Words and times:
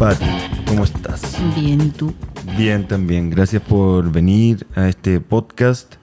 Pati, 0.00 0.24
¿cómo 0.66 0.84
estás? 0.84 1.36
Bien, 1.54 1.78
¿y 1.82 1.90
tú? 1.90 2.14
Bien 2.56 2.88
también. 2.88 3.28
Gracias 3.28 3.60
por 3.60 4.10
venir 4.10 4.66
a 4.74 4.88
este 4.88 5.20
podcast. 5.20 5.96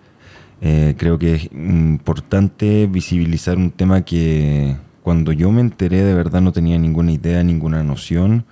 Eh, 0.61 0.93
creo 0.99 1.17
que 1.17 1.33
es 1.33 1.45
importante 1.45 2.86
visibilizar 2.86 3.57
un 3.57 3.71
tema 3.71 4.05
que 4.05 4.77
cuando 5.02 5.31
yo 5.31 5.52
me 5.52 5.61
enteré 5.61 6.04
de 6.04 6.13
verdad 6.13 6.41
no 6.41 6.52
tenía 6.52 6.77
ninguna 6.77 7.11
idea, 7.11 7.43
ninguna 7.43 7.81
noción 7.81 8.45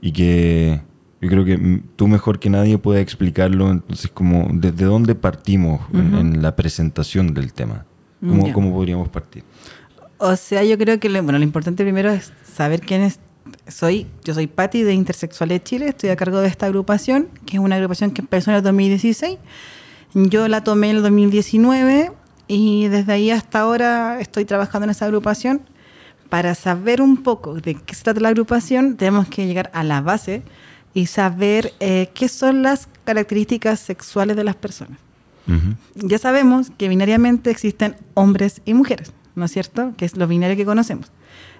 y 0.00 0.10
que 0.10 0.80
yo 1.20 1.28
creo 1.28 1.44
que 1.44 1.82
tú 1.94 2.08
mejor 2.08 2.40
que 2.40 2.50
nadie 2.50 2.76
puedes 2.76 3.00
explicarlo. 3.00 3.70
Entonces, 3.70 4.10
como 4.10 4.48
desde 4.52 4.86
dónde 4.86 5.14
partimos 5.14 5.82
en, 5.92 6.16
en 6.16 6.42
la 6.42 6.56
presentación 6.56 7.32
del 7.32 7.52
tema. 7.52 7.86
¿Cómo, 8.20 8.72
podríamos 8.72 9.08
partir? 9.08 9.44
O 10.18 10.34
sea, 10.34 10.64
yo 10.64 10.76
creo 10.76 10.98
que 10.98 11.08
lo, 11.08 11.22
bueno, 11.22 11.38
lo 11.38 11.44
importante 11.44 11.84
primero 11.84 12.10
es 12.10 12.32
saber 12.42 12.80
quién 12.80 13.02
es. 13.02 13.20
Soy, 13.68 14.06
yo 14.24 14.34
soy 14.34 14.46
Patti 14.46 14.82
de 14.82 14.94
Intersexuales 14.94 15.62
Chile, 15.64 15.88
estoy 15.88 16.10
a 16.10 16.16
cargo 16.16 16.40
de 16.40 16.48
esta 16.48 16.66
agrupación, 16.66 17.28
que 17.46 17.56
es 17.56 17.62
una 17.62 17.76
agrupación 17.76 18.10
que 18.10 18.22
empezó 18.22 18.50
en 18.50 18.56
el 18.58 18.62
2016. 18.62 19.38
Yo 20.14 20.48
la 20.48 20.64
tomé 20.64 20.90
en 20.90 20.96
el 20.96 21.02
2019 21.02 22.12
y 22.48 22.88
desde 22.88 23.12
ahí 23.12 23.30
hasta 23.30 23.60
ahora 23.60 24.20
estoy 24.20 24.44
trabajando 24.44 24.84
en 24.84 24.90
esa 24.90 25.04
agrupación. 25.04 25.62
Para 26.28 26.54
saber 26.54 27.02
un 27.02 27.22
poco 27.22 27.54
de 27.54 27.74
qué 27.74 27.94
se 27.94 28.04
trata 28.04 28.20
la 28.20 28.28
agrupación, 28.28 28.96
tenemos 28.96 29.28
que 29.28 29.46
llegar 29.46 29.70
a 29.74 29.82
la 29.82 30.00
base 30.00 30.42
y 30.94 31.06
saber 31.06 31.72
eh, 31.80 32.10
qué 32.14 32.28
son 32.28 32.62
las 32.62 32.88
características 33.04 33.80
sexuales 33.80 34.36
de 34.36 34.44
las 34.44 34.56
personas. 34.56 34.98
Ya 35.96 36.18
sabemos 36.18 36.70
que 36.78 36.88
binariamente 36.88 37.50
existen 37.50 37.96
hombres 38.14 38.62
y 38.64 38.72
mujeres, 38.72 39.12
¿no 39.34 39.46
es 39.46 39.50
cierto? 39.50 39.94
Que 39.96 40.04
es 40.04 40.16
lo 40.16 40.28
binario 40.28 40.56
que 40.56 40.64
conocemos. 40.64 41.10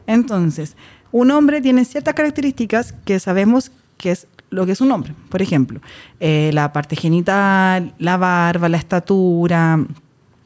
Entonces, 0.06 0.76
un 1.12 1.30
hombre 1.30 1.60
tiene 1.60 1.84
ciertas 1.84 2.14
características 2.14 2.94
que 3.04 3.18
sabemos 3.18 3.70
que 3.96 4.12
es 4.12 4.26
lo 4.50 4.66
que 4.66 4.72
es 4.72 4.80
un 4.80 4.90
hombre. 4.92 5.14
Por 5.28 5.42
ejemplo, 5.42 5.80
eh, 6.18 6.50
la 6.52 6.72
parte 6.72 6.96
genital, 6.96 7.94
la 7.98 8.16
barba, 8.16 8.68
la 8.68 8.76
estatura, 8.76 9.78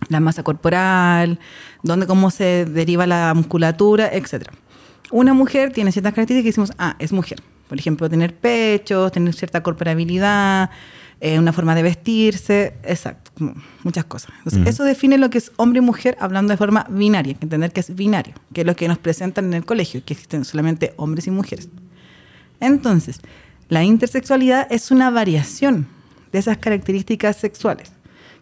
la 0.08 0.20
masa 0.20 0.42
corporal, 0.42 1.38
donde 1.82 2.06
cómo 2.06 2.30
se 2.30 2.66
deriva 2.66 3.06
la 3.06 3.32
musculatura, 3.34 4.08
etc. 4.12 4.48
Una 5.10 5.34
mujer 5.34 5.72
tiene 5.72 5.92
ciertas 5.92 6.12
características 6.12 6.44
que 6.44 6.60
decimos, 6.60 6.72
ah, 6.78 6.96
es 6.98 7.12
mujer. 7.12 7.42
Por 7.68 7.78
ejemplo, 7.78 8.10
tener 8.10 8.34
pechos, 8.34 9.10
tener 9.12 9.34
cierta 9.34 9.62
corporabilidad, 9.62 10.70
eh, 11.20 11.38
una 11.38 11.52
forma 11.52 11.74
de 11.74 11.82
vestirse, 11.82 12.74
exacto, 12.82 13.30
muchas 13.82 14.04
cosas. 14.04 14.32
Entonces, 14.38 14.66
eso 14.66 14.84
define 14.84 15.18
lo 15.18 15.30
que 15.30 15.38
es 15.38 15.52
hombre 15.56 15.78
y 15.78 15.80
mujer 15.80 16.16
hablando 16.20 16.52
de 16.52 16.56
forma 16.56 16.86
binaria, 16.90 17.34
que 17.34 17.44
entender 17.44 17.72
que 17.72 17.80
es 17.80 17.94
binario, 17.94 18.34
que 18.52 18.62
es 18.62 18.66
lo 18.66 18.76
que 18.76 18.88
nos 18.88 18.98
presentan 18.98 19.46
en 19.46 19.54
el 19.54 19.64
colegio, 19.64 20.02
que 20.04 20.14
existen 20.14 20.44
solamente 20.44 20.92
hombres 20.96 21.26
y 21.26 21.30
mujeres. 21.30 21.68
Entonces, 22.60 23.20
la 23.68 23.84
intersexualidad 23.84 24.66
es 24.70 24.90
una 24.90 25.10
variación 25.10 25.86
de 26.32 26.38
esas 26.38 26.58
características 26.58 27.36
sexuales. 27.36 27.92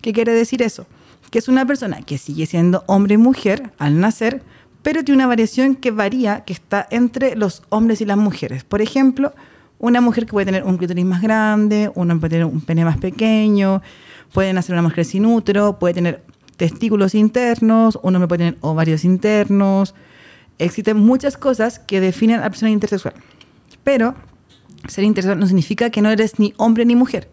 ¿Qué 0.00 0.12
quiere 0.12 0.32
decir 0.32 0.62
eso? 0.62 0.86
Que 1.30 1.38
es 1.38 1.48
una 1.48 1.64
persona 1.66 2.02
que 2.02 2.18
sigue 2.18 2.46
siendo 2.46 2.84
hombre 2.86 3.14
y 3.14 3.18
mujer 3.18 3.72
al 3.78 4.00
nacer, 4.00 4.42
pero 4.82 5.04
tiene 5.04 5.18
una 5.18 5.26
variación 5.28 5.76
que 5.76 5.90
varía, 5.90 6.44
que 6.44 6.52
está 6.52 6.86
entre 6.90 7.36
los 7.36 7.62
hombres 7.68 8.00
y 8.00 8.04
las 8.04 8.16
mujeres. 8.16 8.64
Por 8.64 8.82
ejemplo, 8.82 9.32
una 9.82 10.00
mujer 10.00 10.26
que 10.26 10.32
puede 10.32 10.46
tener 10.46 10.62
un 10.62 10.78
clítoris 10.78 11.04
más 11.04 11.20
grande, 11.20 11.90
uno 11.96 12.18
puede 12.20 12.30
tener 12.30 12.46
un 12.46 12.60
pene 12.60 12.84
más 12.84 12.98
pequeño, 12.98 13.82
puede 14.32 14.52
nacer 14.52 14.74
una 14.74 14.82
mujer 14.82 15.04
sin 15.04 15.26
útero, 15.26 15.80
puede 15.80 15.92
tener 15.92 16.22
testículos 16.56 17.16
internos, 17.16 17.98
un 18.00 18.14
hombre 18.14 18.28
puede 18.28 18.38
tener 18.38 18.58
ovarios 18.60 19.04
internos. 19.04 19.96
Existen 20.58 20.98
muchas 20.98 21.36
cosas 21.36 21.80
que 21.80 22.00
definen 22.00 22.38
a 22.38 22.42
la 22.42 22.50
persona 22.50 22.70
intersexual. 22.70 23.14
Pero 23.82 24.14
ser 24.86 25.02
intersexual 25.02 25.40
no 25.40 25.48
significa 25.48 25.90
que 25.90 26.00
no 26.00 26.10
eres 26.10 26.38
ni 26.38 26.54
hombre 26.58 26.84
ni 26.84 26.94
mujer, 26.94 27.28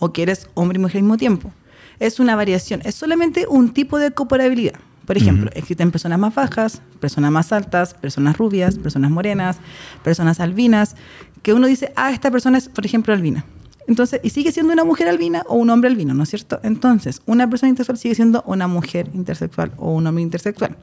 o 0.00 0.12
que 0.12 0.24
eres 0.24 0.48
hombre 0.54 0.78
y 0.78 0.80
mujer 0.80 0.96
al 0.96 1.02
mismo 1.04 1.16
tiempo. 1.16 1.52
Es 2.00 2.18
una 2.18 2.34
variación, 2.34 2.80
es 2.84 2.96
solamente 2.96 3.46
un 3.48 3.72
tipo 3.72 4.00
de 4.00 4.10
corporabilidad. 4.10 4.80
Por 5.06 5.18
ejemplo, 5.18 5.50
existen 5.54 5.90
personas 5.90 6.18
más 6.18 6.34
bajas, 6.34 6.80
personas 6.98 7.30
más 7.30 7.52
altas, 7.52 7.92
personas 7.92 8.38
rubias, 8.38 8.78
personas 8.78 9.10
morenas, 9.10 9.58
personas 10.02 10.40
albinas, 10.40 10.96
que 11.44 11.52
uno 11.52 11.66
dice, 11.66 11.92
ah, 11.94 12.10
esta 12.10 12.30
persona 12.30 12.56
es, 12.56 12.70
por 12.70 12.86
ejemplo, 12.86 13.12
albina. 13.12 13.44
Entonces, 13.86 14.18
y 14.24 14.30
sigue 14.30 14.50
siendo 14.50 14.72
una 14.72 14.82
mujer 14.82 15.08
albina 15.08 15.44
o 15.46 15.56
un 15.56 15.68
hombre 15.68 15.90
albino, 15.90 16.14
¿no 16.14 16.22
es 16.22 16.30
cierto? 16.30 16.58
Entonces, 16.62 17.20
una 17.26 17.50
persona 17.50 17.68
intersexual 17.68 17.98
sigue 17.98 18.14
siendo 18.14 18.42
una 18.46 18.66
mujer 18.66 19.10
intersexual 19.12 19.72
o 19.76 19.92
un 19.92 20.06
hombre 20.06 20.22
intersexual. 20.22 20.74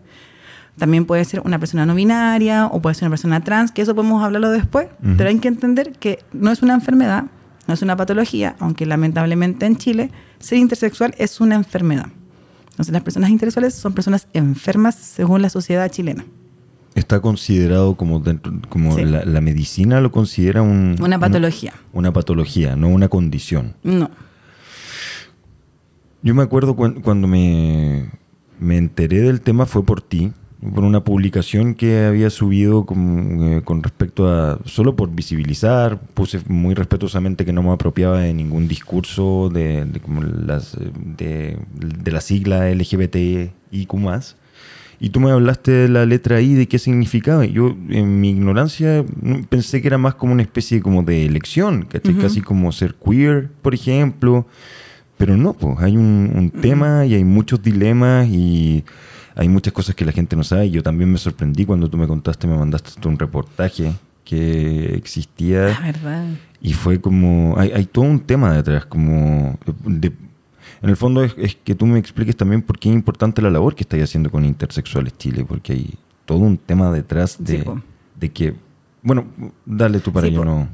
También 0.78 1.06
puede 1.06 1.26
ser 1.26 1.42
una 1.44 1.58
persona 1.58 1.88
no 1.88 1.96
binaria 1.96 2.68
o 2.68 2.80
puede 2.80 2.94
ser 2.94 3.08
una 3.08 3.14
persona 3.14 3.44
trans, 3.44 3.72
que 3.72 3.82
eso 3.82 3.96
podemos 3.96 4.24
hablarlo 4.24 4.52
después, 4.52 4.86
Ujú. 5.04 5.16
pero 5.18 5.30
hay 5.30 5.40
que 5.40 5.48
entender 5.48 5.94
que 5.94 6.20
no 6.32 6.52
es 6.52 6.62
una 6.62 6.76
enfermedad, 6.76 7.26
no 7.68 7.74
es 7.74 7.82
una 7.82 7.98
patología, 7.98 8.56
aunque 8.60 8.86
lamentablemente 8.86 9.66
en 9.66 9.78
Chile 9.78 10.12
ser 10.38 10.60
intersexual 10.60 11.16
es 11.18 11.42
una 11.42 11.56
enfermedad. 11.56 12.10
Entonces 12.70 12.94
las 12.94 13.02
personas 13.02 13.32
intersexuales 13.32 13.74
son 13.74 13.94
personas 13.94 14.28
enfermas 14.34 14.94
según 14.94 15.42
la 15.42 15.50
sociedad 15.50 15.90
chilena. 15.90 16.24
Está 16.94 17.22
considerado 17.22 17.96
como 17.96 18.20
dentro, 18.20 18.52
como 18.70 18.96
Sí. 18.96 19.06
la, 19.06 19.24
la 19.24 19.40
medicina 19.42 20.02
lo 20.02 20.12
considera 20.12 20.62
un, 20.62 20.98
Una 21.02 21.18
patología. 21.20 21.74
Una, 21.94 22.12
patología, 22.12 22.76
no 22.76 22.90
una 22.90 23.08
condición. 23.08 23.76
No. 23.84 24.10
Yo 26.22 26.36
me 26.36 26.44
acuerdo 26.44 26.76
cuan- 26.76 27.02
cuando 27.02 27.28
me, 27.28 28.10
me 28.60 28.78
enteré 28.78 29.22
del 29.22 29.42
tema 29.42 29.66
fue 29.66 29.84
por 29.84 30.02
ti, 30.02 30.32
por 30.76 30.84
una 30.84 31.04
publicación 31.04 31.74
que 31.74 32.06
había 32.06 32.30
subido 32.30 32.86
con, 32.86 33.40
eh, 33.42 33.62
con 33.64 33.82
respecto 33.82 34.30
a, 34.30 34.60
solo 34.66 34.96
por 34.96 35.10
visibilizar, 35.10 36.00
puse 36.14 36.42
muy 36.48 36.76
respetuosamente 36.76 37.46
que 37.46 37.54
no 37.54 37.64
me 37.64 37.72
apropiaba 37.72 38.20
de 38.20 38.34
ningún 38.36 38.68
discurso 38.68 39.50
de, 39.52 39.86
de 39.86 40.00
como 40.00 40.22
las, 40.22 40.76
eh, 40.76 40.92
de, 41.18 41.58
de 41.74 42.12
la 42.12 42.22
sigla 42.22 42.70
LGBTIQ+. 42.70 44.36
Y 45.04 45.10
tú 45.10 45.20
me 45.20 45.32
hablaste 45.32 45.72
de 45.72 45.88
la 45.90 46.06
letra 46.06 46.40
I, 46.42 46.54
de 46.54 46.68
qué 46.68 46.78
significaba. 46.78 47.44
Yo, 47.46 47.76
en 47.90 48.22
mi 48.22 48.30
ignorancia, 48.30 49.04
no- 49.20 49.42
pensé 49.50 49.82
que 49.82 49.88
era 49.88 49.98
más 49.98 50.14
como 50.14 50.32
una 50.34 50.44
especie 50.44 50.80
como 50.80 51.02
de 51.02 51.26
elección, 51.26 51.88
¿cachai? 51.90 52.14
Ujú. 52.14 52.22
Casi 52.22 52.42
como 52.42 52.72
ser 52.72 52.94
queer, 52.94 53.50
por 53.64 53.74
ejemplo. 53.74 54.46
Pero 55.18 55.36
no, 55.38 55.54
pues 55.54 55.80
hay 55.80 55.98
un, 55.98 56.32
un 56.36 56.52
tema 56.52 57.06
y 57.08 57.16
hay 57.16 57.24
muchos 57.24 57.64
dilemas 57.64 58.28
y 58.30 58.84
hay 59.36 59.50
muchas 59.50 59.74
cosas 59.74 59.96
que 59.96 60.06
la 60.06 60.12
gente 60.12 60.36
no 60.36 60.44
sabe. 60.44 60.70
Yo 60.70 60.84
también 60.84 61.12
me 61.12 61.18
sorprendí 61.18 61.66
cuando 61.66 61.90
tú 61.90 61.98
me 61.98 62.06
contaste, 62.08 62.46
me 62.48 62.56
mandaste 62.58 63.08
un 63.08 63.18
reportaje 63.18 63.94
que 64.24 64.94
existía 64.96 65.76
Ah, 65.80 65.82
verdad. 65.88 66.26
y 66.62 66.74
fue 66.74 67.02
como, 67.02 67.56
hay, 67.58 67.72
hay 67.72 67.86
todo 67.86 68.06
un 68.06 68.20
tema 68.20 68.54
detrás, 68.56 68.86
como, 68.86 69.58
de- 69.84 70.12
en 70.82 70.90
el 70.90 70.98
fondo 70.98 71.24
es, 71.24 71.34
es 71.38 71.56
que 71.56 71.76
tú 71.76 71.86
me 71.86 72.00
expliques 72.00 72.36
también 72.36 72.62
por 72.62 72.80
qué 72.80 72.90
es 72.90 72.96
importante 72.96 73.42
la 73.42 73.50
labor 73.50 73.76
que 73.76 73.84
estáis 73.84 74.04
haciendo 74.04 74.32
con 74.32 74.46
Intersexuales 74.46 75.18
Chile, 75.18 75.46
porque 75.48 75.74
hay 75.74 75.94
todo 76.26 76.40
un 76.40 76.58
tema 76.58 76.92
detrás 76.92 77.38
de, 77.40 77.60
Sí, 77.60 77.70
de 78.20 78.32
que, 78.32 78.56
bueno, 79.04 79.26
dale 79.66 80.00
tú 80.00 80.12
para 80.12 80.28
Sí, 80.28 80.34
po. 80.34 80.46
no... 80.46 80.68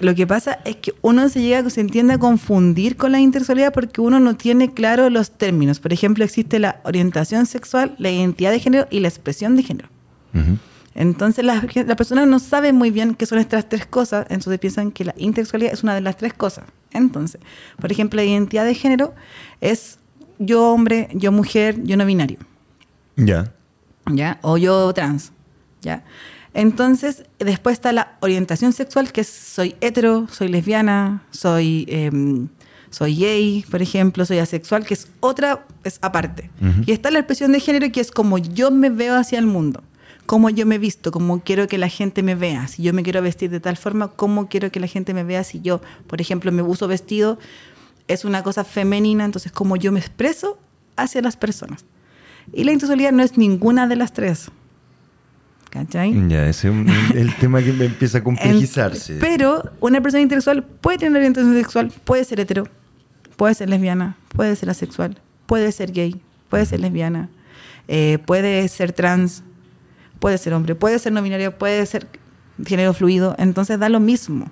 Lo 0.00 0.14
que 0.14 0.26
pasa 0.26 0.58
es 0.64 0.76
que 0.76 0.92
uno 1.02 1.28
se 1.28 1.40
llega, 1.40 1.70
se 1.70 1.80
entiende 1.80 2.14
a 2.14 2.18
confundir 2.18 2.96
con 2.96 3.12
la 3.12 3.20
intersexualidad 3.20 3.72
porque 3.72 4.00
uno 4.00 4.18
no 4.18 4.34
tiene 4.36 4.72
claro 4.72 5.08
los 5.08 5.30
términos. 5.30 5.78
Por 5.78 5.92
ejemplo, 5.92 6.24
existe 6.24 6.58
la 6.58 6.80
orientación 6.84 7.46
sexual, 7.46 7.94
la 7.98 8.10
identidad 8.10 8.50
de 8.50 8.58
género 8.58 8.88
y 8.90 9.00
la 9.00 9.08
expresión 9.08 9.54
de 9.56 9.62
género. 9.62 9.88
Ujú. 10.34 10.58
Entonces 10.94 11.44
la, 11.44 11.66
la 11.86 11.96
persona 11.96 12.24
no 12.26 12.38
sabe 12.38 12.72
muy 12.72 12.90
bien 12.90 13.14
qué 13.14 13.26
son 13.26 13.38
estas 13.38 13.68
tres 13.68 13.86
cosas, 13.86 14.26
entonces 14.30 14.58
piensan 14.60 14.92
que 14.92 15.04
la 15.04 15.14
intersexualidad 15.16 15.72
es 15.72 15.82
una 15.82 15.94
de 15.94 16.00
las 16.00 16.16
tres 16.16 16.32
cosas. 16.34 16.64
Entonces, 16.92 17.40
por 17.80 17.90
ejemplo, 17.90 18.16
la 18.18 18.24
identidad 18.24 18.64
de 18.64 18.74
género 18.74 19.14
es 19.60 19.98
yo 20.38 20.70
hombre, 20.70 21.08
yo 21.14 21.32
mujer, 21.32 21.82
yo 21.82 21.96
no 21.96 22.06
binario, 22.06 22.38
Ya. 23.16 23.52
¿ya? 24.10 24.38
O 24.42 24.56
yo 24.56 24.92
trans, 24.92 25.32
¿ya? 25.82 26.04
Entonces, 26.52 27.24
después 27.40 27.74
está 27.74 27.92
la 27.92 28.16
orientación 28.20 28.72
sexual, 28.72 29.10
que 29.10 29.22
es 29.22 29.28
soy 29.28 29.74
hetero, 29.80 30.28
soy 30.30 30.48
lesbiana, 30.48 31.24
soy, 31.30 31.84
em, 31.88 32.48
soy 32.90 33.16
gay, 33.16 33.64
por 33.68 33.82
ejemplo, 33.82 34.24
soy 34.24 34.38
asexual, 34.38 34.86
que 34.86 34.94
es 34.94 35.08
otra, 35.18 35.66
es 35.82 35.98
aparte. 36.00 36.50
Y 36.86 36.92
está 36.92 37.10
la 37.10 37.18
expresión 37.18 37.50
de 37.50 37.58
género, 37.58 37.90
que 37.90 38.00
es 38.00 38.12
como 38.12 38.38
yo 38.38 38.70
me 38.70 38.88
veo 38.88 39.16
hacia 39.16 39.40
el 39.40 39.46
mundo, 39.46 39.82
cómo 40.26 40.50
yo 40.50 40.66
me 40.66 40.78
visto, 40.78 41.10
cómo 41.12 41.40
quiero 41.42 41.66
que 41.68 41.78
la 41.78 41.88
gente 41.88 42.22
me 42.22 42.34
vea. 42.34 42.66
Si 42.68 42.82
yo 42.82 42.92
me 42.92 43.02
quiero 43.02 43.20
vestir 43.22 43.50
de 43.50 43.60
tal 43.60 43.76
forma, 43.76 44.08
cómo 44.08 44.48
quiero 44.48 44.70
que 44.70 44.80
la 44.80 44.86
gente 44.86 45.14
me 45.14 45.24
vea. 45.24 45.44
Si 45.44 45.60
yo, 45.60 45.80
por 46.06 46.20
ejemplo, 46.20 46.50
me 46.52 46.62
uso 46.62 46.88
vestido, 46.88 47.38
es 48.08 48.24
una 48.24 48.42
cosa 48.42 48.64
femenina, 48.64 49.24
entonces 49.24 49.52
cómo 49.52 49.76
yo 49.76 49.92
me 49.92 50.00
expreso 50.00 50.58
hacia 50.96 51.22
las 51.22 51.36
personas. 51.36 51.84
Y 52.52 52.64
la 52.64 52.72
intersexualidad 52.72 53.12
no 53.12 53.22
es 53.22 53.36
ninguna 53.38 53.86
de 53.86 53.96
las 53.96 54.12
tres. 54.12 54.50
¿Cachai? 55.70 56.12
Ya, 56.28 56.48
ese 56.48 56.68
es 56.68 56.72
un- 56.74 56.88
el 57.16 57.34
tema 57.36 57.60
que 57.62 57.72
me 57.72 57.86
empieza 57.86 58.18
a 58.18 58.22
complejizarse. 58.24 59.16
pero 59.20 59.72
una 59.80 60.00
persona 60.00 60.22
intersexual 60.22 60.62
puede 60.64 60.98
tener 60.98 61.16
orientación 61.16 61.54
sexual, 61.54 61.92
puede 62.04 62.24
ser 62.24 62.38
hetero, 62.40 62.68
puede 63.36 63.54
ser 63.54 63.68
lesbiana, 63.70 64.16
puede 64.28 64.54
ser 64.54 64.70
asexual, 64.70 65.18
puede 65.46 65.72
ser 65.72 65.90
gay, 65.90 66.20
puede 66.48 66.64
ser 66.66 66.78
lesbiana, 66.78 67.28
eh, 67.88 68.18
puede 68.24 68.68
ser 68.68 68.92
trans, 68.92 69.42
puede 70.24 70.38
ser 70.38 70.54
hombre, 70.54 70.74
puede 70.74 70.98
ser 70.98 71.12
no 71.12 71.20
binario, 71.20 71.58
puede 71.58 71.84
ser 71.84 72.06
género 72.64 72.94
fluido, 72.94 73.34
entonces 73.36 73.78
da 73.78 73.90
lo 73.90 74.00
mismo. 74.00 74.46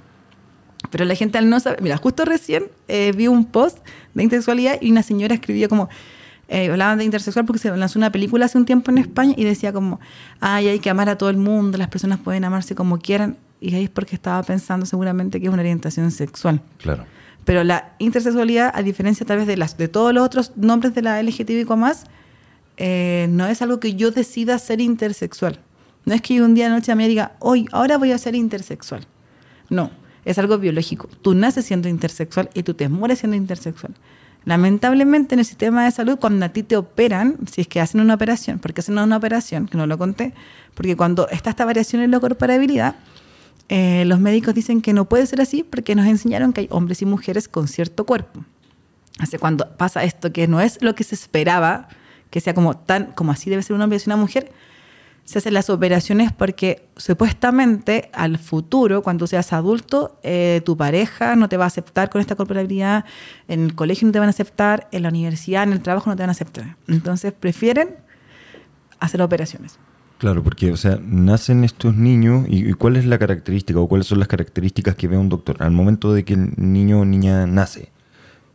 Pero 0.90 1.06
la 1.06 1.14
gente 1.14 1.38
al 1.38 1.48
no 1.48 1.60
saber, 1.60 1.80
mira, 1.80 1.96
justo 1.96 2.26
recién 2.26 2.64
eh, 2.88 3.12
vi 3.16 3.26
un 3.26 3.46
post 3.46 3.78
de 4.12 4.22
intersexualidad 4.22 4.76
y 4.82 4.90
una 4.90 5.02
señora 5.02 5.34
escribía 5.34 5.68
como, 5.68 5.88
eh, 6.48 6.70
hablaban 6.70 6.98
de 6.98 7.04
intersexual 7.04 7.46
porque 7.46 7.58
se 7.58 7.74
lanzó 7.74 7.98
una 7.98 8.12
película 8.12 8.44
hace 8.44 8.58
un 8.58 8.66
tiempo 8.66 8.90
en 8.90 8.98
España 8.98 9.32
y 9.34 9.44
decía 9.44 9.72
como, 9.72 9.98
ay, 10.40 10.68
hay 10.68 10.78
que 10.78 10.90
amar 10.90 11.08
a 11.08 11.16
todo 11.16 11.30
el 11.30 11.38
mundo, 11.38 11.78
las 11.78 11.88
personas 11.88 12.18
pueden 12.18 12.44
amarse 12.44 12.74
como 12.74 12.98
quieran. 12.98 13.38
Y 13.58 13.74
ahí 13.74 13.84
es 13.84 13.90
porque 13.90 14.14
estaba 14.14 14.42
pensando 14.42 14.84
seguramente 14.84 15.40
que 15.40 15.46
es 15.46 15.52
una 15.54 15.62
orientación 15.62 16.10
sexual. 16.10 16.60
Claro. 16.82 17.06
Pero 17.46 17.64
la 17.64 17.94
intersexualidad, 17.98 18.72
a 18.74 18.82
diferencia 18.82 19.24
tal 19.24 19.38
vez 19.38 19.46
de, 19.46 19.56
las, 19.56 19.78
de 19.78 19.88
todos 19.88 20.12
los 20.12 20.22
otros 20.22 20.52
nombres 20.54 20.94
de 20.94 21.00
la 21.00 21.22
LGTBIQ+, 21.22 21.70
eh, 22.84 23.28
no 23.30 23.46
es 23.46 23.62
algo 23.62 23.78
que 23.78 23.94
yo 23.94 24.10
decida 24.10 24.58
ser 24.58 24.80
intersexual. 24.80 25.60
No 26.04 26.14
es 26.14 26.20
que 26.20 26.34
yo 26.34 26.44
un 26.44 26.54
día 26.54 26.64
de 26.64 26.70
noche 26.70 26.90
a 26.90 26.96
mí 26.96 27.06
diga, 27.06 27.36
hoy, 27.38 27.68
ahora 27.70 27.96
voy 27.96 28.10
a 28.10 28.18
ser 28.18 28.34
intersexual. 28.34 29.06
No, 29.70 29.92
es 30.24 30.36
algo 30.38 30.58
biológico. 30.58 31.08
Tú 31.22 31.32
naces 31.32 31.64
siendo 31.64 31.88
intersexual 31.88 32.50
y 32.54 32.64
tú 32.64 32.74
te 32.74 32.88
mueres 32.88 33.20
siendo 33.20 33.36
intersexual. 33.36 33.94
Lamentablemente 34.44 35.36
en 35.36 35.38
el 35.38 35.44
sistema 35.44 35.84
de 35.84 35.92
salud, 35.92 36.18
cuando 36.18 36.44
a 36.44 36.48
ti 36.48 36.64
te 36.64 36.76
operan, 36.76 37.36
si 37.48 37.60
es 37.60 37.68
que 37.68 37.80
hacen 37.80 38.00
una 38.00 38.14
operación, 38.14 38.58
porque 38.58 38.80
hacen 38.80 38.98
una 38.98 39.16
operación, 39.16 39.68
que 39.68 39.78
no 39.78 39.86
lo 39.86 39.96
conté, 39.96 40.34
porque 40.74 40.96
cuando 40.96 41.28
está 41.28 41.50
esta 41.50 41.64
variación 41.64 42.02
en 42.02 42.10
la 42.10 42.18
corporabilidad, 42.18 42.96
eh, 43.68 44.02
los 44.06 44.18
médicos 44.18 44.54
dicen 44.54 44.82
que 44.82 44.92
no 44.92 45.08
puede 45.08 45.26
ser 45.26 45.40
así 45.40 45.62
porque 45.62 45.94
nos 45.94 46.06
enseñaron 46.06 46.52
que 46.52 46.62
hay 46.62 46.68
hombres 46.72 47.00
y 47.00 47.06
mujeres 47.06 47.46
con 47.46 47.68
cierto 47.68 48.04
cuerpo. 48.06 48.44
Así 49.20 49.38
cuando 49.38 49.68
pasa 49.76 50.02
esto, 50.02 50.32
que 50.32 50.48
no 50.48 50.60
es 50.60 50.82
lo 50.82 50.96
que 50.96 51.04
se 51.04 51.14
esperaba, 51.14 51.88
que 52.32 52.40
sea 52.40 52.54
como 52.54 52.78
tan, 52.78 53.12
como 53.12 53.30
así 53.30 53.50
debe 53.50 53.62
ser 53.62 53.76
un 53.76 53.82
hombre 53.82 53.98
y 53.98 54.08
una 54.08 54.16
mujer, 54.16 54.50
se 55.24 55.38
hacen 55.38 55.52
las 55.52 55.68
operaciones 55.68 56.32
porque 56.32 56.88
supuestamente 56.96 58.10
al 58.14 58.38
futuro, 58.38 59.02
cuando 59.02 59.26
seas 59.26 59.52
adulto, 59.52 60.18
eh, 60.22 60.62
tu 60.64 60.74
pareja 60.74 61.36
no 61.36 61.50
te 61.50 61.58
va 61.58 61.64
a 61.64 61.66
aceptar 61.66 62.08
con 62.08 62.22
esta 62.22 62.34
corporalidad, 62.34 63.04
en 63.48 63.64
el 63.64 63.74
colegio 63.74 64.06
no 64.06 64.12
te 64.12 64.18
van 64.18 64.28
a 64.28 64.30
aceptar, 64.30 64.88
en 64.92 65.02
la 65.02 65.10
universidad, 65.10 65.64
en 65.64 65.74
el 65.74 65.82
trabajo 65.82 66.08
no 66.08 66.16
te 66.16 66.22
van 66.22 66.30
a 66.30 66.32
aceptar. 66.32 66.76
Entonces 66.88 67.34
prefieren 67.34 67.96
hacer 68.98 69.20
operaciones. 69.20 69.78
Claro, 70.16 70.42
porque, 70.42 70.72
o 70.72 70.76
sea, 70.78 70.98
nacen 71.04 71.64
estos 71.64 71.94
niños 71.94 72.46
y, 72.48 72.72
cuál 72.72 72.96
es 72.96 73.04
la 73.04 73.18
característica 73.18 73.78
o 73.78 73.88
cuáles 73.88 74.06
son 74.06 74.20
las 74.20 74.28
características 74.28 74.96
que 74.96 75.06
ve 75.06 75.18
un 75.18 75.28
doctor 75.28 75.62
al 75.62 75.72
momento 75.72 76.14
de 76.14 76.24
que 76.24 76.32
el 76.32 76.54
niño 76.56 77.00
o 77.00 77.04
niña 77.04 77.46
nace. 77.46 77.90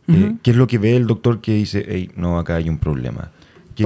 Eh, 0.08 0.34
¿Qué 0.42 0.50
es 0.50 0.56
lo 0.56 0.66
que 0.66 0.78
ve 0.78 0.96
el 0.96 1.06
doctor 1.06 1.40
que 1.40 1.52
dice, 1.52 1.84
hey, 1.86 2.10
no, 2.16 2.40
acá 2.40 2.56
hay 2.56 2.68
un 2.68 2.78
problema? 2.78 3.30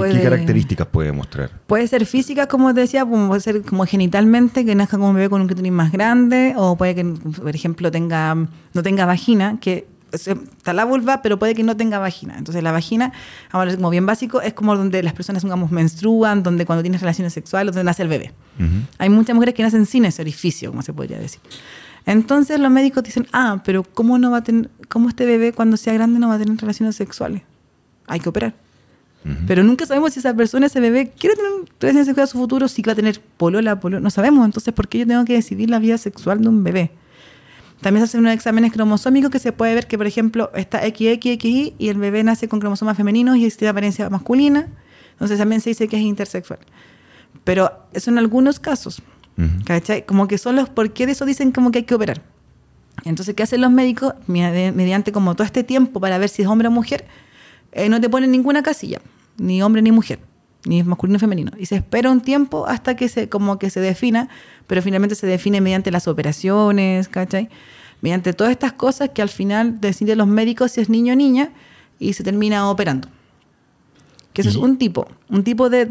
¿Qué, 0.01 0.21
características 0.21 0.87
puede 0.87 1.11
mostrar? 1.11 1.51
Puede 1.67 1.87
ser 1.87 2.05
física, 2.05 2.47
como 2.47 2.73
te 2.73 2.81
decía, 2.81 3.05
puede 3.05 3.41
ser 3.41 3.61
como 3.61 3.85
genitalmente, 3.85 4.65
que 4.65 4.75
nazca 4.75 4.97
como 4.97 5.09
un 5.09 5.15
bebé 5.15 5.29
con 5.29 5.41
un 5.41 5.47
clítoris 5.47 5.71
más 5.71 5.91
grande, 5.91 6.53
o 6.57 6.75
puede 6.75 6.95
que, 6.95 7.05
por 7.05 7.55
ejemplo, 7.55 7.91
tenga 7.91 8.35
no 8.35 8.83
tenga 8.83 9.05
vagina, 9.05 9.57
que 9.61 9.87
está 10.13 10.73
la 10.73 10.85
vulva, 10.85 11.21
pero 11.21 11.39
puede 11.39 11.55
que 11.55 11.63
no 11.63 11.75
tenga 11.75 11.99
vagina. 11.99 12.35
Entonces 12.37 12.63
la 12.63 12.71
vagina, 12.71 13.13
ahora 13.51 13.75
como 13.75 13.89
bien 13.89 14.05
básico, 14.05 14.41
es 14.41 14.53
como 14.53 14.75
donde 14.75 15.01
las 15.03 15.13
personas, 15.13 15.43
digamos, 15.43 15.71
menstruan, 15.71 16.43
donde 16.43 16.65
cuando 16.65 16.83
tienes 16.83 17.01
relaciones 17.01 17.33
sexuales, 17.33 17.73
donde 17.73 17.85
nace 17.85 18.03
el 18.03 18.09
bebé. 18.09 18.31
Hay 18.99 19.09
muchas 19.09 19.35
mujeres 19.35 19.55
que 19.55 19.63
nacen 19.63 19.85
sin 19.85 20.05
ese 20.05 20.21
orificio, 20.21 20.69
como 20.69 20.81
se 20.81 20.93
podría 20.93 21.19
decir. 21.19 21.41
Entonces 22.05 22.59
los 22.59 22.69
médicos 22.69 23.03
dicen, 23.03 23.27
ah, 23.31 23.61
pero 23.63 23.83
¿cómo 23.83 24.17
no 24.19 24.31
va 24.31 24.37
a 24.37 24.43
tener, 24.43 24.69
cómo 24.89 25.09
este 25.09 25.25
bebé 25.25 25.53
cuando 25.53 25.77
sea 25.77 25.93
grande 25.93 26.19
no 26.19 26.27
va 26.27 26.35
a 26.35 26.39
tener 26.39 26.57
relaciones 26.57 26.95
sexuales? 26.95 27.43
Hay 28.07 28.19
que 28.19 28.29
operar. 28.29 28.53
Pero 29.47 29.63
nunca 29.63 29.85
sabemos 29.85 30.13
si 30.13 30.19
esa 30.19 30.35
persona, 30.35 30.65
ese 30.65 30.79
bebé, 30.79 31.11
quiere 31.17 31.35
tener 31.35 31.51
relaciones 31.79 32.07
sexuales 32.07 32.29
a 32.29 32.31
su 32.33 32.37
futuro, 32.37 32.67
si 32.67 32.81
va 32.81 32.91
a 32.91 32.95
tener 32.95 33.21
polola, 33.37 33.79
polola. 33.79 34.01
No 34.01 34.09
sabemos. 34.09 34.43
Entonces, 34.45 34.73
¿por 34.73 34.89
qué 34.89 34.99
yo 34.99 35.07
tengo 35.07 35.23
que 35.23 35.33
decidir 35.33 35.69
la 35.69 35.79
vida 35.79 35.97
sexual 35.97 36.41
de 36.41 36.49
un 36.49 36.63
bebé? 36.63 36.91
También 37.79 38.05
se 38.05 38.11
hacen 38.11 38.21
unos 38.21 38.33
exámenes 38.33 38.73
cromosómicos 38.73 39.31
que 39.31 39.39
se 39.39 39.51
puede 39.51 39.75
ver 39.75 39.87
que, 39.87 39.97
por 39.97 40.07
ejemplo, 40.07 40.51
está 40.55 40.81
XXXY 40.81 41.75
y 41.77 41.89
el 41.89 41.97
bebé 41.97 42.23
nace 42.23 42.47
con 42.47 42.59
cromosomas 42.59 42.97
femeninos 42.97 43.37
y 43.37 43.49
tiene 43.51 43.69
apariencia 43.69 44.09
masculina. 44.09 44.67
Entonces 45.13 45.37
también 45.37 45.61
se 45.61 45.69
dice 45.69 45.87
que 45.87 45.95
es 45.97 46.01
intersexual. 46.01 46.59
Pero 47.43 47.71
eso 47.93 48.11
en 48.11 48.17
algunos 48.17 48.59
casos. 48.59 49.01
¿Cachai? 49.65 50.05
Como 50.05 50.27
que 50.27 50.37
son 50.37 50.55
los 50.55 50.69
por 50.69 50.93
qué 50.93 51.05
de 51.05 51.13
eso 51.13 51.25
dicen 51.25 51.51
como 51.51 51.71
que 51.71 51.79
hay 51.79 51.83
que 51.85 51.95
operar. 51.95 52.21
Entonces, 53.03 53.35
¿qué 53.35 53.43
hacen 53.43 53.61
los 53.61 53.71
médicos? 53.71 54.13
Mediante 54.27 55.11
como 55.11 55.33
todo 55.35 55.45
este 55.45 55.63
tiempo 55.63 55.99
para 55.99 56.17
ver 56.17 56.29
si 56.29 56.43
es 56.43 56.47
hombre 56.47 56.67
o 56.67 56.71
mujer, 56.71 57.05
eh, 57.73 57.89
no 57.89 57.99
te 57.99 58.09
ponen 58.09 58.31
ninguna 58.31 58.63
casilla, 58.63 59.01
ni 59.37 59.61
hombre 59.61 59.81
ni 59.81 59.91
mujer, 59.91 60.19
ni 60.65 60.83
masculino 60.83 61.15
ni 61.15 61.19
femenino. 61.19 61.51
Y 61.57 61.65
se 61.65 61.75
espera 61.75 62.11
un 62.11 62.21
tiempo 62.21 62.67
hasta 62.67 62.95
que 62.95 63.09
se, 63.09 63.29
como 63.29 63.59
que 63.59 63.69
se 63.69 63.79
defina, 63.79 64.29
pero 64.67 64.81
finalmente 64.81 65.15
se 65.15 65.27
define 65.27 65.61
mediante 65.61 65.91
las 65.91 66.07
operaciones, 66.07 67.07
¿cachai? 67.07 67.49
Mediante 68.01 68.33
todas 68.33 68.51
estas 68.51 68.73
cosas 68.73 69.09
que 69.09 69.21
al 69.21 69.29
final 69.29 69.79
deciden 69.79 70.17
los 70.17 70.27
médicos 70.27 70.73
si 70.73 70.81
es 70.81 70.89
niño 70.89 71.13
o 71.13 71.15
niña 71.15 71.51
y 71.99 72.13
se 72.13 72.23
termina 72.23 72.69
operando. 72.69 73.07
Que 74.33 74.41
eso 74.41 74.49
es 74.49 74.55
un 74.55 74.77
tipo, 74.77 75.07
un 75.29 75.43
tipo 75.43 75.69
de, 75.69 75.85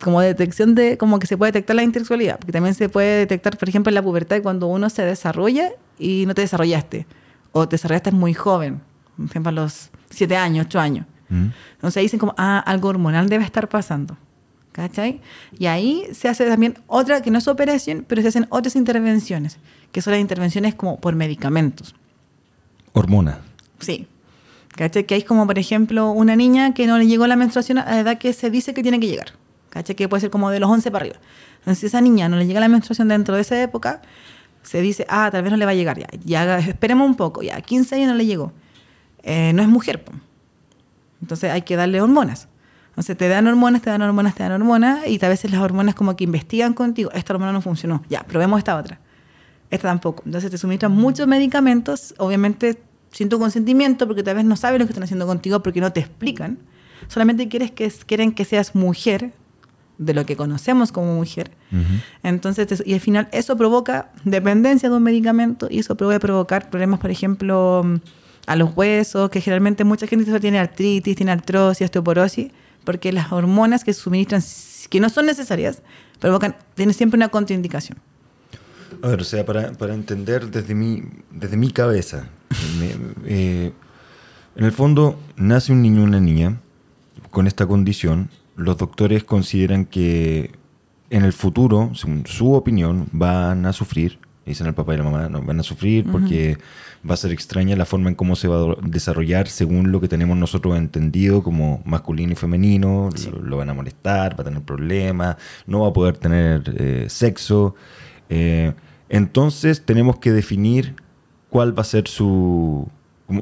como 0.00 0.20
detección 0.20 0.74
de, 0.74 0.98
como 0.98 1.18
que 1.18 1.26
se 1.26 1.36
puede 1.36 1.52
detectar 1.52 1.76
la 1.76 1.82
intersexualidad, 1.82 2.38
porque 2.38 2.52
también 2.52 2.74
se 2.74 2.88
puede 2.88 3.18
detectar, 3.18 3.56
por 3.56 3.68
ejemplo, 3.68 3.90
en 3.90 3.94
la 3.94 4.02
pubertad 4.02 4.42
cuando 4.42 4.66
uno 4.66 4.90
se 4.90 5.02
desarrolla 5.02 5.70
y 5.98 6.24
no 6.26 6.34
te 6.34 6.42
desarrollaste, 6.42 7.06
o 7.52 7.68
te 7.68 7.74
desarrollaste 7.74 8.10
muy 8.10 8.34
joven, 8.34 8.80
por 9.16 9.26
ejemplo, 9.26 9.50
a 9.50 9.52
los 9.52 9.90
7 10.10 10.36
años, 10.36 10.66
8 10.66 10.80
años. 10.80 11.06
Entonces 11.28 12.02
dicen 12.02 12.18
como, 12.18 12.34
ah, 12.38 12.58
algo 12.58 12.88
hormonal 12.88 13.28
debe 13.28 13.44
estar 13.44 13.68
pasando. 13.68 14.16
¿Cachai? 14.72 15.20
Y 15.58 15.66
ahí 15.66 16.06
se 16.12 16.28
hace 16.28 16.46
también 16.46 16.78
otra, 16.86 17.22
que 17.22 17.30
no 17.30 17.38
es 17.38 17.48
operación, 17.48 18.04
pero 18.06 18.20
se 18.20 18.28
hacen 18.28 18.46
otras 18.50 18.76
intervenciones, 18.76 19.58
que 19.90 20.02
son 20.02 20.12
las 20.12 20.20
intervenciones 20.20 20.74
como 20.74 21.00
por 21.00 21.14
medicamentos. 21.14 21.94
Hormona. 22.92 23.38
Sí. 23.80 24.06
¿Cachai? 24.76 25.04
Que 25.04 25.14
hay 25.14 25.22
como, 25.22 25.46
por 25.46 25.58
ejemplo, 25.58 26.10
una 26.10 26.36
niña 26.36 26.74
que 26.74 26.86
no 26.86 26.98
le 26.98 27.06
llegó 27.06 27.26
la 27.26 27.36
menstruación 27.36 27.78
a 27.78 27.86
la 27.86 28.00
edad 28.00 28.18
que 28.18 28.34
se 28.34 28.50
dice 28.50 28.74
que 28.74 28.82
tiene 28.82 29.00
que 29.00 29.06
llegar. 29.06 29.32
¿Cachai? 29.70 29.96
Que 29.96 30.08
puede 30.08 30.20
ser 30.20 30.30
como 30.30 30.50
de 30.50 30.60
los 30.60 30.68
11 30.68 30.90
para 30.90 31.04
arriba. 31.04 31.20
Entonces, 31.60 31.78
si 31.80 31.86
esa 31.86 32.02
niña 32.02 32.28
no 32.28 32.36
le 32.36 32.46
llega 32.46 32.60
la 32.60 32.68
menstruación 32.68 33.08
dentro 33.08 33.34
de 33.34 33.40
esa 33.40 33.60
época, 33.62 34.02
se 34.62 34.82
dice, 34.82 35.06
ah, 35.08 35.30
tal 35.32 35.42
vez 35.42 35.50
no 35.50 35.56
le 35.56 35.64
va 35.64 35.70
a 35.70 35.74
llegar 35.74 35.98
ya. 35.98 36.08
Ya 36.22 36.58
esperemos 36.58 37.08
un 37.08 37.16
poco, 37.16 37.42
ya, 37.42 37.58
15 37.60 37.94
años 37.94 38.08
no 38.08 38.14
le 38.14 38.26
llegó. 38.26 38.52
Eh, 39.22 39.52
no 39.54 39.62
es 39.62 39.68
mujer, 39.68 40.04
pues. 40.04 40.18
Entonces 41.20 41.50
hay 41.50 41.62
que 41.62 41.76
darle 41.76 42.00
hormonas. 42.00 42.48
Entonces 42.90 43.16
te 43.16 43.28
dan 43.28 43.46
hormonas, 43.46 43.82
te 43.82 43.90
dan 43.90 44.02
hormonas, 44.02 44.34
te 44.34 44.42
dan 44.42 44.52
hormonas 44.52 45.06
y 45.06 45.22
a 45.22 45.28
veces 45.28 45.50
las 45.50 45.60
hormonas 45.60 45.94
como 45.94 46.16
que 46.16 46.24
investigan 46.24 46.72
contigo, 46.72 47.10
esta 47.12 47.34
hormona 47.34 47.52
no 47.52 47.60
funcionó, 47.60 48.02
ya, 48.08 48.22
probemos 48.22 48.58
esta 48.58 48.76
otra. 48.76 49.00
Esta 49.70 49.88
tampoco. 49.88 50.22
Entonces 50.24 50.50
te 50.50 50.58
suministran 50.58 50.92
muchos 50.92 51.26
medicamentos, 51.26 52.14
obviamente 52.18 52.80
sin 53.10 53.28
tu 53.28 53.38
consentimiento, 53.38 54.06
porque 54.06 54.22
tal 54.22 54.36
vez 54.36 54.44
no 54.44 54.56
sabes 54.56 54.78
lo 54.78 54.86
que 54.86 54.92
están 54.92 55.04
haciendo 55.04 55.26
contigo 55.26 55.62
porque 55.62 55.80
no 55.80 55.92
te 55.92 56.00
explican. 56.00 56.58
Solamente 57.08 57.48
quieres 57.48 57.70
que, 57.70 57.90
quieren 58.06 58.32
que 58.32 58.44
seas 58.44 58.74
mujer, 58.74 59.32
de 59.98 60.14
lo 60.14 60.26
que 60.26 60.36
conocemos 60.36 60.92
como 60.92 61.14
mujer. 61.14 61.50
Entonces, 62.22 62.82
y 62.84 62.94
al 62.94 63.00
final 63.00 63.28
eso 63.32 63.56
provoca 63.56 64.10
dependencia 64.24 64.88
de 64.88 64.96
un 64.96 65.02
medicamento 65.02 65.68
y 65.70 65.78
eso 65.80 65.96
puede 65.96 66.20
provocar 66.20 66.70
problemas, 66.70 67.00
por 67.00 67.10
ejemplo, 67.10 67.82
a 68.46 68.56
los 68.56 68.76
huesos, 68.76 69.28
que 69.30 69.40
generalmente 69.40 69.84
mucha 69.84 70.06
gente 70.06 70.40
tiene 70.40 70.58
artritis, 70.58 71.16
tiene 71.16 71.32
artrosis, 71.32 71.84
osteoporosis, 71.84 72.50
porque 72.84 73.12
las 73.12 73.32
hormonas 73.32 73.84
que 73.84 73.92
suministran, 73.92 74.42
que 74.88 75.00
no 75.00 75.08
son 75.08 75.26
necesarias, 75.26 75.82
provocan, 76.20 76.56
tienen 76.74 76.94
siempre 76.94 77.18
una 77.18 77.28
contraindicación. 77.28 77.98
A 79.02 79.08
ver, 79.08 79.20
o 79.20 79.24
sea, 79.24 79.44
para, 79.44 79.94
entender 79.94 80.48
desde 80.50 80.74
mi, 80.74 81.02
desde 81.30 81.56
mi 81.56 81.70
cabeza, 81.70 82.28
eh, 83.24 83.72
en 84.54 84.64
el 84.64 84.72
fondo 84.72 85.18
nace 85.36 85.72
un 85.72 85.82
niño 85.82 86.02
o 86.02 86.04
una 86.04 86.20
niña 86.20 86.60
con 87.30 87.46
esta 87.46 87.66
condición, 87.66 88.30
los 88.54 88.78
doctores 88.78 89.24
consideran 89.24 89.84
que 89.84 90.52
en 91.10 91.24
el 91.24 91.32
futuro, 91.32 91.92
según 91.94 92.24
su 92.26 92.54
opinión, 92.54 93.08
van 93.12 93.66
a 93.66 93.72
sufrir 93.72 94.18
dicen 94.46 94.66
al 94.66 94.74
papá 94.74 94.94
y 94.94 94.98
la 94.98 95.04
mamá, 95.04 95.28
no, 95.28 95.42
van 95.42 95.60
a 95.60 95.62
sufrir 95.62 96.06
porque 96.10 96.56
va 97.08 97.14
a 97.14 97.16
ser 97.16 97.32
extraña 97.32 97.76
la 97.76 97.84
forma 97.84 98.08
en 98.08 98.14
cómo 98.14 98.36
se 98.36 98.48
va 98.48 98.72
a 98.72 98.76
desarrollar 98.82 99.48
según 99.48 99.92
lo 99.92 100.00
que 100.00 100.08
tenemos 100.08 100.36
nosotros 100.36 100.76
entendido 100.76 101.42
como 101.42 101.82
masculino 101.84 102.32
y 102.32 102.36
femenino, 102.36 103.10
lo, 103.42 103.56
van 103.56 103.70
a 103.70 103.74
molestar, 103.74 104.38
va 104.38 104.42
a 104.42 104.44
tener 104.44 104.62
problemas, 104.62 105.36
no 105.66 105.80
va 105.80 105.88
a 105.88 105.92
poder 105.92 106.16
tener 106.16 106.62
eh, 106.76 107.06
sexo. 107.08 107.74
Eh, 108.28 108.72
entonces 109.08 109.84
tenemos 109.84 110.18
que 110.18 110.32
definir 110.32 110.94
cuál 111.50 111.76
va 111.76 111.82
a 111.82 111.84
ser 111.84 112.08
su, 112.08 112.88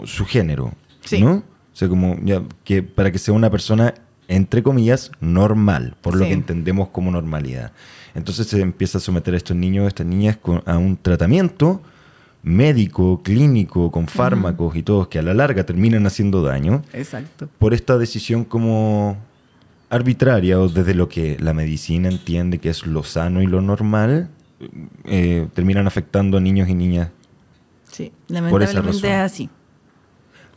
su 0.04 0.24
género, 0.24 0.72
¿no? 1.20 1.32
O 1.74 1.76
sea, 1.76 1.88
como 1.88 2.16
ya, 2.22 2.42
que 2.62 2.82
para 2.82 3.10
que 3.10 3.18
sea 3.18 3.34
una 3.34 3.50
persona, 3.50 3.94
entre 4.28 4.62
comillas, 4.62 5.10
normal, 5.20 5.96
por 6.00 6.14
lo 6.14 6.24
que 6.24 6.32
entendemos 6.32 6.88
como 6.90 7.10
normalidad. 7.10 7.72
Entonces 8.14 8.46
se 8.46 8.60
empieza 8.60 8.98
a 8.98 9.00
someter 9.00 9.34
a 9.34 9.36
estos 9.36 9.56
niños, 9.56 9.84
a 9.84 9.88
estas 9.88 10.06
niñas 10.06 10.38
a 10.66 10.78
un 10.78 10.96
tratamiento 10.96 11.80
médico, 12.42 13.22
clínico, 13.22 13.90
con 13.90 14.06
fármacos 14.06 14.76
y 14.76 14.82
todos 14.82 15.08
que 15.08 15.18
a 15.18 15.22
la 15.22 15.32
larga 15.34 15.64
terminan 15.64 16.06
haciendo 16.06 16.42
daño. 16.42 16.82
Exacto. 16.92 17.48
Por 17.58 17.72
esta 17.74 17.96
decisión 17.98 18.44
como 18.44 19.16
arbitraria 19.90 20.60
o 20.60 20.68
desde 20.68 20.94
lo 20.94 21.08
que 21.08 21.36
la 21.40 21.54
medicina 21.54 22.08
entiende 22.08 22.58
que 22.58 22.68
es 22.68 22.86
lo 22.86 23.02
sano 23.02 23.42
y 23.42 23.46
lo 23.46 23.60
normal 23.60 24.28
eh, 25.04 25.46
terminan 25.54 25.86
afectando 25.86 26.36
a 26.36 26.40
niños 26.40 26.68
y 26.68 26.74
niñas. 26.74 27.10
Sí, 27.90 28.12
Por 28.28 28.34
lamentablemente 28.34 29.08
es 29.08 29.14
así. 29.14 29.48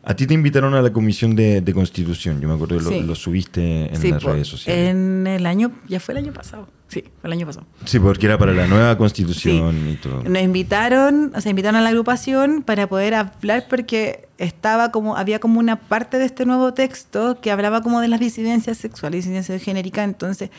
A 0.03 0.15
ti 0.15 0.25
te 0.25 0.33
invitaron 0.33 0.73
a 0.73 0.81
la 0.81 0.91
comisión 0.91 1.35
de, 1.35 1.61
de 1.61 1.73
constitución, 1.73 2.39
yo 2.39 2.47
me 2.47 2.53
acuerdo 2.55 2.77
que 2.77 2.83
lo, 2.83 2.89
Sí. 2.89 3.01
lo 3.03 3.15
subiste 3.15 3.89
en 3.93 3.95
Sí, 3.97 4.09
las 4.11 4.23
po, 4.23 4.31
redes 4.31 4.47
sociales. 4.47 4.89
En 4.91 5.27
el 5.27 5.45
año, 5.45 5.71
ya 5.87 5.99
fue 5.99 6.13
el 6.13 6.19
año 6.19 6.33
pasado. 6.33 6.67
Sí, 6.87 7.03
fue 7.19 7.27
el 7.27 7.33
año 7.33 7.45
pasado. 7.45 7.65
Sí, 7.85 7.99
porque 7.99 8.27
era 8.27 8.37
para 8.37 8.53
la 8.53 8.65
nueva 8.65 8.97
constitución 8.97 9.89
y 9.89 9.95
todo. 9.95 10.23
Nos 10.23 10.41
invitaron, 10.41 11.33
o 11.35 11.41
sea, 11.41 11.49
invitaron 11.49 11.75
a 11.75 11.81
la 11.81 11.89
agrupación 11.89 12.63
para 12.63 12.87
poder 12.87 13.13
hablar 13.13 13.65
porque 13.69 14.29
estaba 14.37 14.91
como, 14.91 15.17
había 15.17 15.39
como 15.39 15.59
una 15.59 15.77
parte 15.77 16.17
de 16.17 16.25
este 16.25 16.45
nuevo 16.45 16.73
texto 16.73 17.41
que 17.41 17.51
hablaba 17.51 17.81
como 17.81 17.99
de 17.99 18.07
las 18.07 18.19
disidencias 18.19 18.77
sexuales, 18.77 19.25
disidencias 19.25 19.61
genéricas, 19.61 20.05
entonces 20.05 20.49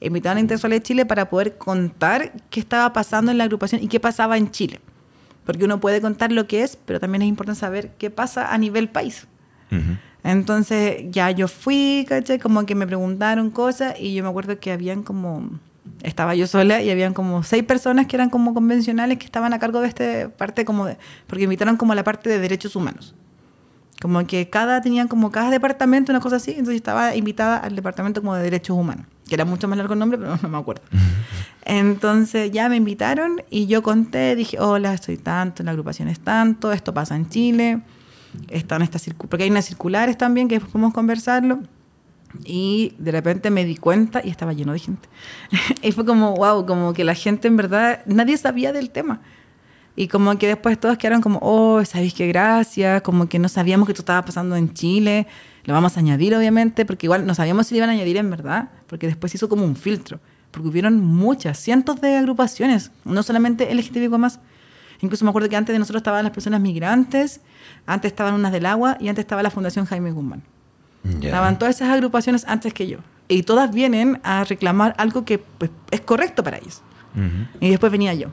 invitaron 0.00 0.38
a 0.38 0.40
Intersexuales 0.40 0.80
de 0.80 0.82
Chile 0.82 1.06
para 1.06 1.30
poder 1.30 1.56
contar 1.56 2.32
qué 2.50 2.60
estaba 2.60 2.92
pasando 2.92 3.30
en 3.30 3.38
la 3.38 3.44
agrupación 3.44 3.82
y 3.82 3.88
qué 3.88 3.98
pasaba 3.98 4.36
en 4.36 4.50
Chile. 4.50 4.80
Porque 5.44 5.64
uno 5.64 5.80
puede 5.80 6.02
contar 6.02 6.30
lo 6.30 6.46
que 6.46 6.62
es, 6.62 6.76
pero 6.76 7.00
también 7.00 7.22
es 7.22 7.28
importante 7.28 7.58
saber 7.58 7.92
qué 7.96 8.10
pasa 8.10 8.52
a 8.52 8.58
nivel 8.58 8.90
país. 8.90 9.26
Ujú. 9.72 9.96
Entonces 10.24 11.04
ya 11.10 11.30
yo 11.30 11.48
fui, 11.48 12.04
¿cachai? 12.08 12.38
Como 12.38 12.66
que 12.66 12.74
me 12.74 12.86
preguntaron 12.86 13.50
cosas 13.50 13.94
y 13.98 14.14
yo 14.14 14.22
me 14.22 14.28
acuerdo 14.28 14.58
que 14.60 14.72
habían 14.72 15.02
como, 15.02 15.58
estaba 16.02 16.34
yo 16.34 16.46
sola 16.46 16.82
y 16.82 16.90
habían 16.90 17.14
como 17.14 17.42
seis 17.42 17.64
personas 17.64 18.06
que 18.06 18.16
eran 18.16 18.30
como 18.30 18.54
convencionales 18.54 19.18
que 19.18 19.24
estaban 19.24 19.52
a 19.52 19.58
cargo 19.58 19.80
de 19.80 19.88
esta 19.88 20.28
parte 20.36 20.64
como 20.64 20.86
de, 20.86 20.98
porque 21.26 21.44
invitaron 21.44 21.76
como 21.76 21.92
a 21.92 21.94
la 21.94 22.04
parte 22.04 22.28
de 22.28 22.38
derechos 22.38 22.76
humanos. 22.76 23.14
Como 24.00 24.24
que 24.26 24.48
cada, 24.48 24.80
tenían 24.80 25.08
como 25.08 25.32
cada 25.32 25.50
departamento, 25.50 26.12
una 26.12 26.20
cosa 26.20 26.36
así, 26.36 26.52
entonces 26.52 26.74
yo 26.74 26.76
estaba 26.76 27.16
invitada 27.16 27.58
al 27.58 27.74
departamento 27.74 28.20
como 28.20 28.36
de 28.36 28.44
derechos 28.44 28.76
humanos, 28.76 29.06
que 29.26 29.34
era 29.34 29.44
mucho 29.44 29.66
más 29.66 29.76
largo 29.76 29.94
el 29.94 29.98
nombre, 29.98 30.18
pero 30.18 30.36
no 30.42 30.48
me 30.48 30.58
acuerdo. 30.58 30.82
Entonces 31.64 32.50
ya 32.50 32.70
me 32.70 32.76
invitaron 32.76 33.42
y 33.50 33.66
yo 33.66 33.82
conté, 33.82 34.34
dije, 34.36 34.58
hola, 34.58 34.94
estoy 34.94 35.18
tanto, 35.18 35.62
la 35.62 35.72
agrupación 35.72 36.08
es 36.08 36.18
tanto, 36.20 36.72
esto 36.72 36.94
pasa 36.94 37.14
en 37.14 37.28
Chile, 37.28 37.82
están 38.48 38.80
estas 38.80 39.06
porque 39.28 39.44
hay 39.44 39.50
unas 39.50 39.66
circulares 39.66 40.16
también 40.16 40.48
que 40.48 40.54
después 40.54 40.72
podemos 40.72 40.94
conversarlo. 40.94 41.60
Y 42.44 42.94
de 42.98 43.12
repente 43.12 43.50
me 43.50 43.64
di 43.64 43.76
cuenta 43.76 44.20
y 44.24 44.30
estaba 44.30 44.52
lleno 44.52 44.72
de 44.72 44.78
gente. 44.78 45.08
y 45.82 45.92
fue 45.92 46.04
como, 46.04 46.34
wow, 46.34 46.64
como 46.66 46.92
que 46.92 47.04
la 47.04 47.14
gente 47.14 47.48
en 47.48 47.56
verdad, 47.56 48.02
nadie 48.06 48.36
sabía 48.36 48.72
del 48.72 48.90
tema. 48.90 49.20
Y 49.96 50.06
como 50.06 50.38
que 50.38 50.46
después 50.46 50.78
todos 50.78 50.96
quedaron 50.96 51.20
como, 51.20 51.40
oh, 51.42 51.84
¿sabéis 51.84 52.14
qué 52.14 52.28
gracias? 52.28 53.02
Como 53.02 53.28
que 53.28 53.40
no 53.40 53.48
sabíamos 53.48 53.86
que 53.86 53.92
esto 53.92 54.02
estaba 54.02 54.24
pasando 54.24 54.54
en 54.54 54.72
Chile. 54.72 55.26
Lo 55.64 55.74
vamos 55.74 55.96
a 55.96 56.00
añadir, 56.00 56.36
obviamente, 56.36 56.84
porque 56.84 57.06
igual 57.06 57.26
no 57.26 57.34
sabíamos 57.34 57.66
si 57.66 57.74
lo 57.74 57.78
iban 57.78 57.90
a 57.90 57.94
añadir 57.94 58.16
en 58.16 58.30
verdad, 58.30 58.68
porque 58.86 59.08
después 59.08 59.34
hizo 59.34 59.48
como 59.48 59.64
un 59.64 59.74
filtro. 59.74 60.20
Porque 60.52 60.68
hubieron 60.68 61.04
muchas, 61.04 61.58
cientos 61.58 62.00
de 62.00 62.16
agrupaciones, 62.16 62.92
no 63.04 63.24
solamente 63.24 63.74
LGTBIQ 63.74 64.18
más. 64.18 64.38
Incluso 65.00 65.24
me 65.24 65.30
acuerdo 65.30 65.48
que 65.48 65.56
antes 65.56 65.72
de 65.72 65.80
nosotros 65.80 66.00
estaban 66.00 66.22
las 66.22 66.32
personas 66.32 66.60
migrantes, 66.60 67.40
antes 67.84 68.12
estaban 68.12 68.34
unas 68.34 68.52
del 68.52 68.66
agua 68.66 68.96
y 69.00 69.08
antes 69.08 69.24
estaba 69.24 69.42
la 69.42 69.50
Fundación 69.50 69.84
Jaime 69.84 70.12
Guzmán. 70.12 70.44
Ya. 71.20 71.28
Estaban 71.28 71.58
todas 71.58 71.76
esas 71.76 71.90
agrupaciones 71.90 72.44
antes 72.46 72.72
que 72.72 72.86
yo. 72.86 72.98
Y 73.28 73.42
todas 73.42 73.72
vienen 73.72 74.20
a 74.22 74.44
reclamar 74.44 74.94
algo 74.98 75.24
que 75.24 75.38
pues, 75.38 75.70
es 75.90 76.00
correcto 76.00 76.42
para 76.42 76.58
ellos. 76.58 76.82
Ujú. 77.14 77.58
Y 77.60 77.70
después 77.70 77.92
venía 77.92 78.14
yo. 78.14 78.28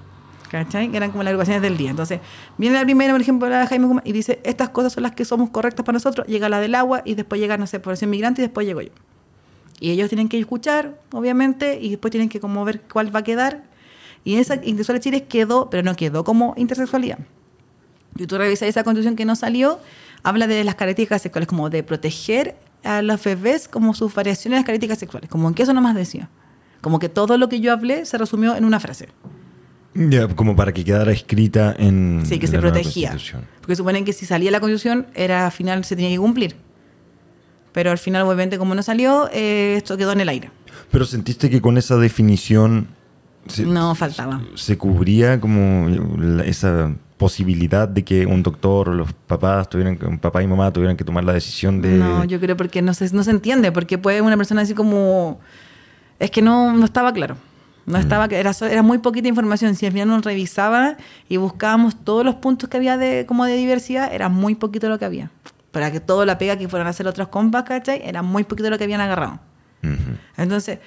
¿Cachai? 0.50 0.90
Que 0.90 0.98
eran 0.98 1.12
como 1.12 1.24
las 1.24 1.32
agrupaciones 1.32 1.62
del 1.62 1.76
día. 1.76 1.90
Entonces, 1.90 2.20
viene 2.58 2.78
la 2.78 2.84
primera, 2.84 3.12
por 3.14 3.22
ejemplo, 3.22 3.50
la 3.50 3.62
de 3.62 3.68
Jaime 3.68 3.88
Guzmán, 3.88 4.04
y 4.06 4.12
dice, 4.12 4.40
estas 4.44 4.70
cosas 4.70 4.94
son 4.94 5.04
las 5.04 5.14
que 5.14 5.26
somos 5.26 5.50
correctas 5.50 5.86
para 5.86 5.96
nosotros. 5.96 6.28
Llega 6.28 6.48
la 6.50 6.60
del 6.60 6.76
agua 6.76 7.02
y 7.04 7.16
después 7.16 7.42
llega, 7.42 7.58
no 7.58 7.68
sé, 7.68 7.80
población 7.80 8.10
migrante 8.10 8.42
y 8.42 8.46
después 8.46 8.66
llego 8.66 8.82
yo. 8.82 8.92
Y 9.80 9.92
ellos 9.92 10.08
tienen 10.08 10.30
que 10.30 10.40
escuchar, 10.40 10.98
obviamente, 11.12 11.80
y 11.82 11.90
después 11.90 12.12
tienen 12.12 12.30
que 12.30 12.40
como 12.40 12.64
ver 12.64 12.82
cuál 12.82 13.14
va 13.14 13.20
a 13.20 13.24
quedar. 13.24 13.64
Y 14.24 14.36
esa 14.36 14.56
Intersexual 14.56 15.00
Chile 15.00 15.24
quedó, 15.26 15.70
pero 15.70 15.84
no 15.84 15.96
quedó 15.96 16.24
como 16.24 16.54
intersexualidad. 16.58 17.20
Y 18.18 18.28
tú 18.28 18.38
revisas 18.38 18.70
esa 18.70 18.84
constitución 18.84 19.16
que 19.16 19.26
no 19.26 19.36
salió, 19.36 19.80
habla 20.26 20.48
de 20.48 20.64
las 20.64 20.76
características 20.76 21.22
sexuales, 21.22 21.48
como 21.48 21.70
de 21.70 21.84
proteger 21.84 22.56
a 22.84 23.02
los 23.02 23.24
bebés 23.24 23.68
como 23.68 23.94
sus 23.94 24.14
variaciones 24.14 24.58
de 24.58 24.60
las 24.62 24.66
características 24.66 25.00
sexuales. 25.00 25.30
Como 25.30 25.48
en 25.48 25.54
que 25.54 25.64
eso 25.64 25.74
nomás 25.74 25.96
decía. 25.96 26.30
Como 26.82 27.00
que 27.00 27.10
todo 27.10 27.38
lo 27.38 27.48
que 27.50 27.60
yo 27.62 27.72
hablé 27.72 28.06
se 28.06 28.18
resumió 28.18 28.56
en 28.56 28.66
una 28.66 28.80
frase. 28.80 29.08
Ya, 29.94 30.28
como 30.28 30.56
para 30.56 30.74
que 30.74 30.84
quedara 30.84 31.12
escrita 31.14 31.74
en 31.80 32.24
Sí, 32.26 32.38
que 32.38 32.48
se 32.48 32.60
protegía. 32.60 33.16
Porque 33.62 33.76
suponen 33.76 34.04
que 34.04 34.12
si 34.14 34.26
salía 34.26 34.52
la 34.52 34.60
constitución, 34.60 35.08
era 35.16 35.46
al 35.46 35.52
final 35.52 35.86
se 35.86 35.96
tenía 35.96 36.12
que 36.12 36.18
cumplir. 36.20 36.56
Pero 37.72 37.92
al 37.92 37.98
final, 37.98 38.24
obviamente, 38.24 38.58
como 38.58 38.76
no 38.76 38.84
salió, 38.84 39.30
eh, 39.32 39.76
esto 39.78 39.96
quedó 39.98 40.12
en 40.12 40.22
el 40.22 40.30
aire. 40.30 40.52
Pero 40.92 41.06
sentiste 41.06 41.50
que 41.50 41.62
con 41.62 41.78
esa 41.78 41.98
definición 41.98 42.88
se, 43.48 43.64
No 43.64 43.96
faltaba. 43.96 44.42
se 44.56 44.78
cubría 44.78 45.40
como 45.40 45.88
la- 46.18 46.44
esa 46.46 46.94
posibilidad 47.18 47.88
de 47.88 48.04
que 48.04 48.26
un 48.26 48.44
doctor 48.44 48.90
o 48.90 48.94
los 48.94 49.14
papás 49.14 49.70
tuvieran 49.70 49.98
un 50.06 50.20
papá 50.20 50.44
y 50.44 50.48
mamá 50.48 50.72
tuvieran 50.72 50.98
que 50.98 51.04
tomar 51.04 51.24
la 51.24 51.34
decisión 51.34 51.82
de 51.82 51.98
No, 51.98 52.26
yo 52.26 52.40
creo 52.40 52.58
porque 52.58 52.82
no 52.82 52.94
se, 52.94 53.14
no 53.14 53.24
se 53.24 53.32
entiende, 53.32 53.72
porque 53.72 53.98
puede 53.98 54.22
una 54.22 54.38
persona 54.38 54.62
decir 54.62 54.76
como... 54.76 55.40
Es 56.20 56.32
que 56.32 56.42
no, 56.42 56.74
no 56.74 56.86
estaba 56.86 57.14
claro. 57.14 57.38
No 57.86 58.00
estaba, 58.00 58.26
era, 58.26 58.52
era 58.62 58.82
muy 58.82 58.98
poquita 58.98 59.28
información. 59.28 59.76
Si 59.76 59.86
al 59.86 59.92
final 59.92 60.08
nos 60.08 60.26
revisaba 60.26 60.98
y 61.30 61.38
buscábamos 61.38 61.96
todos 62.04 62.26
los 62.26 62.36
puntos 62.36 62.68
que 62.68 62.78
había 62.78 62.98
de, 62.98 63.26
como 63.28 63.46
de 63.46 63.56
diversidad, 63.56 64.12
era 64.14 64.28
muy 64.28 64.56
poquito 64.56 64.90
lo 64.90 64.98
que 64.98 65.06
había. 65.06 65.30
Para 65.72 65.92
que 65.92 66.00
todo 66.00 66.26
la 66.26 66.38
pega 66.38 66.58
que 66.58 66.68
fueran 66.68 66.88
a 66.88 66.92
hacer 66.92 67.08
otros 67.08 67.28
compas, 67.28 67.64
¿cachai? 67.64 68.02
Era 68.04 68.24
muy 68.24 68.44
poquito 68.44 68.70
lo 68.70 68.78
que 68.78 68.86
habían 68.86 69.02
agarrado. 69.02 69.40
Ujú. 69.84 70.18
Entonces, 70.38 70.80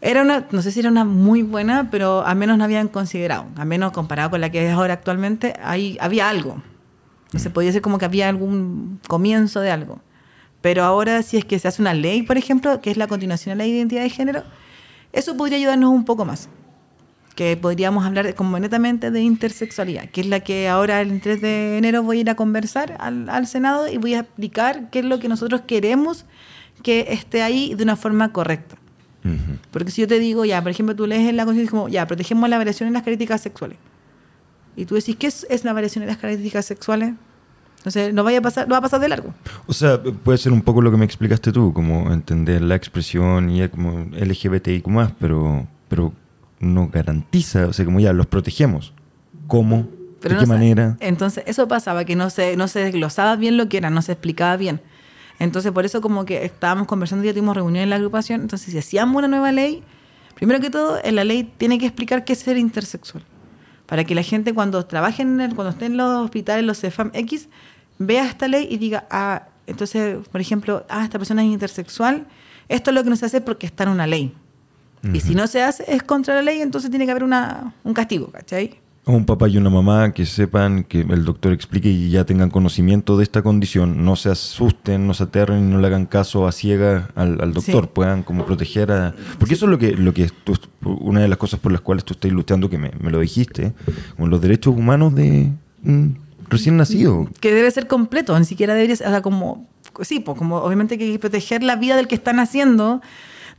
era 0.00 0.22
una, 0.22 0.46
no 0.50 0.62
sé 0.62 0.70
si 0.70 0.80
era 0.80 0.90
una 0.90 1.04
muy 1.04 1.42
buena, 1.42 1.90
pero 1.90 2.24
al 2.24 2.36
menos 2.36 2.56
no 2.56 2.64
habían 2.64 2.88
considerado, 2.88 3.46
al 3.56 3.66
menos 3.66 3.92
comparado 3.92 4.30
con 4.30 4.40
la 4.40 4.50
que 4.50 4.66
es 4.66 4.72
ahora 4.72 4.94
actualmente, 4.94 5.54
ahí 5.62 5.96
había 6.00 6.28
algo. 6.28 6.62
Se 7.34 7.50
podía 7.50 7.68
decir 7.68 7.82
como 7.82 7.98
que 7.98 8.04
había 8.04 8.28
algún 8.28 9.00
comienzo 9.08 9.60
de 9.60 9.70
algo. 9.70 10.00
Pero 10.60 10.84
ahora, 10.84 11.22
si 11.22 11.36
es 11.36 11.44
que 11.44 11.58
se 11.58 11.68
hace 11.68 11.82
una 11.82 11.94
ley, 11.94 12.22
por 12.22 12.38
ejemplo, 12.38 12.80
que 12.80 12.90
es 12.90 12.96
la 12.96 13.06
continuación 13.06 13.58
de 13.58 13.64
la 13.64 13.66
identidad 13.66 14.02
de 14.02 14.10
género, 14.10 14.44
eso 15.12 15.36
podría 15.36 15.58
ayudarnos 15.58 15.90
un 15.90 16.04
poco 16.04 16.24
más. 16.24 16.48
Que 17.34 17.56
podríamos 17.56 18.04
hablar 18.04 18.34
como 18.34 18.58
netamente 18.58 19.10
de 19.10 19.20
intersexualidad, 19.20 20.10
que 20.10 20.20
es 20.22 20.26
la 20.26 20.40
que 20.40 20.68
ahora 20.68 21.00
el 21.00 21.20
3 21.20 21.40
de 21.40 21.78
enero 21.78 22.02
voy 22.02 22.18
a 22.18 22.20
ir 22.22 22.30
a 22.30 22.34
conversar 22.34 22.96
al, 22.98 23.28
al 23.28 23.46
Senado 23.46 23.88
y 23.88 23.98
voy 23.98 24.14
a 24.14 24.20
explicar 24.20 24.90
qué 24.90 25.00
es 25.00 25.04
lo 25.04 25.20
que 25.20 25.28
nosotros 25.28 25.62
queremos 25.66 26.24
que 26.82 27.06
esté 27.10 27.42
ahí 27.42 27.74
de 27.74 27.84
una 27.84 27.96
forma 27.96 28.32
correcta. 28.32 28.76
Porque 29.70 29.90
si 29.90 30.02
yo 30.02 30.08
te 30.08 30.18
digo, 30.18 30.44
ya, 30.44 30.62
por 30.62 30.70
ejemplo, 30.70 30.94
tú 30.94 31.06
lees 31.06 31.28
en 31.28 31.36
la 31.36 31.44
Constitución 31.44 31.80
como, 31.80 31.88
ya, 31.88 32.06
protegemos 32.06 32.48
la 32.48 32.58
variación 32.58 32.86
en 32.86 32.94
las 32.94 33.02
características 33.02 33.40
sexuales. 33.40 33.78
Y 34.76 34.84
tú 34.84 34.94
decís, 34.94 35.16
¿qué 35.16 35.26
es, 35.26 35.46
es 35.50 35.64
la 35.64 35.72
variación 35.72 36.02
en 36.02 36.08
las 36.08 36.18
características 36.18 36.64
sexuales? 36.64 37.14
Entonces, 37.78 38.12
no 38.12 38.24
vaya 38.24 38.38
a 38.38 38.42
pasar, 38.42 38.68
no 38.68 38.72
va 38.72 38.78
a 38.78 38.82
pasar 38.82 39.00
de 39.00 39.08
largo. 39.08 39.32
O 39.66 39.72
sea, 39.72 40.02
puede 40.02 40.38
ser 40.38 40.52
un 40.52 40.62
poco 40.62 40.82
lo 40.82 40.90
que 40.90 40.96
me 40.96 41.04
explicaste 41.04 41.52
tú, 41.52 41.72
como 41.72 42.12
entender 42.12 42.62
la 42.62 42.74
expresión 42.74 43.50
y 43.50 43.68
como 43.68 44.06
LGBTIQ+, 44.12 44.84
pero, 45.18 45.66
pero 45.88 46.12
no 46.60 46.88
garantiza, 46.88 47.66
o 47.66 47.72
sea, 47.72 47.84
como 47.84 48.00
ya 48.00 48.12
los 48.12 48.26
protegemos. 48.26 48.92
¿Cómo? 49.46 49.88
Pero 50.20 50.34
¿De 50.34 50.40
no 50.40 50.40
qué 50.40 50.46
manera? 50.46 50.96
Entonces, 51.00 51.44
eso 51.46 51.68
pasaba, 51.68 52.04
que 52.04 52.16
no 52.16 52.30
se, 52.30 52.56
no 52.56 52.66
se 52.66 52.80
desglosaba 52.80 53.36
bien 53.36 53.56
lo 53.56 53.68
que 53.68 53.78
era, 53.78 53.90
no 53.90 54.02
se 54.02 54.12
explicaba 54.12 54.56
bien. 54.56 54.80
Entonces, 55.38 55.70
por 55.72 55.84
eso 55.84 56.00
como 56.00 56.24
que 56.24 56.44
estábamos 56.44 56.86
conversando, 56.86 57.24
ya 57.24 57.32
tuvimos 57.32 57.54
reunión 57.56 57.82
en 57.84 57.90
la 57.90 57.96
agrupación, 57.96 58.40
entonces 58.40 58.72
si 58.72 58.78
hacíamos 58.78 59.16
una 59.16 59.28
nueva 59.28 59.52
ley, 59.52 59.82
primero 60.34 60.60
que 60.60 60.70
todo, 60.70 60.98
en 61.02 61.14
la 61.16 61.24
ley 61.24 61.44
tiene 61.58 61.78
que 61.78 61.86
explicar 61.86 62.24
qué 62.24 62.32
es 62.32 62.40
ser 62.40 62.56
intersexual. 62.56 63.22
Para 63.86 64.04
que 64.04 64.14
la 64.14 64.22
gente 64.22 64.52
cuando 64.52 64.84
trabaje, 64.84 65.22
en 65.22 65.40
el- 65.40 65.54
cuando 65.54 65.70
esté 65.70 65.86
en 65.86 65.96
los 65.96 66.24
hospitales, 66.24 66.64
los 66.64 66.80
CEFAM 66.80 67.10
X, 67.14 67.48
vea 67.98 68.26
esta 68.26 68.48
ley 68.48 68.66
y 68.70 68.76
diga, 68.78 69.06
ah, 69.10 69.46
entonces, 69.66 70.18
por 70.30 70.40
ejemplo, 70.40 70.84
ah, 70.88 71.04
esta 71.04 71.18
persona 71.18 71.42
es 71.44 71.50
intersexual, 71.50 72.26
esto 72.68 72.90
es 72.90 72.94
lo 72.94 73.04
que 73.04 73.10
no 73.10 73.16
se 73.16 73.26
hace 73.26 73.40
porque 73.40 73.66
está 73.66 73.84
en 73.84 73.90
una 73.90 74.06
ley. 74.06 74.34
Y 75.14 75.20
si 75.20 75.34
no 75.36 75.46
se 75.46 75.62
hace, 75.62 75.84
es 75.86 76.02
contra 76.02 76.34
la 76.34 76.42
ley, 76.42 76.60
entonces 76.60 76.90
tiene 76.90 77.04
que 77.04 77.12
haber 77.12 77.22
una, 77.22 77.72
un 77.84 77.94
castigo, 77.94 78.30
¿cachai? 78.32 78.80
Un 79.08 79.24
papá 79.24 79.48
y 79.48 79.56
una 79.56 79.70
mamá 79.70 80.12
que 80.12 80.26
sepan, 80.26 80.84
que 80.84 81.00
el 81.00 81.24
doctor 81.24 81.54
explique 81.54 81.88
y 81.88 82.10
ya 82.10 82.24
tengan 82.26 82.50
conocimiento 82.50 83.16
de 83.16 83.22
esta 83.22 83.40
condición, 83.40 84.04
no 84.04 84.16
se 84.16 84.28
asusten, 84.30 85.06
no 85.06 85.14
se 85.14 85.22
aterren 85.24 85.70
no 85.70 85.78
le 85.80 85.86
hagan 85.86 86.04
caso 86.04 86.46
a 86.46 86.52
ciega 86.52 87.08
al, 87.14 87.40
al 87.40 87.54
doctor, 87.54 87.84
Sí. 87.86 87.90
puedan 87.94 88.22
como 88.22 88.44
proteger 88.44 88.92
a... 88.92 89.14
Porque 89.38 89.54
eso 89.54 89.64
es 89.64 89.70
lo 89.70 89.78
que, 89.78 89.92
lo 89.92 90.12
que 90.12 90.30
tú, 90.44 90.58
una 90.82 91.20
de 91.22 91.28
las 91.28 91.38
cosas 91.38 91.58
por 91.58 91.72
las 91.72 91.80
cuales 91.80 92.04
tú 92.04 92.12
estás 92.12 92.30
ilustrando, 92.30 92.68
que 92.68 92.76
me, 92.76 92.90
me 93.00 93.10
lo 93.10 93.20
dijiste, 93.20 93.72
con 94.18 94.28
los 94.28 94.42
derechos 94.42 94.76
humanos 94.76 95.14
de 95.14 95.52
un 95.84 96.18
recién 96.50 96.76
nacido. 96.76 97.28
que 97.40 97.54
debe 97.54 97.70
ser 97.70 97.86
completo, 97.86 98.38
ni 98.38 98.44
siquiera 98.44 98.74
debería 98.74 98.96
ser, 98.96 99.06
o 99.06 99.10
sea, 99.10 99.22
como, 99.22 99.66
sí, 100.02 100.20
pues 100.20 100.36
como 100.36 100.56
obviamente 100.58 100.94
hay 100.94 101.12
que 101.12 101.18
proteger 101.18 101.62
la 101.62 101.76
vida 101.76 101.96
del 101.96 102.08
que 102.08 102.14
están 102.14 102.40
haciendo 102.40 103.00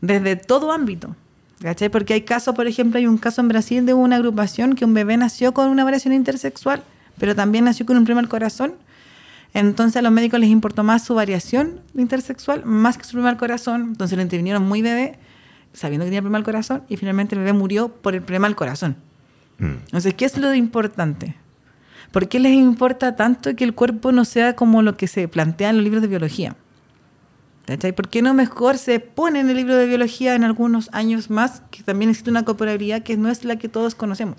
desde 0.01 0.35
todo 0.35 0.71
ámbito. 0.71 1.15
¿Cachai? 1.61 1.89
Porque 1.89 2.13
hay 2.13 2.21
casos, 2.21 2.55
por 2.55 2.67
ejemplo, 2.67 2.99
hay 2.99 3.07
un 3.07 3.17
caso 3.17 3.41
en 3.41 3.49
Brasil 3.49 3.85
de 3.85 3.93
una 3.93 4.15
agrupación 4.15 4.75
que 4.75 4.85
un 4.85 4.93
bebé 4.93 5.17
nació 5.17 5.53
con 5.53 5.69
una 5.69 5.83
variación 5.83 6.13
intersexual, 6.13 6.83
pero 7.17 7.35
también 7.35 7.65
nació 7.65 7.85
con 7.85 7.97
un 7.97 8.05
problema 8.05 8.21
al 8.21 8.29
corazón. 8.29 8.75
Entonces 9.53 9.97
a 9.97 10.01
los 10.01 10.11
médicos 10.11 10.39
les 10.39 10.49
importó 10.49 10.83
más 10.83 11.03
su 11.03 11.15
variación 11.15 11.81
intersexual, 11.95 12.63
más 12.65 12.97
que 12.97 13.03
su 13.03 13.11
problema 13.11 13.31
al 13.31 13.37
corazón. 13.37 13.89
Entonces 13.89 14.15
lo 14.15 14.21
intervinieron 14.21 14.63
muy 14.63 14.81
bebé, 14.81 15.19
sabiendo 15.73 16.05
que 16.05 16.09
tenía 16.09 16.21
problema 16.21 16.37
al 16.37 16.43
corazón, 16.45 16.83
y 16.87 16.97
finalmente 16.97 17.35
el 17.35 17.39
bebé 17.39 17.53
murió 17.53 17.89
por 17.89 18.15
el 18.15 18.21
problema 18.21 18.47
al 18.47 18.55
corazón. 18.55 18.95
Mm. 19.57 19.65
Entonces, 19.85 20.13
¿qué 20.13 20.25
es 20.25 20.37
lo 20.37 20.53
importante? 20.53 21.35
¿Por 22.11 22.29
qué 22.29 22.39
les 22.39 22.53
importa 22.53 23.15
tanto 23.15 23.55
que 23.55 23.63
el 23.63 23.73
cuerpo 23.73 24.11
no 24.11 24.23
sea 24.23 24.55
como 24.55 24.81
lo 24.81 24.95
que 24.95 25.07
se 25.07 25.27
plantea 25.27 25.71
en 25.71 25.77
los 25.77 25.83
libros 25.83 26.01
de 26.01 26.07
biología? 26.07 26.55
¿Cachai? 27.69 27.91
¿Por 27.93 28.09
qué 28.09 28.21
no 28.23 28.33
mejor 28.33 28.77
se 28.79 28.99
pone 28.99 29.39
en 29.39 29.49
el 29.49 29.55
libro 29.57 29.75
de 29.75 29.85
biología 29.85 30.33
en 30.33 30.43
algunos 30.43 30.89
años 30.91 31.29
más 31.29 31.61
que 31.69 31.83
también 31.83 32.09
existe 32.09 32.31
una 32.31 32.43
corporalidad 32.43 33.03
que 33.03 33.15
no 33.15 33.29
es 33.29 33.45
la 33.45 33.57
que 33.57 33.69
todos 33.69 33.93
conocemos? 33.93 34.37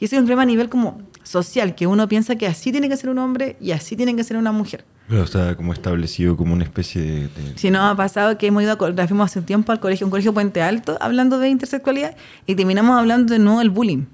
Y 0.00 0.06
ese 0.06 0.16
es 0.16 0.20
un 0.20 0.24
problema 0.26 0.42
a 0.42 0.46
nivel 0.46 0.68
como 0.70 1.02
social, 1.22 1.74
que 1.74 1.86
uno 1.86 2.08
piensa 2.08 2.36
que 2.36 2.46
así 2.46 2.72
tiene 2.72 2.88
que 2.88 2.96
ser 2.96 3.10
un 3.10 3.18
hombre 3.18 3.56
y 3.60 3.72
así 3.72 3.96
tiene 3.96 4.16
que 4.16 4.24
ser 4.24 4.38
una 4.38 4.50
mujer. 4.50 4.84
Pero 5.08 5.24
está 5.24 5.54
como 5.56 5.74
establecido 5.74 6.36
como 6.38 6.54
una 6.54 6.64
especie 6.64 7.02
de... 7.02 7.20
de- 7.28 7.52
Si 7.58 7.70
no 7.70 7.82
ha 7.86 7.94
pasado 7.94 8.38
que 8.38 8.46
hemos 8.46 8.62
ido, 8.62 8.72
a, 8.72 9.06
fuimos 9.06 9.26
hace 9.30 9.40
un 9.40 9.44
tiempo 9.44 9.70
al 9.70 9.78
colegio, 9.78 10.06
un 10.06 10.10
colegio 10.10 10.32
Puente 10.32 10.62
Alto, 10.62 10.96
hablando 11.00 11.38
de 11.38 11.50
intersexualidad, 11.50 12.16
y 12.46 12.54
terminamos 12.54 12.98
hablando 12.98 13.32
de 13.34 13.38
nuevo 13.40 13.58
del 13.58 13.68
bullying. 13.70 14.06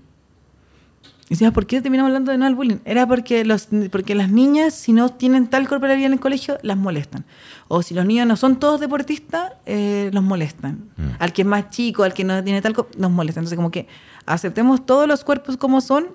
Y 1.31 1.35
decías, 1.35 1.53
¿por 1.53 1.65
qué 1.65 1.81
terminamos 1.81 2.09
hablando 2.09 2.33
de 2.33 2.39
nuevo 2.39 2.49
del 2.49 2.57
bullying? 2.57 2.79
Era 2.85 3.07
porque, 3.07 3.45
los, 3.45 3.69
porque 3.93 4.17
las 4.17 4.31
niñas, 4.31 4.75
si 4.75 4.93
no 4.93 5.11
tienen 5.11 5.47
tal 5.47 5.69
corporalidad 5.69 6.09
en 6.09 6.15
el 6.15 6.19
colegio, 6.21 6.59
las 6.63 6.77
molestan. 6.77 7.25
O 7.69 7.83
si 7.83 7.95
los 7.95 8.05
niños 8.05 8.27
no 8.27 8.37
son 8.37 8.59
todos 8.59 8.81
deportistas, 8.81 9.53
eh, 9.65 10.11
los 10.13 10.25
molestan. 10.25 10.91
Mm. 10.97 11.03
Al 11.21 11.33
que 11.33 11.43
es 11.43 11.47
más 11.47 11.71
chico, 11.71 12.03
al 12.03 12.15
que 12.15 12.25
no 12.25 12.43
tiene 12.43 12.61
tal, 12.61 12.75
nos 12.99 13.11
molestan. 13.13 13.43
Entonces, 13.43 13.57
como 13.57 13.71
que 13.71 13.87
aceptemos 14.27 14.85
todos 14.85 15.07
los 15.07 15.23
cuerpos 15.23 15.57
como 15.57 15.81
son, 15.81 16.09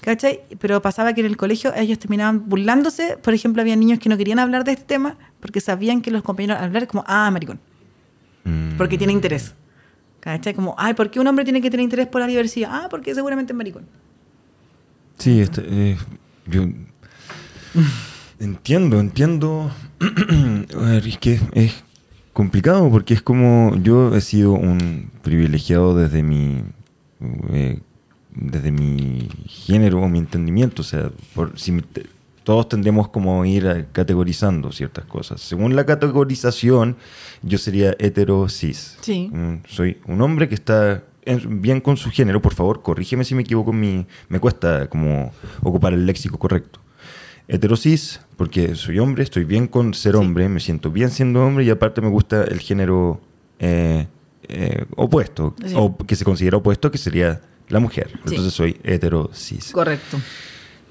¿cachai? 0.00 0.40
Pero 0.58 0.82
pasaba 0.82 1.12
que 1.12 1.20
en 1.20 1.26
el 1.28 1.36
colegio 1.36 1.72
ellos 1.76 2.00
terminaban 2.00 2.48
burlándose. 2.48 3.18
Por 3.18 3.34
ejemplo, 3.34 3.62
había 3.62 3.76
niños 3.76 4.00
que 4.00 4.08
no 4.08 4.16
querían 4.16 4.40
hablar 4.40 4.64
de 4.64 4.72
este 4.72 4.84
tema 4.84 5.16
porque 5.38 5.60
sabían 5.60 6.02
que 6.02 6.10
los 6.10 6.24
compañeros 6.24 6.58
al 6.58 6.64
hablar 6.64 6.88
como, 6.88 7.04
ah, 7.06 7.30
maricón, 7.30 7.60
Mm. 8.42 8.76
porque 8.76 8.98
tiene 8.98 9.12
interés. 9.12 9.54
¿Cachai? 10.18 10.54
Como, 10.54 10.74
ay, 10.76 10.94
¿por 10.94 11.10
qué 11.10 11.20
un 11.20 11.26
hombre 11.28 11.44
tiene 11.44 11.62
que 11.62 11.70
tener 11.70 11.84
interés 11.84 12.08
por 12.08 12.20
la 12.20 12.26
diversidad? 12.26 12.68
Ah, 12.72 12.88
porque 12.90 13.14
seguramente 13.14 13.52
es 13.52 13.56
maricón. 13.56 13.86
Sí, 15.20 15.40
este, 15.40 15.62
eh, 15.68 15.96
yo 16.46 16.64
entiendo, 18.38 18.98
entiendo. 19.00 19.70
A 20.76 20.80
ver, 20.80 21.06
es 21.06 21.18
que 21.18 21.38
es 21.52 21.84
complicado 22.32 22.90
porque 22.90 23.14
es 23.14 23.22
como 23.22 23.76
yo 23.82 24.14
he 24.16 24.20
sido 24.20 24.52
un 24.52 25.10
privilegiado 25.22 25.94
desde 25.94 26.22
mi 26.22 26.62
eh, 27.52 27.80
desde 28.34 28.70
mi 28.72 29.28
género 29.46 30.00
o 30.00 30.08
mi 30.08 30.18
entendimiento, 30.20 30.82
o 30.82 30.84
sea, 30.84 31.10
por, 31.34 31.58
si 31.58 31.72
me- 31.72 31.82
te- 31.82 32.06
todos 32.44 32.68
tendremos 32.68 33.08
como 33.08 33.44
ir 33.44 33.86
categorizando 33.92 34.72
ciertas 34.72 35.04
cosas. 35.04 35.40
Según 35.42 35.76
la 35.76 35.84
categorización, 35.84 36.96
yo 37.42 37.58
sería 37.58 37.94
hetero 37.98 38.48
cis. 38.48 38.96
Sí. 39.02 39.28
Mm, 39.32 39.56
Soy 39.68 39.98
un 40.06 40.22
hombre 40.22 40.48
que 40.48 40.54
está 40.54 41.02
bien 41.48 41.80
con 41.80 41.96
su 41.96 42.10
género, 42.10 42.40
por 42.42 42.54
favor, 42.54 42.82
corrígeme 42.82 43.24
si 43.24 43.34
me 43.34 43.42
equivoco 43.42 43.72
mi... 43.72 44.06
Me 44.28 44.40
cuesta 44.40 44.88
como 44.88 45.32
ocupar 45.62 45.92
el 45.92 46.06
léxico 46.06 46.38
correcto. 46.38 46.80
Heterosis, 47.48 48.20
porque 48.36 48.74
soy 48.76 48.98
hombre, 49.00 49.24
estoy 49.24 49.44
bien 49.44 49.66
con 49.66 49.92
ser 49.94 50.12
Sí. 50.12 50.18
hombre, 50.18 50.48
me 50.48 50.60
siento 50.60 50.90
bien 50.90 51.10
siendo 51.10 51.44
hombre 51.44 51.64
y 51.64 51.70
aparte 51.70 52.00
me 52.00 52.08
gusta 52.08 52.44
el 52.44 52.60
género 52.60 53.20
eh, 53.58 54.06
eh, 54.48 54.84
opuesto, 54.96 55.54
Sí. 55.66 55.74
o 55.76 55.96
que 55.96 56.16
se 56.16 56.24
considera 56.24 56.56
opuesto, 56.58 56.90
que 56.90 56.98
sería 56.98 57.40
la 57.68 57.80
mujer. 57.80 58.08
Sí. 58.12 58.20
Entonces 58.30 58.52
soy 58.54 58.80
heterosis. 58.84 59.72
Correcto. 59.72 60.18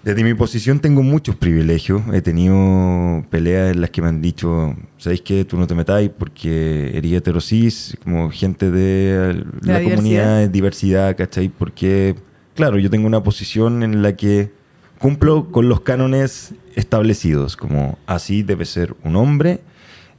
Desde 0.04 0.24
mi 0.24 0.34
posición 0.34 0.80
tengo 0.80 1.04
muchos 1.04 1.36
privilegios. 1.36 2.02
He 2.14 2.22
tenido 2.22 3.26
peleas 3.30 3.72
en 3.74 3.82
las 3.82 3.90
que 3.90 4.02
me 4.02 4.08
han 4.08 4.22
dicho, 4.22 4.76
¿sabéis 4.98 5.22
qué? 5.22 5.44
Tú 5.44 5.58
no 5.58 5.68
te 5.68 5.76
metáis 5.76 6.10
porque 6.10 6.92
eres 6.98 7.12
heterosis, 7.14 7.98
como 8.04 8.30
gente 8.32 8.72
de 8.72 9.44
la, 9.62 9.80
la 9.80 9.84
comunidad, 9.84 10.50
diversidad, 10.50 11.18
¿cachai? 11.18 11.50
Porque, 11.50 12.16
claro, 12.56 12.80
yo 12.80 12.90
tengo 12.90 13.08
una 13.08 13.24
posición 13.24 13.84
en 13.84 14.02
la 14.02 14.16
que 14.16 14.52
cumplo 15.00 15.52
con 15.52 15.68
los 15.68 15.82
cánones 15.82 16.54
establecidos, 16.76 17.58
como 17.58 17.98
así 18.06 18.44
debe 18.44 18.66
ser 18.66 18.96
un 19.04 19.16
hombre, 19.18 19.62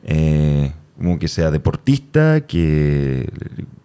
eh, 0.05 0.73
como 0.99 1.19
que 1.19 1.29
sea 1.29 1.51
deportista, 1.51 2.43
que, 2.43 3.31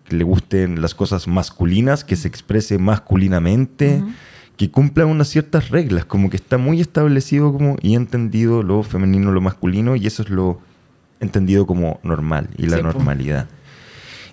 que 0.04 0.16
le 0.16 0.24
gusten 0.24 0.82
las 0.82 0.94
cosas 0.94 1.28
masculinas, 1.28 2.04
que 2.04 2.16
se 2.18 2.28
exprese 2.28 2.78
masculinamente, 2.78 4.02
Ujú. 4.02 4.12
Que 4.58 4.72
cumpla 4.72 5.06
unas 5.06 5.28
ciertas 5.28 5.70
reglas, 5.70 6.06
como 6.06 6.30
que 6.30 6.38
está 6.38 6.58
muy 6.58 6.80
establecido 6.82 7.52
como 7.52 7.76
y 7.82 7.96
entendido 7.96 8.64
lo 8.64 8.84
femenino, 8.84 9.32
lo 9.32 9.42
masculino, 9.42 9.96
y 9.96 10.08
eso 10.08 10.24
es 10.24 10.30
lo 10.30 10.60
entendido 11.20 11.66
como 11.66 12.00
normal 12.04 12.50
y 12.58 12.68
la 12.68 12.78
Sí, 12.78 12.84
normalidad. 12.84 13.48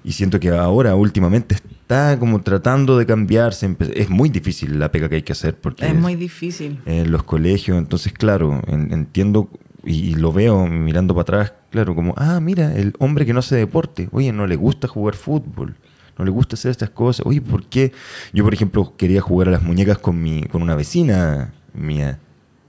Y 0.04 0.12
siento 0.12 0.40
que 0.40 0.50
ahora, 0.50 0.94
últimamente, 0.96 1.54
está 1.54 2.18
como 2.18 2.40
tratando 2.40 2.98
de 2.98 3.06
cambiarse. 3.06 3.76
Es 3.94 4.10
muy 4.10 4.28
difícil 4.28 4.78
la 4.80 4.90
pega 4.90 5.08
que 5.08 5.16
hay 5.16 5.22
que 5.22 5.32
hacer 5.32 5.56
porque 5.56 5.86
Es 5.86 5.94
muy 5.94 6.16
difícil. 6.16 6.80
en 6.86 7.10
los 7.12 7.22
colegios. 7.22 7.78
Entonces, 7.78 8.12
claro, 8.12 8.60
en- 8.66 8.92
entiendo 8.92 9.48
y, 9.84 10.10
y 10.10 10.14
lo 10.14 10.32
veo 10.32 10.66
mirando 10.66 11.14
para 11.14 11.22
atrás, 11.22 11.52
claro, 11.70 11.94
como, 11.94 12.14
ah, 12.16 12.38
mira, 12.40 12.74
el 12.74 12.94
hombre 12.98 13.26
que 13.26 13.32
no 13.32 13.40
hace 13.40 13.56
deporte, 13.56 14.08
oye, 14.12 14.32
no 14.32 14.46
le 14.46 14.56
gusta 14.56 14.86
jugar 14.88 15.14
fútbol, 15.14 15.74
no 16.18 16.24
le 16.24 16.30
gusta 16.30 16.54
hacer 16.54 16.70
estas 16.70 16.90
cosas. 16.90 17.26
Oye, 17.26 17.40
¿por 17.40 17.64
qué? 17.66 17.92
Yo, 18.32 18.44
por 18.44 18.54
ejemplo, 18.54 18.94
quería 18.96 19.20
jugar 19.20 19.48
a 19.48 19.52
las 19.52 19.62
muñecas 19.62 19.98
con, 19.98 20.22
mi, 20.22 20.42
con 20.44 20.62
una 20.62 20.74
vecina 20.74 21.52
mía. 21.74 22.18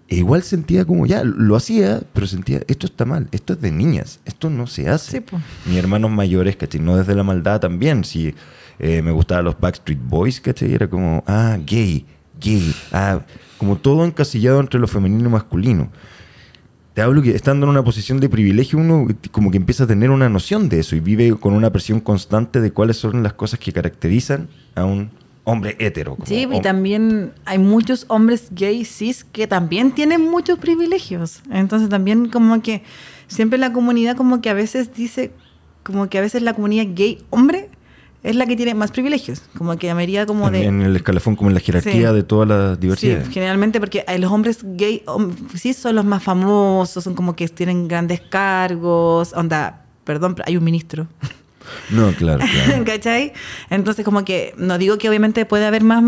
E 0.08 0.18
igual 0.18 0.44
sentía 0.44 0.86
como, 0.86 1.06
ya, 1.06 1.24
lo 1.24 1.56
hacía, 1.56 2.02
pero 2.14 2.28
sentía, 2.28 2.62
esto 2.68 2.88
está 2.88 3.06
mal, 3.06 3.30
esto 3.32 3.54
es 3.54 3.62
de 3.62 3.72
niñas, 3.72 4.20
esto 4.26 4.50
no 4.50 4.68
se 4.68 4.90
hace. 4.90 5.20
Sí. 5.20 5.36
Mis 5.66 5.78
hermanos 5.78 6.12
mayores, 6.12 6.56
¿cachai? 6.56 6.82
No 6.82 6.98
desde 6.98 7.16
la 7.16 7.24
maldad 7.24 7.60
también. 7.60 8.04
Si 8.04 8.36
eh, 8.80 9.02
me 9.02 9.12
gustaban 9.12 9.46
los 9.46 9.60
Backstreet 9.60 10.00
Boys, 10.04 10.42
¿cachai? 10.42 10.74
Era 10.74 10.90
como, 10.90 11.24
ah, 11.26 11.58
gay, 11.66 12.06
gay. 12.40 12.76
Ah, 12.92 13.22
como 13.58 13.78
todo 13.78 14.04
encasillado 14.06 14.60
entre 14.60 14.80
lo 14.80 14.88
femenino 14.88 15.30
y 15.30 15.32
masculino. 15.32 15.90
Te 16.94 17.02
hablo 17.02 17.24
que 17.24 17.32
estando 17.36 17.66
en 17.66 17.72
una 17.72 17.84
posición 17.84 18.20
de 18.20 18.30
privilegio, 18.30 18.78
uno 18.78 19.08
como 19.32 19.50
que 19.50 19.58
empieza 19.58 19.86
a 19.86 19.88
tener 19.88 20.12
una 20.12 20.30
noción 20.30 20.70
de 20.70 20.80
eso 20.80 20.96
y 20.96 21.00
vive 21.00 21.36
con 21.36 21.54
una 21.54 21.72
presión 21.72 22.00
constante 22.00 22.62
de 22.62 22.72
cuáles 22.72 22.98
son 22.98 23.24
las 23.24 23.34
cosas 23.34 23.60
que 23.60 23.74
caracterizan 23.74 24.48
a 24.76 24.86
un 24.86 25.10
hombre 25.44 25.76
hetero. 25.80 26.18
Sí, 26.26 26.48
y 26.52 26.62
también 26.62 27.34
hay 27.46 27.58
muchos 27.58 28.06
hombres 28.10 28.48
gay 28.52 28.86
cis 28.86 29.24
que 29.24 29.48
también 29.48 29.92
tienen 29.92 30.22
muchos 30.22 30.60
privilegios. 30.60 31.42
Entonces 31.52 31.90
también 31.90 32.30
como 32.30 32.62
que 32.62 32.84
siempre 33.28 33.58
la 33.58 33.74
comunidad 33.74 34.16
como 34.16 34.40
que 34.40 34.52
a 34.52 34.54
veces 34.54 34.94
dice, 34.94 35.32
como 35.82 36.10
que 36.10 36.20
a 36.20 36.22
veces 36.22 36.44
la 36.44 36.54
comunidad 36.54 36.86
gay 36.94 37.24
hombre 37.32 37.63
es 38.24 38.36
la 38.36 38.46
que 38.46 38.56
tiene 38.56 38.74
más 38.74 38.92
privilegios. 38.92 39.42
Como 39.58 39.76
que 39.78 39.88
la 39.88 39.96
mayoría 39.96 40.26
como 40.26 40.48
en, 40.48 40.54
de... 40.54 40.64
en 40.66 40.82
el 40.82 40.96
escalafón, 40.96 41.36
como 41.36 41.50
en 41.50 41.54
la 41.56 41.60
jerarquía 41.60 42.10
Sí. 42.10 42.16
de 42.16 42.24
toda 42.24 42.46
la 42.46 42.74
Sí, 42.76 42.80
diversidad. 42.82 43.26
generalmente 43.30 43.80
porque 43.80 44.06
eh, 44.08 44.18
los 44.18 44.32
hombres 44.32 44.60
gay 44.64 45.04
hom- 45.06 45.34
sí 45.56 45.74
son 45.74 45.96
los 45.96 46.06
más 46.06 46.24
famosos, 46.24 47.04
son 47.04 47.14
como 47.16 47.36
que 47.36 47.48
tienen 47.50 47.88
grandes 47.88 48.22
cargos, 48.22 49.34
onda, 49.34 49.86
perdón, 50.04 50.36
pero 50.36 50.46
hay 50.48 50.58
un 50.58 50.64
ministro. 50.64 51.08
No, 51.90 52.12
claro, 52.14 52.40
claro. 52.40 52.84
¿Cachai? 52.86 53.34
Entonces, 53.70 54.04
como 54.06 54.24
que, 54.26 54.54
no 54.58 54.78
digo 54.78 54.98
que 54.98 55.10
obviamente 55.10 55.46
puede 55.46 55.66
haber 55.66 55.84
más 55.84 56.04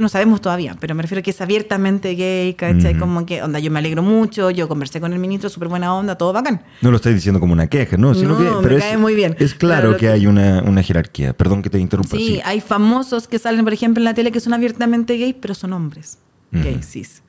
no 0.00 0.08
sabemos 0.08 0.40
todavía, 0.40 0.76
pero 0.80 0.94
me 0.94 1.02
refiero 1.02 1.20
a 1.20 1.22
que 1.22 1.30
es 1.30 1.40
abiertamente 1.40 2.14
gay, 2.14 2.54
¿cachai? 2.54 2.96
Como 2.96 3.24
que, 3.26 3.42
onda, 3.42 3.58
yo 3.58 3.70
me 3.70 3.78
alegro 3.78 4.02
mucho, 4.02 4.50
yo 4.50 4.68
conversé 4.68 5.00
con 5.00 5.12
el 5.12 5.18
ministro, 5.18 5.48
súper 5.50 5.68
buena 5.68 5.94
onda, 5.94 6.16
todo 6.16 6.32
bacán. 6.32 6.62
No 6.80 6.90
lo 6.90 6.96
estoy 6.96 7.14
diciendo 7.14 7.40
como 7.40 7.52
una 7.52 7.66
queja, 7.68 7.96
¿no? 7.96 8.14
Sino 8.14 8.30
No, 8.30 8.38
que, 8.38 8.44
me 8.56 8.62
pero 8.62 8.76
es, 8.76 8.82
cae 8.84 8.96
muy 8.96 9.14
bien. 9.14 9.36
Es 9.38 9.54
claro 9.54 9.92
que 9.92 9.98
que- 9.98 10.08
hay 10.08 10.26
una, 10.26 10.62
una 10.62 10.82
jerarquía. 10.82 11.32
Perdón 11.32 11.62
que 11.62 11.70
te 11.70 11.78
interrumpa. 11.78 12.16
Sí, 12.16 12.40
hay 12.44 12.60
famosos 12.60 13.28
que 13.28 13.38
salen, 13.38 13.64
por 13.64 13.72
ejemplo, 13.72 14.00
en 14.00 14.04
la 14.04 14.14
tele 14.14 14.32
que 14.32 14.40
son 14.40 14.52
abiertamente 14.52 15.14
gay, 15.16 15.32
pero 15.32 15.54
son 15.54 15.72
hombres. 15.72 16.18
Gay, 16.50 16.74
Ujú. 16.74 16.82
cis. 16.82 17.22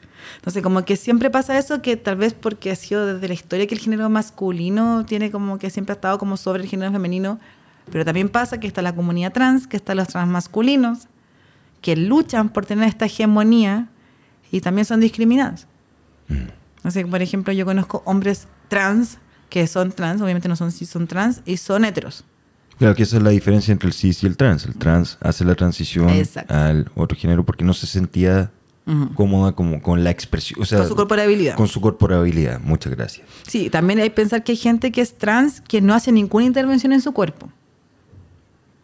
Entonces, 0.44 0.62
como 0.62 0.84
que 0.84 0.98
siempre 0.98 1.30
pasa 1.30 1.58
eso, 1.58 1.82
que 1.82 1.96
tal 1.96 2.18
vez 2.18 2.34
porque 2.34 2.70
ha 2.70 2.76
sido 2.76 3.14
desde 3.14 3.30
la 3.30 3.34
historia 3.34 3.66
que 3.66 3.76
el 3.76 3.80
género 3.80 4.10
masculino 4.10 5.06
tiene 5.06 5.32
como 5.32 5.58
que 5.58 5.70
siempre 5.70 5.94
ha 5.94 5.96
estado 5.96 6.18
como 6.18 6.36
sobre 6.36 6.64
el 6.64 6.70
género 6.70 6.92
femenino, 6.92 7.40
pero 7.90 8.04
también 8.04 8.28
pasa 8.28 8.60
que 8.60 8.68
está 8.68 8.82
la 8.82 8.94
comunidad 8.94 9.32
trans, 9.32 9.68
que 9.68 9.78
están 9.78 9.96
los 9.96 10.10
trans 10.10 10.30
masculinos, 10.30 11.08
que 11.80 11.96
luchan 11.96 12.50
por 12.50 12.66
tener 12.66 12.90
esta 12.90 13.06
hegemonía 13.06 13.88
y 14.52 14.60
también 14.60 14.84
son 14.84 15.00
discriminados. 15.00 15.66
Así 16.84 17.00
que, 17.00 17.08
por 17.08 17.22
ejemplo, 17.22 17.54
yo 17.54 17.66
conozco 17.66 18.04
hombres 18.06 18.50
trans 18.68 19.20
que 19.50 19.66
son 19.66 19.94
trans, 19.94 20.22
obviamente 20.22 20.50
no 20.50 20.58
son 20.58 20.74
cis, 20.74 20.90
son 20.90 21.08
trans, 21.08 21.42
y 21.46 21.56
son 21.56 21.86
heteros. 21.86 22.26
Claro 22.80 22.96
que 22.96 23.04
esa 23.04 23.16
es 23.16 23.24
la 23.24 23.30
diferencia 23.30 23.72
entre 23.72 23.88
el 23.88 23.94
cis 23.94 24.24
y 24.24 24.28
el 24.28 24.36
trans. 24.36 24.66
El 24.66 24.76
trans 24.76 25.18
hace 25.22 25.46
la 25.46 25.56
transición 25.56 26.10
Exacto. 26.10 26.54
al 26.54 26.92
otro 26.96 27.18
género 27.18 27.46
porque 27.46 27.64
no 27.64 27.74
se 27.74 27.88
sentía 27.88 28.52
Cómoda 29.16 29.54
como 29.54 29.82
con 29.82 30.04
la 30.04 30.10
expresión. 30.10 30.62
O 30.62 30.66
sea, 30.66 30.80
Con 30.80 30.88
su 30.90 30.96
corporabilidad. 30.96 31.56
Con 31.56 31.68
su 31.68 31.80
corporabilidad. 31.80 32.60
Muchas 32.60 32.94
gracias. 32.94 33.26
Sí, 33.48 33.70
también 33.70 34.00
hay 34.00 34.10
que 34.10 34.16
pensar 34.16 34.44
que 34.44 34.52
hay 34.52 34.58
gente 34.58 34.92
que 34.92 35.02
es 35.02 35.18
trans 35.18 35.62
que 35.62 35.80
no 35.80 35.94
hace 35.94 36.12
ninguna 36.12 36.46
intervención 36.46 36.92
en 36.92 37.02
su 37.02 37.14
cuerpo. 37.14 37.50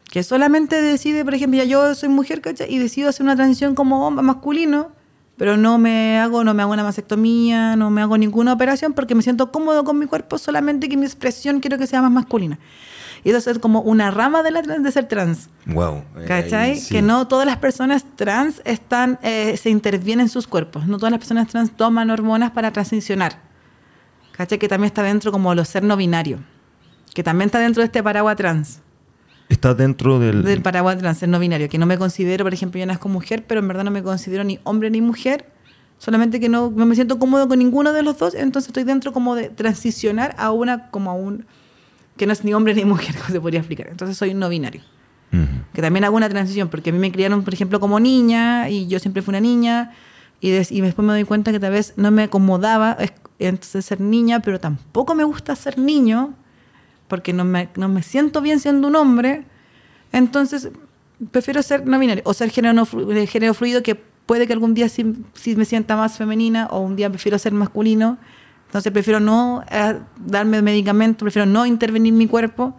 Que 0.10 0.24
solamente 0.24 0.82
decide, 0.82 1.26
por 1.26 1.34
ejemplo, 1.34 1.58
ya 1.58 1.66
yo 1.66 1.94
soy 1.96 2.10
mujer, 2.10 2.42
¿cachai? 2.42 2.74
Y 2.74 2.78
decido 2.78 3.10
hacer 3.10 3.24
una 3.24 3.36
transición 3.36 3.76
como 3.76 4.08
hombre 4.08 4.24
masculino 4.24 5.00
pero 5.40 5.56
no 5.56 5.78
me 5.78 6.20
hago, 6.20 6.44
no 6.44 6.54
me 6.54 6.64
hago 6.64 6.74
una 6.74 6.84
mastectomía, 6.84 7.78
no 7.78 7.90
me 7.90 8.02
hago 8.02 8.18
ninguna 8.18 8.52
operación 8.52 8.92
porque 8.92 9.16
me 9.16 9.22
siento 9.22 9.54
cómodo 9.54 9.86
con 9.86 9.98
mi 9.98 10.06
cuerpo, 10.06 10.38
solamente 10.38 10.90
que 10.90 10.98
mi 10.98 11.06
expresión 11.06 11.62
quiero 11.62 11.78
que 11.78 11.88
sea 11.88 12.02
más 12.02 12.12
masculina. 12.12 12.60
Y 13.24 13.32
eso 13.32 13.52
es 13.52 13.60
como 13.60 13.82
una 13.82 14.12
rama 14.12 14.44
de, 14.44 14.52
la, 14.52 14.62
de 14.62 14.92
ser 14.92 15.08
trans. 15.08 15.50
Wow. 15.66 16.04
¿Cachai? 16.28 16.78
Sí. 16.78 16.94
Que 16.94 17.02
no 17.02 17.28
todas 17.28 17.46
las 17.46 17.58
personas 17.58 18.06
trans 18.16 18.62
están, 18.66 19.20
eh, 19.22 19.58
se 19.58 19.70
intervienen 19.70 20.26
en 20.26 20.30
sus 20.30 20.48
cuerpos. 20.48 20.88
No 20.88 20.98
todas 20.98 21.12
las 21.12 21.20
personas 21.20 21.48
trans 21.48 21.72
toman 21.72 22.10
hormonas 22.10 22.52
para 22.52 22.72
transicionar. 22.72 23.42
¿Cachai? 24.32 24.58
Que 24.58 24.68
también 24.68 24.88
está 24.88 25.04
dentro 25.04 25.32
como 25.32 25.54
lo 25.54 25.66
ser 25.66 25.84
no 25.84 25.98
binario. 25.98 26.40
Que 27.14 27.24
también 27.24 27.48
está 27.48 27.60
dentro 27.60 27.82
de 27.82 27.86
este 27.88 28.02
paraguas 28.02 28.38
trans. 28.38 28.82
Está 29.50 29.74
dentro 29.74 30.20
del... 30.20 30.44
Del 30.44 30.62
paraguas 30.62 30.98
trans, 30.98 31.18
ser 31.18 31.30
no 31.30 31.40
binario. 31.40 31.68
Que 31.70 31.78
no 31.78 31.86
me 31.86 31.98
considero, 31.98 32.46
por 32.46 32.54
ejemplo, 32.54 32.80
yo 32.80 32.86
nazco 32.86 33.10
mujer, 33.10 33.46
pero 33.48 33.60
en 33.60 33.68
verdad 33.68 33.84
no 33.84 33.92
me 33.92 34.04
considero 34.04 34.44
ni 34.44 34.60
hombre 34.64 34.90
ni 34.90 35.02
mujer. 35.02 35.52
Solamente 35.98 36.40
que 36.40 36.48
no, 36.48 36.72
no 36.74 36.86
me 36.86 36.96
siento 36.96 37.20
cómodo 37.20 37.50
con 37.50 37.60
ninguno 37.60 37.92
de 37.92 38.04
los 38.04 38.18
dos. 38.18 38.34
Entonces 38.34 38.70
estoy 38.70 38.86
dentro 38.86 39.12
como 39.12 39.36
de 39.36 39.50
transicionar 39.50 40.36
a 40.38 40.52
una, 40.52 40.90
como 40.90 41.12
a 41.12 41.14
un 41.14 41.46
que 42.20 42.28
no 42.28 42.34
es 42.34 42.44
ni 42.44 42.54
hombre 42.54 42.76
ni 42.76 42.86
mujer, 42.86 43.16
como 43.18 43.30
se 43.30 43.42
podría 43.42 43.62
explicar. 43.62 43.88
Entonces 43.88 44.16
soy 44.16 44.36
no 44.36 44.50
binario. 44.50 44.82
Uh 45.32 45.38
-huh. 45.38 45.48
Que 45.74 45.82
también 45.82 46.04
hago 46.04 46.16
una 46.16 46.30
transición, 46.30 46.68
porque 46.70 46.92
a 46.92 46.94
mí 46.94 47.00
me 47.00 47.12
criaron, 47.12 47.44
por 47.44 47.54
ejemplo, 47.54 47.80
como 47.80 48.00
niña, 48.00 48.70
y 48.70 48.88
yo 48.88 49.00
siempre 49.00 49.24
fui 49.24 49.32
una 49.32 49.40
niña, 49.40 49.94
y, 50.42 50.50
y 50.50 50.82
después 50.82 51.06
me 51.06 51.14
doy 51.14 51.24
cuenta 51.24 51.52
que 51.52 51.60
tal 51.60 51.72
vez 51.72 51.94
no 51.98 52.12
me 52.12 52.24
acomodaba 52.24 52.98
entonces 53.40 53.86
ser 53.86 54.02
niña, 54.02 54.42
pero 54.42 54.60
tampoco 54.60 55.16
me 55.16 55.24
gusta 55.24 55.56
ser 55.56 55.78
niño, 55.78 56.36
porque 57.08 57.34
no 57.34 57.46
me, 57.46 57.70
no 57.76 57.88
me 57.88 58.04
siento 58.04 58.42
bien 58.42 58.60
siendo 58.60 58.88
un 58.88 58.96
hombre. 58.96 59.46
Entonces 60.12 60.70
prefiero 61.32 61.62
ser 61.64 61.86
no 61.88 61.98
binario, 62.00 62.24
o 62.26 62.34
ser 62.34 62.50
género, 62.50 62.74
no, 62.74 62.86
género 63.28 63.54
fluido, 63.54 63.82
que 63.82 63.96
puede 63.96 64.46
que 64.46 64.54
algún 64.54 64.74
día 64.74 64.90
sí, 64.90 65.16
sí 65.34 65.56
me 65.56 65.66
sienta 65.66 65.96
más 65.96 66.18
femenina, 66.18 66.68
o 66.68 66.80
un 66.82 66.96
día 66.96 67.10
prefiero 67.10 67.38
ser 67.40 67.54
masculino. 67.54 68.18
Entonces 68.70 68.92
prefiero 68.92 69.20
no 69.20 69.64
eh, 69.72 69.98
darme 70.24 70.62
medicamentos, 70.62 71.24
prefiero 71.26 71.48
no 71.48 71.66
intervenir 71.66 72.14
en 72.14 72.20
mi 72.20 72.28
cuerpo, 72.28 72.78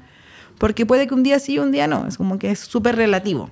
porque 0.57 0.87
puede 0.87 1.09
que 1.09 1.15
un 1.15 1.25
día 1.25 1.41
sí 1.41 1.55
y 1.55 1.59
un 1.59 1.73
día 1.73 1.89
no. 1.89 2.07
Es 2.07 2.17
como 2.17 2.39
que 2.39 2.53
es 2.53 2.61
súper 2.61 2.95
relativo. 2.95 3.51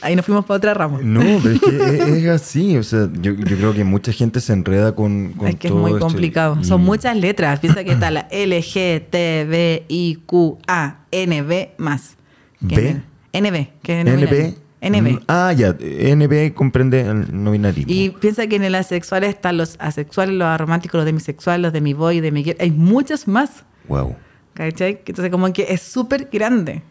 Ahí 0.00 0.16
nos 0.16 0.26
fuimos 0.26 0.44
para 0.44 0.58
otra 0.58 0.74
rama. 0.74 0.98
No, 1.00 1.20
pero 1.40 1.54
es 1.54 1.60
que 1.60 2.18
es, 2.24 2.28
así. 2.28 2.76
O 2.76 2.82
sea, 2.82 3.08
yo, 3.20 3.34
yo, 3.34 3.56
creo 3.56 3.72
que 3.72 3.84
mucha 3.84 4.10
gente 4.12 4.40
se 4.40 4.52
enreda 4.52 4.96
con, 4.96 5.32
con 5.34 5.46
Es 5.46 5.54
que 5.54 5.68
todo 5.68 5.78
es 5.78 5.82
muy 5.82 5.92
esto. 5.92 6.06
complicado. 6.06 6.64
Son 6.64 6.82
muchas 6.82 7.16
letras. 7.16 7.60
Piensa 7.60 7.84
que 7.84 7.92
está 7.92 8.10
la 8.10 8.22
L, 8.32 8.58
G, 8.60 9.00
T, 9.08 9.46
V, 9.48 9.84
I, 9.88 10.18
Q, 10.26 10.58
A, 10.66 11.04
N, 11.12 11.42
B 11.42 11.74
más. 11.78 12.16
¿B? 12.58 13.00
N- 13.32 13.50
NB. 13.50 13.68
Que 13.80 14.00
es 14.00 14.06
NB. 14.06 14.54
NB. 14.82 15.12
Mm, 15.12 15.20
Ah, 15.28 15.52
ya. 15.52 15.70
NB 15.78 16.52
comprende 16.54 17.02
el 17.02 17.42
no 17.44 17.52
binarismo. 17.52 17.92
Y 17.92 18.10
piensa 18.10 18.46
que 18.48 18.56
en 18.56 18.64
el 18.64 18.74
asexual 18.74 19.22
están 19.24 19.56
los 19.56 19.76
asexuales, 19.78 20.34
los 20.34 20.46
arománticos, 20.46 20.98
los 20.98 21.04
demisexuales, 21.06 21.62
los 21.62 21.72
de 21.72 21.80
mi 21.80 21.94
boy, 21.94 22.20
de 22.20 22.32
mi 22.32 22.42
girl. 22.42 22.56
Hay 22.60 22.72
muchos 22.72 23.28
más. 23.28 23.64
Wow. 23.88 24.16
¿Cachai? 24.54 25.00
Entonces 25.06 25.30
como 25.30 25.50
que 25.52 25.66
es 25.70 25.80
súper 25.82 26.28
grande. 26.30 26.82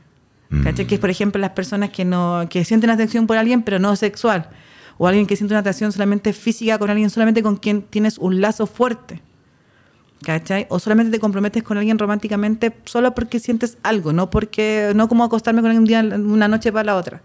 ¿Cachai? 0.63 0.85
Que 0.87 0.95
es, 0.95 1.01
por 1.01 1.09
ejemplo, 1.09 1.39
las 1.39 1.51
personas 1.51 1.91
que 1.91 2.03
no 2.03 2.45
que 2.49 2.65
sienten 2.65 2.89
atracción 2.89 3.27
por 3.27 3.37
alguien, 3.37 3.61
pero 3.61 3.77
no 3.79 3.95
sexual. 3.95 4.49
O 4.97 5.07
alguien 5.07 5.25
que 5.25 5.35
siente 5.35 5.53
una 5.53 5.59
atracción 5.59 5.91
solamente 5.91 6.33
física 6.33 6.77
con 6.77 6.89
alguien, 6.89 7.09
solamente 7.09 7.41
con 7.43 7.57
quien 7.57 7.81
tienes 7.83 8.17
un 8.17 8.41
lazo 8.41 8.67
fuerte. 8.67 9.21
¿Cachai? 10.23 10.67
O 10.69 10.79
solamente 10.79 11.11
te 11.11 11.19
comprometes 11.19 11.63
con 11.63 11.77
alguien 11.77 11.97
románticamente 11.97 12.75
solo 12.85 13.15
porque 13.15 13.39
sientes 13.39 13.77
algo, 13.81 14.13
no 14.13 14.29
porque 14.29 14.91
no 14.95 15.07
como 15.07 15.23
acostarme 15.23 15.61
con 15.61 15.71
alguien 15.71 16.01
un 16.01 16.09
día, 16.09 16.17
una 16.17 16.47
noche 16.47 16.71
para 16.71 16.83
la 16.83 16.95
otra. 16.95 17.21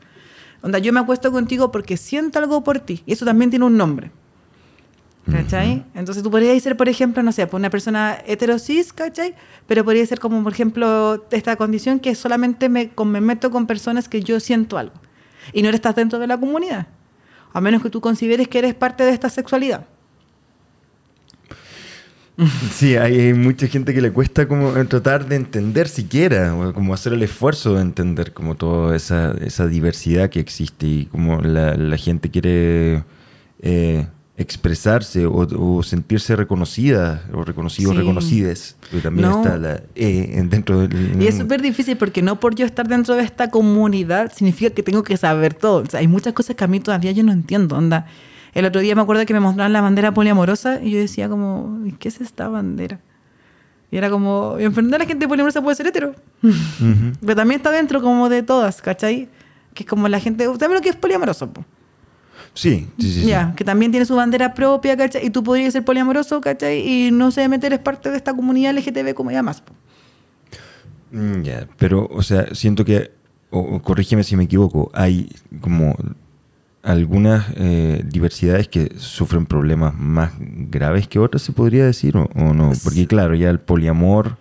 Onda, 0.63 0.79
yo 0.79 0.93
me 0.93 1.01
acuesto 1.01 1.31
contigo 1.33 1.71
porque 1.71 1.97
siento 1.97 2.39
algo 2.39 2.63
por 2.65 2.81
ti. 2.81 3.03
Y 3.07 3.13
eso 3.13 3.25
también 3.25 3.51
tiene 3.51 3.65
un 3.65 3.77
nombre. 3.77 4.11
¿Cachai? 5.31 5.85
Entonces 5.95 6.23
tú 6.23 6.31
podrías 6.31 6.63
ser, 6.63 6.77
por 6.77 6.89
ejemplo, 6.89 7.21
no 7.23 7.33
sé, 7.33 7.47
pues 7.49 7.59
una 7.59 7.69
persona 7.69 8.19
heterosis, 8.27 8.93
¿cachai? 8.93 9.35
Pero 9.67 9.85
podría 9.85 10.07
ser 10.07 10.21
como, 10.21 10.41
por 10.43 10.53
ejemplo, 10.53 11.27
esta 11.33 11.57
condición 11.57 11.99
que 11.99 12.15
solamente 12.15 12.69
me, 12.69 12.93
me 13.05 13.21
meto 13.21 13.51
con 13.51 13.67
personas 13.67 14.09
que 14.09 14.23
yo 14.23 14.39
siento 14.39 14.79
algo. 14.79 14.95
Y 15.53 15.63
no 15.63 15.71
estás 15.71 15.97
dentro 15.97 16.21
de 16.21 16.29
la 16.29 16.39
comunidad. 16.39 16.87
A 17.53 17.61
menos 17.61 17.83
que 17.83 17.91
tú 17.91 18.01
consideres 18.01 18.47
que 18.47 18.59
eres 18.59 18.75
parte 18.75 19.03
de 19.03 19.11
esta 19.11 19.29
sexualidad. 19.29 19.87
Sí, 22.73 22.97
hay, 22.97 23.19
hay 23.19 23.33
mucha 23.35 23.67
gente 23.67 23.95
que 23.95 24.01
le 24.03 24.13
cuesta 24.13 24.47
como 24.47 24.77
eh, 24.77 24.85
tratar 24.85 25.27
de 25.27 25.37
entender 25.37 25.89
siquiera, 25.89 26.55
o 26.55 26.73
como 26.75 26.93
hacer 26.95 27.13
el 27.15 27.23
esfuerzo 27.23 27.75
de 27.75 27.83
entender 27.83 28.33
como 28.33 28.55
toda 28.57 28.95
esa, 28.97 29.33
esa 29.41 29.67
diversidad 29.67 30.29
que 30.31 30.41
existe 30.41 30.87
y 30.87 31.07
como 31.07 31.41
la, 31.41 31.75
la 31.77 31.97
gente 31.97 32.31
quiere 32.31 33.05
eh, 33.63 34.07
expresarse 34.37 35.25
o, 35.25 35.47
o 35.59 35.83
sentirse 35.83 36.37
reconocida 36.37 37.23
o 37.33 37.43
reconocidos, 37.43 37.97
Sí. 37.97 38.75
Pero 38.91 39.03
también 39.03 39.29
No. 39.31 39.43
está 39.43 39.57
la 39.57 39.81
E 39.95 40.39
en- 40.39 40.51
dentro 40.51 40.87
del... 40.87 41.21
Y 41.23 41.27
es 41.27 41.39
súper 41.39 41.63
difícil 41.63 41.97
porque 41.97 42.21
no 42.21 42.39
por 42.39 42.55
yo 42.55 42.67
estar 42.67 42.87
dentro 42.87 43.15
de 43.15 43.23
esta 43.23 43.51
comunidad 43.51 44.31
significa 44.35 44.71
que 44.71 44.83
tengo 44.83 45.03
que 45.03 45.17
saber 45.17 45.55
todo. 45.55 45.83
O 45.83 45.87
sea, 45.87 46.01
hay 46.01 46.09
muchas 46.09 46.35
cosas 46.35 46.55
que 46.55 46.65
a 46.65 46.67
mí 46.67 46.81
todavía 46.81 47.13
yo 47.13 47.23
no 47.25 47.33
entiendo. 47.33 47.77
Onda. 47.77 48.07
El 48.57 48.65
otro 48.65 48.81
día 48.81 48.95
me 48.95 49.03
acuerdo 49.03 49.27
que 49.27 49.35
me 49.35 49.41
mostraron 49.41 49.75
la 49.75 49.83
bandera 49.83 50.15
poliamorosa 50.15 50.83
y 50.83 50.93
yo 50.93 50.99
decía 50.99 51.29
como, 51.29 51.79
¿y 51.85 51.93
¿qué 51.93 52.09
es 52.09 52.23
esta 52.23 52.49
bandera? 52.49 53.01
Y 53.91 53.99
era 53.99 54.09
como, 54.09 54.57
en 54.59 54.75
verdad 54.75 54.99
la 54.99 55.05
gente 55.05 55.29
poliamorosa 55.29 55.61
puede 55.61 55.77
ser 55.77 55.89
hetero. 55.89 56.15
Pero 57.21 57.37
también 57.37 57.61
está 57.61 57.71
dentro 57.71 58.01
como 58.01 58.31
de 58.31 58.43
todas, 58.43 58.81
¿cachai? 58.81 59.29
Que 59.75 59.83
es 59.83 59.87
como 59.87 60.09
la 60.09 60.21
gente, 60.21 60.47
¿sabes 60.59 60.75
lo 60.75 60.81
que 60.81 60.89
es 60.89 60.97
poliamoroso? 60.97 61.53
po? 61.53 61.67
Sí, 62.55 62.89
sí, 62.99 63.13
sí. 63.13 63.21
sí. 63.25 63.27
Ya, 63.27 63.53
que 63.55 63.63
también 63.63 63.91
tiene 63.91 64.07
su 64.07 64.17
bandera 64.17 64.55
propia, 64.55 64.97
¿cachai? 64.97 65.27
Y 65.27 65.29
tú 65.29 65.43
podrías 65.43 65.75
ser 65.75 65.85
poliamoroso, 65.85 66.41
¿cachai? 66.41 66.79
Y 66.81 67.11
no 67.11 67.31
sé, 67.33 67.47
meter 67.51 67.75
es 67.75 67.79
parte 67.81 68.11
de 68.11 68.17
esta 68.17 68.33
comunidad 68.33 68.75
LGTB 68.75 69.13
como 69.13 69.33
ya 69.33 69.43
más. 69.43 69.63
Mm, 71.13 71.43
Ya, 71.43 71.69
pero, 71.77 72.09
o 72.11 72.23
sea, 72.23 72.55
siento 72.55 72.87
que, 72.87 73.11
o 73.51 73.83
corrígeme 73.83 74.25
si 74.25 74.35
me 74.35 74.45
equivoco, 74.45 74.91
hay 74.95 75.31
como 75.61 75.95
algunas 76.87 77.47
eh, 77.57 78.03
diversidades 78.07 78.69
que 78.69 78.93
sufren 78.97 79.45
problemas 79.45 79.95
más 79.99 80.33
graves 80.39 81.09
que 81.09 81.19
otras, 81.19 81.43
se 81.43 81.53
podría 81.53 81.85
decir, 81.85 82.17
o, 82.17 82.29
o 82.37 82.55
no. 82.55 82.71
Porque, 82.85 83.07
claro, 83.07 83.35
ya 83.35 83.51
el 83.51 83.59
poliamor, 83.61 84.37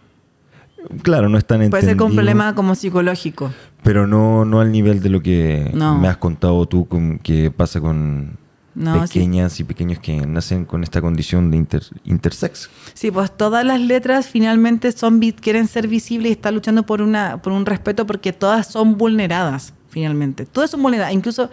claro, 1.01 1.27
no 1.27 1.37
es 1.37 1.45
tan 1.45 1.69
Puede 1.69 1.83
ser 1.83 1.97
con 1.97 2.13
problema 2.13 2.53
como 2.53 2.75
psicológico. 2.75 3.51
Pero 3.83 4.07
no, 4.07 4.45
no 4.45 4.61
al 4.61 4.71
nivel 4.71 5.01
de 5.01 5.09
lo 5.09 5.21
que 5.21 5.71
No. 5.73 5.97
me 5.97 6.07
has 6.07 6.17
contado 6.17 6.65
tú, 6.67 6.87
con, 6.87 7.17
que 7.19 7.49
pasa 7.51 7.81
con 7.81 8.37
No, 8.75 9.07
sí. 9.07 9.13
pequeñas 9.19 9.59
y 9.59 9.63
pequeños 9.63 9.99
que 9.99 10.15
nacen 10.27 10.65
con 10.65 10.83
esta 10.83 11.01
condición 11.01 11.49
de 11.49 11.57
inter- 11.57 11.83
intersex. 12.03 12.69
Sí, 12.93 13.09
pues 13.09 13.35
todas 13.35 13.65
las 13.65 13.79
letras 13.81 14.27
finalmente 14.27 14.91
son 14.91 15.19
quieren 15.19 15.67
ser 15.67 15.87
visibles 15.87 16.29
y 16.29 16.33
están 16.33 16.53
luchando 16.53 16.83
por 16.83 17.01
una 17.01 17.41
por 17.41 17.53
un 17.53 17.65
respeto 17.65 18.05
porque 18.05 18.33
todas 18.33 18.67
son 18.67 18.97
vulneradas 18.97 19.73
finalmente. 19.89 20.45
Todas 20.45 20.69
son 20.71 20.81
vulneradas, 20.83 21.13
incluso 21.13 21.49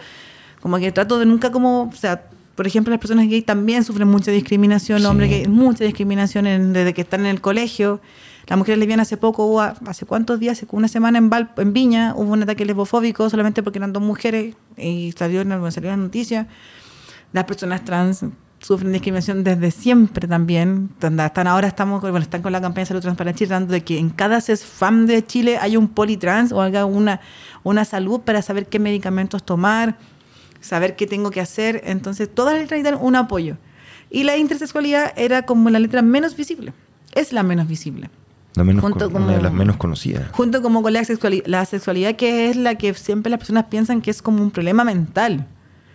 como 0.63 0.79
que 0.79 0.93
trato 0.93 1.19
de 1.19 1.27
nunca 1.27 1.51
como, 1.53 1.83
o 1.83 1.93
sea, 1.93 2.25
por 2.55 2.67
ejemplo, 2.67 2.91
las 2.91 3.01
personas 3.01 3.29
gay 3.29 3.43
también 3.43 3.83
sufren 3.85 4.09
mucha 4.09 4.31
discriminación, 4.31 5.01
Sí. 5.01 5.07
hombres 5.07 5.29
gay 5.31 5.47
mucha 5.49 5.85
discriminación 5.85 6.47
en- 6.47 6.73
desde 6.73 6.95
que 6.95 7.01
están 7.03 7.21
en 7.21 7.27
el 7.27 7.41
colegio. 7.41 8.01
Las 8.47 8.59
mujeres 8.59 8.79
lesbianas 8.79 9.09
hace 9.09 9.17
poco, 9.17 9.45
hubo, 9.47 9.61
hace 9.61 10.05
cuántos 10.07 10.39
días, 10.41 10.59
hace 10.59 10.67
una 10.71 10.89
semana 10.89 11.19
en, 11.19 11.31
Val- 11.31 11.51
en 11.57 11.73
Viña, 11.73 12.13
hubo 12.17 12.33
un 12.33 12.43
ataque 12.43 12.65
lesbofóbico 12.65 13.29
solamente 13.31 13.63
porque 13.63 13.79
eran 13.79 13.93
dos 13.93 14.03
mujeres 14.03 14.55
y 14.77 15.13
salió 15.17 15.43
salió 15.43 15.91
en 15.91 15.99
la 16.01 16.05
noticia 16.05 16.47
las 17.33 17.45
personas 17.45 17.85
trans 17.85 18.25
sufren 18.61 18.93
discriminación 18.93 19.43
desde 19.43 19.71
siempre 19.71 20.29
también. 20.29 20.91
Están 21.01 21.47
ahora 21.49 21.67
estamos, 21.69 22.01
bueno, 22.01 22.19
están 22.19 22.43
con 22.43 22.53
la 22.53 22.61
campaña 22.61 22.83
de 22.83 22.89
salud 22.89 23.01
trans 23.01 23.17
para 23.17 23.33
Chile, 23.35 23.49
tratando 23.49 23.73
de 23.73 23.81
que 23.83 23.99
en 23.99 24.11
cada 24.11 24.41
CESFAM 24.41 25.07
de 25.07 25.25
Chile 25.25 25.59
haya 25.59 25.79
un 25.79 25.89
politrans 25.89 26.53
o 26.53 26.61
haga 26.61 26.85
una, 26.85 27.21
una 27.65 27.85
salud 27.85 28.21
para 28.21 28.43
saber 28.43 28.67
qué 28.67 28.79
medicamentos 28.79 29.43
tomar, 29.45 29.97
saber 30.63 30.97
qué 30.97 31.07
tengo 31.07 31.31
que 31.31 31.41
hacer. 31.41 31.83
Entonces, 31.85 32.29
todas 32.33 32.55
necesitan 32.59 32.97
un 33.01 33.17
apoyo. 33.17 33.57
Y 34.11 34.25
la 34.25 34.37
intersexualidad 34.39 35.13
era 35.17 35.43
como 35.43 35.69
la 35.71 35.79
letra 35.79 36.01
menos 36.03 36.37
visible. 36.37 36.73
Es 37.15 37.33
la 37.33 37.43
menos 37.43 37.69
visible. 37.69 38.09
La 38.55 38.65
menos 38.65 38.83
Junto 38.83 39.11
con- 39.11 39.23
una 39.23 39.33
de 39.33 39.39
como- 39.39 39.45
las 39.49 39.53
menos 39.55 39.77
conocidas. 39.77 40.31
Junto 40.33 40.61
como 40.63 40.83
con 40.83 40.93
la 40.93 41.05
sexualidad, 41.05 41.45
la 41.47 41.65
sexualidad 41.65 42.17
que 42.17 42.51
es 42.51 42.57
la 42.57 42.75
que 42.77 42.93
siempre 42.95 43.31
las 43.31 43.39
personas 43.39 43.65
piensan 43.67 44.01
que 44.03 44.11
es 44.11 44.21
como 44.23 44.43
un 44.43 44.51
problema 44.51 44.85
mental. 44.85 45.47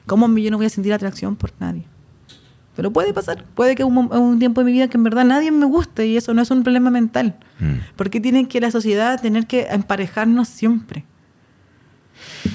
¿Cómo 0.08 0.28
yo 0.38 0.50
no 0.52 0.58
voy 0.58 0.66
a 0.66 0.70
sentir 0.70 0.94
atracción 0.94 1.36
por 1.36 1.52
nadie? 1.60 1.84
Pero 2.76 2.92
puede 2.92 3.14
pasar. 3.14 3.44
Puede 3.56 3.76
que 3.76 3.84
un, 3.84 3.98
un 3.98 4.40
tiempo 4.40 4.62
de 4.62 4.66
mi 4.66 4.72
vida 4.72 4.88
que 4.88 4.98
en 4.98 5.04
verdad 5.04 5.26
nadie 5.26 5.52
me 5.52 5.66
guste 5.66 6.08
y 6.08 6.16
eso 6.18 6.34
no 6.34 6.42
es 6.42 6.50
un 6.52 6.64
problema 6.64 6.90
mental. 6.92 7.36
Mm. 7.60 7.96
¿Por 7.96 8.10
qué 8.10 8.20
tiene 8.20 8.48
que 8.48 8.60
la 8.62 8.72
sociedad 8.72 9.20
tener 9.22 9.48
que 9.48 9.68
emparejarnos 9.70 10.48
siempre? 10.48 11.04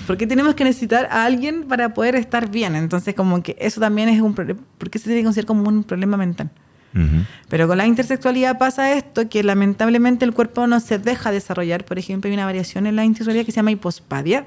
¿Por 0.06 0.16
qué 0.16 0.26
tenemos 0.26 0.54
que 0.54 0.64
necesitar 0.64 1.06
a 1.10 1.24
alguien 1.24 1.64
para 1.64 1.94
poder 1.94 2.14
estar 2.16 2.50
bien? 2.50 2.74
Entonces, 2.76 3.14
como 3.14 3.42
que 3.42 3.56
eso 3.60 3.80
también 3.80 4.08
es 4.08 4.20
un 4.20 4.34
problema. 4.34 4.60
¿Por 4.78 4.90
qué 4.90 4.98
se 4.98 5.04
tiene 5.06 5.20
que 5.20 5.24
considerar 5.24 5.46
como 5.46 5.68
un 5.68 5.84
problema 5.84 6.16
mental? 6.16 6.50
Ujú. 6.94 7.24
Pero 7.48 7.68
con 7.68 7.78
la 7.78 7.86
intersexualidad 7.86 8.58
pasa 8.58 8.92
esto, 8.92 9.28
que 9.28 9.42
lamentablemente 9.42 10.24
el 10.24 10.32
cuerpo 10.34 10.66
no 10.66 10.78
se 10.80 10.98
deja 10.98 11.30
desarrollar. 11.30 11.84
Por 11.84 11.98
ejemplo, 11.98 12.28
hay 12.28 12.34
una 12.34 12.44
variación 12.44 12.86
en 12.86 12.96
la 12.96 13.04
intersexualidad 13.04 13.46
que 13.46 13.52
se 13.52 13.56
llama 13.56 13.70
hipospadia, 13.70 14.46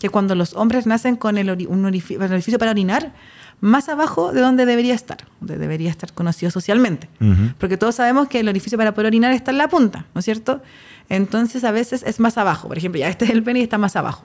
que 0.00 0.08
cuando 0.08 0.34
los 0.34 0.54
hombres 0.54 0.86
nacen 0.86 1.16
con 1.16 1.38
el 1.38 1.48
ori- 1.48 1.66
un 1.68 1.84
orifi- 1.84 2.16
un 2.16 2.32
orificio 2.32 2.58
para 2.58 2.72
orinar, 2.72 3.12
más 3.60 3.88
abajo 3.88 4.32
de 4.32 4.40
donde 4.40 4.66
debería 4.66 4.94
estar, 4.94 5.18
donde 5.40 5.56
debería 5.56 5.88
estar 5.90 6.12
conocido 6.12 6.50
socialmente. 6.50 7.08
Ujú. 7.20 7.52
Porque 7.58 7.76
todos 7.76 7.94
sabemos 7.94 8.26
que 8.28 8.40
el 8.40 8.48
orificio 8.48 8.76
para 8.76 8.92
poder 8.92 9.06
orinar 9.06 9.32
está 9.32 9.52
en 9.52 9.58
la 9.58 9.68
punta, 9.68 10.04
¿no 10.14 10.18
es 10.18 10.24
cierto? 10.24 10.62
Entonces 11.08 11.62
a 11.64 11.70
veces 11.70 12.02
es 12.04 12.18
más 12.18 12.36
abajo. 12.38 12.66
Por 12.68 12.76
ejemplo, 12.78 12.98
ya 12.98 13.08
este 13.08 13.24
es 13.26 13.30
el 13.30 13.42
pene 13.44 13.60
y 13.60 13.62
está 13.62 13.78
más 13.78 13.94
abajo. 13.94 14.24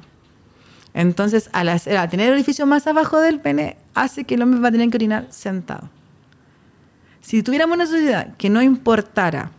Entonces, 0.94 1.50
al, 1.54 1.70
hacer- 1.70 1.98
al 1.98 2.10
tener 2.10 2.28
el 2.28 2.34
orificio 2.34 2.66
más 2.66 2.88
abajo 2.88 3.20
del 3.20 3.40
pene, 3.40 3.78
hace 3.94 4.24
que 4.24 4.36
el 4.36 4.42
hombre 4.42 4.60
va 4.60 4.70
a 4.70 4.72
tener 4.72 4.90
que 4.90 4.98
orinar 4.98 5.28
sentado. 5.30 5.90
Si 7.22 7.44
tuviéramos 7.44 7.76
una 7.76 7.86
sociedad 7.86 8.36
que 8.38 8.50
no 8.50 8.62
importara 8.62 9.52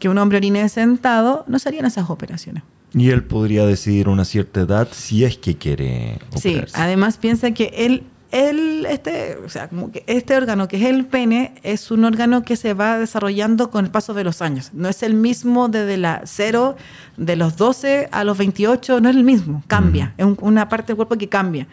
que 0.00 0.08
un 0.08 0.18
hombre 0.18 0.38
orine 0.38 0.68
sentado, 0.68 1.44
no 1.46 1.58
se 1.58 1.68
harían 1.68 1.86
esas 1.86 2.10
operaciones. 2.10 2.62
Y 2.94 3.10
él 3.10 3.22
podría 3.24 3.66
decidir 3.66 4.08
una 4.08 4.24
cierta 4.24 4.60
edad 4.60 4.88
si 4.92 5.24
es 5.24 5.36
que 5.38 5.56
quiere 5.56 6.18
Sí, 6.36 6.50
operarse. 6.50 6.76
además 6.80 7.18
piensa 7.18 7.50
que 7.52 7.72
él, 7.76 8.02
él 8.30 8.86
este, 8.90 9.36
o 9.44 9.48
sea, 9.48 9.68
como 9.68 9.90
que 9.90 10.04
este 10.06 10.36
órgano 10.36 10.68
que 10.68 10.76
es 10.76 10.84
el 10.84 11.06
pene 11.06 11.54
es 11.62 11.90
un 11.90 12.04
órgano 12.04 12.42
que 12.42 12.56
se 12.56 12.74
va 12.74 12.98
desarrollando 12.98 13.70
con 13.70 13.84
el 13.86 13.90
paso 13.90 14.12
de 14.14 14.24
los 14.24 14.42
años. 14.42 14.70
No 14.74 14.88
es 14.88 15.02
el 15.02 15.14
mismo 15.14 15.68
desde 15.68 15.96
la 15.96 16.22
0, 16.24 16.76
de 17.16 17.36
los 17.36 17.56
12 17.56 18.08
a 18.12 18.24
los 18.24 18.36
28, 18.36 19.00
no 19.00 19.08
es 19.08 19.16
el 19.16 19.24
mismo, 19.24 19.62
cambia. 19.66 20.14
Es 20.18 20.26
un- 20.26 20.36
una 20.42 20.68
parte 20.68 20.88
del 20.88 20.96
cuerpo 20.96 21.16
que 21.16 21.28
cambia. 21.28 21.66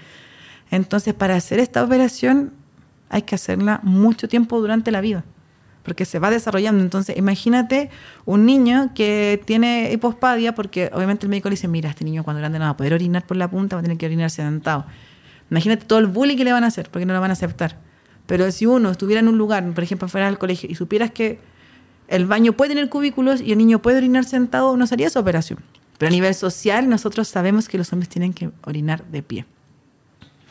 Entonces, 0.71 1.13
para 1.13 1.35
hacer 1.35 1.59
esta 1.59 1.83
operación 1.83 2.51
hay 3.09 3.21
que 3.23 3.35
hacerla 3.35 3.79
mucho 3.83 4.27
tiempo 4.27 4.59
durante 4.59 4.91
la 4.91 4.99
vida, 5.01 5.23
porque 5.83 6.05
se 6.05 6.19
va 6.19 6.31
desarrollando. 6.31 6.81
Entonces, 6.83 7.15
imagínate 7.17 7.89
un 8.25 8.45
niño 8.45 8.91
que 8.95 9.41
tiene 9.45 9.91
hipospadia, 9.93 10.55
porque 10.55 10.89
obviamente 10.93 11.25
el 11.25 11.29
médico 11.29 11.49
le 11.49 11.53
dice, 11.55 11.67
mira, 11.67 11.89
este 11.89 12.03
niño 12.03 12.23
cuando 12.23 12.39
grande 12.39 12.57
no 12.59 12.65
va 12.65 12.71
a 12.71 12.77
poder 12.77 12.93
orinar 12.93 13.25
por 13.25 13.37
la 13.37 13.49
punta, 13.49 13.75
va 13.75 13.81
a 13.81 13.83
tener 13.83 13.97
que 13.97 14.05
orinar 14.07 14.29
sentado. 14.31 14.85
Imagínate 15.51 15.85
todo 15.85 15.99
el 15.99 16.07
bullying 16.07 16.37
que 16.37 16.43
le 16.43 16.51
van 16.51 16.63
a 16.63 16.67
hacer, 16.67 16.89
porque 16.89 17.05
no 17.05 17.13
lo 17.13 17.21
van 17.21 17.29
a 17.31 17.33
aceptar. 17.33 17.77
Pero 18.25 18.51
si 18.51 18.65
uno 18.65 18.89
estuviera 18.91 19.19
en 19.19 19.27
un 19.27 19.37
lugar, 19.37 19.63
por 19.73 19.83
ejemplo, 19.83 20.07
fuera 20.07 20.25
del 20.27 20.37
colegio, 20.37 20.69
y 20.69 20.75
supieras 20.75 21.11
que 21.11 21.39
el 22.07 22.25
baño 22.25 22.53
puede 22.53 22.69
tener 22.69 22.89
cubículos 22.89 23.41
y 23.41 23.51
el 23.51 23.57
niño 23.57 23.81
puede 23.81 23.97
orinar 23.97 24.25
sentado, 24.25 24.75
no 24.77 24.87
se 24.87 24.95
haría 24.95 25.07
esa 25.07 25.19
operación. 25.19 25.59
Pero 25.97 26.07
a 26.09 26.11
nivel 26.11 26.33
social, 26.35 26.89
nosotros 26.89 27.27
sabemos 27.27 27.69
que 27.69 27.77
los 27.77 27.91
hombres 27.93 28.09
tienen 28.09 28.33
que 28.33 28.49
orinar 28.63 29.05
de 29.05 29.21
pie. 29.23 29.45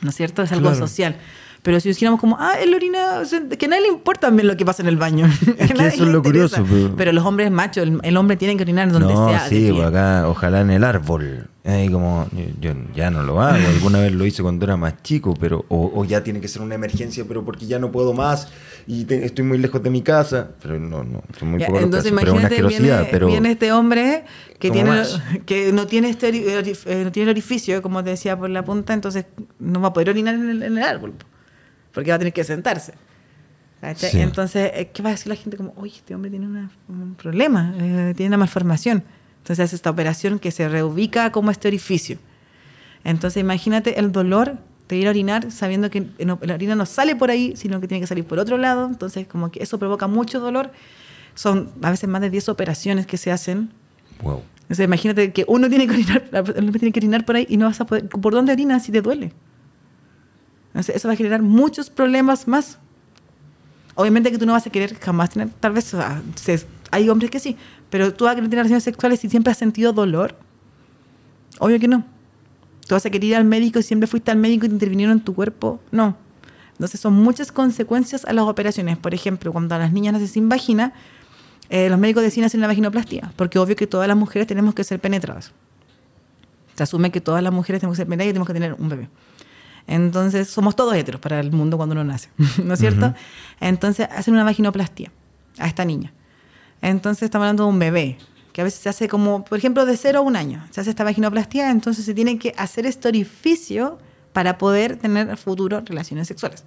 ¿no 0.01 0.11
es 0.11 0.17
cierto? 0.17 0.43
Es 0.43 0.53
algo 0.53 0.69
Claro. 0.71 0.87
social. 0.87 1.17
Pero 1.65 1.81
si 1.81 1.89
dijéramos 1.89 2.21
como, 2.21 2.37
ah, 2.39 2.53
él 2.61 2.75
orina, 2.75 3.21
o 3.21 3.25
sea, 3.25 3.41
que 3.49 3.65
a 3.65 3.69
nadie 3.69 3.83
le 3.83 3.89
importa 3.89 4.29
también 4.29 4.47
lo 4.47 4.55
que 4.57 4.65
pasa 4.65 4.83
en 4.83 4.89
el 4.89 4.97
baño. 4.99 5.27
Es 5.59 5.73
que 5.73 5.87
eso 5.87 6.05
es 6.05 6.11
lo 6.11 6.19
interesa. 6.19 6.61
curioso, 6.61 6.65
pero- 6.71 6.95
Pero 6.97 7.13
los 7.13 7.25
hombres 7.25 7.51
machos, 7.51 7.85
el, 7.85 7.99
el 8.03 8.17
hombre 8.19 8.37
tiene 8.37 8.55
que 8.57 8.63
orinar 8.65 8.93
donde 8.93 9.15
no, 9.15 9.29
sea. 9.31 9.49
sí, 9.49 9.71
pues 9.73 9.87
acá, 9.87 10.29
ojalá 10.29 10.61
en 10.61 10.71
el 10.71 10.85
árbol. 10.85 11.49
Ahí 11.67 11.89
como, 11.89 12.29
yo, 12.33 12.45
yo 12.61 12.75
ya 12.95 13.11
no 13.11 13.23
lo 13.23 13.41
hago. 13.41 13.57
Alguna 13.67 14.01
vez 14.01 14.13
lo 14.13 14.27
hice 14.27 14.43
cuando 14.43 14.67
era 14.67 14.77
más 14.77 15.03
chico, 15.03 15.33
pero 15.41 15.65
o, 15.71 15.91
o 15.95 16.05
ya 16.05 16.23
tiene 16.23 16.39
que 16.43 16.49
ser 16.49 16.61
una 16.61 16.75
emergencia, 16.75 17.25
pero 17.27 17.43
porque 17.43 17.65
ya 17.65 17.79
no 17.79 17.91
puedo 17.91 18.13
más 18.13 18.49
y 18.87 19.07
te- 19.07 19.25
estoy 19.25 19.47
muy 19.47 19.57
lejos 19.57 19.83
de 19.83 19.89
mi 19.89 20.03
casa. 20.03 20.51
Pero 20.61 20.79
no, 20.79 21.03
no, 21.03 21.23
son 21.39 21.53
muy 21.53 21.61
Ya, 21.61 21.69
entonces 21.69 22.13
casos, 22.13 22.29
imagínate, 22.29 22.63
viene, 22.63 23.09
pero 23.11 23.29
viene 23.29 23.53
este 23.53 23.73
hombre 23.73 24.25
que, 24.59 24.69
¿Cómo 24.69 24.83
tiene, 24.83 24.91
más? 24.99 25.23
que 25.47 25.73
no, 25.73 25.87
tiene 25.87 26.11
este 26.11 26.31
orif- 26.63 26.83
eh, 26.85 27.03
no 27.05 27.11
tiene 27.11 27.31
el 27.31 27.35
orificio, 27.35 27.81
como 27.81 28.05
te 28.05 28.11
decía, 28.11 28.39
por 28.39 28.51
la 28.51 28.63
punta, 28.63 28.93
entonces 28.93 29.25
no 29.59 29.81
va 29.81 29.89
a 29.89 29.93
poder 29.95 30.11
orinar 30.11 30.35
en 30.35 30.51
el, 30.51 30.63
en 30.65 30.77
el 30.77 30.85
árbol, 30.85 31.15
porque 31.95 32.11
va 32.11 32.17
a 32.17 32.19
tener 32.19 32.33
que 32.35 32.45
sentarse. 32.45 32.95
Sí. 33.97 34.19
Entonces, 34.21 34.71
eh, 34.75 34.91
¿qué 34.95 35.03
va 35.03 35.11
a 35.11 35.13
decir 35.13 35.29
la 35.29 35.35
gente? 35.37 35.57
Como, 35.59 35.75
oye, 35.77 35.93
este 35.97 36.15
hombre 36.15 36.31
tiene 36.31 36.47
una- 36.47 36.71
un 36.89 37.15
problema, 37.17 37.75
eh, 37.79 38.15
tiene 38.17 38.29
una 38.29 38.39
malformación. 38.39 39.05
Entonces 39.39 39.63
hace 39.63 39.77
esta 39.77 39.91
operación 39.91 40.39
que 40.39 40.51
se 40.51 40.67
reubica 40.71 41.31
como 41.33 41.51
este 41.51 41.69
orificio. 41.69 42.17
Entonces 43.05 43.41
imagínate 43.43 43.99
el 44.01 44.11
dolor 44.11 44.57
de 44.89 44.97
ir 44.97 45.07
a 45.07 45.11
orinar 45.11 45.51
sabiendo 45.51 45.91
que 45.91 46.07
la 46.19 46.55
orina 46.55 46.75
no 46.77 46.87
sale 46.87 47.15
por 47.15 47.31
ahí, 47.31 47.55
sino 47.57 47.79
que 47.81 47.87
tiene 47.89 48.01
que 48.01 48.07
salir 48.07 48.25
por 48.25 48.39
otro 48.39 48.57
lado. 48.57 48.87
Entonces 48.87 49.27
como 49.27 49.51
que 49.51 49.63
eso 49.63 49.79
provoca 49.79 50.07
mucho 50.07 50.41
dolor. 50.41 50.71
Son 51.35 51.71
a 51.83 51.91
veces 51.91 52.09
más 52.09 52.23
de 52.23 52.31
10 52.31 52.49
operaciones 52.49 53.07
que 53.07 53.19
se 53.19 53.31
hacen. 53.33 53.71
wow. 54.23 54.43
Entonces 54.63 54.87
imagínate 54.87 55.31
que 55.35 55.45
uno 55.47 55.69
tiene 55.69 55.87
que 55.87 55.93
orinar, 55.93 56.25
el 56.33 56.65
hombre 56.65 56.79
tiene 56.81 56.91
que 56.93 57.01
orinar 57.01 57.27
por 57.27 57.37
ahí 57.37 57.47
y 57.51 57.59
no 57.59 57.67
vas 57.67 57.83
a 57.83 57.85
poder... 57.85 58.09
¿Por 58.09 58.33
dónde 58.33 58.51
orinas 58.55 58.83
si 58.83 58.93
te 58.93 59.03
duele? 59.03 59.31
Entonces 60.75 60.97
eso 60.97 61.07
va 61.07 61.15
a 61.15 61.17
generar 61.17 61.41
muchos 61.41 61.89
problemas 61.89 62.49
más. 62.49 62.79
Obviamente 63.95 64.33
que 64.33 64.39
tú 64.39 64.45
no 64.45 64.55
vas 64.55 64.67
a 64.67 64.71
querer 64.71 64.99
jamás 64.99 65.31
tener, 65.31 65.49
tal 65.61 65.73
vez, 65.73 65.95
hay 66.91 67.09
hombres 67.09 67.31
que 67.31 67.39
sí, 67.39 67.57
pero 67.91 68.13
tú 68.13 68.25
vas 68.25 68.33
a 68.33 68.35
querer 68.35 68.51
tener 68.51 68.65
relaciones 68.65 68.83
sexuales 68.83 69.21
si 69.21 69.31
siempre 69.31 69.53
has 69.53 69.59
sentido 69.59 69.93
dolor. 69.93 70.37
Obvio 71.61 71.79
que 71.79 71.87
no. 71.87 72.05
Tú 72.89 72.97
vas 72.97 73.07
a 73.07 73.11
querer 73.11 73.25
ir 73.25 73.37
al 73.37 73.45
médico 73.45 73.79
y 73.79 73.85
siempre 73.85 74.09
fuiste 74.09 74.33
al 74.33 74.39
médico 74.39 74.67
y 74.67 74.69
te 74.69 74.75
intervinieron 74.75 75.19
en 75.19 75.25
tu 75.25 75.33
cuerpo. 75.33 75.81
No. 75.93 76.17
Entonces 76.73 76.99
son 76.99 77.15
muchas 77.15 77.53
consecuencias 77.53 78.25
a 78.25 78.33
las 78.33 78.45
operaciones. 78.45 78.99
Por 78.99 79.15
ejemplo, 79.15 79.53
cuando 79.53 79.77
a 79.77 79.79
las 79.79 79.93
niñas 79.93 80.15
nacen 80.15 80.29
sin 80.29 80.49
vagina, 80.49 80.93
eh, 81.71 81.89
los 81.89 82.01
médicos 82.01 82.25
deciden 82.25 82.47
hacer 82.47 82.59
una 82.59 82.67
vaginoplastia, 82.67 83.33
porque 83.37 83.61
obvio 83.61 83.77
que 83.77 83.87
todas 83.87 84.09
las 84.09 84.17
mujeres 84.17 84.49
tenemos 84.49 84.75
que 84.75 84.83
ser 84.83 84.99
penetradas. 84.99 85.53
Se 86.75 86.83
asume 86.83 87.13
que 87.13 87.21
todas 87.21 87.43
las 87.45 87.53
mujeres 87.53 87.81
tenemos 87.81 87.97
que 87.97 88.01
ser 88.01 88.07
penetradas 88.09 88.31
y 88.31 88.33
tenemos 88.33 88.49
que 88.49 88.55
tener 88.55 88.75
un 88.75 88.89
bebé. 88.89 89.09
Entonces, 89.87 90.49
somos 90.49 90.75
todos 90.77 90.95
heteros 90.95 91.21
para 91.21 91.41
el 91.41 91.53
mundo 91.53 91.77
cuando 91.77 91.93
uno 91.95 92.05
nace, 92.05 92.31
¿no 92.65 92.75
es 92.75 92.81
cierto? 92.81 93.15
Entonces, 93.61 94.09
hacen 94.11 94.35
una 94.35 94.45
vaginoplastia 94.45 95.13
a 95.59 95.67
esta 95.67 95.85
niña. 95.85 96.13
Entonces, 96.83 97.25
estamos 97.25 97.45
hablando 97.47 97.65
de 97.65 97.69
un 97.71 97.79
bebé, 97.79 98.19
que 98.53 98.61
a 98.61 98.65
veces 98.65 98.81
se 98.81 98.89
hace 98.89 99.09
como, 99.09 99.45
por 99.45 99.59
ejemplo, 99.59 99.85
de 99.85 99.97
cero 99.97 100.21
a 100.21 100.23
un 100.23 100.37
año. 100.37 100.65
Se 100.71 100.81
hace 100.81 100.91
esta 100.91 101.05
vaginoplastia, 101.05 101.71
entonces 101.71 102.05
se 102.05 102.15
tiene 102.15 102.39
que 102.39 102.55
hacer 102.57 102.87
este 102.87 103.09
orificio 103.09 103.99
para 104.33 104.59
poder 104.59 104.97
tener 104.97 105.37
futuro 105.37 105.81
relaciones 105.85 106.29
sexuales. 106.29 106.65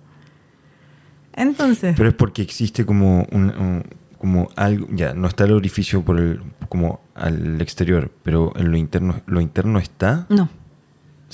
Entonces, 1.33 1.95
Pero 1.95 2.09
es 2.09 2.15
porque 2.15 2.41
existe 2.41 2.85
como 2.85 3.27
un, 3.31 3.43
un- 3.51 3.83
como 4.17 4.49
algo, 4.55 4.87
ya, 4.91 5.13
no 5.13 5.27
está 5.27 5.43
el 5.43 5.51
orificio 5.51 6.03
por 6.03 6.19
el, 6.19 6.41
como 6.69 7.01
al 7.13 7.61
exterior, 7.61 8.11
pero 8.23 8.51
en 8.55 8.71
lo 8.71 8.77
interno, 8.77 9.21
lo 9.27 9.41
interno 9.41 9.77
está. 9.79 10.25
no. 10.29 10.49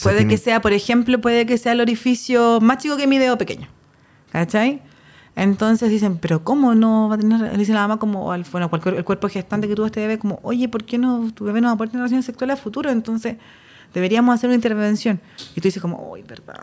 Puede 0.02 0.18
tiene- 0.18 0.34
que 0.34 0.38
sea, 0.38 0.62
por 0.62 0.74
ejemplo, 0.74 1.20
puede 1.22 1.46
que 1.46 1.58
sea 1.58 1.74
el 1.74 1.82
orificio 1.82 2.60
más 2.62 2.80
chico 2.80 2.98
que 2.98 3.06
mi 3.08 3.18
dedo 3.20 3.38
pequeño. 3.38 3.68
¿Cachai? 4.32 4.82
Entonces 5.36 5.90
dicen, 5.90 6.18
pero 6.20 6.44
¿cómo 6.44 6.76
no 6.76 7.10
va 7.10 7.16
a 7.16 7.18
tener? 7.18 7.40
Le 7.42 7.58
dice 7.58 7.74
la 7.74 7.82
mamá 7.82 7.98
como, 7.98 8.32
al, 8.32 8.46
bueno, 8.52 8.70
cualquier, 8.70 8.96
el 8.96 9.04
cuerpo 9.04 9.28
gestante 9.30 9.68
que 9.68 9.76
tuvo 9.76 9.86
este 9.88 10.00
bebé, 10.00 10.20
como, 10.20 10.40
oye, 10.44 10.70
¿por 10.70 10.84
qué 10.84 10.98
no 10.98 11.32
tu 11.34 11.44
bebé 11.46 11.60
no 11.62 11.68
va 11.68 11.74
a 11.74 11.78
poder 11.78 11.90
tener 11.90 12.02
relaciones 12.04 12.26
sexuales 12.26 12.60
a 12.60 12.62
futuro? 12.62 12.90
Entonces 12.92 13.38
deberíamos 13.94 14.34
hacer 14.36 14.48
una 14.50 14.56
intervención. 14.56 15.20
Y 15.56 15.62
tú 15.62 15.68
dices 15.68 15.82
como, 15.82 16.10
uy, 16.12 16.24
verdad. 16.24 16.56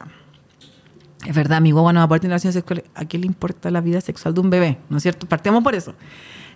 Es 1.27 1.35
verdad, 1.35 1.61
mi 1.61 1.71
guagua 1.73 1.93
no 1.93 2.01
va 2.01 2.05
a 2.05 2.09
poder 2.09 2.21
tener 2.23 2.33
relaciones 2.33 2.55
sexuales. 2.55 2.85
¿A 2.95 3.05
qué 3.05 3.19
le 3.19 3.27
importa 3.27 3.71
la 3.71 3.81
vida 3.81 4.01
sexual 4.01 4.35
de 4.35 4.41
un 4.41 4.51
bebé? 4.51 4.79
¿No 4.89 4.97
es 4.97 5.03
cierto? 5.03 5.27
Partemos 5.29 5.63
por 5.63 5.75
eso. 5.75 5.95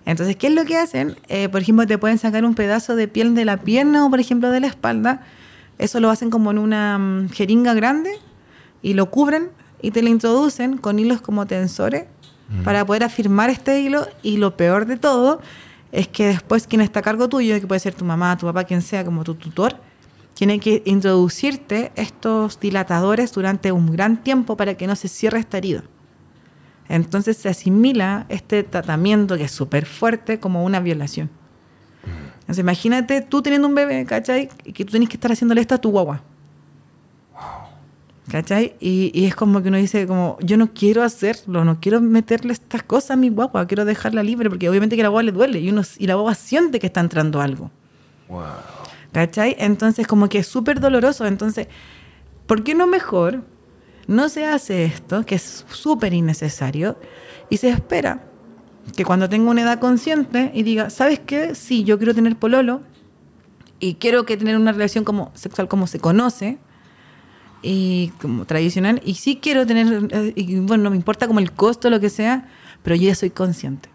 Entonces, 0.07 0.37
¿qué 0.37 0.47
es 0.49 0.55
lo 0.55 0.65
que 0.65 0.77
hacen? 0.77 1.17
Eh, 1.29 1.49
por 1.49 1.61
ejemplo, 1.63 1.87
te 1.87 1.99
pueden 1.99 2.19
sacar 2.19 2.45
un 2.45 2.55
pedazo 2.55 2.97
de 2.97 3.09
piel 3.09 3.35
de 3.35 3.45
la 3.45 3.59
pierna 3.59 4.07
o, 4.07 4.11
por 4.11 4.21
ejemplo, 4.21 4.51
de 4.51 4.61
la 4.61 4.67
espalda. 4.69 5.23
Eso 5.79 6.01
lo 6.01 6.11
hacen 6.11 6.31
como 6.31 6.51
en 6.51 6.59
una 6.59 6.99
mm, 6.99 7.31
jeringa 7.31 7.75
grande 7.75 8.19
y 8.83 8.95
lo 8.95 9.11
cubren 9.11 9.51
y 9.83 9.91
te 9.91 10.03
lo 10.03 10.09
introducen 10.09 10.79
con 10.79 10.99
hilos 10.99 11.21
como 11.21 11.47
tensores 11.47 12.07
para 12.63 12.85
poder 12.85 13.05
afirmar 13.05 13.51
este 13.51 13.81
hilo. 13.81 14.07
Y 14.23 14.37
lo 14.37 14.57
peor 14.57 14.87
de 14.87 14.97
todo 14.97 15.41
es 15.93 16.09
que 16.09 16.27
después 16.27 16.67
quien 16.67 16.81
está 16.81 17.01
a 17.01 17.03
cargo 17.03 17.29
tuyo, 17.29 17.59
que 17.61 17.67
puede 17.67 17.81
ser 17.81 17.95
tu 17.95 18.05
mamá, 18.05 18.37
tu 18.37 18.47
papá, 18.47 18.65
quien 18.65 18.83
sea, 18.83 19.05
como 19.05 19.25
tu 19.25 19.35
tutor, 19.35 19.77
tiene 20.35 20.59
que 20.59 20.83
introducirte 20.85 21.93
estos 21.97 22.59
dilatadores 22.59 23.33
durante 23.33 23.73
un 23.73 23.91
gran 23.91 24.23
tiempo 24.23 24.57
para 24.57 24.75
que 24.75 24.87
no 24.87 24.97
se 24.97 25.09
cierre 25.09 25.39
esta 25.39 25.59
herida. 25.59 25.85
Entonces 26.89 27.37
se 27.37 27.49
asimila 27.49 28.27
este 28.29 28.63
tratamiento 28.63 29.37
que 29.37 29.45
es 29.45 29.53
súper 29.53 29.87
fuerte 29.87 30.39
como 30.41 30.65
una 30.65 30.81
violación. 30.81 31.31
Entonces 32.45 32.63
imagínate 32.63 33.23
tú 33.23 33.41
teniendo 33.41 33.67
un 33.67 33.75
bebé, 33.75 34.05
¿cachai? 34.05 34.51
Y 34.65 34.73
que 34.73 34.85
tú 34.85 34.91
tienes 34.91 35.09
que 35.09 35.17
estar 35.17 35.33
haciéndole 35.33 35.63
esto 35.63 35.75
a 35.75 35.79
tu 35.79 35.91
guagua. 35.91 36.23
¿Cachai? 38.31 38.77
Y, 38.81 39.11
y 39.15 39.25
es 39.25 39.35
como 39.35 39.63
que 39.63 39.69
uno 39.69 39.79
dice, 39.79 40.07
como, 40.07 40.37
yo 40.41 40.59
no 40.59 40.73
quiero 40.75 41.03
hacerlo, 41.03 41.65
no 41.65 41.81
quiero 41.81 42.01
meterle 42.03 42.53
estas 42.53 42.83
cosas 42.83 43.13
a 43.13 43.17
mi 43.17 43.31
guagua, 43.31 43.67
quiero 43.67 43.87
dejarla 43.87 44.23
libre, 44.23 44.51
porque 44.51 44.69
obviamente 44.69 44.97
que 44.97 45.03
la 45.03 45.09
guagua 45.09 45.23
le 45.23 45.33
duele 45.33 45.61
y, 45.61 45.71
uno, 45.71 45.83
y 45.99 46.07
la 46.07 46.15
guagua 46.15 46.35
siente 46.35 46.79
que 46.79 46.87
está 46.87 47.01
entrando 47.01 47.41
algo. 47.41 47.71
Wow. 48.29 48.43
¿Cachai? 49.13 49.57
Entonces, 49.59 50.07
como 50.07 50.29
que 50.29 50.39
es 50.39 50.47
súper 50.47 50.81
doloroso. 50.81 51.27
Entonces, 51.27 51.69
¿por 52.47 52.63
qué 52.63 52.75
no 52.75 52.87
mejor 52.87 53.43
no 54.07 54.29
se 54.29 54.45
hace 54.45 54.85
esto, 54.85 55.25
que 55.25 55.37
es 55.37 55.65
súper 55.71 56.13
innecesario, 56.13 56.99
y 57.49 57.57
se 57.57 57.71
espera 57.71 58.23
que 58.97 59.05
cuando 59.05 59.29
tenga 59.29 59.51
una 59.51 59.63
edad 59.63 59.79
consciente 59.79 60.51
y 60.55 60.63
diga, 60.63 60.91
¿sabes 60.91 61.21
qué? 61.21 61.55
Sí, 61.55 61.85
yo 61.85 61.99
quiero 61.99 62.15
tener 62.15 62.37
pololo 62.37 62.83
y 63.81 63.95
quiero 63.95 64.25
que 64.25 64.37
tener 64.37 64.57
una 64.57 64.73
relación 64.73 65.05
como 65.05 65.33
sexual 65.35 65.69
como 65.69 65.87
se 65.87 65.99
conoce 65.99 66.59
y 67.63 68.13
como 68.21 68.45
tradicional 68.45 69.01
y 69.05 69.15
sí 69.15 69.39
quiero 69.41 69.67
tener 69.67 70.09
eh, 70.11 70.33
y 70.37 70.57
bueno 70.61 70.85
no 70.85 70.91
me 70.91 70.97
importa 70.97 71.27
como 71.27 71.41
el 71.41 71.51
costo 71.53 71.89
lo 71.91 71.99
que 71.99 72.11
sea 72.11 72.49
pero 72.83 72.95
yo 72.95 73.09
ya 73.09 73.15
soy 73.15 73.31
consciente 73.31 73.89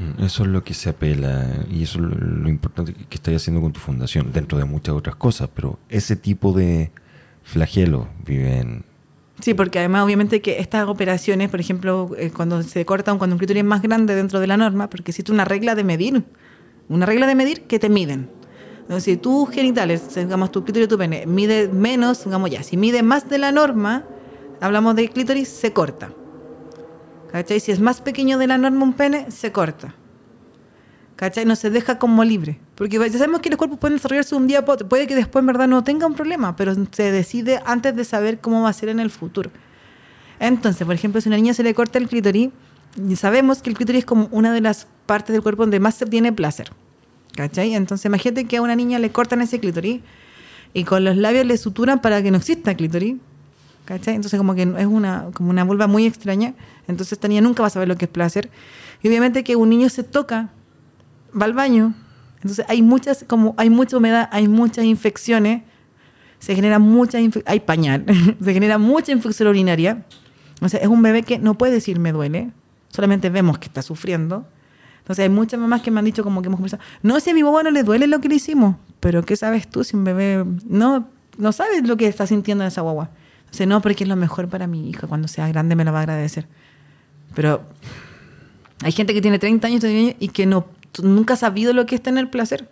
Mm, 0.00 0.24
Eso 0.24 0.44
es 0.44 0.48
lo 0.48 0.64
que 0.64 0.74
se 0.74 0.88
apela 0.88 1.46
y 1.70 1.82
eso 1.82 1.98
es 1.98 2.04
lo, 2.04 2.48
importante 2.48 2.94
que, 2.94 3.04
que 3.04 3.16
estás 3.16 3.34
haciendo 3.34 3.60
con 3.60 3.72
tu 3.72 3.80
fundación, 3.80 4.32
dentro 4.32 4.58
de 4.58 4.64
muchas 4.64 4.94
otras 4.94 5.16
cosas, 5.16 5.50
pero 5.54 5.78
ese 5.88 6.16
tipo 6.16 6.52
de 6.52 6.90
flagelo 7.42 8.08
viven 8.24 8.84
Sí, 9.40 9.54
porque 9.54 9.78
además 9.78 10.04
obviamente 10.04 10.42
que 10.42 10.60
estas 10.60 10.88
operaciones, 10.88 11.50
por 11.50 11.60
ejemplo, 11.60 12.10
eh, 12.18 12.30
cuando 12.30 12.62
se 12.62 12.84
corta, 12.84 13.14
cuando 13.16 13.34
un 13.34 13.38
clítoris 13.38 13.62
es 13.62 13.66
más 13.66 13.82
grande 13.82 14.14
dentro 14.14 14.38
de 14.40 14.46
la 14.46 14.56
norma, 14.56 14.90
porque 14.90 15.12
existe 15.12 15.32
una 15.32 15.44
regla 15.44 15.74
de 15.74 15.84
medir, 15.84 16.24
una 16.88 17.06
regla 17.06 17.26
de 17.26 17.34
medir 17.34 17.62
que 17.62 17.78
te 17.78 17.88
miden. 17.88 18.28
Entonces, 18.80 19.04
si 19.04 19.16
tus 19.16 19.48
genitales, 19.50 20.14
digamos, 20.14 20.50
tu 20.50 20.64
clítoris 20.64 20.86
y 20.86 20.88
tu 20.88 20.98
pene, 20.98 21.24
mide 21.26 21.68
menos, 21.68 22.24
digamos 22.24 22.50
ya, 22.50 22.62
si 22.62 22.76
mide 22.76 23.02
más 23.02 23.28
de 23.28 23.38
la 23.38 23.52
norma, 23.52 24.04
hablamos 24.60 24.94
de 24.96 25.08
clítoris, 25.08 25.48
se 25.48 25.72
corta. 25.72 26.12
¿Cachai? 27.30 27.60
Si 27.60 27.70
es 27.70 27.80
más 27.80 28.00
pequeño 28.00 28.36
de 28.38 28.48
la 28.48 28.58
norma 28.58 28.82
un 28.82 28.92
pene, 28.92 29.30
se 29.30 29.52
corta. 29.52 29.94
¿Cachai? 31.20 31.44
No 31.44 31.54
se 31.54 31.68
deja 31.68 31.98
como 31.98 32.24
libre. 32.24 32.58
Porque 32.76 32.96
ya 32.96 33.18
sabemos 33.18 33.42
que 33.42 33.50
los 33.50 33.58
cuerpos 33.58 33.78
pueden 33.78 33.98
desarrollarse 33.98 34.34
un 34.34 34.46
día, 34.46 34.64
puede 34.64 35.06
que 35.06 35.14
después 35.14 35.42
en 35.42 35.48
verdad 35.48 35.68
no 35.68 35.84
tenga 35.84 36.06
un 36.06 36.14
problema, 36.14 36.56
pero 36.56 36.74
se 36.92 37.12
decide 37.12 37.60
antes 37.66 37.94
de 37.94 38.06
saber 38.06 38.40
cómo 38.40 38.62
va 38.62 38.70
a 38.70 38.72
ser 38.72 38.88
en 38.88 39.00
el 39.00 39.10
futuro. 39.10 39.50
Entonces, 40.38 40.86
por 40.86 40.94
ejemplo, 40.94 41.20
si 41.20 41.28
una 41.28 41.36
niña 41.36 41.52
se 41.52 41.62
le 41.62 41.74
corta 41.74 41.98
el 41.98 42.08
clítoris, 42.08 42.48
sabemos 43.16 43.60
que 43.60 43.68
el 43.68 43.76
clítoris 43.76 43.98
es 43.98 44.04
como 44.06 44.28
una 44.30 44.50
de 44.54 44.62
las 44.62 44.86
partes 45.04 45.34
del 45.34 45.42
cuerpo 45.42 45.64
donde 45.64 45.78
más 45.78 45.94
se 45.96 46.06
tiene 46.06 46.32
placer. 46.32 46.70
¿Cachai? 47.36 47.74
Entonces, 47.74 48.06
imagínate 48.06 48.46
que 48.46 48.56
a 48.56 48.62
una 48.62 48.74
niña 48.74 48.98
le 48.98 49.10
cortan 49.12 49.42
ese 49.42 49.60
clítoris 49.60 50.00
y 50.72 50.84
con 50.84 51.04
los 51.04 51.18
labios 51.18 51.44
le 51.44 51.58
suturan 51.58 52.00
para 52.00 52.22
que 52.22 52.30
no 52.30 52.38
exista 52.38 52.74
clítoris. 52.74 53.16
¿Cachai? 53.84 54.14
Entonces, 54.14 54.38
como 54.38 54.54
que 54.54 54.62
es 54.62 54.86
una, 54.86 55.26
como 55.34 55.50
una 55.50 55.64
vulva 55.64 55.86
muy 55.86 56.06
extraña. 56.06 56.54
Entonces, 56.88 57.12
esta 57.12 57.28
niña 57.28 57.42
nunca 57.42 57.62
va 57.62 57.66
a 57.66 57.70
saber 57.70 57.88
lo 57.88 57.96
que 57.96 58.06
es 58.06 58.10
placer. 58.10 58.48
Y 59.02 59.08
obviamente 59.08 59.44
que 59.44 59.54
un 59.54 59.68
niño 59.68 59.90
se 59.90 60.02
toca, 60.02 60.48
va 61.38 61.46
al 61.46 61.52
baño. 61.52 61.94
Entonces, 62.36 62.64
hay 62.68 62.82
muchas, 62.82 63.24
como 63.26 63.54
hay 63.56 63.70
mucha 63.70 63.96
humedad, 63.96 64.28
hay 64.32 64.48
muchas 64.48 64.84
infecciones. 64.84 65.62
Se 66.38 66.54
genera 66.54 66.78
mucha, 66.78 67.18
hay 67.46 67.60
pañal, 67.60 68.04
se 68.42 68.52
genera 68.52 68.78
mucha 68.78 69.12
infección 69.12 69.48
urinaria. 69.48 70.04
O 70.62 70.68
sea, 70.68 70.80
es 70.80 70.88
un 70.88 71.02
bebé 71.02 71.22
que 71.22 71.38
no 71.38 71.56
puede 71.58 71.72
decir 71.72 71.98
me 71.98 72.12
duele, 72.12 72.50
solamente 72.88 73.28
vemos 73.30 73.58
que 73.58 73.66
está 73.66 73.82
sufriendo 73.82 74.46
entonces 75.10 75.24
hay 75.24 75.28
muchas 75.28 75.58
mamás 75.58 75.82
que 75.82 75.90
me 75.90 75.98
han 75.98 76.04
dicho 76.04 76.22
como 76.22 76.40
que 76.40 76.46
hemos 76.46 76.58
conversado, 76.58 76.82
no, 77.02 77.18
si 77.18 77.30
a 77.30 77.34
mi 77.34 77.42
bobo 77.42 77.62
no 77.64 77.72
le 77.72 77.82
duele 77.82 78.06
lo 78.06 78.20
que 78.20 78.28
le 78.28 78.36
hicimos, 78.36 78.76
pero 79.00 79.24
¿qué 79.24 79.34
sabes 79.34 79.68
tú 79.68 79.82
si 79.82 79.96
un 79.96 80.04
bebé 80.04 80.44
no, 80.66 81.08
no 81.36 81.50
sabes 81.50 81.82
lo 81.88 81.96
que 81.96 82.06
está 82.06 82.28
sintiendo 82.28 82.64
esa 82.64 82.82
guagua? 82.82 83.10
Entonces 83.40 83.66
no, 83.66 83.80
porque 83.80 84.04
es 84.04 84.08
lo 84.08 84.14
mejor 84.14 84.48
para 84.48 84.68
mi 84.68 84.88
hija, 84.88 85.08
cuando 85.08 85.26
sea 85.26 85.48
grande 85.48 85.74
me 85.74 85.84
lo 85.84 85.92
va 85.92 85.98
a 85.98 86.02
agradecer. 86.02 86.46
Pero 87.34 87.62
hay 88.82 88.92
gente 88.92 89.12
que 89.12 89.20
tiene 89.20 89.40
30 89.40 89.66
años 89.66 89.84
y 89.84 90.28
que 90.28 90.46
no, 90.46 90.66
nunca 91.02 91.34
ha 91.34 91.36
sabido 91.36 91.72
lo 91.72 91.86
que 91.86 91.94
es 91.94 92.02
tener 92.02 92.30
placer. 92.30 92.68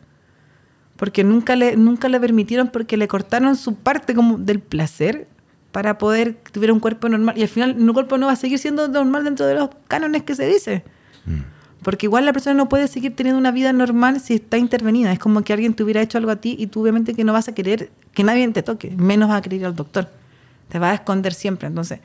Porque 0.96 1.22
nunca 1.22 1.54
le, 1.54 1.76
nunca 1.76 2.08
le 2.08 2.18
permitieron, 2.18 2.68
porque 2.68 2.96
le 2.96 3.06
cortaron 3.06 3.56
su 3.56 3.76
parte 3.76 4.14
como 4.14 4.38
del 4.38 4.60
placer 4.60 5.28
para 5.72 5.98
poder 5.98 6.40
tuviera 6.52 6.72
un 6.72 6.80
cuerpo 6.80 7.08
normal. 7.08 7.38
Y 7.38 7.42
al 7.42 7.48
final 7.48 7.76
un 7.78 7.92
cuerpo 7.92 8.18
no 8.18 8.26
va 8.26 8.32
a 8.32 8.36
seguir 8.36 8.58
siendo 8.58 8.88
normal 8.88 9.24
dentro 9.24 9.46
de 9.46 9.54
los 9.54 9.70
cánones 9.86 10.24
que 10.24 10.34
se 10.34 10.46
dice. 10.46 10.82
Mm. 11.26 11.58
Porque 11.82 12.06
igual 12.06 12.24
la 12.24 12.32
persona 12.32 12.54
no 12.54 12.68
puede 12.68 12.88
seguir 12.88 13.14
teniendo 13.14 13.38
una 13.38 13.52
vida 13.52 13.72
normal 13.72 14.20
si 14.20 14.34
está 14.34 14.58
intervenida. 14.58 15.12
Es 15.12 15.18
como 15.18 15.42
que 15.42 15.52
alguien 15.52 15.74
te 15.74 15.84
hubiera 15.84 16.02
hecho 16.02 16.18
algo 16.18 16.30
a 16.30 16.36
ti 16.36 16.56
y 16.58 16.66
tú 16.66 16.82
obviamente 16.82 17.14
que 17.14 17.22
no 17.22 17.32
vas 17.32 17.48
a 17.48 17.54
querer 17.54 17.90
que 18.12 18.24
nadie 18.24 18.48
te 18.48 18.62
toque, 18.62 18.90
menos 18.96 19.28
vas 19.28 19.38
a 19.38 19.42
querer 19.42 19.60
ir 19.60 19.66
al 19.66 19.76
doctor. 19.76 20.10
Te 20.68 20.78
vas 20.78 20.90
a 20.90 20.94
esconder 20.94 21.32
siempre. 21.32 21.68
Entonces, 21.68 22.00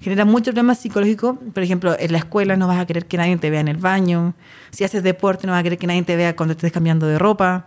genera 0.00 0.24
muchos 0.24 0.52
problemas 0.52 0.78
psicológicos. 0.78 1.36
Por 1.52 1.62
ejemplo, 1.62 1.96
en 1.98 2.12
la 2.12 2.18
escuela 2.18 2.56
no 2.56 2.66
vas 2.66 2.80
a 2.80 2.86
querer 2.86 3.06
que 3.06 3.16
nadie 3.16 3.36
te 3.36 3.50
vea 3.50 3.60
en 3.60 3.68
el 3.68 3.76
baño. 3.76 4.34
Si 4.70 4.84
haces 4.84 5.02
deporte 5.02 5.46
no 5.46 5.52
vas 5.52 5.60
a 5.60 5.62
querer 5.62 5.78
que 5.78 5.86
nadie 5.86 6.02
te 6.02 6.16
vea 6.16 6.36
cuando 6.36 6.52
estés 6.52 6.72
cambiando 6.72 7.06
de 7.06 7.18
ropa. 7.18 7.66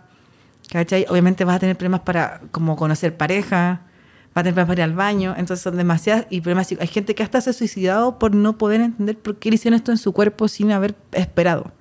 Obviamente 1.08 1.44
vas 1.44 1.56
a 1.56 1.58
tener 1.58 1.76
problemas 1.76 2.00
para 2.00 2.40
como 2.50 2.76
conocer 2.76 3.16
pareja 3.16 3.82
va 4.36 4.40
a 4.40 4.44
tener 4.44 4.54
para 4.54 4.72
ir 4.72 4.82
al 4.82 4.94
baño, 4.94 5.34
entonces 5.36 5.62
son 5.62 5.76
demasiadas 5.76 6.26
y 6.30 6.40
problemas. 6.40 6.72
Hay 6.80 6.86
gente 6.86 7.14
que 7.14 7.22
hasta 7.22 7.40
se 7.40 7.50
ha 7.50 7.52
suicidado 7.52 8.18
por 8.18 8.34
no 8.34 8.56
poder 8.56 8.80
entender 8.80 9.18
por 9.18 9.38
qué 9.38 9.50
le 9.50 9.56
hicieron 9.56 9.76
esto 9.76 9.92
en 9.92 9.98
su 9.98 10.12
cuerpo 10.12 10.48
sin 10.48 10.72
haber 10.72 10.94
esperado. 11.12 11.72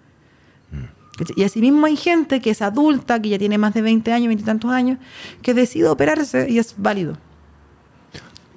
Y 1.35 1.43
asimismo 1.43 1.85
hay 1.85 1.97
gente 1.97 2.41
que 2.41 2.49
es 2.49 2.61
adulta, 2.61 3.21
que 3.21 3.29
ya 3.29 3.37
tiene 3.37 3.57
más 3.57 3.73
de 3.73 3.81
20 3.81 4.11
años, 4.11 4.27
20 4.27 4.41
y 4.41 4.45
tantos 4.45 4.71
años, 4.71 4.97
que 5.41 5.53
decide 5.53 5.87
operarse 5.87 6.49
y 6.49 6.57
es 6.57 6.75
válido. 6.77 7.17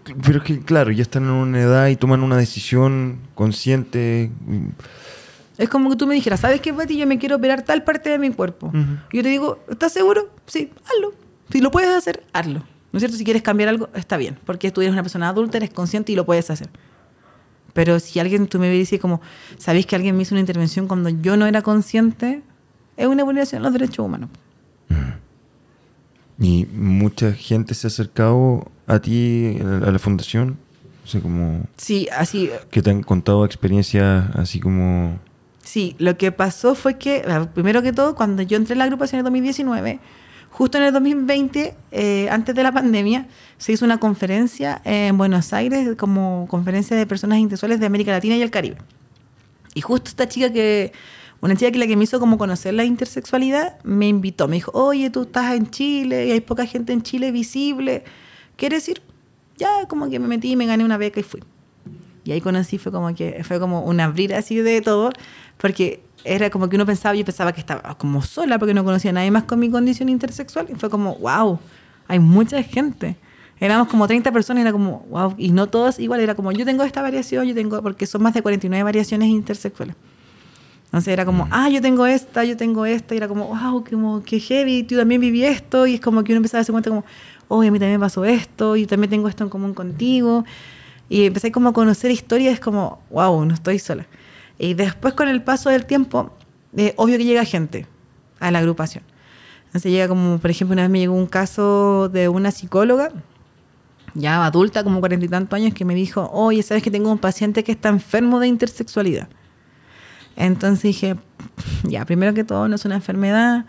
Pero 0.05 0.38
es 0.38 0.45
que, 0.45 0.61
claro, 0.61 0.90
ya 0.90 1.03
están 1.03 1.25
en 1.25 1.31
una 1.31 1.61
edad 1.61 1.88
y 1.88 1.97
toman 1.97 2.23
una 2.23 2.37
decisión 2.37 3.19
consciente. 3.35 4.31
Es 5.57 5.69
como 5.69 5.90
que 5.90 5.97
tú 5.97 6.07
me 6.07 6.14
dijeras, 6.14 6.40
¿sabes 6.40 6.61
qué, 6.61 6.73
Betty? 6.73 6.97
Yo 6.97 7.07
me 7.07 7.19
quiero 7.19 7.37
operar 7.37 7.62
tal 7.62 7.85
parte 7.85 8.11
de 8.11 8.19
mi 8.19 8.31
cuerpo. 8.31 8.71
Yo 9.12 9.23
te 9.23 9.29
digo, 9.29 9.64
¿estás 9.71 9.93
seguro? 9.93 10.31
Sí, 10.47 10.71
hazlo. 10.85 11.14
Si 11.51 11.61
lo 11.61 11.71
puedes 11.71 11.90
hacer, 11.90 12.25
hazlo. 12.33 12.61
¿No 12.93 12.99
es 12.99 13.01
cierto? 13.01 13.17
Si 13.17 13.25
quieres 13.25 13.43
cambiar 13.43 13.69
algo, 13.69 13.88
está 13.95 14.17
bien, 14.17 14.38
porque 14.45 14.71
tú 14.71 14.81
eres 14.81 14.93
una 14.93 15.03
persona 15.03 15.29
adulta, 15.29 15.57
eres 15.57 15.71
consciente 15.71 16.12
y 16.12 16.17
lo 16.17 16.25
puedes 16.25 16.51
hacer. 16.51 16.71
Pero 17.73 17.99
si 17.99 18.21
alguien, 18.21 18.47
tú 18.47 18.61
me 18.61 18.71
dices 18.71 19.01
como, 19.01 19.21
¿sabéis 19.59 19.87
que 19.87 19.97
alguien 19.97 20.17
me 20.17 20.23
hizo 20.23 20.35
una 20.35 20.40
intervención 20.40 20.87
cuando 20.87 21.09
yo 21.09 21.37
no 21.37 21.47
era 21.47 21.62
consciente? 21.62 22.43
Es 22.97 23.07
una 23.07 23.25
vulneración 23.25 23.62
de 23.62 23.64
los 23.64 23.73
derechos 23.73 24.07
humanos. 24.07 24.31
¿Y 26.38 26.66
mucha 26.73 27.33
gente 27.33 27.75
se 27.75 27.87
ha 27.87 27.88
acercado 27.88 28.70
a 28.87 28.99
ti, 28.99 29.59
a 29.61 29.90
la 29.90 29.99
fundación? 29.99 30.59
O 31.14 31.20
como... 31.20 31.66
Sí, 31.77 32.09
así... 32.16 32.51
Que 32.70 32.83
te 32.83 32.90
han 32.90 33.03
contado 33.03 33.44
experiencias 33.44 34.25
así 34.35 34.61
como... 34.61 35.18
Sí, 35.62 35.97
lo 35.99 36.16
que 36.18 36.33
pasó 36.33 36.75
fue 36.75 36.99
que, 36.99 37.25
primero 37.55 37.83
que 37.83 37.92
todo, 37.92 38.14
cuando 38.14 38.42
yo 38.42 38.57
entré 38.57 38.75
en 38.75 38.79
la 38.79 38.85
agrupación 38.85 39.20
en 39.20 39.25
2019 39.25 40.01
Justo 40.55 40.79
en 40.79 40.85
el 40.85 40.92
2020, 40.92 41.75
eh, 41.90 42.29
antes 42.31 42.55
de 42.55 42.62
la 42.62 42.70
pandemia, 42.70 43.27
se 43.59 43.73
hizo 43.73 43.85
una 43.85 43.99
conferencia 43.99 44.81
en 44.85 45.18
Buenos 45.18 45.53
Aires 45.53 45.97
como 45.97 46.47
conferencia 46.49 46.97
de 46.97 47.09
personas 47.09 47.40
intersexuales 47.40 47.81
de 47.81 47.87
América 47.87 48.12
Latina 48.12 48.37
y 48.37 48.42
el 48.42 48.53
Caribe. 48.53 48.77
Y 49.75 49.81
justo 49.81 50.11
esta 50.11 50.29
chica 50.29 50.53
que, 50.53 50.92
una 51.40 51.57
chica 51.57 51.70
que 51.70 51.79
la 51.79 51.87
que 51.87 51.97
me 51.97 52.05
hizo 52.05 52.20
como 52.20 52.38
conocer 52.38 52.75
la 52.75 52.85
intersexualidad, 52.85 53.79
me 53.85 54.09
invitó, 54.09 54.49
me 54.49 54.57
dijo, 54.57 54.70
oye, 54.73 55.11
tú 55.11 55.23
estás 55.23 55.55
en 55.55 55.70
Chile 55.70 56.27
y 56.27 56.31
hay 56.33 56.40
poca 56.40 56.66
gente 56.66 56.92
en 56.92 57.03
Chile 57.03 57.33
visible, 57.33 58.05
¿quieres 58.57 58.88
ir? 58.88 59.03
Ya 59.57 59.87
como 59.88 60.09
que 60.09 60.18
me 60.18 60.29
metí, 60.29 60.57
me 60.57 60.66
gané 60.66 60.85
una 60.85 60.97
beca 60.97 61.20
y 61.20 61.23
fui. 61.23 61.42
Y 62.25 62.33
ahí 62.33 62.40
conocí, 62.40 62.79
fue 62.79 62.90
como 62.90 63.14
que 63.14 63.44
fue 63.44 63.61
como 63.61 63.83
un 63.83 64.01
abrir 64.01 64.35
así 64.35 64.57
de 64.57 64.81
todo, 64.81 65.11
porque 65.59 66.03
era 66.25 66.49
como 66.49 66.68
que 66.68 66.77
uno 66.77 66.87
pensaba, 66.87 67.14
yo 67.14 67.25
pensaba 67.25 67.53
que 67.53 67.61
estaba 67.61 67.97
como 67.99 68.23
sola 68.23 68.59
porque 68.59 68.73
no 68.73 68.83
conocía 68.83 69.11
a 69.11 69.14
nadie 69.14 69.31
más 69.31 69.44
con 69.44 69.59
mi 69.61 69.70
condición 69.70 70.09
intersexual 70.09 70.68
y 70.70 70.75
fue 70.75 70.88
como, 70.88 71.16
wow, 71.16 71.59
hay 72.09 72.18
mucha 72.18 72.62
gente. 72.62 73.16
Éramos 73.61 73.88
como 73.88 74.07
30 74.07 74.33
personas 74.33 74.61
y 74.61 74.62
era 74.62 74.73
como, 74.73 75.07
wow, 75.11 75.35
y 75.37 75.53
no 75.53 75.68
todos 75.68 75.99
igual, 75.99 76.20
era 76.20 76.35
como, 76.35 76.51
yo 76.53 76.64
tengo 76.64 76.83
esta 76.83 77.03
variación, 77.03 77.47
yo 77.47 77.55
tengo, 77.55 77.83
porque 77.83 78.07
son 78.07 78.23
más 78.23 78.35
de 78.35 78.42
49 78.42 78.83
variaciones 78.83 79.29
intersexuales. 79.29 79.94
Entonces 80.94 81.12
era 81.12 81.24
como, 81.24 81.48
ah, 81.50 81.68
yo 81.68 81.83
tengo 81.83 82.07
esta, 82.07 82.44
yo 82.44 82.57
tengo 82.57 82.87
esta, 82.87 83.14
y 83.14 83.16
era 83.16 83.26
como, 83.26 83.48
wow, 83.48 83.83
como, 83.83 84.22
qué 84.22 84.38
heavy, 84.38 84.85
tú 84.85 84.96
también 84.96 85.20
viví 85.20 85.44
esto, 85.44 85.88
y 85.88 85.94
es 85.94 86.00
como 86.00 86.22
que 86.22 86.30
uno 86.30 86.37
empezaba 86.37 86.59
a 86.59 86.61
darse 86.61 86.70
cuenta 86.70 86.88
como, 86.88 87.04
oh, 87.48 87.62
a 87.62 87.70
mí 87.72 87.80
también 87.80 87.98
pasó 87.98 88.24
esto, 88.24 88.76
y 88.76 88.87
también 88.87 89.11
tengo 89.11 89.28
esto 89.28 89.42
en 89.42 89.50
común 89.50 89.74
contigo. 89.74 90.44
Y 91.09 91.24
empecé 91.24 91.50
como 91.50 91.70
a 91.70 91.72
conocer 91.72 92.12
historias, 92.12 92.61
como, 92.61 93.02
wow, 93.11 93.44
no 93.44 93.54
estoy 93.54 93.80
sola. 93.80 94.07
Y 94.57 94.74
después 94.74 95.14
con 95.14 95.26
el 95.26 95.42
paso 95.42 95.68
del 95.68 95.85
tiempo, 95.85 96.30
eh, 96.76 96.94
obvio 96.96 97.18
que 97.18 97.24
llega 97.24 97.44
gente 97.44 97.88
a 98.38 98.52
la 98.52 98.61
agrupación. 98.61 99.02
Entonces 99.66 99.90
llega 99.90 100.07
como, 100.07 100.38
por 100.38 100.52
ejemplo, 100.52 100.74
una 100.74 100.83
vez 100.83 100.92
me 100.92 101.00
llegó 101.00 101.14
un 101.14 101.26
caso 101.26 102.09
de 102.09 102.28
una 102.28 102.52
psicóloga, 102.52 103.11
ya 104.14 104.46
adulta, 104.46 104.85
como 104.85 105.00
cuarenta 105.00 105.26
y 105.26 105.28
tantos 105.28 105.57
años, 105.57 105.74
que 105.74 105.85
me 105.85 105.96
dijo, 105.96 106.30
oye, 106.33 106.62
¿sabes 106.62 106.85
que 106.85 106.90
tengo 106.92 107.11
un 107.11 107.18
paciente 107.18 107.64
que 107.64 107.72
está 107.72 107.88
enfermo 107.88 108.38
de 108.38 108.46
intersexualidad? 108.46 109.26
Entonces 110.37 110.83
dije, 110.83 111.16
ya, 111.85 112.05
primero 112.05 112.35
que 112.35 112.44
todo, 112.44 112.68
no 112.68 112.77
es 112.77 112.85
una 112.85 112.97
enfermedad. 112.97 113.66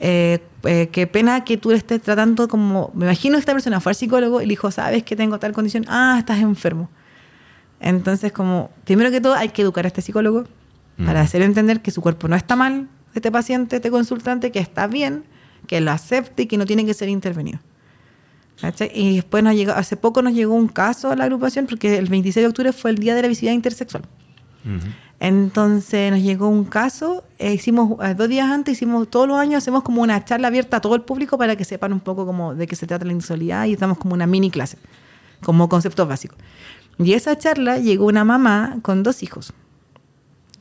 Eh, 0.00 0.40
eh, 0.64 0.88
qué 0.92 1.06
pena 1.06 1.44
que 1.44 1.56
tú 1.56 1.70
le 1.70 1.76
estés 1.76 2.02
tratando 2.02 2.48
como. 2.48 2.90
Me 2.94 3.06
imagino 3.06 3.36
que 3.36 3.40
esta 3.40 3.52
persona 3.52 3.80
fue 3.80 3.90
al 3.90 3.96
psicólogo 3.96 4.40
y 4.40 4.46
le 4.46 4.50
dijo, 4.50 4.70
¿sabes 4.70 5.02
que 5.02 5.16
tengo 5.16 5.38
tal 5.38 5.52
condición? 5.52 5.84
Ah, 5.88 6.16
estás 6.18 6.38
enfermo. 6.38 6.88
Entonces, 7.80 8.32
como, 8.32 8.70
primero 8.84 9.10
que 9.10 9.20
todo, 9.20 9.34
hay 9.34 9.50
que 9.50 9.62
educar 9.62 9.84
a 9.84 9.88
este 9.88 10.00
psicólogo 10.00 10.44
para 10.96 11.20
mm. 11.20 11.24
hacerle 11.24 11.46
entender 11.46 11.82
que 11.82 11.90
su 11.90 12.00
cuerpo 12.00 12.28
no 12.28 12.36
está 12.36 12.56
mal, 12.56 12.88
este 13.14 13.30
paciente, 13.30 13.76
este 13.76 13.90
consultante, 13.90 14.50
que 14.52 14.58
está 14.58 14.86
bien, 14.86 15.24
que 15.66 15.80
lo 15.80 15.90
acepte 15.90 16.44
y 16.44 16.46
que 16.46 16.56
no 16.56 16.66
tiene 16.66 16.86
que 16.86 16.94
ser 16.94 17.08
intervenido. 17.08 17.58
Y 18.94 19.16
después 19.16 19.42
nos 19.42 19.54
llegó, 19.54 19.72
hace 19.72 19.96
poco 19.96 20.22
nos 20.22 20.32
llegó 20.32 20.54
un 20.54 20.68
caso 20.68 21.10
a 21.10 21.16
la 21.16 21.24
agrupación, 21.24 21.66
porque 21.66 21.98
el 21.98 22.08
26 22.08 22.44
de 22.44 22.48
octubre 22.48 22.72
fue 22.72 22.90
el 22.90 22.98
Día 22.98 23.14
de 23.14 23.22
la 23.22 23.28
Visibilidad 23.28 23.54
Intersexual. 23.54 24.04
Entonces 25.20 26.10
nos 26.10 26.20
llegó 26.20 26.48
un 26.48 26.64
caso, 26.64 27.24
e 27.38 27.54
hicimos 27.54 27.98
eh, 28.04 28.14
dos 28.14 28.28
días 28.28 28.50
antes, 28.50 28.74
hicimos 28.74 29.08
todos 29.08 29.28
los 29.28 29.38
años, 29.38 29.62
hacemos 29.62 29.82
como 29.82 30.02
una 30.02 30.24
charla 30.24 30.48
abierta 30.48 30.78
a 30.78 30.80
todo 30.80 30.94
el 30.94 31.02
público 31.02 31.38
para 31.38 31.56
que 31.56 31.64
sepan 31.64 31.92
un 31.92 32.00
poco 32.00 32.26
como 32.26 32.54
de 32.54 32.66
qué 32.66 32.76
se 32.76 32.86
trata 32.86 33.04
la 33.04 33.12
insexualidad 33.12 33.64
y 33.66 33.72
estamos 33.72 33.98
como 33.98 34.14
una 34.14 34.26
mini 34.26 34.50
clase, 34.50 34.76
como 35.42 35.68
conceptos 35.68 36.06
básicos. 36.08 36.38
Y 36.98 37.14
esa 37.14 37.36
charla 37.38 37.78
llegó 37.78 38.06
una 38.06 38.24
mamá 38.24 38.78
con 38.82 39.02
dos 39.02 39.22
hijos, 39.22 39.52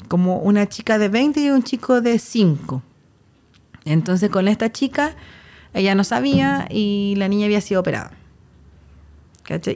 como 0.08 0.38
una 0.40 0.70
chica 0.70 0.98
de 0.98 1.10
20 1.10 1.40
y 1.42 1.50
un 1.50 1.64
chico 1.64 2.02
de 2.02 2.20
5. 2.20 2.82
Entonces 3.86 4.30
con 4.30 4.48
esta 4.48 4.72
chica, 4.72 5.16
ella 5.74 5.96
no 5.96 6.04
sabía 6.04 6.68
y 6.70 7.16
la 7.18 7.28
niña 7.28 7.46
había 7.46 7.62
sido 7.62 7.82
operada. 7.82 8.12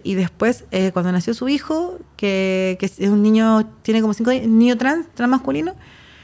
Y 0.03 0.15
después, 0.15 0.63
eh, 0.71 0.91
cuando 0.93 1.11
nació 1.11 1.33
su 1.33 1.49
hijo, 1.49 1.99
que, 2.15 2.77
que 2.79 2.85
es 2.85 2.99
un 3.09 3.21
niño, 3.21 3.69
tiene 3.81 4.01
como 4.01 4.13
cinco 4.13 4.29
años, 4.31 4.47
niño 4.47 4.77
trans, 4.77 5.07
trans 5.13 5.29
masculino, 5.29 5.75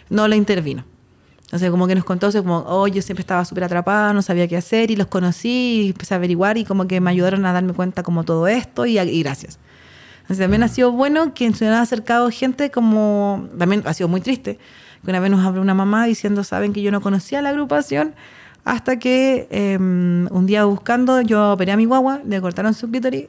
no 0.10 0.28
le 0.28 0.38
intervino. 0.38 0.86
Entonces, 1.44 1.70
como 1.70 1.86
que 1.86 1.94
nos 1.94 2.04
contó, 2.04 2.32
como, 2.32 2.64
oh, 2.68 2.88
yo 2.88 3.02
siempre 3.02 3.22
estaba 3.22 3.46
súper 3.46 3.66
atrapada, 3.66 4.14
no 4.14 4.22
sabía 4.22 4.48
qué 4.48 4.58
hacer, 4.58 4.90
y 4.90 4.96
los 4.96 5.08
conocí, 5.08 5.84
y 5.84 5.90
empecé 5.90 6.14
a 6.14 6.18
averiguar, 6.18 6.58
y 6.58 6.66
como 6.66 6.88
que 6.88 7.00
me 7.00 7.12
ayudaron 7.12 7.46
a 7.46 7.54
darme 7.54 7.74
cuenta 7.74 8.02
como 8.02 8.24
todo 8.24 8.48
esto, 8.48 8.86
y, 8.86 8.98
y 8.98 9.24
gracias. 9.24 9.60
Entonces, 10.22 10.40
también 10.40 10.64
ha 10.64 10.68
sido 10.70 10.92
bueno 10.92 11.34
que 11.34 11.54
se 11.54 11.66
nos 11.66 11.78
acercado 11.78 12.32
gente 12.32 12.72
como, 12.72 13.50
también 13.60 13.84
ha 13.86 13.94
sido 13.94 14.08
muy 14.08 14.22
triste, 14.22 14.58
que 15.04 15.12
una 15.12 15.20
vez 15.20 15.30
nos 15.30 15.46
habló 15.46 15.62
una 15.62 15.74
mamá 15.74 16.06
diciendo, 16.06 16.44
saben 16.44 16.72
que 16.74 16.82
yo 16.82 16.92
no 16.92 17.02
conocía 17.02 17.42
la 17.42 17.50
agrupación, 17.50 18.16
hasta 18.66 18.98
que 19.00 19.48
em, 19.52 20.28
un 20.32 20.46
día 20.46 20.66
buscando, 20.66 21.22
yo 21.22 21.52
operé 21.54 21.72
a 21.74 21.78
mi 21.78 21.86
guagua, 21.86 22.22
le 22.26 22.40
cortaron 22.42 22.74
su 22.74 22.90
clítoris 22.90 23.26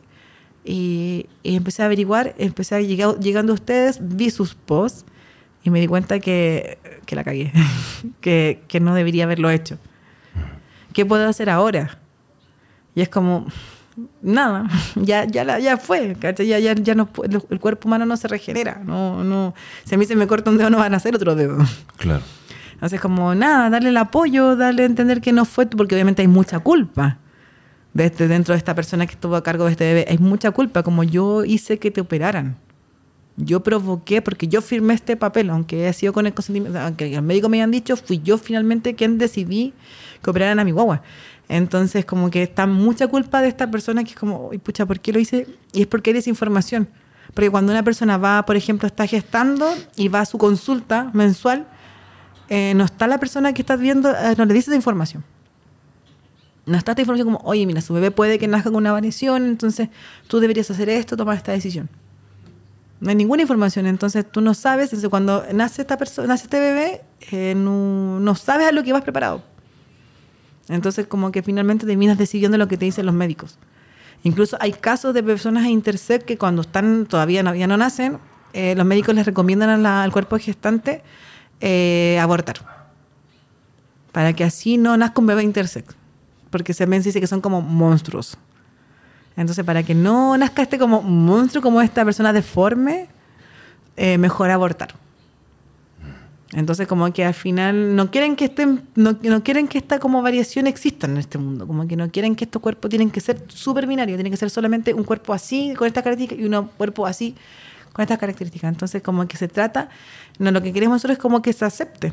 y, 0.64 1.26
y 1.42 1.56
empecé 1.56 1.82
a 1.82 1.86
averiguar, 1.86 2.34
empecé 2.38 2.74
a 2.76 2.80
llegar, 2.80 3.18
llegando 3.18 3.52
a 3.52 3.54
ustedes, 3.54 3.98
vi 4.00 4.30
sus 4.30 4.54
posts 4.54 5.04
y 5.62 5.70
me 5.70 5.80
di 5.80 5.86
cuenta 5.86 6.20
que, 6.20 6.78
que 7.06 7.16
la 7.16 7.24
cagué, 7.24 7.52
que, 8.20 8.62
que 8.68 8.80
no 8.80 8.94
debería 8.94 9.24
haberlo 9.24 9.50
hecho. 9.50 9.78
¿Qué 10.92 11.04
puedo 11.04 11.28
hacer 11.28 11.50
ahora? 11.50 11.98
Y 12.94 13.00
es 13.00 13.08
como, 13.08 13.46
nada, 14.22 14.68
ya, 14.94 15.24
ya, 15.24 15.42
la- 15.44 15.58
ya 15.58 15.76
fue. 15.76 16.16
Ya, 16.20 16.58
ya, 16.60 16.74
ya 16.74 16.94
no, 16.94 17.08
el 17.50 17.58
cuerpo 17.60 17.88
humano 17.88 18.06
no 18.06 18.16
se 18.16 18.28
regenera. 18.28 18.80
No, 18.84 19.24
no, 19.24 19.54
si 19.84 19.96
a 19.96 19.98
mí 19.98 20.06
se 20.06 20.14
me 20.14 20.26
corta 20.28 20.50
un 20.50 20.58
dedo, 20.58 20.70
no 20.70 20.78
van 20.78 20.94
a 20.94 20.98
hacer 20.98 21.14
otro 21.16 21.34
dedo. 21.34 21.58
Claro. 21.96 22.22
Entonces, 22.84 23.00
como 23.00 23.34
nada, 23.34 23.70
darle 23.70 23.88
el 23.88 23.96
apoyo, 23.96 24.56
darle 24.56 24.82
a 24.82 24.84
entender 24.84 25.22
que 25.22 25.32
no 25.32 25.46
fue, 25.46 25.64
porque 25.64 25.94
obviamente 25.94 26.20
hay 26.20 26.28
mucha 26.28 26.58
culpa 26.58 27.16
de 27.94 28.04
este- 28.04 28.28
dentro 28.28 28.52
de 28.52 28.58
esta 28.58 28.74
persona 28.74 29.06
que 29.06 29.12
estuvo 29.14 29.36
a 29.36 29.42
cargo 29.42 29.64
de 29.64 29.70
este 29.70 29.84
bebé. 29.84 30.04
Hay 30.06 30.18
mucha 30.18 30.50
culpa, 30.50 30.82
como 30.82 31.02
yo 31.02 31.46
hice 31.46 31.78
que 31.78 31.90
te 31.90 32.02
operaran. 32.02 32.58
Yo 33.38 33.62
provoqué, 33.62 34.20
porque 34.20 34.48
yo 34.48 34.60
firmé 34.60 34.92
este 34.92 35.16
papel, 35.16 35.48
aunque 35.48 35.88
ha 35.88 35.94
sido 35.94 36.12
con 36.12 36.26
el 36.26 36.34
consentimiento, 36.34 36.78
aunque 36.78 37.10
los 37.10 37.22
médicos 37.22 37.48
me 37.48 37.56
hayan 37.56 37.70
dicho, 37.70 37.96
fui 37.96 38.20
yo 38.22 38.36
finalmente 38.36 38.94
quien 38.94 39.16
decidí 39.16 39.72
que 40.22 40.28
operaran 40.28 40.58
a 40.58 40.64
mi 40.64 40.72
guagua. 40.72 41.00
Entonces, 41.48 42.04
como 42.04 42.30
que 42.30 42.42
está 42.42 42.66
mucha 42.66 43.06
culpa 43.08 43.40
de 43.40 43.48
esta 43.48 43.70
persona 43.70 44.04
que 44.04 44.10
es 44.10 44.16
como, 44.16 44.48
"Uy, 44.48 44.58
pucha, 44.58 44.84
¿por 44.84 45.00
qué 45.00 45.10
lo 45.10 45.20
hice? 45.20 45.46
Y 45.72 45.80
es 45.80 45.86
porque 45.86 46.10
hay 46.10 46.14
desinformación. 46.16 46.86
Porque 47.32 47.48
cuando 47.48 47.72
una 47.72 47.82
persona 47.82 48.18
va, 48.18 48.44
por 48.44 48.56
ejemplo, 48.56 48.86
está 48.86 49.06
gestando 49.06 49.72
y 49.96 50.08
va 50.08 50.20
a 50.20 50.26
su 50.26 50.36
consulta 50.36 51.08
mensual, 51.14 51.66
eh, 52.48 52.74
no 52.74 52.84
está 52.84 53.06
la 53.06 53.18
persona 53.18 53.52
que 53.52 53.62
estás 53.62 53.80
viendo, 53.80 54.10
eh, 54.10 54.34
no 54.36 54.44
le 54.44 54.54
dice 54.54 54.70
esa 54.70 54.76
información. 54.76 55.24
No 56.66 56.78
está 56.78 56.92
esta 56.92 57.02
información 57.02 57.32
como, 57.32 57.40
oye, 57.44 57.66
mira, 57.66 57.80
su 57.80 57.92
bebé 57.92 58.10
puede 58.10 58.38
que 58.38 58.48
nazca 58.48 58.70
con 58.70 58.76
una 58.76 58.92
variación, 58.92 59.44
entonces 59.44 59.88
tú 60.28 60.40
deberías 60.40 60.70
hacer 60.70 60.88
esto, 60.88 61.16
tomar 61.16 61.36
esta 61.36 61.52
decisión. 61.52 61.88
No 63.00 63.10
hay 63.10 63.16
ninguna 63.16 63.42
información, 63.42 63.86
entonces 63.86 64.24
tú 64.30 64.40
no 64.40 64.54
sabes, 64.54 64.86
entonces 64.86 65.10
cuando 65.10 65.44
nace 65.52 65.82
esta 65.82 65.98
persona, 65.98 66.28
nace 66.28 66.44
este 66.44 66.60
bebé, 66.60 67.02
eh, 67.32 67.54
no, 67.54 68.34
sabes 68.34 68.68
a 68.68 68.72
lo 68.72 68.82
que 68.82 68.92
vas 68.92 69.02
preparado. 69.02 69.42
Entonces 70.68 71.06
como 71.06 71.30
que 71.30 71.42
finalmente 71.42 71.86
terminas 71.86 72.16
decidiendo 72.16 72.56
lo 72.56 72.66
que 72.66 72.78
te 72.78 72.86
dicen 72.86 73.04
los 73.04 73.14
médicos. 73.14 73.58
Incluso 74.22 74.56
hay 74.58 74.72
casos 74.72 75.12
de 75.12 75.22
personas 75.22 75.66
intersex 75.66 76.24
que 76.24 76.38
cuando 76.38 76.62
están 76.62 77.04
todavía 77.04 77.42
no, 77.42 77.54
no 77.54 77.76
nacen, 77.76 78.18
eh, 78.54 78.74
los 78.74 78.86
médicos 78.86 79.14
les 79.14 79.26
recomiendan 79.26 79.84
al 79.84 80.12
cuerpo 80.12 80.38
gestante 80.38 81.02
eh, 81.60 82.18
abortar. 82.20 82.88
Para 84.12 84.32
que 84.32 84.44
así 84.44 84.76
no 84.76 84.96
nazca 84.96 85.20
un 85.20 85.26
bebé 85.26 85.42
intersex. 85.42 85.94
Porque 86.50 86.72
se 86.72 86.86
me 86.86 87.00
dice 87.00 87.20
que 87.20 87.26
son 87.26 87.40
como 87.40 87.60
monstruos. 87.60 88.38
Entonces, 89.36 89.64
para 89.64 89.82
que 89.82 89.94
no 89.94 90.36
nazca 90.36 90.62
este 90.62 90.78
como 90.78 91.02
monstruo, 91.02 91.62
como 91.62 91.80
esta 91.80 92.04
persona 92.04 92.32
deforme, 92.32 93.08
eh, 93.96 94.18
mejor 94.18 94.50
abortar. 94.50 94.94
Entonces, 96.52 96.86
como 96.86 97.12
que 97.12 97.24
al 97.24 97.34
final 97.34 97.96
no 97.96 98.12
quieren 98.12 98.36
que 98.36 98.44
estén, 98.44 98.86
no, 98.94 99.18
no 99.20 99.42
quieren 99.42 99.66
que 99.66 99.78
esta 99.78 99.98
como 99.98 100.22
variación 100.22 100.68
exista 100.68 101.08
en 101.08 101.16
este 101.16 101.36
mundo. 101.36 101.66
Como 101.66 101.88
que 101.88 101.96
no 101.96 102.08
quieren 102.10 102.36
que 102.36 102.44
estos 102.44 102.62
cuerpos 102.62 102.88
tienen 102.88 103.10
que 103.10 103.20
ser 103.20 103.42
súper 103.48 103.88
binarios, 103.88 104.16
tienen 104.16 104.30
que 104.30 104.36
ser 104.36 104.50
solamente 104.50 104.94
un 104.94 105.02
cuerpo 105.02 105.32
así, 105.32 105.74
con 105.74 105.88
estas 105.88 106.04
características, 106.04 106.44
y 106.44 106.48
un 106.48 106.68
cuerpo 106.76 107.06
así, 107.06 107.34
con 107.92 108.02
estas 108.04 108.18
características. 108.18 108.72
Entonces, 108.72 109.02
como 109.02 109.26
que 109.26 109.36
se 109.36 109.48
trata, 109.48 109.88
no, 110.38 110.50
lo 110.50 110.62
que 110.62 110.72
queremos 110.72 110.96
nosotros 110.96 111.16
es 111.16 111.22
como 111.22 111.42
que 111.42 111.52
se 111.52 111.64
acepte. 111.64 112.12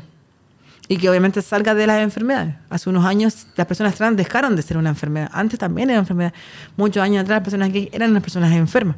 Y 0.88 0.96
que 0.96 1.08
obviamente 1.08 1.40
salga 1.42 1.74
de 1.74 1.86
las 1.86 2.02
enfermedades. 2.02 2.54
Hace 2.68 2.90
unos 2.90 3.04
años 3.04 3.46
las 3.56 3.66
personas 3.66 3.94
trans 3.94 4.16
dejaron 4.16 4.56
de 4.56 4.62
ser 4.62 4.76
una 4.76 4.90
enfermedad. 4.90 5.30
Antes 5.32 5.58
también 5.58 5.88
era 5.90 5.98
una 5.98 6.02
enfermedad. 6.02 6.32
Muchos 6.76 7.02
años 7.02 7.22
atrás 7.22 7.36
las 7.36 7.44
personas 7.44 7.72
gay 7.72 7.88
eran 7.92 8.12
las 8.12 8.22
personas 8.22 8.52
enfermas. 8.52 8.96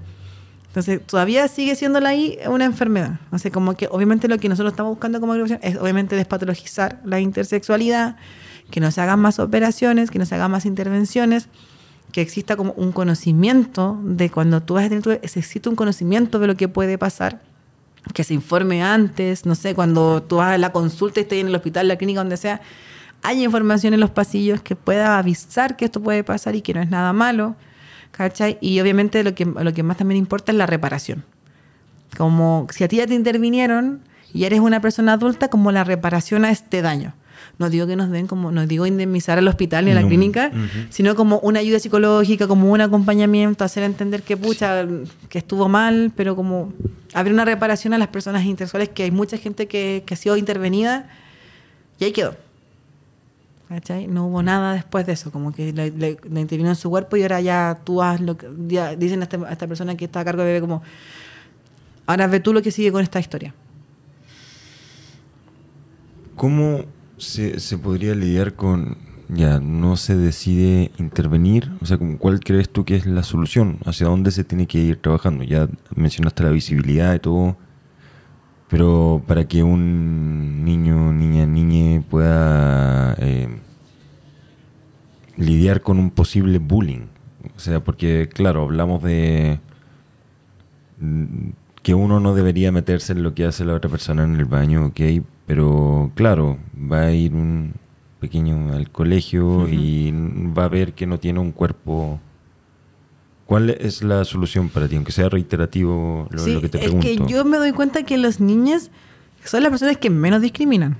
Entonces 0.68 1.06
todavía 1.06 1.46
sigue 1.46 1.76
siendo 1.76 2.00
la 2.00 2.14
I 2.14 2.38
una 2.48 2.64
enfermedad. 2.64 3.20
O 3.30 3.50
como 3.52 3.74
que 3.74 3.86
obviamente 3.90 4.26
lo 4.28 4.38
que 4.38 4.48
nosotros 4.48 4.72
estamos 4.72 4.90
buscando 4.90 5.20
como 5.20 5.34
agrupación 5.34 5.60
es 5.62 5.76
obviamente 5.76 6.16
despatologizar 6.16 7.00
la 7.04 7.20
intersexualidad, 7.20 8.16
que 8.70 8.80
no 8.80 8.90
se 8.90 9.00
hagan 9.00 9.20
más 9.20 9.38
operaciones, 9.38 10.10
que 10.10 10.18
no 10.18 10.26
se 10.26 10.34
hagan 10.34 10.50
más 10.50 10.66
intervenciones, 10.66 11.48
que 12.10 12.22
exista 12.22 12.56
como 12.56 12.72
un 12.72 12.90
conocimiento 12.90 14.00
de 14.02 14.30
cuando 14.30 14.62
tú 14.62 14.74
vas 14.74 14.86
a 14.86 14.88
tener 14.88 15.20
existe 15.22 15.68
un 15.68 15.76
conocimiento 15.76 16.40
de 16.40 16.48
lo 16.48 16.56
que 16.56 16.66
puede 16.66 16.98
pasar 16.98 17.40
que 18.12 18.24
se 18.24 18.34
informe 18.34 18.82
antes, 18.82 19.46
no 19.46 19.54
sé, 19.54 19.74
cuando 19.74 20.22
tú 20.22 20.36
vas 20.36 20.54
a 20.54 20.58
la 20.58 20.72
consulta 20.72 21.20
y 21.20 21.22
estés 21.22 21.40
en 21.40 21.48
el 21.48 21.54
hospital, 21.54 21.88
la 21.88 21.96
clínica, 21.96 22.20
donde 22.20 22.36
sea, 22.36 22.60
hay 23.22 23.42
información 23.42 23.94
en 23.94 24.00
los 24.00 24.10
pasillos 24.10 24.60
que 24.60 24.76
pueda 24.76 25.18
avisar 25.18 25.76
que 25.76 25.86
esto 25.86 26.02
puede 26.02 26.22
pasar 26.24 26.54
y 26.54 26.60
que 26.60 26.74
no 26.74 26.82
es 26.82 26.90
nada 26.90 27.12
malo, 27.12 27.56
¿cachai? 28.10 28.58
Y 28.60 28.80
obviamente 28.80 29.24
lo 29.24 29.34
que, 29.34 29.46
lo 29.46 29.72
que 29.72 29.82
más 29.82 29.96
también 29.96 30.18
importa 30.18 30.52
es 30.52 30.58
la 30.58 30.66
reparación. 30.66 31.24
Como 32.16 32.66
si 32.70 32.84
a 32.84 32.88
ti 32.88 32.96
ya 32.96 33.06
te 33.06 33.14
intervinieron 33.14 34.02
y 34.32 34.44
eres 34.44 34.60
una 34.60 34.80
persona 34.80 35.14
adulta, 35.14 35.48
como 35.48 35.72
la 35.72 35.84
reparación 35.84 36.44
a 36.44 36.50
este 36.50 36.82
daño. 36.82 37.14
No 37.58 37.70
digo 37.70 37.86
que 37.86 37.96
nos 37.96 38.10
den 38.10 38.26
como, 38.26 38.50
no 38.50 38.66
digo 38.66 38.86
indemnizar 38.86 39.38
al 39.38 39.46
hospital 39.48 39.84
ni 39.84 39.90
a 39.92 39.94
la 39.94 40.02
No. 40.02 40.08
clínica, 40.08 40.50
sino 40.90 41.14
como 41.14 41.38
una 41.40 41.60
ayuda 41.60 41.78
psicológica, 41.78 42.46
como 42.48 42.70
un 42.72 42.80
acompañamiento, 42.80 43.64
hacer 43.64 43.82
entender 43.84 44.22
que 44.22 44.36
pucha, 44.36 44.86
que 45.28 45.38
estuvo 45.38 45.68
mal, 45.68 46.12
pero 46.16 46.34
como 46.36 46.72
abrir 47.12 47.32
una 47.32 47.44
reparación 47.44 47.92
a 47.94 47.98
las 47.98 48.08
personas 48.08 48.44
intersexuales, 48.44 48.88
que 48.88 49.04
hay 49.04 49.10
mucha 49.10 49.36
gente 49.38 49.66
que, 49.68 50.02
que 50.06 50.14
ha 50.14 50.16
sido 50.16 50.36
intervenida 50.36 51.08
y 51.98 52.04
ahí 52.04 52.12
quedó. 52.12 52.36
¿Cachai? 53.68 54.06
No 54.08 54.26
hubo 54.26 54.42
nada 54.42 54.74
después 54.74 55.06
de 55.06 55.12
eso, 55.14 55.32
como 55.32 55.52
que 55.52 55.72
le, 55.72 55.90
le- 55.90 56.18
le 56.30 56.40
intervino 56.40 56.68
en 56.68 56.76
su 56.76 56.90
cuerpo 56.90 57.16
y 57.16 57.22
ahora 57.22 57.40
ya 57.40 57.78
tú 57.82 58.02
haz 58.02 58.20
lo 58.20 58.36
que 58.36 58.46
ya 58.68 58.94
dicen 58.94 59.20
a, 59.20 59.22
este- 59.24 59.36
a 59.38 59.50
esta 59.52 59.66
persona 59.66 59.96
que 59.96 60.04
está 60.04 60.20
a 60.20 60.24
cargo 60.24 60.42
de 60.42 60.48
bebé 60.48 60.60
como 60.60 60.82
ahora 62.06 62.26
ve 62.26 62.40
tú 62.40 62.52
lo 62.52 62.60
que 62.60 62.70
sigue 62.70 62.92
con 62.92 63.02
esta 63.02 63.18
historia. 63.20 63.54
¿Cómo 66.36 66.80
se, 67.24 67.60
se 67.60 67.78
podría 67.78 68.14
lidiar 68.14 68.54
con, 68.54 68.96
ya, 69.28 69.60
no 69.60 69.96
se 69.96 70.16
decide 70.16 70.90
intervenir? 70.98 71.70
O 71.80 71.86
sea, 71.86 71.98
¿cuál 72.18 72.40
crees 72.40 72.68
tú 72.68 72.84
que 72.84 72.96
es 72.96 73.06
la 73.06 73.22
solución? 73.22 73.78
¿Hacia 73.84 74.06
dónde 74.06 74.30
se 74.30 74.44
tiene 74.44 74.66
que 74.66 74.78
ir 74.78 75.00
trabajando? 75.00 75.44
Ya 75.44 75.68
mencionaste 75.96 76.42
la 76.42 76.50
visibilidad 76.50 77.14
y 77.14 77.18
todo, 77.18 77.56
pero 78.68 79.22
para 79.26 79.46
que 79.46 79.62
un 79.62 80.64
niño, 80.64 81.12
niña, 81.12 81.46
niñe 81.46 82.04
pueda 82.08 83.14
eh, 83.18 83.48
lidiar 85.36 85.80
con 85.82 85.98
un 85.98 86.10
posible 86.10 86.58
bullying. 86.58 87.06
O 87.56 87.60
sea, 87.60 87.80
porque, 87.82 88.28
claro, 88.32 88.62
hablamos 88.62 89.02
de 89.02 89.60
mm, 91.00 91.50
que 91.82 91.94
uno 91.94 92.20
no 92.20 92.34
debería 92.34 92.72
meterse 92.72 93.12
en 93.12 93.22
lo 93.22 93.34
que 93.34 93.44
hace 93.44 93.64
la 93.64 93.74
otra 93.74 93.90
persona 93.90 94.24
en 94.24 94.36
el 94.36 94.44
baño, 94.46 94.86
ok, 94.86 95.00
pero 95.46 96.10
claro, 96.14 96.58
va 96.74 97.02
a 97.02 97.12
ir 97.12 97.34
un 97.34 97.74
pequeño 98.20 98.72
al 98.72 98.90
colegio 98.90 99.68
y 99.68 100.12
va 100.56 100.64
a 100.64 100.68
ver 100.68 100.94
que 100.94 101.06
no 101.06 101.18
tiene 101.18 101.40
un 101.40 101.52
cuerpo. 101.52 102.20
¿Cuál 103.46 103.70
es 103.70 104.02
la 104.02 104.24
solución 104.24 104.70
para 104.70 104.88
ti? 104.88 104.96
Aunque 104.96 105.12
sea 105.12 105.28
reiterativo 105.28 106.26
lo, 106.30 106.38
Sí, 106.42 106.54
lo 106.54 106.62
que 106.62 106.68
te 106.70 106.78
es 106.78 106.84
pregunto. 106.84 107.06
que 107.26 107.32
yo 107.32 107.44
me 107.44 107.58
doy 107.58 107.72
cuenta 107.72 108.02
que 108.02 108.16
los 108.16 108.40
niños 108.40 108.90
son 109.44 109.62
las 109.62 109.70
personas 109.70 109.98
que 109.98 110.08
menos 110.08 110.40
discriminan. 110.40 110.96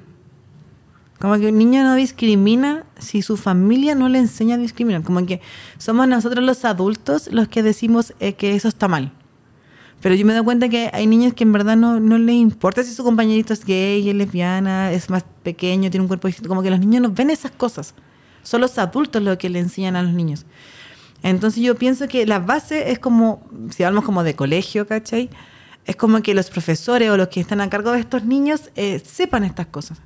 Como 1.19 1.39
que 1.39 1.49
un 1.49 1.57
niño 1.57 1.83
no 1.83 1.95
discrimina 1.95 2.85
si 2.99 3.23
su 3.23 3.39
familia 3.39 3.95
no 3.95 4.11
le 4.11 4.19
enseña 4.19 4.57
a 4.57 4.59
discriminar. 4.59 5.03
Como 5.03 5.25
que 5.25 5.41
somos 5.79 6.07
nosotros 6.07 6.45
los 6.45 6.67
adultos 6.67 7.33
los 7.33 7.49
que 7.49 7.63
decimos 7.63 8.13
eh, 8.21 8.35
que 8.35 8.55
eso 8.55 8.69
está 8.69 8.89
mal. 8.89 9.13
Pero 10.05 10.17
yo 10.17 10.27
me 10.27 10.35
doy 10.35 10.45
cuenta 10.45 10.69
que 10.69 10.91
hay 10.93 11.07
niños 11.07 11.33
que 11.33 11.45
en 11.45 11.53
verdad 11.53 11.79
no, 11.79 11.99
no 11.99 12.19
les 12.19 12.35
importa 12.35 12.83
si 12.83 12.93
su 12.93 13.03
compañerito 13.03 13.55
es 13.55 13.65
gay, 13.65 14.07
es 14.07 14.15
lesbiana, 14.15 14.93
es 14.93 15.09
más 15.09 15.25
pequeño, 15.43 15.89
tiene 15.89 16.03
un 16.03 16.09
cuerpo 16.09 16.29
distinto. 16.29 16.51
Como 16.51 16.63
que 16.63 16.69
los 16.69 16.79
niños 16.79 17.01
no 17.01 17.11
ven 17.11 17.31
esas 17.31 17.53
cosas. 17.53 17.95
Son 18.43 18.61
los 18.61 18.77
adultos 18.77 19.23
los 19.23 19.39
que 19.39 19.49
le 19.49 19.61
enseñan 19.61 19.97
a 19.97 20.03
los 20.03 20.13
niños. 20.13 20.45
Entonces 21.23 21.63
yo 21.63 21.75
pienso 21.77 22.07
que 22.07 22.27
la 22.27 22.39
base 22.39 22.91
es 22.91 22.99
como, 22.99 23.49
si 23.71 23.83
hablamos 23.83 24.05
como 24.05 24.23
de 24.25 24.37
colegio, 24.37 24.87
¿cachai? 24.87 25.31
Es 25.87 25.97
como 25.97 26.21
que 26.21 26.35
los 26.35 26.51
profesores 26.51 27.09
o 27.09 27.17
los 27.17 27.29
que 27.29 27.41
están 27.41 27.63
a 27.63 27.71
cargo 27.71 27.93
de 27.93 28.01
estos 28.01 28.27
niños 28.27 28.71
eh, 28.77 29.01
sepan 29.03 29.43
estas 29.43 29.69
cosas. 29.69 30.03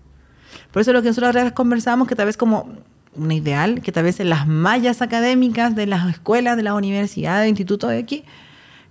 Por 0.70 0.80
eso 0.80 0.92
lo 0.92 1.02
que 1.02 1.08
nosotros 1.08 1.34
ahora 1.34 1.54
conversábamos, 1.54 2.06
que 2.06 2.14
tal 2.14 2.26
vez 2.26 2.36
como 2.36 2.68
una 3.16 3.34
ideal, 3.34 3.82
que 3.82 3.90
tal 3.90 4.04
vez 4.04 4.20
en 4.20 4.30
las 4.30 4.46
mallas 4.46 5.02
académicas 5.02 5.74
de 5.74 5.86
las 5.86 6.08
escuelas, 6.08 6.56
de 6.56 6.62
las 6.62 6.74
universidades, 6.74 7.42
de 7.42 7.48
institutos 7.48 7.90
de 7.90 7.98
aquí, 7.98 8.24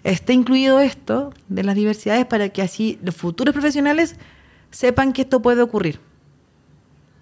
esté 0.04 0.34
incluido 0.34 0.80
esto 0.80 1.34
de 1.50 1.64
las 1.64 1.76
diversidades 1.76 2.26
para 2.26 2.50
que 2.50 2.62
así 2.62 3.00
los 3.04 3.16
futuros 3.16 3.54
profesionales 3.54 4.16
sepan 4.72 5.14
que 5.14 5.24
esto 5.24 5.41
puede 5.41 5.62
ocurrir. 5.62 6.00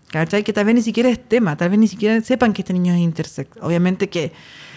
Que 0.09 0.53
tal 0.53 0.65
vez 0.65 0.75
ni 0.75 0.81
siquiera 0.81 1.09
es 1.09 1.19
tema, 1.21 1.57
tal 1.57 1.69
vez 1.69 1.79
ni 1.79 1.87
siquiera 1.87 2.21
sepan 2.21 2.53
que 2.53 2.61
este 2.61 2.73
niño 2.73 2.93
es 2.93 2.99
intersex. 2.99 3.49
Obviamente 3.61 4.07
que 4.07 4.31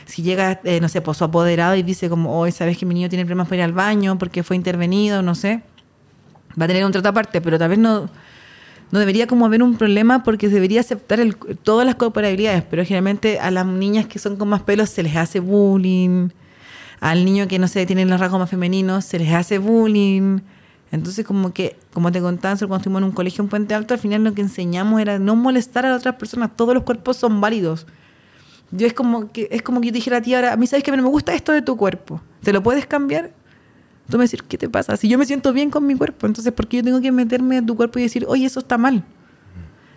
si 0.05 0.22
llega, 0.22 0.61
eh, 0.64 0.80
no 0.80 0.88
sé, 0.88 1.01
pues 1.01 1.18
su 1.18 1.24
apoderado 1.24 1.76
y 1.76 1.82
dice 1.82 2.09
como, 2.09 2.40
hoy 2.40 2.51
sabes 2.51 2.76
que 2.76 2.86
mi 2.86 2.94
niño 2.94 3.09
tiene 3.09 3.24
problemas 3.24 3.46
para 3.46 3.59
ir 3.59 3.62
al 3.62 3.72
baño 3.72 4.18
porque 4.18 4.42
fue 4.42 4.57
intervenido, 4.57 5.22
no 5.22 5.34
sé, 5.34 5.62
va 6.61 6.64
a 6.64 6.66
tener 6.68 6.84
un 6.84 6.92
trato 6.92 7.11
aparte, 7.11 7.40
pero 7.40 7.59
tal 7.59 7.68
vez 7.68 7.78
no, 7.78 8.09
no 8.90 8.99
debería 8.99 9.26
como 9.26 9.46
haber 9.46 9.62
un 9.62 9.76
problema 9.76 10.24
porque 10.24 10.49
debería 10.49 10.80
aceptar 10.80 11.20
el, 11.20 11.36
todas 11.36 11.86
las 11.86 11.94
comparabilidades, 11.94 12.64
pero 12.68 12.82
generalmente 12.84 13.38
a 13.38 13.51
las 13.51 13.66
niñas 13.66 14.07
que 14.07 14.18
son 14.18 14.36
con 14.36 14.49
más 14.49 14.62
pelos 14.62 14.90
se 14.90 15.03
les 15.03 15.14
hace 15.14 15.40
bullying, 15.40 16.30
al 17.01 17.24
niño 17.24 17.49
que 17.49 17.59
no 17.59 17.68
sé, 17.68 17.86
tiene 17.86 18.05
los 18.05 18.20
rasgos 18.20 18.40
más 18.40 18.51
femeninos 18.51 19.05
se 19.05 19.18
les 19.18 19.32
hace 19.32 19.59
bullying. 19.59 20.40
Entonces, 20.90 21.26
como 21.26 21.53
que, 21.53 21.76
como 21.92 22.11
te 22.11 22.20
contaba 22.20 22.57
cuando 22.57 22.76
estuvimos 22.76 23.01
en 23.01 23.05
un 23.05 23.12
colegio 23.12 23.44
en 23.44 23.49
Puente 23.49 23.74
Alto, 23.74 23.94
al 23.94 24.01
final 24.01 24.24
lo 24.24 24.32
que 24.32 24.40
enseñamos 24.40 25.01
era 25.01 25.18
no 25.18 25.36
molestar 25.36 25.84
a 25.84 25.94
otras 25.94 26.14
personas. 26.16 26.51
Todos 26.57 26.74
los 26.74 26.82
cuerpos 26.82 27.16
son 27.16 27.40
válidos. 27.40 27.86
Yo 28.70 28.86
es 28.86 28.94
como 28.94 29.30
que 29.30 29.49
es 29.51 29.62
como 29.62 29.80
que 29.80 29.88
yo 29.88 29.92
dijera 29.92 30.18
a 30.18 30.22
ti 30.22 30.34
ahora, 30.34 30.53
a 30.53 30.57
mí 30.57 30.66
sabes 30.66 30.84
que 30.84 30.92
me 30.92 31.03
gusta 31.03 31.34
esto 31.34 31.53
de 31.53 31.62
tu 31.62 31.76
cuerpo. 31.76 32.20
¿Te 32.42 32.53
lo 32.53 32.62
puedes 32.62 32.86
cambiar? 32.86 33.32
Tú 34.11 34.16
me 34.16 34.24
decir, 34.24 34.42
¿qué 34.44 34.57
te 34.57 34.68
pasa? 34.68 34.96
Si 34.96 35.09
yo 35.09 35.18
me 35.18 35.26
siento 35.26 35.53
bien 35.53 35.70
con 35.70 35.86
mi 35.86 35.94
cuerpo, 35.94 36.26
entonces 36.26 36.53
¿por 36.53 36.66
qué 36.66 36.78
yo 36.78 36.84
tengo 36.84 37.01
que 37.01 37.12
meterme 37.12 37.59
a 37.59 37.66
tu 37.66 37.76
cuerpo 37.76 37.99
y 37.99 38.03
decir, 38.03 38.24
oye, 38.26 38.46
eso 38.46 38.61
está 38.61 38.78
mal? 38.78 39.05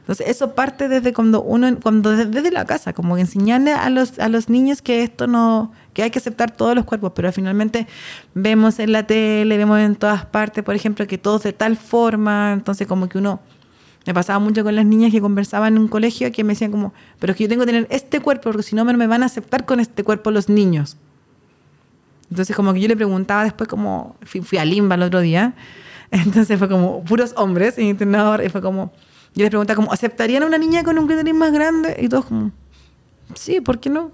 Entonces, 0.01 0.27
eso 0.27 0.55
parte 0.55 0.89
desde 0.89 1.13
cuando 1.13 1.41
uno, 1.43 1.79
cuando 1.81 2.09
desde 2.09 2.51
la 2.51 2.65
casa, 2.65 2.91
como 2.91 3.15
que 3.15 3.21
enseñarle 3.21 3.71
a 3.71 3.89
los, 3.89 4.19
a 4.19 4.29
los 4.29 4.49
niños 4.49 4.81
que 4.81 5.03
esto 5.03 5.27
no, 5.27 5.71
que 5.93 6.03
hay 6.03 6.11
que 6.11 6.19
aceptar 6.19 6.51
todos 6.51 6.75
los 6.75 6.85
cuerpos, 6.85 7.11
pero 7.15 7.31
finalmente 7.31 7.87
vemos 8.33 8.79
en 8.79 8.91
la 8.91 9.05
tele, 9.05 9.57
vemos 9.57 9.79
en 9.79 9.95
todas 9.95 10.25
partes, 10.25 10.63
por 10.63 10.75
ejemplo, 10.75 11.05
que 11.07 11.17
todos 11.17 11.43
de 11.43 11.53
tal 11.53 11.77
forma, 11.77 12.53
entonces 12.53 12.87
como 12.87 13.09
que 13.09 13.17
uno, 13.17 13.41
me 14.05 14.13
pasaba 14.13 14.39
mucho 14.39 14.63
con 14.63 14.75
las 14.75 14.85
niñas 14.85 15.11
que 15.11 15.21
conversaban 15.21 15.75
en 15.75 15.81
un 15.81 15.87
colegio 15.87 16.31
que 16.31 16.43
me 16.43 16.53
decían 16.53 16.71
como, 16.71 16.93
pero 17.19 17.31
es 17.31 17.37
que 17.37 17.43
yo 17.43 17.49
tengo 17.49 17.61
que 17.61 17.67
tener 17.67 17.87
este 17.91 18.19
cuerpo 18.19 18.43
porque 18.43 18.63
si 18.63 18.75
no 18.75 18.83
me 18.83 19.07
van 19.07 19.23
a 19.23 19.27
aceptar 19.27 19.65
con 19.65 19.79
este 19.79 20.03
cuerpo 20.03 20.31
los 20.31 20.49
niños. 20.49 20.97
Entonces 22.29 22.55
como 22.55 22.73
que 22.73 22.79
yo 22.79 22.87
le 22.87 22.95
preguntaba 22.95 23.43
después 23.43 23.67
como, 23.67 24.15
fui, 24.23 24.57
a 24.57 24.65
Limba 24.65 24.95
el 24.95 25.03
otro 25.03 25.19
día, 25.19 25.53
entonces 26.11 26.57
fue 26.57 26.69
como 26.69 27.03
puros 27.03 27.33
hombres 27.35 27.77
internador 27.77 28.43
y 28.43 28.49
fue 28.49 28.61
como, 28.61 28.91
yo 29.35 29.43
les 29.43 29.49
preguntaba 29.49 29.75
como, 29.75 29.91
¿aceptarían 29.91 30.43
a 30.43 30.45
una 30.45 30.57
niña 30.57 30.83
con 30.83 30.97
un 30.97 31.05
clítoris 31.05 31.35
más 31.35 31.51
grande? 31.51 31.97
Y 31.99 32.09
todos 32.09 32.25
como, 32.25 32.51
sí, 33.35 33.61
¿por 33.61 33.79
qué 33.79 33.89
no? 33.89 34.11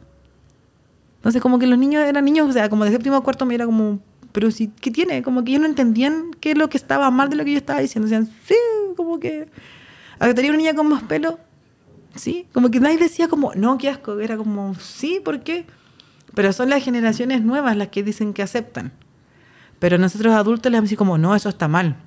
Entonces 1.17 1.41
como 1.41 1.59
que 1.59 1.67
los 1.67 1.77
niños 1.77 2.03
eran 2.03 2.23
niños, 2.25 2.49
o 2.49 2.53
sea, 2.53 2.69
como 2.69 2.85
de 2.85 2.91
séptimo 2.91 3.17
a 3.17 3.23
cuarto 3.23 3.45
me 3.45 3.55
era 3.55 3.65
como, 3.65 3.99
pero 4.31 4.51
si, 4.51 4.67
¿qué 4.67 4.91
tiene? 4.91 5.23
Como 5.23 5.43
que 5.43 5.51
ellos 5.51 5.61
no 5.61 5.67
entendían 5.67 6.31
qué 6.39 6.51
es 6.51 6.57
lo 6.57 6.69
que 6.69 6.77
estaba 6.77 7.09
mal 7.11 7.29
de 7.29 7.35
lo 7.35 7.43
que 7.43 7.51
yo 7.51 7.57
estaba 7.57 7.79
diciendo. 7.79 8.07
Decían, 8.07 8.29
sí, 8.45 8.55
como 8.95 9.19
que, 9.19 9.49
¿aceptaría 10.19 10.51
una 10.51 10.57
niña 10.57 10.75
con 10.75 10.87
más 10.87 11.03
pelo? 11.03 11.39
Sí, 12.15 12.47
como 12.53 12.71
que 12.71 12.79
nadie 12.79 12.97
decía 12.97 13.27
como, 13.27 13.53
no, 13.55 13.77
qué 13.77 13.89
asco, 13.89 14.19
era 14.19 14.37
como, 14.37 14.75
sí, 14.75 15.21
¿por 15.23 15.41
qué? 15.41 15.65
Pero 16.33 16.53
son 16.53 16.69
las 16.69 16.83
generaciones 16.83 17.41
nuevas 17.41 17.75
las 17.77 17.87
que 17.89 18.03
dicen 18.03 18.33
que 18.33 18.43
aceptan. 18.43 18.91
Pero 19.79 19.97
nosotros 19.97 20.33
adultos 20.33 20.71
les 20.71 20.79
vamos 20.79 20.91
a 20.91 20.95
como, 20.95 21.17
no, 21.17 21.35
eso 21.35 21.49
está 21.49 21.67
mal. 21.67 21.97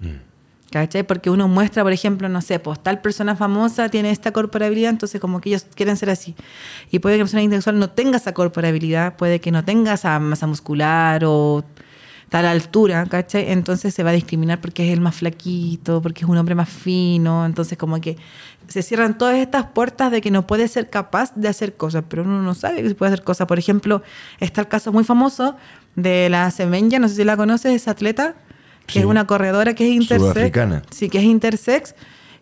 Mm. 0.00 0.35
¿Cachai? 0.70 1.04
Porque 1.04 1.30
uno 1.30 1.46
muestra, 1.46 1.84
por 1.84 1.92
ejemplo, 1.92 2.28
no 2.28 2.40
sé, 2.40 2.58
pues 2.58 2.82
tal 2.82 3.00
persona 3.00 3.36
famosa 3.36 3.88
tiene 3.88 4.10
esta 4.10 4.32
corporabilidad, 4.32 4.90
entonces 4.90 5.20
como 5.20 5.40
que 5.40 5.50
ellos 5.50 5.66
quieren 5.74 5.96
ser 5.96 6.10
así. 6.10 6.34
Y 6.90 6.98
puede 6.98 7.14
que 7.14 7.18
la 7.18 7.24
persona 7.24 7.42
intelectual 7.42 7.78
no 7.78 7.90
tenga 7.90 8.16
esa 8.16 8.34
corporabilidad, 8.34 9.16
puede 9.16 9.40
que 9.40 9.52
no 9.52 9.64
tenga 9.64 9.94
esa 9.94 10.18
masa 10.18 10.46
muscular 10.48 11.22
o 11.24 11.64
tal 12.28 12.46
altura, 12.46 13.06
¿cachai? 13.06 13.52
Entonces 13.52 13.94
se 13.94 14.02
va 14.02 14.10
a 14.10 14.12
discriminar 14.12 14.60
porque 14.60 14.88
es 14.88 14.92
el 14.92 15.00
más 15.00 15.14
flaquito, 15.16 16.02
porque 16.02 16.24
es 16.24 16.28
un 16.28 16.36
hombre 16.36 16.54
más 16.54 16.68
fino, 16.68 17.46
entonces 17.46 17.78
como 17.78 18.00
que 18.00 18.16
se 18.66 18.82
cierran 18.82 19.16
todas 19.16 19.36
estas 19.36 19.66
puertas 19.66 20.10
de 20.10 20.20
que 20.20 20.32
no 20.32 20.46
puede 20.46 20.66
ser 20.66 20.90
capaz 20.90 21.32
de 21.36 21.48
hacer 21.48 21.76
cosas, 21.76 22.04
pero 22.08 22.24
uno 22.24 22.42
no 22.42 22.54
sabe 22.54 22.82
que 22.82 22.88
se 22.88 22.94
puede 22.96 23.12
hacer 23.12 23.24
cosas. 23.24 23.46
Por 23.46 23.58
ejemplo, 23.58 24.02
está 24.40 24.62
el 24.62 24.68
caso 24.68 24.92
muy 24.92 25.04
famoso 25.04 25.56
de 25.94 26.28
la 26.28 26.50
Semenya, 26.50 26.98
no 26.98 27.08
sé 27.08 27.14
si 27.14 27.24
la 27.24 27.36
conoces, 27.36 27.72
esa 27.72 27.92
atleta, 27.92 28.34
que 28.86 29.00
es 29.00 29.04
una 29.04 29.26
corredora 29.26 29.74
que 29.74 29.84
es 29.84 29.90
intersex. 29.90 30.82
Sí, 30.90 31.08
que 31.08 31.18
es 31.18 31.24
intersex, 31.24 31.94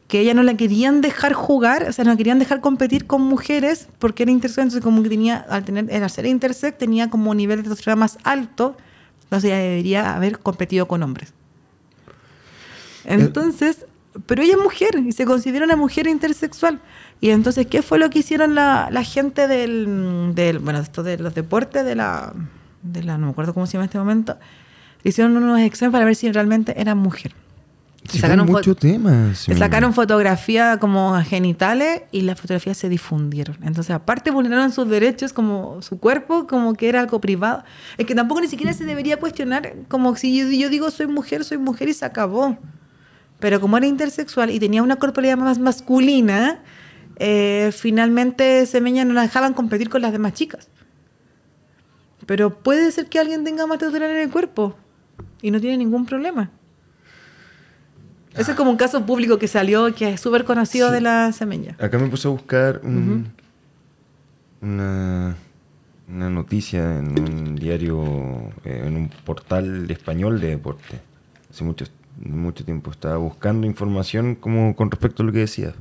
que 0.08 0.20
ella 0.20 0.34
no 0.34 0.42
la 0.42 0.54
querían 0.54 1.00
dejar 1.00 1.32
jugar, 1.32 1.88
o 1.88 1.92
sea, 1.92 2.04
no 2.04 2.16
querían 2.16 2.38
dejar 2.38 2.60
competir 2.60 3.06
con 3.06 3.22
mujeres 3.22 3.88
porque 3.98 4.24
era 4.24 4.32
intersex, 4.32 4.58
entonces 4.58 4.82
como 4.82 5.02
que 5.02 5.08
tenía, 5.08 5.36
al 5.48 5.64
tener, 5.64 6.02
al 6.02 6.10
ser 6.10 6.26
intersex, 6.26 6.76
tenía 6.76 7.08
como 7.08 7.30
un 7.30 7.36
nivel 7.36 7.58
de 7.58 7.62
testosterona 7.64 8.00
más 8.00 8.18
alto, 8.22 8.76
entonces 9.24 9.50
ella 9.50 9.58
debería 9.58 10.14
haber 10.14 10.38
competido 10.38 10.86
con 10.86 11.02
hombres. 11.02 11.32
Eh, 13.04 13.14
entonces, 13.14 13.86
pero 14.26 14.42
ella 14.42 14.54
es 14.54 14.62
mujer 14.62 15.02
y 15.04 15.12
se 15.12 15.24
considera 15.24 15.64
una 15.64 15.76
mujer 15.76 16.06
intersexual. 16.06 16.80
Y 17.20 17.30
entonces, 17.30 17.66
¿qué 17.66 17.82
fue 17.82 17.98
lo 17.98 18.10
que 18.10 18.20
hicieron 18.20 18.54
la, 18.54 18.88
gente 19.04 19.48
del, 19.48 20.32
del, 20.34 20.58
bueno, 20.58 20.80
esto 20.80 21.02
de 21.02 21.18
los 21.18 21.34
deportes, 21.34 21.84
de 21.84 21.94
la, 21.94 22.34
de 22.82 23.02
la, 23.02 23.16
no 23.18 23.26
me 23.26 23.32
acuerdo 23.32 23.54
cómo 23.54 23.66
se 23.66 23.72
llama 23.72 23.84
en 23.84 23.88
este 23.88 23.98
momento, 23.98 24.38
hicieron 25.04 25.36
unos 25.36 25.60
exámenes 25.60 25.92
para 25.92 26.04
ver 26.06 26.16
si 26.16 26.32
realmente 26.32 26.80
era 26.80 26.94
mujer. 26.94 27.34
sacaron 28.08 28.46
muchos 28.46 28.76
temas. 28.76 29.46
Sacaron 29.56 29.92
fotografías 29.92 30.78
como 30.78 31.14
genitales 31.22 32.02
y 32.10 32.22
las 32.22 32.40
fotografías 32.40 32.78
se 32.78 32.88
difundieron. 32.88 33.56
Entonces, 33.62 33.90
aparte 33.90 34.30
vulneraron 34.30 34.72
sus 34.72 34.88
derechos 34.88 35.32
como 35.32 35.80
su 35.82 35.98
cuerpo, 36.00 36.46
como 36.46 36.74
que 36.74 36.88
era 36.88 37.00
algo 37.00 37.20
privado. 37.20 37.64
Es 37.98 38.06
que 38.06 38.14
tampoco 38.14 38.40
ni 38.40 38.48
siquiera 38.48 38.72
se 38.72 38.84
debería 38.84 39.18
cuestionar 39.18 39.74
como 39.88 40.16
si 40.16 40.36
yo, 40.36 40.50
yo 40.50 40.70
digo 40.70 40.90
soy 40.90 41.06
mujer, 41.06 41.44
soy 41.44 41.58
mujer 41.58 41.88
y 41.88 41.94
se 41.94 42.04
acabó. 42.04 42.56
Pero 43.38 43.60
como 43.60 43.76
era 43.76 43.86
intersexual 43.86 44.50
y 44.50 44.58
tenía 44.58 44.82
una 44.82 44.96
corporalidad 44.96 45.36
más 45.36 45.58
masculina, 45.58 46.62
eh, 47.16 47.72
finalmente 47.76 48.64
Semeña 48.64 49.04
no 49.04 49.12
la 49.12 49.22
dejaban 49.22 49.52
competir 49.52 49.90
con 49.90 50.00
las 50.00 50.12
demás 50.12 50.32
chicas. 50.32 50.68
Pero 52.24 52.58
puede 52.62 52.90
ser 52.90 53.06
que 53.10 53.18
alguien 53.18 53.44
tenga 53.44 53.66
más 53.66 53.78
testosterona 53.78 54.14
en 54.14 54.20
el 54.22 54.30
cuerpo 54.30 54.74
y 55.44 55.50
no 55.50 55.60
tiene 55.60 55.76
ningún 55.76 56.06
problema. 56.06 56.50
Ese 58.34 58.52
es 58.52 58.56
como 58.56 58.70
un 58.70 58.78
caso 58.78 59.04
público 59.04 59.38
que 59.38 59.46
salió, 59.46 59.94
que 59.94 60.14
es 60.14 60.20
súper 60.20 60.44
conocido 60.44 60.90
de 60.90 61.02
la 61.02 61.32
Semeña. 61.32 61.76
Acá 61.78 61.98
me 61.98 62.08
puse 62.08 62.26
a 62.26 62.30
buscar 62.30 62.80
una, 62.82 63.26
una, 66.08 66.30
noticia 66.30 66.98
en 66.98 67.20
un 67.20 67.56
diario, 67.56 68.52
eh, 68.64 68.84
en 68.86 68.96
un 68.96 69.10
portal 69.26 69.88
español 69.90 70.40
de 70.40 70.48
deporte. 70.48 70.98
Hace 71.50 71.62
mucho 71.62 71.84
mucho 72.24 72.64
tiempo. 72.64 72.90
Estaba 72.90 73.18
buscando 73.18 73.66
información 73.66 74.36
como 74.36 74.74
con 74.74 74.90
respecto 74.90 75.22
a 75.22 75.26
lo 75.26 75.32
que 75.32 75.40
decía. 75.40 75.74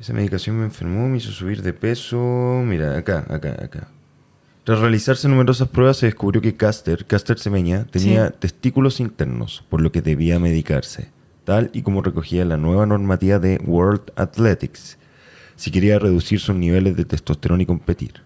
Esa 0.00 0.14
medicación 0.14 0.58
me 0.58 0.64
enfermó, 0.64 1.08
me 1.08 1.18
hizo 1.18 1.30
subir 1.30 1.60
de 1.60 1.74
peso. 1.74 2.62
Mira, 2.64 2.96
acá, 2.96 3.26
acá, 3.28 3.54
acá. 3.62 3.88
Tras 4.64 4.80
realizarse 4.80 5.28
numerosas 5.28 5.68
pruebas 5.68 5.98
se 5.98 6.06
descubrió 6.06 6.40
que 6.40 6.56
Caster, 6.56 7.04
Caster 7.04 7.38
Semeña, 7.38 7.84
tenía 7.84 8.30
testículos 8.30 8.98
internos, 8.98 9.62
por 9.68 9.82
lo 9.82 9.92
que 9.92 10.00
debía 10.00 10.38
medicarse, 10.38 11.10
tal 11.44 11.68
y 11.74 11.82
como 11.82 12.00
recogía 12.00 12.46
la 12.46 12.56
nueva 12.56 12.86
normativa 12.86 13.38
de 13.38 13.60
World 13.66 14.10
Athletics, 14.16 14.96
si 15.56 15.70
quería 15.70 15.98
reducir 15.98 16.40
sus 16.40 16.56
niveles 16.56 16.96
de 16.96 17.04
testosterona 17.04 17.64
y 17.64 17.66
competir. 17.66 18.22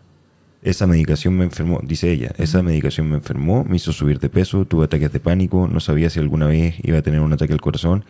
Esa 0.62 0.86
medicación 0.86 1.36
me 1.36 1.43
enfermó, 1.43 1.80
dice 1.82 2.12
ella, 2.12 2.32
esa 2.39 2.62
medicación 2.62 3.11
me 3.11 3.16
enfermó, 3.16 3.64
me 3.64 3.74
hizo 3.74 3.93
subir 3.93 4.20
de 4.20 4.28
peso, 4.28 4.64
tuve 4.64 4.84
ataques 4.84 5.12
de 5.12 5.18
pánico, 5.18 5.66
no 5.66 5.80
sabía 5.80 6.09
si 6.09 6.20
alguna 6.20 6.47
vez 6.47 6.76
iba 6.84 6.99
a 6.99 7.03
tener 7.03 7.18
un 7.18 7.32
ataque 7.32 7.53
al 7.53 7.61
corazón. 7.61 8.05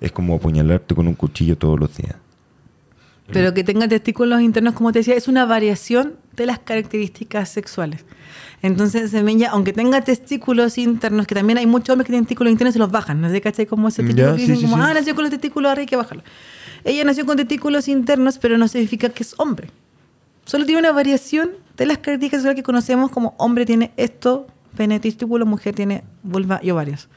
Es 0.00 0.12
como 0.12 0.36
apuñalarte 0.36 0.94
con 0.94 1.08
un 1.08 1.14
cuchillo 1.14 1.58
todos 1.58 1.80
los 1.80 1.96
días. 1.96 2.14
Pero 3.32 3.54
que 3.54 3.64
tenga 3.64 3.88
testículos 3.88 4.40
internos, 4.40 4.74
como 4.74 4.92
te 4.92 5.00
decía, 5.00 5.14
es 5.14 5.28
una 5.28 5.46
variación 5.46 6.14
de 6.36 6.46
las 6.46 6.58
características 6.58 7.48
sexuales. 7.48 8.04
Entonces, 8.62 9.10
semilla, 9.10 9.50
aunque 9.50 9.72
tenga 9.72 10.02
testículos 10.02 10.78
internos, 10.78 11.26
que 11.26 11.34
también 11.34 11.58
hay 11.58 11.66
muchos 11.66 11.90
hombres 11.90 12.06
que 12.06 12.12
tienen 12.12 12.24
testículos 12.24 12.52
internos 12.52 12.72
y 12.72 12.74
se 12.74 12.78
los 12.78 12.90
bajan, 12.90 13.20
¿no 13.20 13.28
sé 13.28 13.40
cachai? 13.40 13.66
Como 13.66 13.88
ese 13.88 14.02
testículo 14.02 14.36
que 14.36 14.42
dicen 14.42 14.62
como, 14.62 14.82
ah, 14.82 14.94
nació 14.94 15.14
con 15.14 15.24
los 15.24 15.30
testículos 15.30 15.72
arriba, 15.72 15.82
hay 15.82 15.86
que 15.86 15.96
bajarlo. 15.96 16.22
Ella 16.84 17.04
nació 17.04 17.26
con 17.26 17.36
testículos 17.36 17.88
internos, 17.88 18.38
pero 18.38 18.58
no 18.58 18.68
significa 18.68 19.08
que 19.08 19.22
es 19.22 19.34
hombre. 19.38 19.70
Solo 20.44 20.64
tiene 20.64 20.80
una 20.80 20.92
variación 20.92 21.50
de 21.76 21.86
las 21.86 21.98
características 21.98 22.54
que 22.54 22.62
conocemos 22.62 23.10
como 23.10 23.34
hombre 23.38 23.66
tiene 23.66 23.92
esto, 23.96 24.46
pene, 24.76 25.00
testículo, 25.00 25.46
mujer 25.46 25.74
tiene 25.74 26.04
vulva 26.22 26.60
y 26.62 26.70
ovarios. 26.70 27.08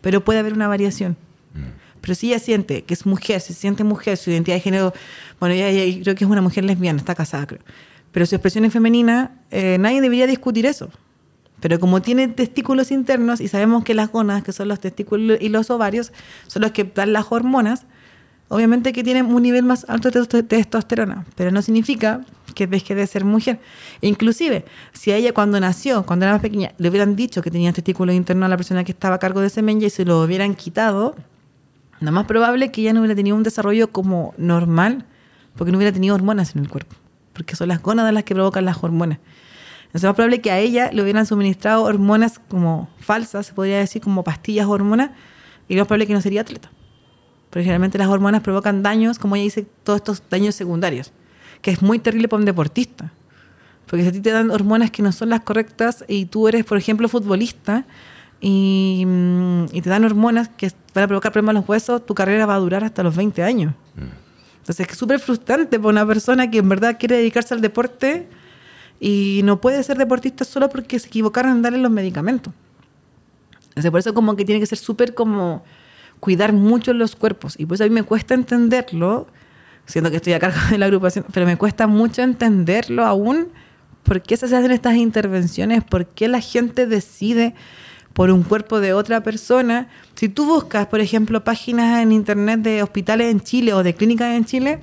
Pero 0.00 0.24
puede 0.24 0.38
haber 0.38 0.52
una 0.52 0.68
variación. 0.68 1.16
Mm. 1.54 1.83
Pero 2.04 2.14
si 2.14 2.26
ella 2.28 2.38
siente 2.38 2.82
que 2.84 2.92
es 2.92 3.06
mujer, 3.06 3.40
se 3.40 3.54
siente 3.54 3.82
mujer, 3.82 4.18
su 4.18 4.30
identidad 4.30 4.56
de 4.56 4.60
género, 4.60 4.92
bueno, 5.40 5.54
ella, 5.54 6.02
creo 6.02 6.14
que 6.14 6.24
es 6.24 6.30
una 6.30 6.42
mujer 6.42 6.62
lesbiana, 6.64 6.98
está 6.98 7.14
casada, 7.14 7.46
creo. 7.46 7.62
Pero 8.12 8.26
su 8.26 8.34
expresión 8.34 8.66
es 8.66 8.74
femenina, 8.74 9.40
eh, 9.50 9.78
nadie 9.80 10.02
debería 10.02 10.26
discutir 10.26 10.66
eso. 10.66 10.90
Pero 11.60 11.80
como 11.80 12.02
tiene 12.02 12.28
testículos 12.28 12.90
internos 12.90 13.40
y 13.40 13.48
sabemos 13.48 13.84
que 13.84 13.94
las 13.94 14.12
gonas, 14.12 14.42
que 14.44 14.52
son 14.52 14.68
los 14.68 14.80
testículos 14.80 15.38
y 15.40 15.48
los 15.48 15.70
ovarios, 15.70 16.12
son 16.46 16.60
los 16.60 16.72
que 16.72 16.84
dan 16.84 17.14
las 17.14 17.24
hormonas, 17.30 17.86
obviamente 18.48 18.92
que 18.92 19.02
tienen 19.02 19.24
un 19.24 19.42
nivel 19.42 19.62
más 19.64 19.86
alto 19.88 20.10
de 20.10 20.20
testo- 20.20 20.46
testosterona, 20.46 21.24
pero 21.36 21.52
no 21.52 21.62
significa 21.62 22.20
que 22.54 22.66
deje 22.66 22.94
de 22.94 23.06
ser 23.06 23.24
mujer. 23.24 23.60
Inclusive, 24.02 24.66
si 24.92 25.10
a 25.10 25.16
ella 25.16 25.32
cuando 25.32 25.58
nació, 25.58 26.04
cuando 26.04 26.26
era 26.26 26.34
más 26.34 26.42
pequeña, 26.42 26.72
le 26.76 26.90
hubieran 26.90 27.16
dicho 27.16 27.40
que 27.40 27.50
tenía 27.50 27.72
testículo 27.72 28.12
interno 28.12 28.44
a 28.44 28.50
la 28.50 28.58
persona 28.58 28.84
que 28.84 28.92
estaba 28.92 29.14
a 29.14 29.18
cargo 29.18 29.40
de 29.40 29.48
semilla 29.48 29.86
y 29.86 29.90
se 29.90 30.04
lo 30.04 30.20
hubieran 30.20 30.54
quitado, 30.54 31.16
lo 32.00 32.12
más 32.12 32.26
probable 32.26 32.66
es 32.66 32.72
que 32.72 32.82
ella 32.82 32.92
no 32.92 33.00
hubiera 33.00 33.14
tenido 33.14 33.36
un 33.36 33.42
desarrollo 33.42 33.90
como 33.90 34.34
normal, 34.36 35.04
porque 35.56 35.72
no 35.72 35.78
hubiera 35.78 35.92
tenido 35.92 36.14
hormonas 36.14 36.54
en 36.54 36.62
el 36.62 36.68
cuerpo, 36.68 36.96
porque 37.32 37.56
son 37.56 37.68
las 37.68 37.82
gónadas 37.82 38.12
las 38.12 38.24
que 38.24 38.34
provocan 38.34 38.64
las 38.64 38.82
hormonas. 38.82 39.18
Entonces, 39.86 40.02
es 40.02 40.04
más 40.04 40.14
probable 40.14 40.40
que 40.40 40.50
a 40.50 40.58
ella 40.58 40.90
le 40.92 41.02
hubieran 41.02 41.24
suministrado 41.24 41.84
hormonas 41.84 42.40
como 42.48 42.88
falsas, 42.98 43.46
se 43.46 43.52
podría 43.52 43.78
decir, 43.78 44.02
como 44.02 44.24
pastillas 44.24 44.66
hormonas, 44.66 45.10
y 45.68 45.74
lo 45.74 45.82
más 45.82 45.86
probable 45.86 46.04
es 46.04 46.08
que 46.08 46.14
no 46.14 46.20
sería 46.20 46.40
atleta. 46.40 46.70
Porque 47.50 47.62
generalmente 47.62 47.98
las 47.98 48.08
hormonas 48.08 48.42
provocan 48.42 48.82
daños, 48.82 49.20
como 49.20 49.36
ella 49.36 49.44
dice, 49.44 49.66
todos 49.84 49.98
estos 49.98 50.22
daños 50.28 50.56
secundarios, 50.56 51.12
que 51.62 51.70
es 51.70 51.80
muy 51.80 52.00
terrible 52.00 52.26
para 52.26 52.40
un 52.40 52.44
deportista. 52.44 53.12
Porque 53.86 54.02
si 54.02 54.08
a 54.08 54.12
ti 54.12 54.20
te 54.20 54.30
dan 54.30 54.50
hormonas 54.50 54.90
que 54.90 55.02
no 55.02 55.12
son 55.12 55.28
las 55.28 55.40
correctas 55.40 56.04
y 56.08 56.26
tú 56.26 56.48
eres, 56.48 56.64
por 56.64 56.76
ejemplo, 56.76 57.08
futbolista 57.08 57.86
y, 58.46 59.04
mm, 59.06 59.64
y 59.72 59.80
te 59.80 59.88
dan 59.88 60.04
hormonas 60.04 60.50
que 60.50 60.70
van 60.94 61.04
a 61.04 61.08
provocar 61.08 61.32
problemas 61.32 61.54
en 61.54 61.60
los 61.62 61.68
huesos, 61.68 62.04
tu 62.04 62.14
carrera 62.14 62.44
va 62.44 62.56
a 62.56 62.58
durar 62.58 62.84
hasta 62.84 63.02
los 63.02 63.16
20 63.16 63.42
años. 63.42 63.72
Entonces 64.58 64.86
es 64.86 64.98
súper 64.98 65.18
frustrante 65.18 65.78
para 65.78 65.88
una 65.88 66.06
persona 66.06 66.50
que 66.50 66.58
en 66.58 66.68
verdad 66.68 66.98
quiere 66.98 67.16
dedicarse 67.16 67.54
al 67.54 67.62
deporte 67.62 68.28
y 69.00 69.40
no 69.44 69.62
puede 69.62 69.82
ser 69.82 69.96
deportista 69.96 70.44
solo 70.44 70.68
porque 70.68 70.98
se 70.98 71.08
equivocaron 71.08 71.52
en 71.52 71.62
darle 71.62 71.78
los 71.78 71.90
medicamentos. 71.90 72.52
Entonces, 73.68 73.90
por 73.90 74.00
eso 74.00 74.12
como 74.12 74.36
que 74.36 74.44
tiene 74.44 74.60
que 74.60 74.66
ser 74.66 74.78
súper 74.78 75.14
como 75.14 75.64
cuidar 76.20 76.52
mucho 76.52 76.92
los 76.92 77.16
cuerpos. 77.16 77.54
Y 77.58 77.64
pues 77.64 77.80
a 77.80 77.84
mí 77.84 77.90
me 77.90 78.02
cuesta 78.02 78.34
entenderlo, 78.34 79.26
siendo 79.86 80.10
que 80.10 80.16
estoy 80.16 80.34
a 80.34 80.38
cargo 80.38 80.58
de 80.70 80.76
la 80.76 80.84
agrupación, 80.84 81.24
pero 81.32 81.46
me 81.46 81.56
cuesta 81.56 81.86
mucho 81.86 82.20
entenderlo 82.20 83.06
aún. 83.06 83.48
¿Por 84.02 84.20
qué 84.20 84.36
se 84.36 84.44
hacen 84.44 84.70
estas 84.70 84.96
intervenciones? 84.96 85.82
¿Por 85.82 86.04
qué 86.08 86.28
la 86.28 86.42
gente 86.42 86.86
decide 86.86 87.54
por 88.14 88.30
un 88.30 88.42
cuerpo 88.42 88.80
de 88.80 88.94
otra 88.94 89.22
persona? 89.22 89.88
Si 90.14 90.30
tú 90.30 90.46
buscas, 90.46 90.86
por 90.86 91.00
ejemplo, 91.00 91.44
páginas 91.44 92.02
en 92.02 92.12
internet 92.12 92.60
de 92.60 92.82
hospitales 92.82 93.30
en 93.30 93.40
Chile 93.42 93.74
o 93.74 93.82
de 93.82 93.94
clínicas 93.94 94.34
en 94.34 94.46
Chile 94.46 94.78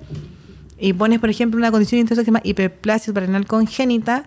y 0.77 0.93
pones, 0.93 1.19
por 1.19 1.29
ejemplo, 1.29 1.57
una 1.57 1.71
condición 1.71 1.99
intensa 1.99 2.21
que 2.21 2.25
se 2.25 2.31
llama 2.31 2.41
hiperplasia 2.43 3.13
renal 3.13 3.47
congénita, 3.47 4.25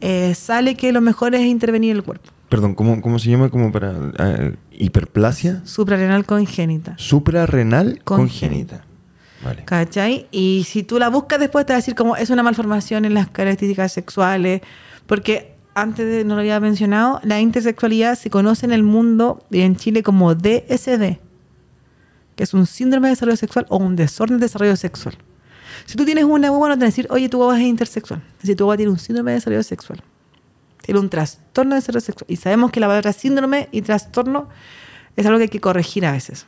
eh, 0.00 0.34
sale 0.34 0.74
que 0.76 0.92
lo 0.92 1.00
mejor 1.00 1.34
es 1.34 1.42
intervenir 1.42 1.96
el 1.96 2.02
cuerpo. 2.02 2.30
Perdón, 2.48 2.74
¿cómo, 2.74 3.00
cómo 3.00 3.18
se 3.18 3.30
llama? 3.30 3.48
Como 3.48 3.72
para 3.72 3.94
eh, 4.18 4.56
hiperplasia 4.72 5.62
Suprarrenal 5.64 6.26
congénita. 6.26 6.94
suprarrenal 6.98 8.00
Congénita. 8.04 8.84
congénita. 8.84 8.84
Vale. 9.44 9.64
¿Cachai? 9.64 10.26
Y 10.30 10.64
si 10.68 10.82
tú 10.82 10.98
la 10.98 11.08
buscas 11.08 11.40
después 11.40 11.64
te 11.66 11.72
va 11.72 11.76
a 11.76 11.80
decir 11.80 11.94
como 11.94 12.14
es 12.16 12.30
una 12.30 12.42
malformación 12.42 13.04
en 13.04 13.14
las 13.14 13.28
características 13.30 13.92
sexuales, 13.92 14.60
porque 15.06 15.51
antes 15.74 16.24
no 16.26 16.34
lo 16.34 16.40
había 16.40 16.60
mencionado, 16.60 17.20
la 17.22 17.40
intersexualidad 17.40 18.18
se 18.18 18.30
conoce 18.30 18.66
en 18.66 18.72
el 18.72 18.82
mundo 18.82 19.44
y 19.50 19.60
en 19.60 19.76
Chile 19.76 20.02
como 20.02 20.34
DSD, 20.34 21.18
que 22.36 22.42
es 22.42 22.54
un 22.54 22.66
síndrome 22.66 23.08
de 23.08 23.14
desarrollo 23.14 23.36
sexual 23.36 23.66
o 23.68 23.78
un 23.78 23.96
desorden 23.96 24.38
de 24.38 24.46
desarrollo 24.46 24.76
sexual. 24.76 25.16
Si 25.86 25.96
tú 25.96 26.04
tienes 26.04 26.24
una 26.24 26.48
guagua, 26.48 26.70
no 26.70 26.78
te 26.78 26.84
decir, 26.84 27.06
oye, 27.10 27.28
tu 27.28 27.38
guagua 27.38 27.58
es 27.58 27.66
intersexual. 27.66 28.22
Decir, 28.40 28.56
tu 28.56 28.64
guagua 28.64 28.76
tiene 28.76 28.92
un 28.92 28.98
síndrome 28.98 29.32
de 29.32 29.36
desarrollo 29.36 29.62
sexual. 29.62 30.02
Tiene 30.82 31.00
un 31.00 31.08
trastorno 31.08 31.74
de 31.74 31.80
desarrollo 31.80 32.04
sexual. 32.04 32.26
Y 32.28 32.36
sabemos 32.36 32.70
que 32.70 32.80
la 32.80 32.86
palabra 32.86 33.12
síndrome 33.12 33.68
y 33.72 33.82
trastorno 33.82 34.48
es 35.16 35.26
algo 35.26 35.38
que 35.38 35.44
hay 35.44 35.48
que 35.48 35.60
corregir 35.60 36.04
a 36.04 36.12
veces 36.12 36.46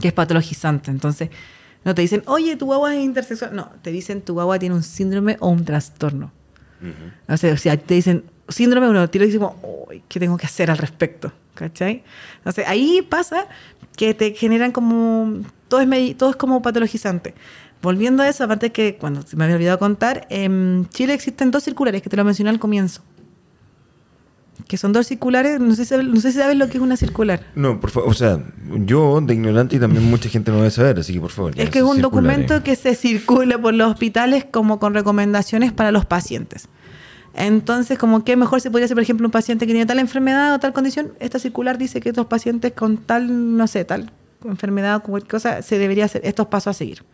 que 0.00 0.08
es 0.08 0.14
patologizante. 0.14 0.90
Entonces, 0.90 1.30
no 1.84 1.94
te 1.94 2.02
dicen, 2.02 2.22
oye, 2.26 2.56
tu 2.56 2.66
guagua 2.66 2.94
es 2.94 3.04
intersexual. 3.04 3.54
No, 3.54 3.70
te 3.82 3.90
dicen, 3.90 4.22
tu 4.22 4.34
guagua 4.34 4.58
tiene 4.58 4.74
un 4.74 4.82
síndrome 4.82 5.36
o 5.40 5.48
un 5.48 5.64
trastorno. 5.64 6.32
O 7.28 7.36
sea, 7.36 7.56
si 7.56 7.76
te 7.76 7.94
dicen 7.94 8.24
síndrome, 8.48 8.88
uno 8.88 9.08
tira 9.10 9.24
y 9.24 9.28
dice, 9.28 9.38
como, 9.38 9.86
"Uy, 9.88 10.02
¿qué 10.08 10.18
tengo 10.20 10.36
que 10.36 10.46
hacer 10.46 10.70
al 10.70 10.78
respecto? 10.78 11.32
¿Cachai? 11.54 12.04
Entonces, 12.38 12.66
ahí 12.68 13.02
pasa 13.02 13.46
que 13.96 14.14
te 14.14 14.32
generan 14.32 14.70
como, 14.70 15.40
todo 15.66 15.80
es, 15.80 16.16
todo 16.16 16.30
es 16.30 16.36
como 16.36 16.62
patologizante. 16.62 17.34
Volviendo 17.82 18.22
a 18.22 18.28
eso, 18.28 18.44
aparte 18.44 18.70
que, 18.70 18.96
cuando 18.96 19.22
se 19.22 19.36
me 19.36 19.44
había 19.44 19.56
olvidado 19.56 19.78
contar, 19.78 20.26
en 20.30 20.88
Chile 20.90 21.14
existen 21.14 21.50
dos 21.50 21.64
circulares, 21.64 22.02
que 22.02 22.08
te 22.08 22.16
lo 22.16 22.24
mencioné 22.24 22.50
al 22.50 22.58
comienzo. 22.58 23.02
Que 24.66 24.76
son 24.76 24.92
dos 24.92 25.06
circulares, 25.06 25.60
no 25.60 25.74
sé, 25.74 25.84
si 25.84 25.90
sabes- 25.94 26.06
no 26.06 26.20
sé 26.20 26.32
si 26.32 26.38
sabes 26.38 26.56
lo 26.56 26.68
que 26.68 26.76
es 26.76 26.82
una 26.82 26.96
circular. 26.96 27.40
No, 27.54 27.80
por 27.80 27.90
favor, 27.90 28.10
o 28.10 28.14
sea, 28.14 28.38
yo 28.84 29.20
de 29.22 29.32
ignorante 29.34 29.76
y 29.76 29.78
también 29.78 30.04
mucha 30.10 30.28
gente 30.28 30.50
no 30.50 30.58
debe 30.58 30.70
saber, 30.70 30.98
así 30.98 31.14
que 31.14 31.20
por 31.20 31.30
favor. 31.30 31.52
Es 31.56 31.70
que 31.70 31.78
es 31.78 31.84
un 31.84 31.96
circulares. 31.96 32.02
documento 32.02 32.62
que 32.64 32.76
se 32.76 32.94
circula 32.94 33.58
por 33.58 33.72
los 33.72 33.90
hospitales 33.92 34.44
como 34.50 34.78
con 34.78 34.92
recomendaciones 34.94 35.72
para 35.72 35.90
los 35.90 36.04
pacientes. 36.04 36.68
Entonces, 37.34 37.98
como 37.98 38.24
que 38.24 38.36
mejor 38.36 38.60
se 38.60 38.70
podría 38.70 38.86
hacer, 38.86 38.96
por 38.96 39.02
ejemplo, 39.02 39.26
un 39.26 39.30
paciente 39.30 39.66
que 39.66 39.72
tiene 39.72 39.86
tal 39.86 40.00
enfermedad 40.00 40.54
o 40.54 40.58
tal 40.58 40.72
condición, 40.72 41.12
esta 41.20 41.38
circular 41.38 41.78
dice 41.78 42.00
que 42.00 42.08
estos 42.08 42.26
pacientes 42.26 42.72
con 42.72 42.96
tal, 42.98 43.56
no 43.56 43.66
sé, 43.68 43.84
tal 43.84 44.10
enfermedad 44.44 44.96
o 44.96 45.00
cualquier 45.02 45.30
cosa, 45.30 45.62
se 45.62 45.78
debería 45.78 46.04
hacer 46.04 46.20
estos 46.24 46.46
pasos 46.48 46.68
a 46.68 46.74
seguir. 46.74 47.04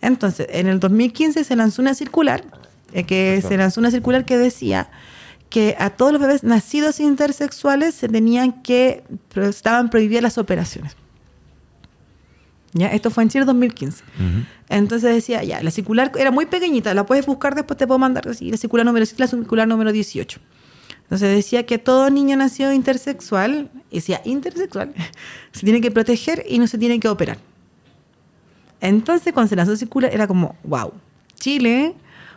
Entonces, 0.00 0.46
en 0.50 0.66
el 0.66 0.80
2015 0.80 1.44
se 1.44 1.56
lanzó 1.56 1.80
una 1.82 1.94
circular, 1.94 2.44
eh, 2.92 3.04
que 3.04 3.32
Perfecto. 3.34 3.48
se 3.48 3.56
lanzó 3.56 3.80
una 3.80 3.90
circular 3.90 4.24
que 4.24 4.36
decía 4.38 4.88
que 5.52 5.76
a 5.78 5.90
todos 5.90 6.12
los 6.12 6.20
bebés 6.20 6.44
nacidos 6.44 6.98
intersexuales 6.98 7.94
se 7.94 8.08
tenían 8.08 8.62
que, 8.62 9.04
estaban 9.34 9.90
prohibidas 9.90 10.22
las 10.22 10.38
operaciones. 10.38 10.96
¿Ya? 12.72 12.86
Esto 12.86 13.10
fue 13.10 13.22
en 13.24 13.28
Chile 13.28 13.44
2015. 13.44 14.02
Ujú. 14.02 14.46
Entonces 14.70 15.14
decía, 15.14 15.44
ya, 15.44 15.62
la 15.62 15.70
circular 15.70 16.10
era 16.18 16.30
muy 16.30 16.46
pequeñita, 16.46 16.94
la 16.94 17.04
puedes 17.04 17.26
buscar 17.26 17.54
después, 17.54 17.76
te 17.76 17.86
puedo 17.86 17.98
mandar 17.98 18.26
así, 18.28 18.50
la 18.50 18.56
circular 18.56 18.86
número 18.86 19.04
7, 19.04 19.20
la 19.22 19.26
circular 19.26 19.68
número 19.68 19.92
18. 19.92 20.40
Entonces 21.02 21.36
decía 21.36 21.66
que 21.66 21.76
todo 21.76 22.08
niño 22.08 22.34
nacido 22.38 22.72
intersexual, 22.72 23.70
y 23.90 23.96
decía 23.96 24.22
intersexual, 24.24 24.94
se 25.52 25.60
tiene 25.60 25.82
que 25.82 25.90
proteger 25.90 26.46
y 26.48 26.60
no 26.60 26.66
se 26.66 26.78
tiene 26.78 26.98
que 26.98 27.08
operar. 27.08 27.36
Entonces 28.80 29.34
cuando 29.34 29.50
se 29.50 29.56
lanzó 29.56 29.76
circular 29.76 30.14
era 30.14 30.26
como, 30.26 30.56
wow, 30.64 30.94
Chile, 31.38 31.94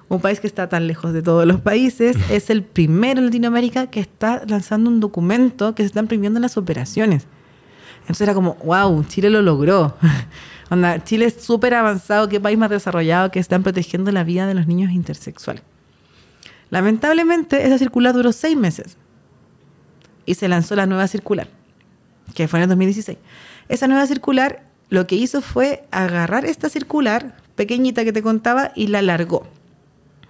un 0.09 0.21
país 0.21 0.39
que 0.39 0.47
está 0.47 0.69
tan 0.69 0.87
lejos 0.87 1.13
de 1.13 1.21
todos 1.21 1.45
los 1.45 1.61
países, 1.61 2.17
es 2.29 2.49
el 2.49 2.63
primero 2.63 3.19
en 3.19 3.25
Latinoamérica 3.25 3.87
que 3.87 3.99
está 3.99 4.43
lanzando 4.47 4.89
un 4.89 4.99
documento 4.99 5.75
que 5.75 5.83
se 5.83 5.87
están 5.87 6.07
prohibiendo 6.07 6.39
las 6.39 6.57
operaciones. 6.57 7.27
Entonces 8.01 8.21
era 8.21 8.33
como, 8.33 8.55
wow, 8.63 9.03
Chile 9.05 9.29
lo 9.29 9.41
logró. 9.41 9.95
Onda, 10.69 11.03
Chile 11.03 11.25
es 11.25 11.41
súper 11.41 11.73
avanzado, 11.73 12.29
qué 12.29 12.39
país 12.39 12.57
más 12.57 12.69
desarrollado 12.69 13.31
que 13.31 13.39
están 13.39 13.63
protegiendo 13.63 14.11
la 14.11 14.23
vida 14.23 14.47
de 14.47 14.53
los 14.53 14.67
niños 14.67 14.91
intersexuales. 14.91 15.63
Lamentablemente, 16.69 17.65
esa 17.65 17.77
circular 17.77 18.13
duró 18.13 18.31
seis 18.31 18.57
meses 18.57 18.97
y 20.25 20.35
se 20.35 20.47
lanzó 20.47 20.75
la 20.75 20.85
nueva 20.87 21.07
circular, 21.07 21.47
que 22.33 22.47
fue 22.47 22.59
en 22.59 22.63
el 22.63 22.69
2016. 22.69 23.17
Esa 23.69 23.87
nueva 23.87 24.07
circular 24.07 24.63
lo 24.89 25.07
que 25.07 25.15
hizo 25.15 25.41
fue 25.41 25.83
agarrar 25.91 26.45
esta 26.45 26.69
circular 26.69 27.37
pequeñita 27.55 28.03
que 28.03 28.13
te 28.13 28.21
contaba 28.21 28.71
y 28.75 28.87
la 28.87 28.99
alargó, 28.99 29.47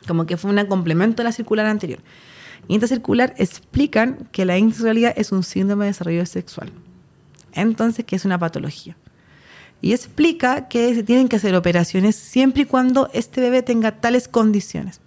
como 0.06 0.26
que 0.26 0.38
fue 0.38 0.52
un 0.52 0.66
complemento 0.66 1.22
a 1.22 1.26
la 1.26 1.32
circular 1.32 1.66
anterior. 1.66 2.00
Y 2.68 2.74
en 2.74 2.84
esta 2.84 2.94
circular 2.96 3.34
explican 3.38 4.28
que 4.32 4.46
la 4.46 4.58
intersexualidad 4.58 5.14
es 5.16 5.32
un 5.32 5.44
síndrome 5.44 5.86
de 5.86 5.92
desarrollo 5.92 6.26
sexual. 6.26 6.72
Entonces, 7.54 8.06
que 8.06 8.16
es 8.16 8.26
una 8.26 8.40
patología. 8.40 8.98
Y 9.82 9.94
explica 9.94 10.68
que 10.68 10.96
se 10.96 11.04
tienen 11.04 11.28
que 11.28 11.36
hacer 11.36 11.56
operaciones 11.56 12.16
siempre 12.16 12.64
y 12.64 12.66
cuando 12.66 13.10
este 13.14 13.42
bebé 13.42 13.62
tenga 13.62 14.00
tales 14.00 14.28
condiciones. 14.28 15.00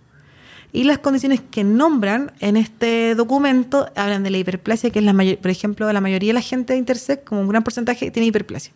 Y 0.72 0.84
las 0.84 0.99
condiciones 0.99 1.40
que 1.40 1.64
nombran 1.64 2.32
en 2.40 2.57
este 2.57 3.14
documento 3.14 3.90
hablan 3.96 4.22
de 4.22 4.30
la 4.30 4.38
hiperplasia, 4.38 4.90
que 4.90 4.99
es 4.99 5.05
la 5.05 5.14
mayor, 5.14 5.38
por 5.38 5.51
ejemplo, 5.51 5.90
la 5.90 6.01
mayoría 6.01 6.30
de 6.30 6.34
la 6.34 6.42
gente 6.42 6.74
de 6.74 6.78
intersex, 6.78 7.24
como 7.24 7.40
un 7.40 7.49
gran 7.49 7.64
porcentaje, 7.64 8.11
tiene 8.11 8.26
hiperplasia. 8.26 8.72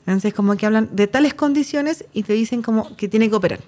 Entonces, 0.00 0.32
como 0.32 0.56
que 0.56 0.64
hablan 0.64 0.88
de 0.92 1.06
tales 1.06 1.34
condiciones 1.34 2.06
y 2.14 2.22
te 2.22 2.32
dicen 2.32 2.62
como 2.62 2.96
que 2.96 3.06
tiene 3.06 3.28
que 3.28 3.36
operar. 3.36 3.60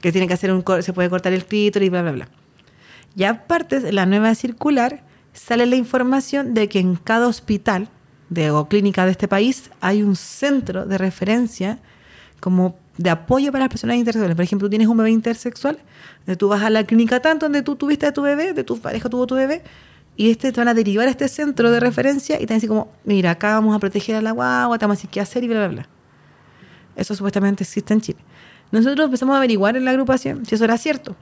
Que 0.00 0.12
tiene 0.12 0.26
que 0.26 0.34
hacer 0.34 0.52
un 0.52 0.64
se 0.82 0.92
puede 0.92 1.10
cortar 1.10 1.32
el 1.32 1.44
clítoris 1.44 1.86
y 1.86 1.90
bla, 1.90 2.02
bla, 2.02 2.12
bla. 2.12 2.28
Y 3.16 3.24
aparte, 3.24 3.92
la 3.92 4.06
nueva 4.06 4.34
circular 4.34 5.02
sale 5.32 5.66
la 5.66 5.76
información 5.76 6.54
de 6.54 6.68
que 6.68 6.78
en 6.78 6.96
cada 6.96 7.26
hospital 7.26 7.88
de, 8.28 8.50
o 8.50 8.68
clínica 8.68 9.04
de 9.04 9.12
este 9.12 9.28
país 9.28 9.70
hay 9.80 10.02
un 10.02 10.16
centro 10.16 10.86
de 10.86 10.98
referencia 10.98 11.78
como 12.40 12.76
de 12.96 13.10
apoyo 13.10 13.52
para 13.52 13.64
las 13.64 13.70
personas 13.70 13.96
intersexuales. 13.96 14.36
Por 14.36 14.44
ejemplo, 14.44 14.66
tú 14.66 14.70
tienes 14.70 14.88
un 14.88 14.96
bebé 14.96 15.10
intersexual, 15.10 15.78
tú 16.38 16.48
vas 16.48 16.62
a 16.62 16.70
la 16.70 16.84
clínica 16.84 17.20
tanto 17.20 17.46
donde 17.46 17.62
tú 17.62 17.76
tuviste 17.76 18.06
a 18.06 18.12
tu 18.12 18.22
bebé, 18.22 18.52
de 18.52 18.64
tu 18.64 18.78
pareja 18.78 19.08
tuvo 19.08 19.26
tu 19.26 19.34
bebé, 19.34 19.62
y 20.16 20.30
este 20.30 20.52
te 20.52 20.60
van 20.60 20.68
a 20.68 20.74
derivar 20.74 21.08
a 21.08 21.10
este 21.10 21.28
centro 21.28 21.70
de 21.70 21.80
referencia 21.80 22.36
y 22.36 22.40
te 22.40 22.46
van 22.46 22.52
a 22.52 22.56
decir 22.56 22.68
como, 22.68 22.92
mira, 23.04 23.30
acá 23.30 23.54
vamos 23.54 23.74
a 23.74 23.78
proteger 23.78 24.16
a 24.16 24.22
la 24.22 24.32
guagua, 24.32 24.78
te 24.78 24.84
vamos 24.84 24.96
a 24.96 24.98
decir 24.98 25.10
qué 25.10 25.20
hacer 25.20 25.44
y 25.44 25.48
bla, 25.48 25.60
bla, 25.60 25.68
bla. 25.68 25.88
Eso 26.96 27.14
supuestamente 27.14 27.64
existe 27.64 27.94
en 27.94 28.00
Chile. 28.00 28.18
Nosotros 28.72 29.06
empezamos 29.06 29.34
a 29.34 29.38
averiguar 29.38 29.76
en 29.76 29.84
la 29.84 29.90
agrupación 29.90 30.46
si 30.46 30.54
eso 30.54 30.64
era 30.64 30.78
cierto. 30.78 31.16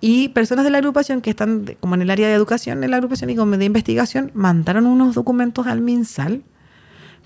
Y 0.00 0.28
personas 0.30 0.64
de 0.64 0.70
la 0.70 0.78
agrupación 0.78 1.20
que 1.20 1.30
están 1.30 1.76
como 1.80 1.94
en 1.94 2.02
el 2.02 2.10
área 2.10 2.28
de 2.28 2.34
educación 2.34 2.84
en 2.84 2.90
la 2.90 2.96
agrupación 2.96 3.30
y 3.30 3.36
como 3.36 3.56
de 3.56 3.64
investigación 3.64 4.30
mandaron 4.34 4.86
unos 4.86 5.14
documentos 5.14 5.66
al 5.66 5.80
MinSal 5.80 6.42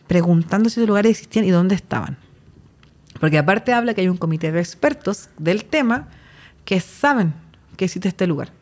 preguntando 0.07 0.69
si 0.71 0.81
esos 0.81 0.89
lugares 0.89 1.11
existían 1.11 1.45
y 1.45 1.51
dónde 1.51 1.75
estaban. 1.75 2.17
Porque 3.21 3.39
aparte 3.39 3.73
habla 3.73 3.95
que 3.95 4.03
hay 4.03 4.09
un 4.09 4.17
comité 4.17 4.53
de 4.53 4.61
expertos 4.61 5.29
del 5.39 5.65
tema 5.65 6.09
que 6.65 6.81
saben 6.81 7.35
que 7.77 7.87
existe 7.87 8.09
este 8.09 8.27
lugar. 8.27 8.53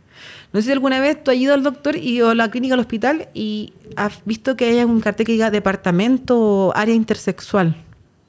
No 0.52 0.60
sé 0.60 0.66
si 0.66 0.72
alguna 0.72 1.00
vez 1.00 1.22
tú 1.22 1.30
has 1.30 1.36
ido 1.36 1.54
al 1.54 1.62
doctor 1.62 1.96
y, 1.96 2.22
o 2.22 2.30
a 2.30 2.34
la 2.34 2.50
clínica 2.50 2.74
al 2.74 2.80
hospital 2.80 3.28
y 3.34 3.74
has 3.96 4.24
visto 4.24 4.56
que 4.56 4.66
hay 4.66 4.84
un 4.84 5.00
cartel 5.00 5.26
que 5.26 5.32
diga 5.32 5.50
departamento 5.50 6.72
área 6.74 6.94
intersexual. 6.94 7.76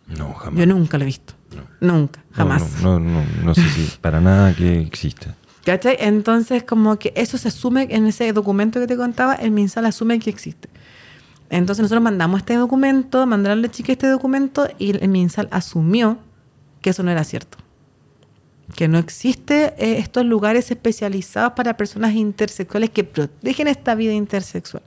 No, 0.07 0.33
jamás. 0.33 0.59
Yo 0.59 0.65
nunca 0.65 0.97
lo 0.97 1.03
he 1.03 1.07
visto. 1.07 1.36
Nunca, 1.79 2.23
No, 2.29 2.35
jamás. 2.35 2.81
No, 2.81 2.99
no, 2.99 3.21
no, 3.21 3.25
no 3.43 3.55
sé 3.55 3.67
si 3.69 3.97
para 4.01 4.19
nada 4.21 4.55
que 4.55 4.79
exista. 4.79 5.35
¿Cachai? 5.67 5.97
Entonces, 5.99 6.63
como 6.63 6.97
que 6.97 7.11
eso 7.15 7.37
se 7.37 7.49
asume 7.49 7.87
en 7.89 8.07
ese 8.07 8.31
documento 8.31 8.79
que 8.79 8.87
te 8.87 8.95
contaba, 8.95 9.35
el 9.35 9.51
MinSal 9.51 9.85
asume 9.85 10.17
que 10.17 10.29
existe. 10.29 10.69
Entonces, 11.49 11.81
nosotros 11.81 12.01
mandamos 12.01 12.39
este 12.39 12.55
documento, 12.55 13.25
mandaron 13.25 13.59
a 13.59 13.61
la 13.63 13.69
chica 13.69 13.91
este 13.91 14.07
documento 14.07 14.69
y 14.77 14.91
el 14.91 15.09
MinSal 15.09 15.49
asumió 15.51 16.19
que 16.81 16.91
eso 16.91 17.03
no 17.03 17.11
era 17.11 17.25
cierto. 17.25 17.57
Que 18.75 18.87
no 18.87 18.97
existe 18.97 19.73
eh, 19.77 19.99
estos 19.99 20.25
lugares 20.25 20.71
especializados 20.71 21.51
para 21.53 21.75
personas 21.75 22.15
intersexuales 22.15 22.89
que 22.89 23.03
protegen 23.03 23.67
esta 23.67 23.93
vida 23.93 24.13
intersexual. 24.13 24.83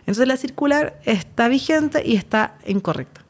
Entonces, 0.00 0.28
la 0.28 0.36
circular 0.36 1.00
está 1.06 1.48
vigente 1.48 2.02
y 2.04 2.16
está 2.16 2.58
incorrecta. 2.66 3.21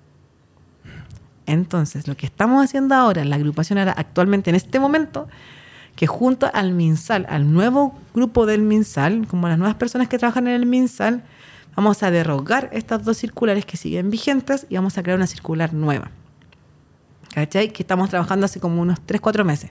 Entonces, 1.46 2.06
lo 2.08 2.16
que 2.16 2.26
estamos 2.26 2.64
haciendo 2.64 2.94
ahora, 2.94 3.24
la 3.24 3.36
agrupación 3.36 3.78
ahora 3.78 3.94
actualmente 3.96 4.50
en 4.50 4.56
este 4.56 4.78
momento, 4.78 5.28
que 5.96 6.06
junto 6.06 6.50
al 6.52 6.72
MinSal, 6.72 7.26
al 7.28 7.52
nuevo 7.52 7.98
grupo 8.14 8.46
del 8.46 8.62
MinSal, 8.62 9.26
como 9.26 9.48
las 9.48 9.58
nuevas 9.58 9.76
personas 9.76 10.08
que 10.08 10.18
trabajan 10.18 10.46
en 10.48 10.54
el 10.54 10.66
MinSal, 10.66 11.22
vamos 11.76 12.02
a 12.02 12.10
derrogar 12.10 12.70
estas 12.72 13.04
dos 13.04 13.16
circulares 13.16 13.66
que 13.66 13.76
siguen 13.76 14.10
vigentes 14.10 14.66
y 14.68 14.76
vamos 14.76 14.96
a 14.98 15.02
crear 15.02 15.18
una 15.18 15.26
circular 15.26 15.74
nueva. 15.74 16.10
¿Cachai? 17.34 17.72
Que 17.72 17.82
estamos 17.82 18.10
trabajando 18.10 18.46
hace 18.46 18.60
como 18.60 18.80
unos 18.80 19.00
3, 19.04 19.20
4 19.20 19.44
meses. 19.44 19.70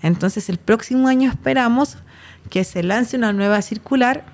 Entonces, 0.00 0.48
el 0.48 0.58
próximo 0.58 1.08
año 1.08 1.28
esperamos 1.28 1.98
que 2.50 2.62
se 2.64 2.82
lance 2.82 3.16
una 3.16 3.32
nueva 3.32 3.62
circular, 3.62 4.24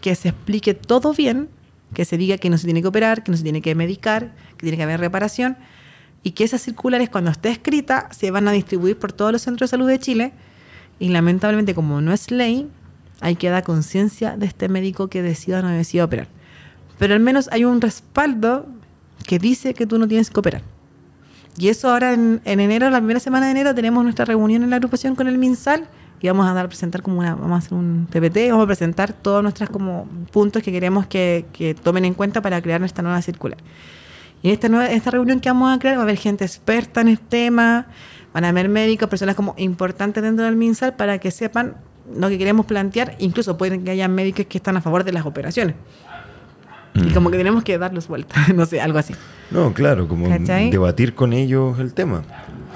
que 0.00 0.14
se 0.16 0.30
explique 0.30 0.74
todo 0.74 1.14
bien, 1.14 1.48
que 1.94 2.04
se 2.04 2.16
diga 2.16 2.38
que 2.38 2.50
no 2.50 2.58
se 2.58 2.64
tiene 2.64 2.82
que 2.82 2.88
operar, 2.88 3.22
que 3.22 3.30
no 3.30 3.36
se 3.36 3.44
tiene 3.44 3.62
que 3.62 3.74
medicar, 3.74 4.34
que 4.56 4.62
tiene 4.62 4.76
que 4.76 4.82
haber 4.82 4.98
reparación, 4.98 5.56
y 6.22 6.32
que 6.32 6.44
esas 6.44 6.62
circulares, 6.62 7.10
cuando 7.10 7.30
esté 7.30 7.50
escrita, 7.50 8.08
se 8.12 8.30
van 8.30 8.46
a 8.48 8.52
distribuir 8.52 8.98
por 8.98 9.12
todos 9.12 9.32
los 9.32 9.42
centros 9.42 9.70
de 9.70 9.72
salud 9.72 9.88
de 9.88 9.98
Chile. 9.98 10.32
Y 10.98 11.08
lamentablemente, 11.08 11.74
como 11.74 12.00
no 12.00 12.12
es 12.12 12.30
ley, 12.30 12.68
hay 13.20 13.36
que 13.36 13.50
dar 13.50 13.64
conciencia 13.64 14.36
de 14.36 14.46
este 14.46 14.68
médico 14.68 15.08
que 15.08 15.22
decida 15.22 15.58
o 15.58 15.62
no 15.62 15.68
decida 15.68 16.04
operar. 16.04 16.28
Pero 16.98 17.14
al 17.14 17.20
menos 17.20 17.48
hay 17.50 17.64
un 17.64 17.80
respaldo 17.80 18.66
que 19.26 19.38
dice 19.38 19.74
que 19.74 19.86
tú 19.86 19.98
no 19.98 20.06
tienes 20.06 20.30
que 20.30 20.38
operar. 20.38 20.62
Y 21.58 21.68
eso 21.68 21.90
ahora 21.90 22.12
en, 22.12 22.40
en 22.44 22.60
enero, 22.60 22.88
la 22.90 22.98
primera 22.98 23.20
semana 23.20 23.46
de 23.46 23.52
enero, 23.52 23.74
tenemos 23.74 24.02
nuestra 24.04 24.24
reunión 24.24 24.62
en 24.62 24.70
la 24.70 24.76
agrupación 24.76 25.16
con 25.16 25.26
el 25.28 25.38
MinSal 25.38 25.88
y 26.20 26.28
vamos 26.28 26.46
a 26.46 26.54
dar 26.54 26.68
presentar 26.68 27.02
como 27.02 27.18
una, 27.18 27.34
vamos 27.34 27.52
a 27.52 27.58
hacer 27.58 27.74
un 27.74 28.06
PPT, 28.08 28.50
vamos 28.50 28.64
a 28.64 28.66
presentar 28.66 29.12
todos 29.12 29.42
nuestros 29.42 29.68
como 29.70 30.06
puntos 30.30 30.62
que 30.62 30.70
queremos 30.70 31.06
que, 31.06 31.46
que 31.52 31.74
tomen 31.74 32.04
en 32.04 32.14
cuenta 32.14 32.40
para 32.40 32.62
crear 32.62 32.82
esta 32.84 33.02
nueva 33.02 33.20
circular. 33.22 33.58
Y 34.42 34.48
en 34.48 34.54
esta, 34.54 34.68
nueva, 34.68 34.86
esta 34.90 35.10
reunión 35.10 35.40
que 35.40 35.48
vamos 35.48 35.74
a 35.74 35.78
crear 35.78 35.96
va 35.96 36.00
a 36.00 36.02
haber 36.04 36.16
gente 36.16 36.44
experta 36.44 37.00
en 37.00 37.08
el 37.08 37.18
tema, 37.20 37.86
van 38.34 38.44
a 38.44 38.48
haber 38.48 38.68
médicos, 38.68 39.08
personas 39.08 39.34
como 39.36 39.54
importantes 39.56 40.22
dentro 40.22 40.44
del 40.44 40.56
MinSal 40.56 40.94
para 40.94 41.18
que 41.18 41.30
sepan 41.30 41.76
lo 42.16 42.28
que 42.28 42.38
queremos 42.38 42.66
plantear. 42.66 43.14
Incluso 43.20 43.56
pueden 43.56 43.84
que 43.84 43.92
haya 43.92 44.08
médicos 44.08 44.46
que 44.46 44.58
están 44.58 44.76
a 44.76 44.80
favor 44.80 45.04
de 45.04 45.12
las 45.12 45.24
operaciones. 45.26 45.76
Y 46.94 47.08
como 47.14 47.30
que 47.30 47.38
tenemos 47.38 47.64
que 47.64 47.78
darlos 47.78 48.06
vuelta, 48.08 48.34
no 48.54 48.66
sé, 48.66 48.80
algo 48.80 48.98
así. 48.98 49.14
No, 49.50 49.72
claro, 49.72 50.08
como 50.08 50.28
¿Cachai? 50.28 50.70
debatir 50.70 51.14
con 51.14 51.32
ellos 51.32 51.78
el 51.78 51.94
tema. 51.94 52.22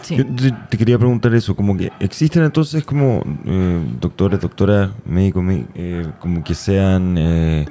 Sí. 0.03 0.17
Yo 0.17 0.25
te, 0.71 0.79
quería 0.79 0.99
preguntar 0.99 1.35
eso, 1.35 1.55
como 1.57 1.77
que 1.77 1.91
existen 2.01 2.45
entonces 2.45 2.85
como 2.85 3.23
eh, 3.45 3.85
doctores, 4.01 4.41
doctoras, 4.41 4.91
médicos, 5.05 5.43
mé- 5.43 5.67
eh, 5.75 6.07
como 6.21 6.45
que 6.45 6.55
sean 6.55 7.17
eh, 7.19 7.67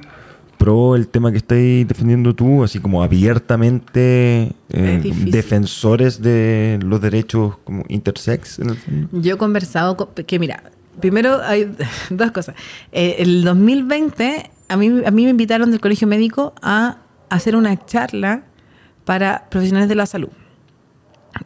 pro 0.66 0.95
el 0.95 1.07
tema 1.07 1.32
que 1.32 1.38
estáis 1.38 1.88
defendiendo 1.88 2.34
tú, 2.34 2.63
así 2.63 2.80
como 2.80 3.03
abiertamente 3.03 4.53
eh, 4.70 5.13
defensores 5.28 6.22
de 6.24 6.80
los 6.84 6.99
derechos 6.99 7.57
como 7.63 7.84
intersex. 7.88 8.59
en 8.59 8.72
el 8.72 8.78
fondo? 8.78 9.07
Yo 9.11 9.36
he 9.36 9.38
conversado 9.38 9.95
con, 9.95 10.07
que 10.26 10.39
mira, 10.39 10.63
primero 10.99 11.39
hay 11.43 11.72
dos 12.09 12.32
cosas. 12.32 12.55
Eh, 12.91 13.18
el 13.20 13.43
2020 13.43 14.49
a 14.68 14.78
mí, 14.78 14.88
a 15.05 15.11
mí 15.11 15.24
me 15.24 15.30
invitaron 15.30 15.70
del 15.70 15.80
colegio 15.80 16.07
médico 16.07 16.55
a 16.63 16.97
hacer 17.30 17.55
una 17.55 17.86
charla 17.86 18.45
para 19.05 19.47
profesionales 19.51 19.88
de 19.88 19.95
la 19.95 20.07
salud. 20.07 20.30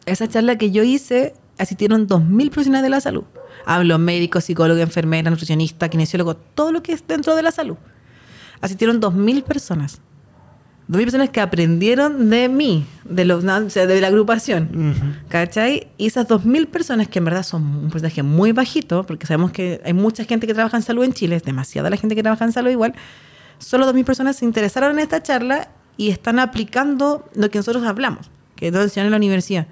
Esa 0.06 0.28
charla 0.28 0.56
que 0.56 0.70
yo 0.70 0.82
hice 0.82 1.34
asistieron 1.58 2.08
2.000 2.08 2.50
profesionales 2.50 2.84
de 2.84 2.90
la 2.90 3.00
salud. 3.02 3.24
Hablo 3.66 3.98
médicos, 3.98 4.44
psicólogos, 4.44 4.82
enfermeras, 4.82 5.30
nutricionistas, 5.30 5.90
kinesiólogos, 5.90 6.38
todo 6.54 6.72
lo 6.72 6.82
que 6.82 6.92
es 6.92 7.06
dentro 7.06 7.36
de 7.36 7.42
la 7.42 7.52
salud. 7.52 7.76
Asistieron 8.60 9.00
2.000 9.00 9.42
personas. 9.42 10.00
2.000 10.88 11.04
personas 11.04 11.30
que 11.30 11.40
aprendieron 11.40 12.30
de 12.30 12.48
mí, 12.48 12.84
de, 13.04 13.24
los, 13.24 13.44
o 13.44 13.70
sea, 13.70 13.86
de 13.86 14.00
la 14.00 14.08
agrupación. 14.08 15.22
¿Cachai? 15.28 15.88
Y 15.98 16.06
esas 16.06 16.26
2.000 16.26 16.66
personas, 16.66 17.08
que 17.08 17.20
en 17.20 17.26
verdad 17.26 17.44
son 17.44 17.62
un 17.62 17.90
porcentaje 17.90 18.24
muy 18.24 18.50
bajito, 18.50 19.04
porque 19.06 19.26
sabemos 19.26 19.52
que 19.52 19.80
hay 19.84 19.92
mucha 19.92 20.24
gente 20.24 20.48
que 20.48 20.54
trabaja 20.54 20.76
en 20.76 20.82
salud 20.82 21.04
en 21.04 21.12
Chile, 21.12 21.36
es 21.36 21.44
demasiada 21.44 21.90
la 21.90 21.96
gente 21.96 22.16
que 22.16 22.22
trabaja 22.22 22.44
en 22.44 22.52
salud 22.52 22.70
igual, 22.70 22.94
solo 23.58 23.90
2.000 23.92 24.04
personas 24.04 24.36
se 24.36 24.44
interesaron 24.44 24.92
en 24.92 24.98
esta 24.98 25.22
charla 25.22 25.68
y 25.96 26.10
están 26.10 26.40
aplicando 26.40 27.28
lo 27.34 27.50
que 27.50 27.58
nosotros 27.58 27.84
hablamos, 27.84 28.30
que 28.56 28.72
todos 28.72 28.84
enseñan 28.84 29.06
en 29.06 29.10
la 29.12 29.16
universidad. 29.18 29.68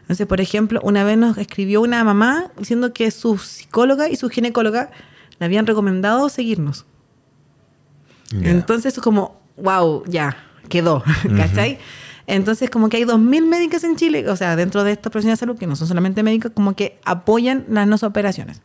Entonces, 0.00 0.26
por 0.26 0.40
ejemplo, 0.40 0.80
una 0.82 1.04
vez 1.04 1.18
nos 1.18 1.36
escribió 1.38 1.82
una 1.82 2.02
mamá 2.02 2.50
diciendo 2.56 2.92
que 2.92 3.10
su 3.10 3.36
psicóloga 3.36 4.08
y 4.08 4.16
su 4.16 4.30
ginecóloga 4.30 4.90
le 5.38 5.46
habían 5.46 5.66
recomendado 5.66 6.28
seguirnos. 6.28 6.86
Ya. 8.32 8.50
Entonces, 8.50 8.96
es 8.96 9.02
como, 9.02 9.40
wow, 9.56 10.04
ya, 10.06 10.36
quedó, 10.68 11.02
¿cachai? 11.36 11.78
Entonces, 12.26 12.70
como 12.70 12.88
que 12.88 12.98
hay 12.98 13.04
2.000 13.04 13.46
médicos 13.46 13.84
en 13.84 13.96
Chile, 13.96 14.28
o 14.28 14.36
sea, 14.36 14.56
dentro 14.56 14.84
de 14.84 14.92
estos 14.92 15.10
profesionales 15.10 15.40
de 15.40 15.46
salud, 15.46 15.58
que 15.58 15.66
no 15.66 15.76
son 15.76 15.88
solamente 15.88 16.22
médicos, 16.22 16.52
como 16.54 16.74
que 16.74 16.98
apoyan 17.04 17.64
las 17.68 17.86
no 17.86 17.96
operaciones. 18.06 18.62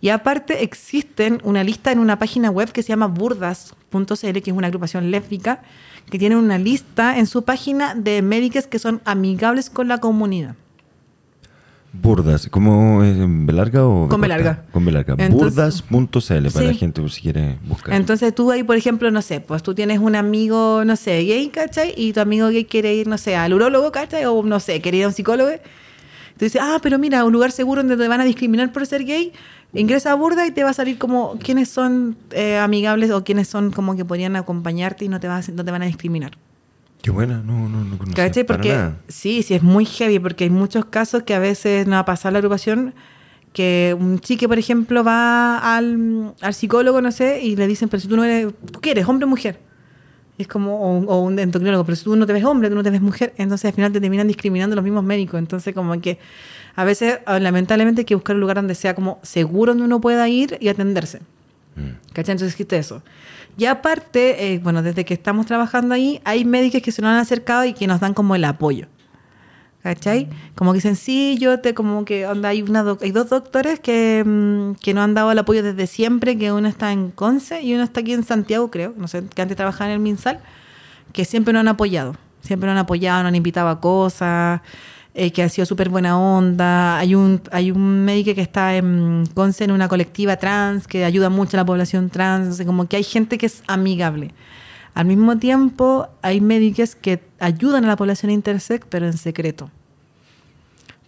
Y 0.00 0.08
aparte 0.08 0.64
existen 0.64 1.40
una 1.44 1.62
lista 1.62 1.92
en 1.92 2.00
una 2.00 2.18
página 2.18 2.50
web 2.50 2.72
que 2.72 2.82
se 2.82 2.88
llama 2.88 3.06
burdas.cl, 3.06 4.14
que 4.16 4.50
es 4.50 4.56
una 4.56 4.66
agrupación 4.66 5.12
lésbica, 5.12 5.62
que 6.10 6.18
tiene 6.18 6.36
una 6.36 6.58
lista 6.58 7.18
en 7.18 7.26
su 7.26 7.44
página 7.44 7.94
de 7.94 8.20
médicas 8.20 8.66
que 8.66 8.80
son 8.80 9.00
amigables 9.04 9.70
con 9.70 9.86
la 9.86 9.98
comunidad. 9.98 10.56
Burdas, 11.92 12.48
¿cómo 12.50 13.04
es? 13.04 13.16
¿En 13.18 13.44
B 13.44 13.52
larga 13.52 13.86
o? 13.86 14.08
Con 14.08 14.20
B 14.20 14.26
corta? 14.28 14.28
larga. 14.28 14.64
Con 14.72 14.84
B 14.84 14.92
larga. 14.92 15.14
Entonces- 15.18 15.84
Burdas.cl 15.90 16.48
para 16.52 16.66
la 16.66 16.74
gente 16.74 17.06
si 17.10 17.20
quiere 17.20 17.58
buscar. 17.66 17.94
Entonces 17.94 18.34
tú 18.34 18.50
ahí, 18.50 18.62
por 18.62 18.76
ejemplo, 18.76 19.10
no 19.10 19.20
sé, 19.20 19.40
pues 19.40 19.62
tú 19.62 19.74
tienes 19.74 19.98
un 19.98 20.16
amigo, 20.16 20.84
no 20.86 20.96
sé, 20.96 21.22
gay, 21.24 21.48
¿cachai? 21.48 21.92
Y 21.96 22.12
tu 22.14 22.20
amigo 22.20 22.48
gay 22.48 22.64
quiere 22.64 22.94
ir, 22.94 23.08
no 23.08 23.18
sé, 23.18 23.36
al 23.36 23.52
urólogo, 23.52 23.92
¿cachai? 23.92 24.24
O 24.24 24.42
no 24.42 24.58
sé, 24.58 24.80
quiere 24.80 24.98
ir 24.98 25.04
a 25.04 25.08
un 25.08 25.12
psicólogo. 25.12 25.50
Tú 26.38 26.46
dices, 26.46 26.62
ah, 26.62 26.78
pero 26.82 26.98
mira, 26.98 27.24
un 27.26 27.32
lugar 27.32 27.52
seguro 27.52 27.82
donde 27.82 27.96
te 28.02 28.08
van 28.08 28.22
a 28.22 28.24
discriminar 28.24 28.72
por 28.72 28.86
ser 28.86 29.04
gay, 29.04 29.32
ingresa 29.74 30.12
a 30.12 30.14
Burda 30.14 30.46
y 30.46 30.50
te 30.50 30.64
va 30.64 30.70
a 30.70 30.74
salir 30.74 30.96
como 30.96 31.38
quiénes 31.38 31.68
son 31.68 32.16
eh, 32.30 32.56
amigables 32.56 33.10
o 33.10 33.22
quiénes 33.22 33.48
son 33.48 33.70
como 33.70 33.96
que 33.96 34.04
podrían 34.06 34.34
acompañarte 34.36 35.04
y 35.04 35.08
no 35.08 35.20
te, 35.20 35.28
vas, 35.28 35.50
no 35.50 35.62
te 35.62 35.70
van 35.70 35.82
a 35.82 35.86
discriminar. 35.86 36.32
Qué 37.02 37.10
buena, 37.10 37.42
no, 37.42 37.68
no, 37.68 37.84
no 37.84 37.98
conocía 37.98 38.24
¿Cachai? 38.26 38.44
para 38.44 38.58
Porque 38.58 38.72
nada. 38.72 38.96
sí, 39.08 39.42
sí, 39.42 39.54
es 39.54 39.62
muy 39.62 39.84
heavy, 39.84 40.18
porque 40.20 40.44
hay 40.44 40.50
muchos 40.50 40.84
casos 40.84 41.24
que 41.24 41.34
a 41.34 41.38
veces 41.40 41.86
no 41.86 41.92
va 41.92 41.98
a 42.00 42.04
pasar 42.04 42.32
la 42.32 42.38
agrupación, 42.38 42.94
que 43.52 43.94
un 43.98 44.20
chique, 44.20 44.48
por 44.48 44.58
ejemplo, 44.58 45.02
va 45.04 45.76
al, 45.76 46.32
al 46.40 46.54
psicólogo, 46.54 47.02
no 47.02 47.10
sé, 47.12 47.42
y 47.42 47.56
le 47.56 47.66
dicen, 47.66 47.88
pero 47.88 48.00
si 48.00 48.08
tú 48.08 48.16
no 48.16 48.24
eres, 48.24 48.52
¿tú 48.70 48.80
qué 48.80 48.92
eres, 48.92 49.06
hombre 49.08 49.26
o 49.26 49.28
mujer? 49.28 49.58
Y 50.38 50.42
es 50.42 50.48
como, 50.48 50.80
o, 50.80 51.04
o 51.06 51.20
un 51.22 51.38
endocrinólogo, 51.38 51.84
pero 51.84 51.96
si 51.96 52.04
tú 52.04 52.16
no 52.16 52.24
te 52.24 52.32
ves 52.32 52.44
hombre, 52.44 52.70
tú 52.70 52.76
no 52.76 52.82
te 52.82 52.90
ves 52.90 53.02
mujer, 53.02 53.34
entonces 53.36 53.66
al 53.66 53.74
final 53.74 53.92
te 53.92 54.00
terminan 54.00 54.28
discriminando 54.28 54.74
los 54.76 54.84
mismos 54.84 55.04
médicos. 55.04 55.38
Entonces, 55.38 55.74
como 55.74 56.00
que 56.00 56.18
a 56.74 56.84
veces, 56.84 57.18
ah, 57.26 57.38
lamentablemente, 57.38 58.02
hay 58.02 58.04
que 58.06 58.14
buscar 58.14 58.36
un 58.36 58.40
lugar 58.40 58.56
donde 58.56 58.74
sea 58.74 58.94
como 58.94 59.18
seguro 59.22 59.72
donde 59.72 59.84
uno 59.84 60.00
pueda 60.00 60.26
ir 60.28 60.56
y 60.60 60.68
atenderse. 60.68 61.20
¿Cachai? 62.12 62.32
Entonces 62.32 62.52
existe 62.52 62.76
eso. 62.76 63.02
Y 63.56 63.66
aparte, 63.66 64.54
eh, 64.54 64.58
bueno, 64.58 64.82
desde 64.82 65.04
que 65.04 65.14
estamos 65.14 65.46
trabajando 65.46 65.94
ahí, 65.94 66.20
hay 66.24 66.44
médicos 66.44 66.82
que 66.82 66.92
se 66.92 67.02
nos 67.02 67.10
han 67.10 67.18
acercado 67.18 67.64
y 67.64 67.74
que 67.74 67.86
nos 67.86 68.00
dan 68.00 68.14
como 68.14 68.34
el 68.34 68.44
apoyo. 68.44 68.86
¿Cachai? 69.82 70.28
Como 70.54 70.72
que 70.72 71.36
yo 71.38 71.58
te, 71.58 71.74
como 71.74 72.04
que, 72.04 72.24
onda, 72.26 72.50
hay, 72.50 72.62
una 72.62 72.84
hay 73.00 73.10
dos 73.10 73.28
doctores 73.28 73.80
que, 73.80 74.22
mm, 74.24 74.74
que 74.74 74.94
nos 74.94 75.02
han 75.02 75.14
dado 75.14 75.32
el 75.32 75.38
apoyo 75.40 75.64
desde 75.64 75.88
siempre, 75.88 76.38
que 76.38 76.52
uno 76.52 76.68
está 76.68 76.92
en 76.92 77.10
Conce 77.10 77.62
y 77.62 77.74
uno 77.74 77.82
está 77.82 78.00
aquí 78.00 78.12
en 78.12 78.22
Santiago, 78.22 78.70
creo, 78.70 78.94
no 78.96 79.08
sé, 79.08 79.24
que 79.34 79.42
antes 79.42 79.56
trabajaba 79.56 79.90
en 79.90 79.94
el 79.94 79.98
MinSal, 79.98 80.38
que 81.12 81.24
siempre 81.24 81.52
nos 81.52 81.60
han 81.60 81.68
apoyado. 81.68 82.14
Siempre 82.42 82.68
nos 82.68 82.74
han 82.74 82.84
apoyado, 82.84 83.22
nos 83.22 83.30
han 83.30 83.34
invitado 83.34 83.68
a 83.68 83.80
cosas, 83.80 84.60
eh, 85.14 85.30
que 85.30 85.42
ha 85.42 85.48
sido 85.48 85.66
súper 85.66 85.90
buena 85.90 86.18
onda. 86.18 86.98
Hay 86.98 87.14
un, 87.14 87.42
hay 87.50 87.70
un 87.70 88.04
médico 88.04 88.34
que 88.34 88.40
está 88.40 88.76
en 88.76 89.24
Conce 89.34 89.64
en 89.64 89.70
una 89.70 89.88
colectiva 89.88 90.36
trans, 90.36 90.86
que 90.86 91.04
ayuda 91.04 91.28
mucho 91.28 91.56
a 91.56 91.60
la 91.60 91.66
población 91.66 92.08
trans, 92.08 92.48
o 92.48 92.52
sea, 92.54 92.66
como 92.66 92.86
que 92.88 92.96
hay 92.96 93.04
gente 93.04 93.36
que 93.36 93.46
es 93.46 93.62
amigable. 93.66 94.32
Al 94.94 95.06
mismo 95.06 95.38
tiempo, 95.38 96.08
hay 96.22 96.40
médicos 96.40 96.94
que 96.94 97.22
ayudan 97.40 97.84
a 97.84 97.88
la 97.88 97.96
población 97.96 98.30
intersex, 98.30 98.86
pero 98.88 99.06
en 99.06 99.16
secreto. 99.16 99.70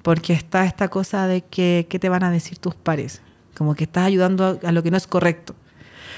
Porque 0.03 0.35
está 0.35 0.67
esta 0.67 0.89
cosa 0.89 1.27
de 1.27 1.43
que 1.43 1.87
qué 1.89 1.99
te 1.99 2.11
van 2.11 2.25
a 2.25 2.31
decir 2.31 2.59
tus 2.59 2.75
pares. 2.75 3.23
Como 3.55 3.75
que 3.75 3.85
estás 3.85 4.05
ayudando 4.05 4.61
a, 4.63 4.69
a 4.69 4.73
lo 4.73 4.83
que 4.83 4.91
no 4.91 4.99
es 4.99 5.07
correcto. 5.07 5.55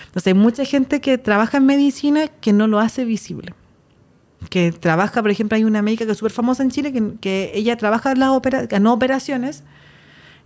Entonces, 0.07 0.29
hay 0.29 0.35
mucha 0.35 0.65
gente 0.65 1.01
que 1.01 1.19
trabaja 1.19 1.59
en 1.59 1.67
medicina 1.67 2.29
que 2.29 2.53
no 2.53 2.67
lo 2.67 2.81
hace 2.81 3.05
visible. 3.05 3.55
Que 4.51 4.71
trabaja, 4.73 5.23
por 5.23 5.31
ejemplo, 5.31 5.57
hay 5.57 5.65
una 5.65 5.83
médica 5.83 6.07
que 6.07 6.13
es 6.13 6.19
súper 6.19 6.33
famosa 6.33 6.63
en 6.63 6.71
Chile, 6.71 6.93
que, 6.93 7.15
que 7.21 7.51
ella 7.55 7.77
trabaja 7.77 8.13
en 8.13 8.21
las 8.21 8.31
opera- 8.31 8.69
no 8.81 8.93
operaciones 8.93 9.65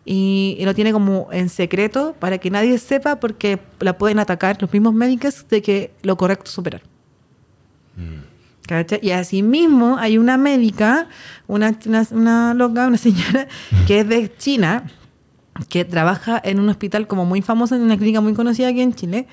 y, 0.05 0.57
y 0.59 0.65
lo 0.65 0.75
tiene 0.75 0.93
como 0.93 1.29
en 1.33 1.49
secreto 1.51 2.15
para 2.19 2.39
que 2.39 2.51
nadie 2.51 2.79
sepa 2.79 3.21
porque 3.21 3.59
la 3.81 3.99
pueden 3.99 4.19
atacar 4.19 4.57
los 4.61 4.73
mismos 4.73 4.95
médicos 4.95 5.47
de 5.51 5.61
que 5.61 5.93
lo 6.03 6.17
correcto 6.17 6.51
es 6.51 6.59
operar. 6.59 6.83
¿Cachai? 8.67 9.01
Y 9.03 9.11
asimismo 9.11 9.97
hay 9.99 10.17
una 10.17 10.37
médica, 10.39 11.09
una, 11.49 11.77
una, 11.87 12.07
una 12.13 12.55
loca, 12.55 12.87
una 12.87 12.97
señora 12.97 13.49
que 13.87 14.01
es 14.01 14.09
de 14.09 14.33
China, 14.39 14.85
que 15.69 15.85
trabaja 15.85 16.41
en 16.43 16.61
un 16.61 16.69
hospital 16.69 17.07
como 17.07 17.25
muy 17.27 17.43
famoso, 17.43 17.75
en 17.75 17.83
una 17.83 17.97
clínica 17.97 18.21
muy 18.21 18.33
conocida 18.33 18.69
aquí 18.69 18.81
en 18.81 18.95
Chile, 18.95 19.27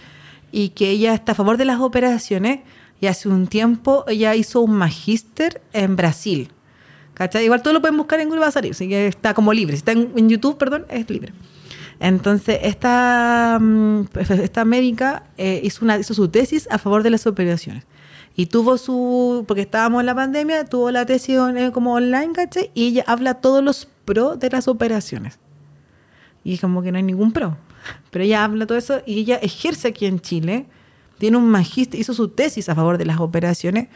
y 0.51 0.69
que 0.69 0.89
ella 0.89 1.13
está 1.13 1.33
a 1.33 1.35
favor 1.35 1.57
de 1.57 1.65
las 1.65 1.79
operaciones, 1.79 2.59
y 2.99 3.07
hace 3.07 3.29
un 3.29 3.47
tiempo 3.47 4.05
ella 4.07 4.35
hizo 4.35 4.61
un 4.61 4.71
magíster 4.71 5.61
en 5.73 5.95
Brasil. 5.95 6.51
¿Cachai? 7.13 7.45
Igual 7.45 7.63
todo 7.63 7.73
lo 7.73 7.81
pueden 7.81 7.97
buscar 7.97 8.19
en 8.19 8.27
Google, 8.27 8.41
va 8.41 8.47
a 8.47 8.51
salir, 8.51 8.71
así 8.71 8.87
que 8.87 9.07
está 9.07 9.33
como 9.33 9.51
libre. 9.51 9.75
Si 9.75 9.79
está 9.79 9.91
en, 9.91 10.11
en 10.15 10.29
YouTube, 10.29 10.57
perdón, 10.57 10.85
es 10.89 11.09
libre. 11.09 11.33
Entonces, 11.99 12.59
esta, 12.61 13.57
mm, 13.59 14.05
esta 14.15 14.65
médica 14.65 15.23
eh, 15.37 15.59
hizo, 15.63 15.83
una, 15.83 15.97
hizo 15.97 16.13
su 16.13 16.27
tesis 16.29 16.67
a 16.69 16.77
favor 16.77 17.03
de 17.03 17.09
las 17.09 17.25
operaciones. 17.25 17.85
Y 18.35 18.45
tuvo 18.47 18.77
su, 18.77 19.45
porque 19.47 19.63
estábamos 19.63 20.01
en 20.01 20.05
la 20.05 20.13
pandemia, 20.13 20.65
tuvo 20.65 20.91
la 20.91 21.07
tesis 21.07 21.37
eh, 21.55 21.71
como 21.73 21.93
online, 21.93 22.33
¿cachai? 22.33 22.69
Y 22.75 22.89
ella 22.89 23.03
habla 23.07 23.35
todos 23.35 23.63
los 23.63 23.87
pros 24.05 24.39
de 24.39 24.49
las 24.51 24.67
operaciones. 24.67 25.39
Y 26.43 26.59
como 26.59 26.83
que 26.83 26.91
no 26.91 26.97
hay 26.97 27.03
ningún 27.03 27.31
pro. 27.31 27.57
Pero 28.11 28.23
ella 28.23 28.43
habla 28.43 28.67
todo 28.67 28.77
eso 28.77 29.01
y 29.05 29.19
ella 29.19 29.37
ejerce 29.37 29.87
aquí 29.87 30.05
en 30.05 30.19
Chile. 30.19 30.67
Tiene 31.17 31.37
un 31.37 31.49
magíster, 31.49 31.99
hizo 31.99 32.13
su 32.13 32.29
tesis 32.29 32.69
a 32.69 32.75
favor 32.75 32.97
de 32.97 33.05
las 33.05 33.19
operaciones. 33.19 33.87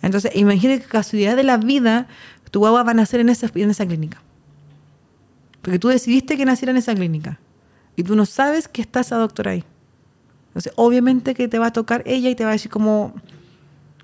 Entonces, 0.00 0.32
imagínate 0.34 0.82
que 0.82 0.88
casualidad 0.88 1.36
de 1.36 1.44
la 1.44 1.56
vida, 1.56 2.08
tu 2.50 2.60
guagua 2.60 2.82
va 2.82 2.90
a 2.90 2.94
nacer 2.94 3.20
en 3.20 3.28
esa, 3.28 3.50
en 3.54 3.70
esa 3.70 3.86
clínica. 3.86 4.20
Porque 5.60 5.78
tú 5.78 5.88
decidiste 5.88 6.36
que 6.36 6.44
naciera 6.44 6.72
en 6.72 6.78
esa 6.78 6.94
clínica. 6.94 7.38
Y 7.94 8.02
tú 8.02 8.16
no 8.16 8.26
sabes 8.26 8.68
que 8.68 8.82
está 8.82 9.00
esa 9.00 9.16
doctora 9.16 9.52
ahí. 9.52 9.64
Entonces, 10.48 10.72
obviamente 10.76 11.34
que 11.34 11.48
te 11.48 11.58
va 11.58 11.66
a 11.66 11.72
tocar 11.72 12.02
ella 12.06 12.28
y 12.30 12.34
te 12.34 12.44
va 12.44 12.50
a 12.50 12.52
decir 12.52 12.70
como 12.70 13.14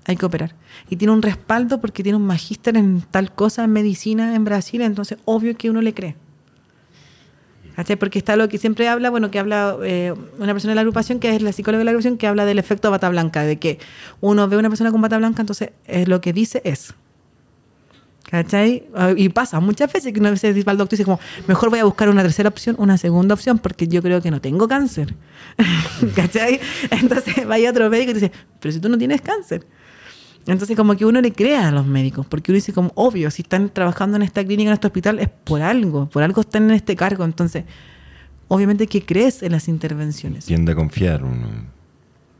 hay 0.05 0.15
que 0.15 0.25
operar. 0.25 0.55
Y 0.89 0.95
tiene 0.95 1.13
un 1.13 1.21
respaldo 1.21 1.79
porque 1.79 2.01
tiene 2.01 2.17
un 2.17 2.25
magíster 2.25 2.75
en 2.77 3.01
tal 3.01 3.31
cosa, 3.33 3.63
en 3.63 3.71
medicina 3.71 4.33
en 4.33 4.43
Brasil, 4.43 4.81
entonces 4.81 5.19
obvio 5.25 5.55
que 5.55 5.69
uno 5.69 5.81
le 5.81 5.93
cree. 5.93 6.15
¿Cachai? 7.79 7.95
Porque 7.95 8.19
está 8.19 8.35
lo 8.35 8.49
que 8.49 8.57
siempre 8.57 8.89
habla, 8.89 9.09
bueno, 9.09 9.31
que 9.31 9.39
habla 9.39 9.77
eh, 9.83 10.13
una 10.37 10.51
persona 10.51 10.71
de 10.71 10.75
la 10.75 10.81
agrupación, 10.81 11.21
que 11.21 11.33
es 11.33 11.41
la 11.41 11.53
psicóloga 11.53 11.79
de 11.79 11.85
la 11.85 11.91
agrupación, 11.91 12.17
que 12.17 12.27
habla 12.27 12.43
del 12.43 12.59
efecto 12.59 12.91
bata 12.91 13.07
blanca, 13.07 13.43
de 13.43 13.57
que 13.57 13.79
uno 14.19 14.49
ve 14.49 14.57
a 14.57 14.59
una 14.59 14.67
persona 14.67 14.91
con 14.91 14.99
bata 14.99 15.17
blanca, 15.17 15.41
entonces 15.41 15.69
es 15.85 16.09
lo 16.09 16.19
que 16.19 16.33
dice 16.33 16.61
es. 16.65 16.93
¿Cachai? 18.29 18.83
Ah, 18.93 19.13
Y 19.15 19.29
pasa 19.29 19.61
muchas 19.61 19.93
veces 19.93 20.11
que 20.11 20.19
una 20.19 20.29
vez 20.29 20.41
dice 20.41 20.69
al 20.69 20.77
doctor 20.77 20.95
y 20.95 20.97
dice 20.97 21.05
como, 21.05 21.21
mejor 21.47 21.69
voy 21.69 21.79
a 21.79 21.85
buscar 21.85 22.09
una 22.09 22.21
tercera 22.21 22.49
opción, 22.49 22.75
una 22.79 22.97
segunda 22.97 23.33
opción, 23.33 23.59
porque 23.59 23.87
yo 23.87 24.01
creo 24.01 24.21
que 24.21 24.29
no 24.29 24.41
tengo 24.41 24.67
cáncer. 24.67 25.15
¿Cachai? 26.15 26.59
Entonces 26.91 27.45
vaya 27.47 27.69
otro 27.69 27.89
médico 27.89 28.11
y 28.11 28.15
dice, 28.15 28.33
pero 28.59 28.73
si 28.73 28.81
tú 28.81 28.89
no 28.89 28.97
tienes 28.97 29.21
cáncer. 29.21 29.65
Entonces 30.47 30.75
como 30.75 30.95
que 30.95 31.05
uno 31.05 31.21
le 31.21 31.31
crea 31.31 31.67
a 31.67 31.71
los 31.71 31.85
médicos, 31.85 32.25
porque 32.25 32.51
uno 32.51 32.55
dice 32.55 32.73
como, 32.73 32.91
obvio, 32.95 33.29
si 33.31 33.41
están 33.43 33.69
trabajando 33.69 34.17
en 34.17 34.23
esta 34.23 34.43
clínica, 34.43 34.69
en 34.69 34.73
este 34.73 34.87
hospital, 34.87 35.19
es 35.19 35.29
por 35.29 35.61
algo, 35.61 36.09
por 36.09 36.23
algo 36.23 36.41
están 36.41 36.63
en 36.63 36.71
este 36.71 36.95
cargo. 36.95 37.23
Entonces, 37.23 37.65
obviamente 38.47 38.87
que 38.87 39.05
crees 39.05 39.43
en 39.43 39.51
las 39.51 39.67
intervenciones. 39.67 40.45
Tiende 40.45 40.71
a 40.71 40.75
confiar 40.75 41.23
uno. 41.23 41.47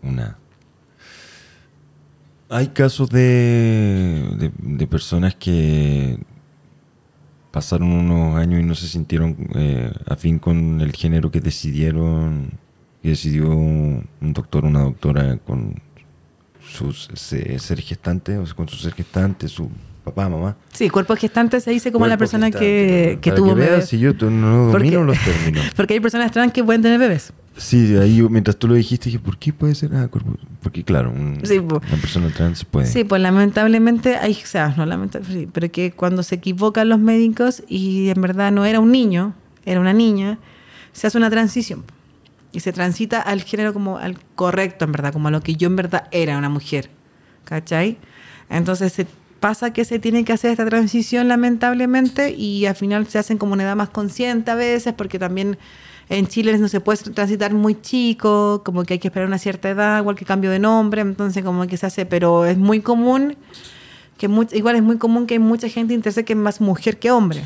Una. 0.02 0.38
Hay 2.50 2.70
casos 2.70 3.10
de, 3.10 4.52
de, 4.58 4.88
personas 4.88 5.36
que 5.36 6.18
pasaron 7.52 7.92
unos 7.92 8.38
años 8.38 8.60
y 8.60 8.64
no 8.64 8.74
se 8.74 8.88
sintieron 8.88 9.36
eh, 9.54 9.94
afín 10.08 10.40
con 10.40 10.82
el 10.82 10.92
género 10.94 11.30
que 11.30 11.42
decidieron, 11.42 12.54
que 13.04 13.10
decidió 13.10 13.52
un 13.52 14.08
doctor 14.20 14.66
una 14.66 14.82
doctora 14.82 15.38
con 15.38 15.76
sus 16.70 17.10
se- 17.14 17.60
ser 17.60 17.82
gestante, 17.82 18.38
o 18.38 18.46
sea, 18.46 18.56
con 18.56 18.68
su 18.70 18.78
ser 18.78 18.94
gestante, 18.94 19.48
su 19.48 19.70
papá, 20.04 20.30
mamá. 20.30 20.56
Sí, 20.72 20.90
cuerpo 20.90 21.16
gestante 21.16 21.60
se 21.62 21.72
dice 21.72 21.92
como 21.92 22.08
la 22.08 22.18
persona 22.18 22.48
gestante, 22.48 22.66
que, 22.66 23.20
que 23.22 23.32
tuvo 23.32 23.54
bebés. 23.56 23.88
si 23.88 24.00
yo 24.00 24.16
tú 24.16 24.30
no 24.32 24.70
Porque- 24.72 24.86
domino 24.92 25.04
los 25.04 25.18
términos. 25.24 25.66
Porque 25.76 25.96
hay 25.96 26.00
personas 26.00 26.32
trans 26.32 26.54
que 26.54 26.64
pueden 26.64 26.82
tener 26.82 27.00
bebés. 27.00 27.34
Sí, 27.58 27.98
ahí 27.98 28.16
yo- 28.18 28.30
mientras 28.30 28.56
tú 28.58 28.68
lo 28.70 28.76
dijiste 28.76 29.06
dije, 29.10 29.20
¿por 29.20 29.38
qué 29.38 29.52
puede 29.52 29.76
ser? 29.76 29.94
Ah, 29.94 30.08
cuerpo- 30.08 30.38
porque 30.64 30.84
claro, 30.84 31.12
un- 31.12 31.42
Sí, 31.44 31.60
po. 31.60 31.82
una 31.86 32.02
persona 32.02 32.30
trans 32.30 32.64
puede. 32.64 32.88
Sí, 32.88 33.04
pues 33.04 33.22
lamentablemente 33.22 34.16
hay, 34.16 34.32
o 34.32 34.48
sea, 34.48 34.74
no 34.78 34.86
lamentablemente, 34.86 35.46
sí, 35.46 35.50
pero 35.52 35.70
que 35.70 35.92
cuando 35.92 36.24
se 36.24 36.36
equivocan 36.36 36.88
los 36.88 37.00
médicos 37.00 37.64
y 37.68 38.10
en 38.10 38.22
verdad 38.22 38.52
no 38.54 38.64
era 38.66 38.80
un 38.80 38.92
niño, 38.92 39.34
era 39.66 39.80
una 39.82 39.92
niña, 39.94 40.40
se 40.94 41.08
hace 41.08 41.18
una 41.18 41.30
transición 41.30 41.84
y 42.52 42.62
se 42.62 42.74
transita 42.74 43.22
al 43.22 43.42
género 43.44 43.74
como 43.74 43.98
al 43.98 44.18
correcto, 44.36 44.86
en 44.86 44.92
verdad, 44.92 45.14
como 45.14 45.28
a 45.28 45.32
lo 45.32 45.42
que 45.42 45.56
yo 45.56 45.68
en 45.68 45.76
verdad 45.76 46.08
era 46.12 46.38
una 46.38 46.50
mujer, 46.50 46.90
¿cachai? 47.44 47.98
Entonces 48.50 48.92
se 48.94 49.06
pasa 49.40 49.72
que 49.72 49.86
se 49.86 50.00
tiene 50.00 50.26
que 50.26 50.34
hacer 50.34 50.52
esta 50.52 50.66
transición 50.66 51.28
lamentablemente 51.28 52.32
y 52.32 52.66
al 52.66 52.76
final 52.76 53.08
se 53.08 53.20
hacen 53.20 53.38
como 53.38 53.54
una 53.54 53.64
edad 53.64 53.76
más 53.76 53.90
consciente 53.90 54.52
a 54.52 54.56
veces 54.56 54.94
porque 54.94 55.20
también 55.20 55.58
en 56.10 56.26
Chile 56.28 56.58
no 56.58 56.68
se 56.68 56.82
puede 56.82 56.98
transitar 57.12 57.54
muy 57.54 57.80
chico, 57.80 58.64
como 58.66 58.84
que 58.84 58.94
hay 58.96 59.00
que 59.00 59.10
esperar 59.10 59.28
una 59.28 59.38
cierta 59.38 59.70
edad, 59.70 60.00
igual 60.00 60.16
que 60.16 60.26
cambio 60.26 60.50
de 60.50 60.58
nombre, 60.60 61.02
entonces 61.02 61.44
como 61.44 61.66
que 61.68 61.78
se 61.78 61.86
hace, 61.86 62.06
pero 62.08 62.46
es 62.46 62.58
muy 62.58 62.82
común, 62.82 63.38
que 64.18 64.28
mu- 64.28 64.48
igual 64.52 64.76
es 64.76 64.82
muy 64.82 64.98
común 64.98 65.28
que 65.28 65.36
hay 65.36 65.40
mucha 65.40 65.70
gente 65.70 65.94
intersex 65.94 66.26
que 66.26 66.34
es 66.34 66.40
más 66.40 66.60
mujer 66.62 66.98
que 66.98 67.12
hombre. 67.12 67.46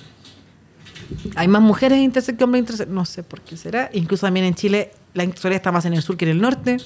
Hay 1.35 1.47
más 1.47 1.61
mujeres 1.61 1.99
intersex 1.99 2.37
que 2.37 2.43
hombres 2.43 2.61
intersex, 2.61 2.89
no 2.89 3.05
sé 3.05 3.23
por 3.23 3.41
qué 3.41 3.57
será, 3.57 3.89
incluso 3.93 4.25
también 4.25 4.45
en 4.45 4.55
Chile 4.55 4.91
la 5.13 5.23
sexualidad 5.25 5.57
está 5.57 5.71
más 5.71 5.85
en 5.85 5.93
el 5.93 6.01
sur 6.01 6.17
que 6.17 6.25
en 6.25 6.31
el 6.31 6.41
norte, 6.41 6.77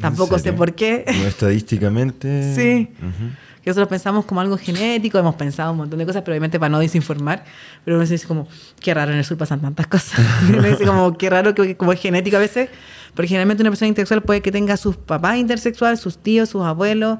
tampoco 0.00 0.38
sé 0.38 0.52
por 0.52 0.74
qué. 0.74 1.04
No, 1.06 1.26
estadísticamente. 1.26 2.52
Sí. 2.54 2.88
Ujú. 2.98 3.30
Que 3.62 3.70
nosotros 3.70 3.88
pensamos 3.88 4.24
como 4.24 4.40
algo 4.40 4.56
genético, 4.56 5.18
hemos 5.18 5.34
pensado 5.34 5.72
un 5.72 5.78
montón 5.78 5.98
de 5.98 6.06
cosas, 6.06 6.22
pero 6.22 6.32
obviamente 6.32 6.58
para 6.58 6.70
no 6.70 6.78
desinformar, 6.78 7.44
pero 7.84 7.96
uno 7.96 8.06
dice 8.06 8.26
como, 8.26 8.48
qué 8.80 8.94
raro, 8.94 9.12
en 9.12 9.18
el 9.18 9.24
sur 9.24 9.36
pasan 9.36 9.60
tantas 9.60 9.86
cosas. 9.88 10.20
uno 10.48 10.62
dice 10.62 10.86
como, 10.86 11.18
qué 11.18 11.28
raro 11.28 11.54
que 11.54 11.76
como 11.76 11.92
es 11.92 12.00
genético 12.00 12.36
a 12.36 12.40
veces, 12.40 12.70
porque 13.14 13.28
generalmente 13.28 13.62
una 13.62 13.70
persona 13.70 13.88
intersexual 13.88 14.22
puede 14.22 14.40
que 14.40 14.52
tenga 14.52 14.76
sus 14.76 14.96
papás 14.96 15.36
intersexuales, 15.36 16.00
sus 16.00 16.18
tíos, 16.18 16.48
sus 16.48 16.62
abuelos, 16.62 17.18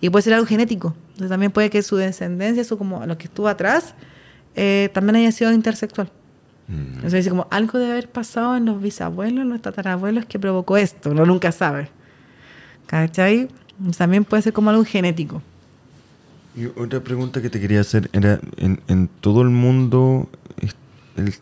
y 0.00 0.10
puede 0.10 0.22
ser 0.22 0.34
algo 0.34 0.46
genético. 0.46 0.94
Entonces 1.08 1.30
también 1.30 1.50
puede 1.50 1.70
que 1.70 1.82
su 1.82 1.96
descendencia, 1.96 2.62
su 2.64 2.78
como 2.78 3.04
lo 3.06 3.18
que 3.18 3.24
estuvo 3.24 3.48
atrás, 3.48 3.94
eh, 4.58 4.90
también 4.92 5.16
haya 5.16 5.32
sido 5.32 5.52
intersexual. 5.52 6.10
Mm. 6.66 6.94
Entonces 6.94 7.12
dice 7.12 7.30
como, 7.30 7.46
algo 7.50 7.78
debe 7.78 7.92
haber 7.92 8.10
pasado 8.10 8.56
en 8.56 8.66
los 8.66 8.82
bisabuelos, 8.82 9.42
en 9.42 9.48
los 9.48 9.62
tatarabuelos 9.62 10.26
que 10.26 10.38
provocó 10.38 10.76
esto, 10.76 11.12
uno 11.12 11.24
nunca 11.24 11.52
sabe. 11.52 11.88
¿Cachai? 12.86 13.48
También 13.96 14.24
puede 14.24 14.42
ser 14.42 14.52
como 14.52 14.70
algo 14.70 14.84
genético. 14.84 15.42
Y 16.56 16.66
otra 16.66 17.00
pregunta 17.00 17.40
que 17.40 17.50
te 17.50 17.60
quería 17.60 17.80
hacer 17.80 18.10
era, 18.12 18.40
¿en, 18.56 18.80
en 18.88 19.08
todo 19.20 19.42
el 19.42 19.50
mundo 19.50 20.28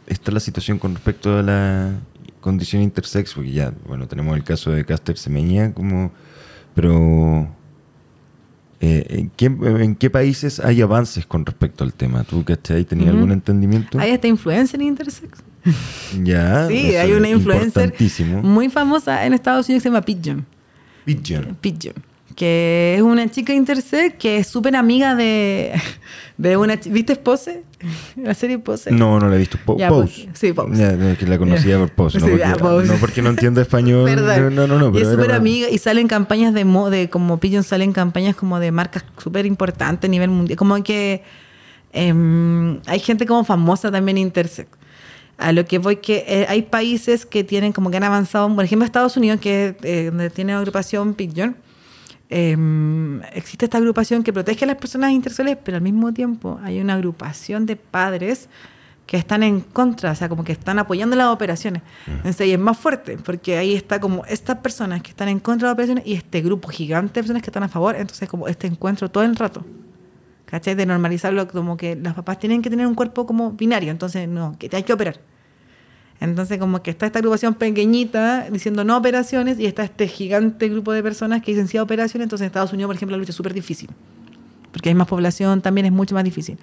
está 0.07 0.31
la 0.31 0.41
situación 0.41 0.79
con 0.79 0.95
respecto 0.95 1.39
a 1.39 1.43
la 1.43 1.93
condición 2.41 2.83
intersex? 2.83 3.35
Porque 3.35 3.53
ya, 3.53 3.73
bueno, 3.87 4.07
tenemos 4.07 4.37
el 4.37 4.45
caso 4.45 4.71
de 4.71 4.85
Caster 4.85 5.17
Semeña, 5.17 5.73
como, 5.73 6.13
pero 6.75 7.49
eh, 8.81 9.07
¿en, 9.09 9.31
qué, 9.31 9.47
en 9.47 9.95
qué 9.95 10.11
países 10.11 10.61
hay 10.61 10.83
avances 10.83 11.27
con 11.27 11.47
respecto 11.47 11.85
al 11.85 11.93
tema? 11.95 12.25
¿Tú, 12.25 12.45
cachai, 12.45 12.85
tenías 12.85 13.09
Ujú. 13.09 13.17
algún 13.17 13.33
entendimiento? 13.33 13.99
Hay 13.99 14.13
hasta 14.13 14.29
influencer 14.29 14.81
en 14.81 14.89
intersex. 14.89 15.39
Ya, 16.23 16.69
sí, 16.69 16.95
hay 16.95 17.11
una 17.13 17.29
influencer 17.29 17.93
muy 18.43 18.69
famosa 18.69 19.27
en 19.27 19.35
Estados 19.35 19.67
Unidos 19.69 19.83
que 19.83 19.89
se 19.89 19.93
llama 19.93 20.03
Pigeon. 20.03 20.47
Pigeon. 21.05 21.57
Pigeon. 21.61 21.95
Que 22.37 22.95
es 22.97 23.03
una 23.03 23.29
chica 23.31 23.53
intersex 23.55 24.15
que 24.19 24.37
es 24.37 24.47
súper 24.47 24.77
amiga 24.77 25.15
de, 25.17 25.73
de 26.37 26.57
una... 26.59 26.77
¿Viste 26.77 27.17
Pose? 27.17 27.63
La 28.15 28.35
serie 28.35 28.59
Pose. 28.59 28.91
No, 28.91 29.19
no 29.19 29.29
la 29.29 29.37
he 29.37 29.39
visto. 29.39 29.59
Po- 29.65 29.79
Ya, 29.79 29.89
Pose. 29.89 30.29
sí, 30.35 30.53
Pose. 30.53 30.77
Ya, 30.77 31.17
que 31.17 31.27
la 31.27 31.39
conocía 31.39 31.79
por 31.79 31.91
Pose. 31.91 32.19
No, 32.21 32.27
Sí, 32.27 32.31
porque, 32.33 32.47
ya, 32.47 32.57
Pose. 32.57 32.87
no 32.93 32.95
porque 33.01 33.23
no 33.23 33.31
entiendo 33.31 33.61
español. 33.63 34.05
Perdón. 34.15 34.55
No, 34.55 34.67
no, 34.67 34.79
no. 34.79 34.97
y 34.99 35.01
es 35.03 35.09
súper 35.09 35.33
amiga 35.33 35.69
y 35.71 35.79
salen 35.79 36.09
campañas 36.09 36.53
de 36.53 36.67
mo- 36.67 36.91
de 36.91 37.09
como 37.09 37.41
Pigeon 37.41 37.63
salen 37.65 37.93
campañas 37.95 38.37
como 38.37 38.61
de 38.61 38.71
marcas 38.71 39.05
súper 39.17 39.47
importantes 39.47 40.07
a 40.07 40.11
nivel 40.11 40.29
mundial. 40.29 40.59
Como 40.59 40.83
que 40.85 41.23
em, 41.93 42.81
hay 42.87 42.99
gente 43.01 43.25
como 43.27 43.45
famosa 43.45 43.91
también 43.91 44.19
intersex. 44.19 44.69
A 45.39 45.53
lo 45.53 45.65
que 45.67 45.79
voy 45.79 45.97
que 45.97 46.25
eh, 46.27 46.47
hay 46.49 46.63
países 46.63 47.27
que 47.27 47.45
tienen 47.45 47.73
como 47.73 47.91
que 47.91 47.97
han 47.99 48.05
avanzado, 48.05 48.55
por 48.55 48.65
ejemplo 48.65 48.85
Estados 48.87 49.17
Unidos, 49.17 49.41
que 49.41 49.77
eh, 49.83 50.07
donde 50.11 50.31
tiene 50.31 50.53
agrupación 50.55 51.15
Pigeon, 51.15 51.57
em, 52.29 53.21
existe 53.33 53.67
esta 53.67 53.79
agrupación 53.79 54.23
que 54.23 54.33
protege 54.33 54.65
a 54.65 54.69
las 54.69 54.77
personas 54.77 55.13
intersexuales, 55.13 55.59
pero 55.63 55.77
al 55.77 55.83
mismo 55.83 56.13
tiempo 56.13 56.59
hay 56.63 56.81
una 56.81 56.95
agrupación 56.95 57.67
de 57.67 57.77
padres 57.77 58.49
que 59.07 59.17
están 59.17 59.43
en 59.43 59.61
contra, 59.61 60.11
o 60.11 60.15
sea, 60.15 60.29
como 60.29 60.43
que 60.43 60.53
están 60.53 60.79
apoyando 60.79 61.15
las 61.15 61.29
operaciones. 61.29 61.83
Entonces, 62.07 62.49
y 62.49 62.53
es 62.53 62.59
más 62.59 62.77
fuerte, 62.77 63.17
porque 63.19 63.57
ahí 63.57 63.75
está 63.75 64.01
como 64.01 64.25
estas 64.27 64.59
personas 64.59 65.01
que 65.01 65.11
están 65.11 65.29
en 65.29 65.39
contra 65.39 65.69
de 65.69 65.71
las 65.71 65.75
operaciones 65.75 66.07
y 66.07 66.15
este 66.15 66.41
grupo 66.43 66.69
gigante 66.69 67.15
de 67.15 67.23
personas 67.23 67.43
que 67.43 67.51
están 67.51 67.63
a 67.63 67.69
favor. 67.69 67.95
Entonces, 67.95 68.29
como 68.29 68.49
este 68.49 68.67
encuentro 68.67 69.09
todo 69.09 69.23
el 69.23 69.37
rato. 69.37 69.65
¿Cachai? 70.47 70.75
De 70.75 70.87
normalizarlo 70.87 71.49
como 71.49 71.77
que 71.77 71.97
los 71.97 72.15
papás 72.15 72.39
tienen 72.39 72.63
que 72.63 72.71
tener 72.71 72.87
un 72.87 72.95
cuerpo 72.95 73.27
como 73.27 73.53
binario, 73.53 73.91
entonces 73.91 74.29
no, 74.29 74.57
que 74.59 74.69
te 74.69 74.77
hay 74.77 74.83
que 74.83 74.93
operar. 74.93 75.21
Entonces, 76.21 76.59
como 76.59 76.83
que 76.83 76.91
está 76.91 77.07
esta 77.07 77.19
agrupación 77.19 77.55
pequeñita 77.55 78.49
diciendo 78.51 78.85
no 78.85 78.97
operaciones 78.97 79.59
y 79.59 79.67
está 79.67 79.85
este 79.85 80.09
gigante 80.09 80.69
grupo 80.69 80.93
de 80.93 81.03
personas 81.03 81.43
que 81.43 81.53
dicen 81.53 81.69
sí 81.69 81.77
a 81.77 81.83
operaciones. 81.83 82.27
Entonces, 82.27 82.45
en 82.45 82.47
Estados 82.47 82.73
Unidos, 82.73 82.89
por 82.89 82.97
ejemplo, 82.97 83.17
la 83.17 83.21
lucha 83.21 83.31
es 83.31 83.37
súper 83.37 83.55
difícil. 83.55 83.91
Porque 84.73 84.89
hay 84.89 84.95
más 84.95 85.07
población, 85.07 85.61
también 85.61 85.87
es 85.87 85.93
mucho 85.93 86.15
más 86.15 86.25
difícil. 86.25 86.59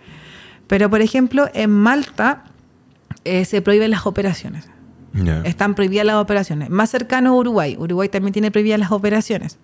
Pero, 0.68 0.90
por 0.90 1.02
ejemplo, 1.02 1.50
en 1.54 1.70
Malta 1.70 2.46
eh, 3.26 3.46
se 3.46 3.62
prohíben 3.62 3.92
las 3.92 4.06
operaciones. 4.06 4.68
Están 5.44 5.76
prohibidas 5.76 6.08
las 6.08 6.16
operaciones. 6.16 6.72
Más 6.72 6.90
cercano 6.90 7.32
a 7.32 7.36
Uruguay. 7.36 7.76
Uruguay 7.78 8.10
también 8.10 8.34
tiene 8.34 8.50
prohibidas 8.50 8.80
las 8.80 8.92
operaciones. 8.92 9.60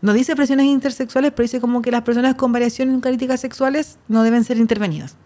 No 0.00 0.12
dice 0.12 0.34
presiones 0.34 0.66
intersexuales, 0.66 1.32
pero 1.32 1.44
dice 1.44 1.60
como 1.60 1.82
que 1.82 1.90
las 1.90 2.02
personas 2.02 2.36
con 2.36 2.52
variaciones 2.52 2.94
en 2.94 3.00
características 3.00 3.40
sexuales 3.40 3.98
no 4.08 4.22
deben 4.22 4.44
ser 4.44 4.56
intervenidas. 4.56 5.16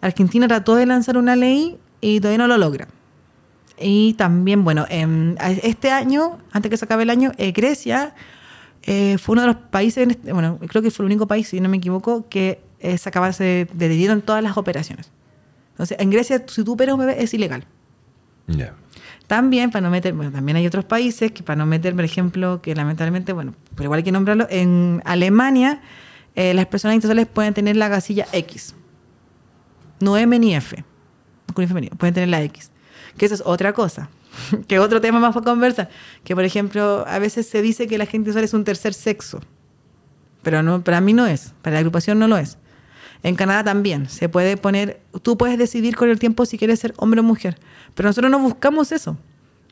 Argentina 0.00 0.46
trató 0.46 0.76
de 0.76 0.86
lanzar 0.86 1.16
una 1.16 1.34
ley 1.34 1.78
y 2.00 2.20
todavía 2.20 2.38
no 2.38 2.46
lo 2.46 2.58
logra. 2.58 2.88
Y 3.78 4.14
también, 4.14 4.64
bueno, 4.64 4.86
este 4.88 5.90
año, 5.90 6.38
antes 6.52 6.70
que 6.70 6.76
se 6.76 6.84
acabe 6.84 7.02
el 7.02 7.10
año, 7.10 7.32
eh, 7.36 7.52
Grecia 7.52 8.14
eh, 8.82 9.18
fue 9.18 9.34
uno 9.34 9.42
de 9.42 9.48
los 9.48 9.56
países, 9.56 10.08
este, 10.08 10.32
bueno, 10.32 10.58
creo 10.66 10.82
que 10.82 10.90
fue 10.90 11.04
el 11.04 11.06
único 11.06 11.26
país, 11.26 11.48
si 11.48 11.60
no 11.60 11.68
me 11.68 11.76
equivoco, 11.76 12.26
que 12.28 12.60
eh, 12.80 12.96
se 12.96 13.08
acaba 13.08 13.30
de 13.30 13.68
en 13.70 14.22
todas 14.22 14.42
las 14.42 14.56
operaciones. 14.56 15.10
Entonces, 15.72 15.98
en 16.00 16.10
Grecia, 16.10 16.42
si 16.46 16.64
tú 16.64 16.72
operas 16.72 16.94
un 16.94 17.00
bebé, 17.00 17.22
es 17.22 17.34
ilegal. 17.34 17.66
También, 19.26 19.70
para 19.70 19.82
no 19.82 19.90
meter, 19.90 20.14
bueno, 20.14 20.30
también 20.30 20.56
hay 20.56 20.66
otros 20.66 20.84
países 20.84 21.32
que 21.32 21.42
para 21.42 21.56
no 21.56 21.66
meter, 21.66 21.94
por 21.94 22.04
ejemplo, 22.04 22.62
que 22.62 22.74
lamentablemente, 22.74 23.32
bueno, 23.32 23.54
pero 23.74 23.88
igual 23.88 23.98
hay 23.98 24.04
que 24.04 24.12
nombrarlo, 24.12 24.46
en 24.48 25.02
Alemania 25.04 25.82
eh, 26.36 26.54
las 26.54 26.66
personas 26.66 26.94
intersexuales 26.94 27.26
pueden 27.26 27.54
tener 27.54 27.76
la 27.76 27.88
gasilla 27.88 28.26
X. 28.32 28.74
No 30.00 30.16
M 30.16 30.38
ni 30.38 30.54
F. 30.54 30.84
Pueden 31.54 32.14
tener 32.14 32.28
la 32.28 32.42
X. 32.42 32.70
Que 33.16 33.26
eso 33.26 33.34
es 33.34 33.42
otra 33.44 33.72
cosa. 33.72 34.08
que 34.68 34.78
otro 34.78 35.00
tema 35.00 35.20
más 35.20 35.34
para 35.34 35.44
conversar. 35.44 35.88
Que, 36.24 36.34
por 36.34 36.44
ejemplo, 36.44 37.04
a 37.06 37.18
veces 37.18 37.48
se 37.48 37.62
dice 37.62 37.86
que 37.86 37.98
la 37.98 38.06
gente 38.06 38.30
sexual 38.30 38.44
es 38.44 38.54
un 38.54 38.64
tercer 38.64 38.94
sexo. 38.94 39.40
Pero 40.42 40.62
no, 40.62 40.82
para 40.82 41.00
mí 41.00 41.12
no 41.12 41.26
es. 41.26 41.54
Para 41.62 41.74
la 41.74 41.80
agrupación 41.80 42.18
no 42.18 42.28
lo 42.28 42.36
es. 42.36 42.58
En 43.22 43.34
Canadá 43.34 43.64
también 43.64 44.08
se 44.08 44.28
puede 44.28 44.56
poner, 44.56 45.00
tú 45.22 45.36
puedes 45.36 45.58
decidir 45.58 45.96
con 45.96 46.08
el 46.10 46.18
tiempo 46.18 46.46
si 46.46 46.58
quieres 46.58 46.78
ser 46.78 46.94
hombre 46.96 47.20
o 47.20 47.22
mujer, 47.24 47.58
pero 47.94 48.08
nosotros 48.08 48.30
no 48.30 48.38
buscamos 48.38 48.92
eso. 48.92 49.16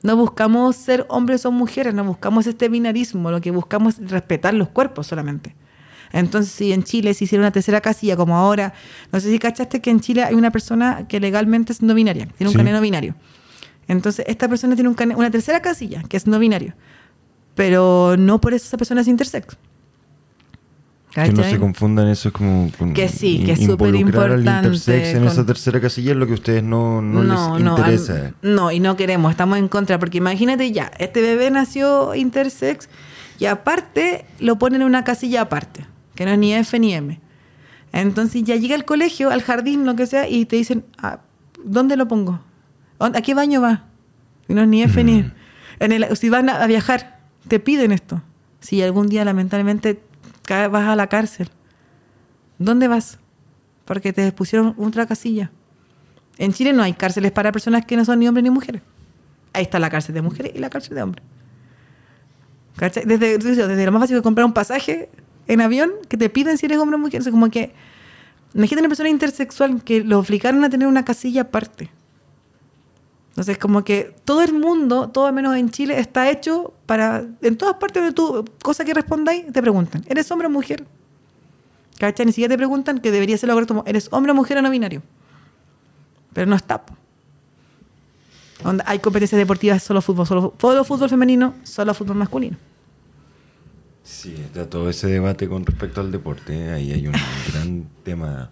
No 0.02 0.16
buscamos 0.16 0.76
ser 0.76 1.06
hombres 1.08 1.46
o 1.46 1.52
mujeres, 1.52 1.94
no 1.94 2.04
buscamos 2.04 2.46
este 2.46 2.68
binarismo, 2.68 3.30
lo 3.30 3.40
que 3.40 3.50
buscamos 3.50 3.98
es 3.98 4.10
respetar 4.10 4.52
los 4.52 4.68
cuerpos 4.68 5.06
solamente. 5.06 5.54
Entonces, 6.14 6.52
si 6.52 6.72
en 6.72 6.84
Chile 6.84 7.12
se 7.12 7.24
hiciera 7.24 7.42
una 7.42 7.50
tercera 7.50 7.80
casilla, 7.80 8.16
como 8.16 8.36
ahora, 8.36 8.72
no 9.12 9.18
sé 9.18 9.30
si 9.30 9.38
cachaste 9.40 9.80
que 9.80 9.90
en 9.90 10.00
Chile 10.00 10.22
hay 10.22 10.34
una 10.34 10.52
persona 10.52 11.06
que 11.08 11.18
legalmente 11.18 11.72
es 11.72 11.82
no 11.82 11.92
binaria, 11.92 12.26
tiene 12.38 12.52
un 12.52 12.56
sí. 12.56 12.72
no 12.72 12.80
binario. 12.80 13.16
Entonces, 13.88 14.24
esta 14.28 14.48
persona 14.48 14.76
tiene 14.76 14.88
un 14.88 14.96
una 15.16 15.30
tercera 15.30 15.60
casilla, 15.60 16.04
que 16.08 16.16
es 16.16 16.26
no 16.26 16.38
binario. 16.38 16.74
Pero 17.56 18.16
no 18.16 18.40
por 18.40 18.54
eso 18.54 18.66
esa 18.66 18.76
persona 18.76 19.00
es 19.00 19.08
intersex. 19.08 19.56
Que 21.12 21.32
no 21.32 21.44
se 21.44 21.60
confundan 21.60 22.08
eso 22.08 22.28
es 22.28 22.34
como 22.34 22.70
que 22.92 23.08
sí, 23.08 23.44
que 23.44 23.52
es 23.52 23.64
súper 23.64 23.94
importante. 23.94 24.50
al 24.50 24.64
intersex 24.64 25.14
en 25.14 25.24
esa 25.24 25.46
tercera 25.46 25.80
casilla 25.80 26.12
es 26.12 26.16
lo 26.16 26.26
que 26.26 26.32
a 26.32 26.34
ustedes 26.34 26.62
no, 26.62 27.02
no, 27.02 27.22
les 27.22 27.60
interesa. 27.60 28.32
no, 28.42 28.72
y 28.72 28.80
no 28.80 28.96
queremos, 28.96 29.30
estamos 29.30 29.58
en 29.58 29.68
contra, 29.68 30.00
porque 30.00 30.18
imagínate 30.18 30.72
ya, 30.72 30.90
este 30.98 31.22
bebé 31.22 31.52
nació 31.52 32.16
intersex 32.16 32.88
y 33.38 33.46
aparte 33.46 34.24
lo 34.40 34.58
ponen 34.58 34.82
en 34.82 34.88
una 34.88 35.04
casilla 35.04 35.42
aparte, 35.42 35.86
que 36.14 36.24
no 36.24 36.32
es 36.32 36.38
ni 36.38 36.54
F 36.54 36.78
ni 36.78 36.94
M. 36.94 37.20
Entonces 37.92 38.42
ya 38.42 38.56
llega 38.56 38.74
al 38.74 38.84
colegio, 38.84 39.30
al 39.30 39.42
jardín, 39.42 39.86
lo 39.86 39.94
que 39.94 40.06
sea, 40.06 40.28
y 40.28 40.46
te 40.46 40.56
dicen, 40.56 40.84
ah, 40.98 41.20
¿dónde 41.64 41.96
lo 41.96 42.08
pongo? 42.08 42.40
¿A 42.98 43.20
qué 43.22 43.34
baño 43.34 43.60
va? 43.60 43.84
Y 44.48 44.54
no 44.54 44.62
es 44.62 44.68
ni 44.68 44.82
F 44.82 45.02
ni 45.04 45.18
M. 45.20 45.32
En 45.78 45.92
el, 45.92 46.16
si 46.16 46.28
van 46.28 46.48
a 46.48 46.66
viajar, 46.66 47.20
te 47.48 47.60
piden 47.60 47.92
esto. 47.92 48.22
Si 48.60 48.82
algún 48.82 49.08
día 49.08 49.24
lamentablemente 49.24 50.02
vas 50.48 50.88
a 50.88 50.96
la 50.96 51.06
cárcel. 51.08 51.50
¿Dónde 52.58 52.88
vas? 52.88 53.18
Porque 53.84 54.12
te 54.12 54.30
pusieron 54.32 54.74
otra 54.78 55.06
casilla. 55.06 55.50
En 56.38 56.52
Chile 56.52 56.72
no 56.72 56.82
hay 56.82 56.94
cárceles 56.94 57.32
para 57.32 57.52
personas 57.52 57.84
que 57.84 57.96
no 57.96 58.04
son 58.04 58.18
ni 58.18 58.28
hombres 58.28 58.42
ni 58.42 58.50
mujeres. 58.50 58.82
Ahí 59.52 59.62
está 59.62 59.78
la 59.78 59.90
cárcel 59.90 60.14
de 60.14 60.22
mujeres 60.22 60.52
y 60.54 60.58
la 60.58 60.70
cárcel 60.70 60.96
de 60.96 61.02
hombres. 61.02 61.24
Desde, 63.04 63.38
desde 63.38 63.86
lo 63.86 63.92
más 63.92 64.02
fácil 64.02 64.20
comprar 64.20 64.44
un 64.44 64.52
pasaje 64.52 65.10
en 65.46 65.60
avión 65.60 65.92
que 66.08 66.16
te 66.16 66.30
piden 66.30 66.58
si 66.58 66.66
eres 66.66 66.78
hombre 66.78 66.96
o 66.96 66.98
mujer. 66.98 67.20
Es 67.20 67.28
como 67.28 67.50
que. 67.50 67.72
Imagínate 68.54 68.82
una 68.82 68.88
persona 68.88 69.08
intersexual 69.08 69.82
que 69.82 70.04
lo 70.04 70.20
obligaron 70.20 70.62
a 70.64 70.70
tener 70.70 70.86
una 70.86 71.04
casilla 71.04 71.42
aparte. 71.42 71.90
Entonces, 73.30 73.58
como 73.58 73.82
que 73.82 74.14
todo 74.24 74.42
el 74.42 74.52
mundo, 74.52 75.08
todo 75.10 75.32
menos 75.32 75.56
en 75.56 75.70
Chile, 75.70 75.98
está 75.98 76.30
hecho 76.30 76.72
para. 76.86 77.24
En 77.42 77.56
todas 77.56 77.76
partes 77.76 78.04
de 78.04 78.12
tu 78.12 78.44
cosa 78.62 78.84
que 78.84 78.94
respondáis, 78.94 79.52
te 79.52 79.60
preguntan: 79.60 80.04
¿eres 80.08 80.30
hombre 80.30 80.46
o 80.46 80.50
mujer? 80.50 80.86
¿Cachai? 81.98 82.26
Ni 82.26 82.32
siquiera 82.32 82.52
te 82.52 82.56
preguntan 82.56 83.00
que 83.00 83.10
debería 83.10 83.36
ser 83.38 83.48
lo 83.48 83.54
correcto 83.54 83.84
¿eres 83.86 84.08
hombre 84.12 84.32
o 84.32 84.34
mujer 84.34 84.58
o 84.58 84.62
no 84.62 84.70
binario? 84.70 85.02
Pero 86.32 86.46
no 86.46 86.56
está. 86.56 86.82
hay 88.86 88.98
competencias 88.98 89.38
deportivas, 89.38 89.82
solo 89.82 90.02
fútbol, 90.02 90.26
solo 90.26 90.84
fútbol 90.84 91.08
femenino, 91.08 91.54
solo 91.64 91.94
fútbol 91.94 92.16
masculino. 92.16 92.56
Sí, 94.04 94.34
está 94.38 94.68
todo 94.68 94.90
ese 94.90 95.08
debate 95.08 95.48
con 95.48 95.64
respecto 95.64 96.02
al 96.02 96.12
deporte. 96.12 96.54
¿eh? 96.54 96.70
Ahí 96.72 96.92
hay 96.92 97.06
un 97.06 97.14
gran 97.52 97.88
tema 98.04 98.50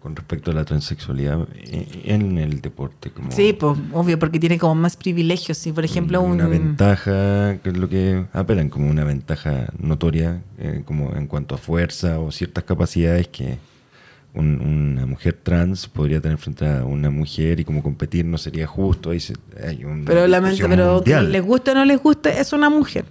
con 0.00 0.16
respecto 0.16 0.50
a 0.50 0.54
la 0.54 0.64
transexualidad 0.64 1.46
en 1.62 2.38
el 2.38 2.60
deporte. 2.60 3.10
Como 3.10 3.30
sí, 3.30 3.52
pues 3.52 3.78
obvio, 3.92 4.18
porque 4.18 4.40
tiene 4.40 4.58
como 4.58 4.74
más 4.74 4.96
privilegios. 4.96 5.58
Si, 5.58 5.72
por 5.72 5.84
ejemplo, 5.84 6.20
una 6.22 6.48
ventaja, 6.48 7.58
que 7.62 7.68
es 7.68 7.76
lo 7.76 7.88
que 7.88 8.24
apelan, 8.32 8.68
como 8.68 8.90
una 8.90 9.04
ventaja 9.04 9.68
notoria, 9.78 10.42
eh, 10.58 10.82
como 10.84 11.14
en 11.14 11.26
cuanto 11.26 11.54
a 11.54 11.58
fuerza 11.58 12.18
o 12.18 12.32
ciertas 12.32 12.64
capacidades 12.64 13.28
que 13.28 13.58
una 14.32 15.06
mujer 15.06 15.38
trans 15.42 15.88
podría 15.88 16.20
tener 16.20 16.38
frente 16.38 16.66
a 16.66 16.84
una 16.84 17.10
mujer 17.10 17.60
y 17.60 17.64
como 17.64 17.82
competir 17.82 18.24
no 18.24 18.38
sería 18.38 18.66
justo. 18.66 19.10
Ahí 19.10 19.20
hay 19.62 19.84
un 19.84 20.04
pero, 20.04 20.26
la 20.26 20.40
pero 20.40 21.22
les 21.22 21.44
guste 21.44 21.72
o 21.72 21.74
no 21.74 21.84
les 21.84 22.00
guste, 22.00 22.40
es 22.40 22.52
una 22.52 22.70
mujer. 22.70 23.04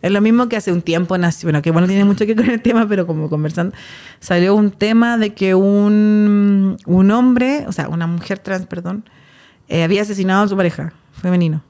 Es 0.00 0.12
lo 0.12 0.20
mismo 0.20 0.48
que 0.48 0.56
hace 0.56 0.72
un 0.72 0.82
tiempo 0.82 1.18
nació, 1.18 1.48
bueno, 1.48 1.60
que 1.60 1.70
bueno, 1.70 1.88
tiene 1.88 2.04
mucho 2.04 2.24
que 2.24 2.34
ver 2.34 2.44
con 2.44 2.54
el 2.54 2.62
tema, 2.62 2.86
pero 2.88 3.06
como 3.06 3.28
conversando, 3.28 3.74
salió 4.20 4.54
un 4.54 4.70
tema 4.70 5.18
de 5.18 5.34
que 5.34 5.54
un, 5.54 6.76
un 6.86 7.10
hombre, 7.10 7.64
o 7.66 7.72
sea, 7.72 7.88
una 7.88 8.06
mujer 8.06 8.38
trans, 8.38 8.66
perdón, 8.66 9.04
eh, 9.68 9.82
había 9.82 10.02
asesinado 10.02 10.44
a 10.44 10.48
su 10.48 10.56
pareja 10.56 10.92
femenino. 11.12 11.64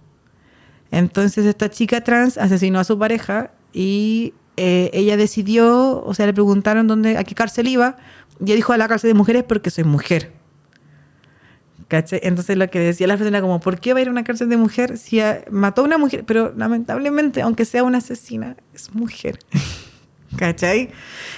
Entonces 0.91 1.47
esta 1.47 1.71
chica 1.71 2.03
trans 2.03 2.39
asesinó 2.39 2.79
a 2.79 2.85
su 2.85 2.99
pareja 2.99 3.51
y 3.73 4.35
eh, 4.57 4.91
ella 4.93 5.17
decidió, 5.17 6.03
o 6.05 6.15
sea, 6.15 6.27
le 6.27 6.35
preguntaron 6.35 6.87
dónde, 6.87 7.17
a 7.17 7.25
qué 7.25 7.35
cárcel 7.35 7.69
iba, 7.69 7.97
y 8.41 8.45
ella 8.45 8.57
dijo 8.57 8.73
a 8.73 8.77
la 8.77 8.89
cárcel 8.89 9.09
de 9.09 9.15
mujeres 9.15 9.45
porque 9.45 9.71
soy 9.71 9.85
mujer. 9.85 10.38
Entonces 11.91 12.57
lo 12.57 12.69
que 12.69 12.79
decía 12.81 13.07
la 13.07 13.17
persona 13.17 13.41
como, 13.41 13.61
¿por 13.61 13.81
qué 13.81 13.93
va 13.95 13.99
a 13.99 14.03
ir 14.03 14.09
a 14.09 14.11
una 14.11 14.25
cárcel 14.25 14.49
de 14.49 14.57
mujer 14.57 14.99
si 14.99 15.21
mató 15.51 15.83
a 15.83 15.85
una 15.85 15.99
mujer? 15.99 16.25
Pero 16.25 16.53
lamentablemente, 16.57 17.41
aunque 17.41 17.65
sea 17.65 17.83
una 17.83 17.99
asesina, 17.99 18.57
es 18.75 18.95
mujer. 18.95 19.39
¿Cachai? 20.37 20.91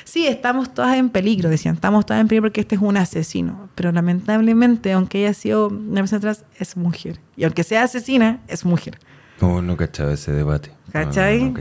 Sí, 0.05 0.27
estamos 0.27 0.75
todas 0.75 0.97
en 0.97 1.11
peligro, 1.11 1.49
decían, 1.49 1.77
estamos 1.77 2.05
todas 2.05 2.21
en 2.21 2.27
peligro 2.27 2.49
porque 2.49 2.63
este 2.63 2.75
es 2.75 2.81
un 2.81 2.97
asesino. 2.97 3.69
Pero 3.77 3.93
lamentablemente, 3.93 4.93
aunque 4.93 5.19
haya 5.19 5.35
sido 5.35 5.69
una 5.69 6.01
persona 6.01 6.19
atrás, 6.19 6.45
es 6.59 6.77
mujer. 6.77 7.21
Y 7.37 7.45
aunque 7.45 7.63
sea 7.63 7.85
asesina, 7.85 8.41
es 8.49 8.65
mujer. 8.65 8.99
No, 9.41 9.62
no 9.62 9.76
cachaba 9.76 10.12
ese 10.12 10.32
debate. 10.32 10.70
¿Cachai? 10.93 11.55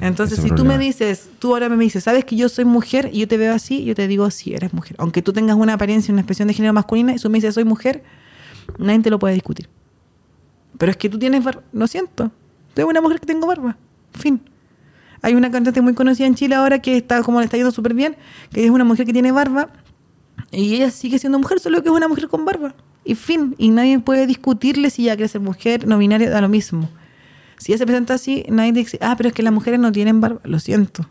Entonces, 0.00 0.40
si 0.40 0.50
tú 0.50 0.64
me 0.64 0.78
dices, 0.78 1.30
tú 1.38 1.54
ahora 1.54 1.68
me 1.68 1.82
dices, 1.82 2.04
sabes 2.04 2.24
que 2.24 2.36
yo 2.36 2.48
soy 2.48 2.64
mujer 2.64 3.10
y 3.12 3.20
yo 3.20 3.28
te 3.28 3.36
veo 3.38 3.54
así, 3.54 3.84
yo 3.84 3.94
te 3.94 4.06
digo, 4.06 4.30
sí, 4.30 4.54
eres 4.54 4.72
mujer. 4.74 4.94
Aunque 4.98 5.22
tú 5.22 5.32
tengas 5.32 5.56
una 5.56 5.74
apariencia, 5.74 6.12
una 6.12 6.20
expresión 6.20 6.48
de 6.48 6.54
género 6.54 6.74
masculina, 6.74 7.14
y 7.14 7.16
tú 7.16 7.30
me 7.30 7.38
dices, 7.38 7.54
soy 7.54 7.64
mujer, 7.64 8.04
nadie 8.78 9.00
te 9.00 9.10
lo 9.10 9.18
puede 9.18 9.34
discutir. 9.34 9.68
Pero 10.76 10.90
es 10.90 10.96
que 10.96 11.08
tú 11.08 11.18
tienes 11.18 11.42
barba. 11.42 11.62
Lo 11.72 11.86
siento. 11.86 12.30
Soy 12.74 12.84
una 12.84 13.00
mujer 13.00 13.20
que 13.20 13.26
tengo 13.26 13.46
barba. 13.46 13.76
Fin. 14.12 14.40
Hay 15.22 15.34
una 15.34 15.50
cantante 15.50 15.80
muy 15.80 15.94
conocida 15.94 16.26
en 16.26 16.34
Chile 16.34 16.54
ahora 16.54 16.80
que 16.80 16.96
está 16.96 17.22
como 17.22 17.40
le 17.40 17.46
está 17.46 17.56
yendo 17.56 17.72
súper 17.72 17.94
bien, 17.94 18.16
que 18.52 18.64
es 18.64 18.70
una 18.70 18.84
mujer 18.84 19.04
que 19.04 19.12
tiene 19.12 19.32
barba 19.32 19.70
y 20.52 20.74
ella 20.74 20.90
sigue 20.90 21.18
siendo 21.18 21.38
mujer, 21.38 21.58
solo 21.58 21.82
que 21.82 21.88
es 21.88 21.94
una 21.94 22.06
mujer 22.06 22.28
con 22.28 22.44
barba. 22.44 22.74
Y 23.04 23.14
fin. 23.14 23.54
Y 23.58 23.70
nadie 23.70 23.98
puede 23.98 24.26
discutirle 24.26 24.90
si 24.90 25.02
ella 25.04 25.16
quiere 25.16 25.28
ser 25.28 25.40
mujer, 25.40 25.88
no 25.88 25.98
binaria, 25.98 26.30
da 26.30 26.40
lo 26.40 26.48
mismo. 26.48 26.88
Si 27.58 27.72
ella 27.72 27.78
se 27.78 27.86
presenta 27.86 28.14
así, 28.14 28.44
nadie 28.48 28.72
dice, 28.72 28.98
ah, 29.02 29.14
pero 29.16 29.28
es 29.28 29.34
que 29.34 29.42
las 29.42 29.52
mujeres 29.52 29.80
no 29.80 29.92
tienen 29.92 30.20
barba. 30.20 30.40
Lo 30.44 30.58
siento. 30.58 31.06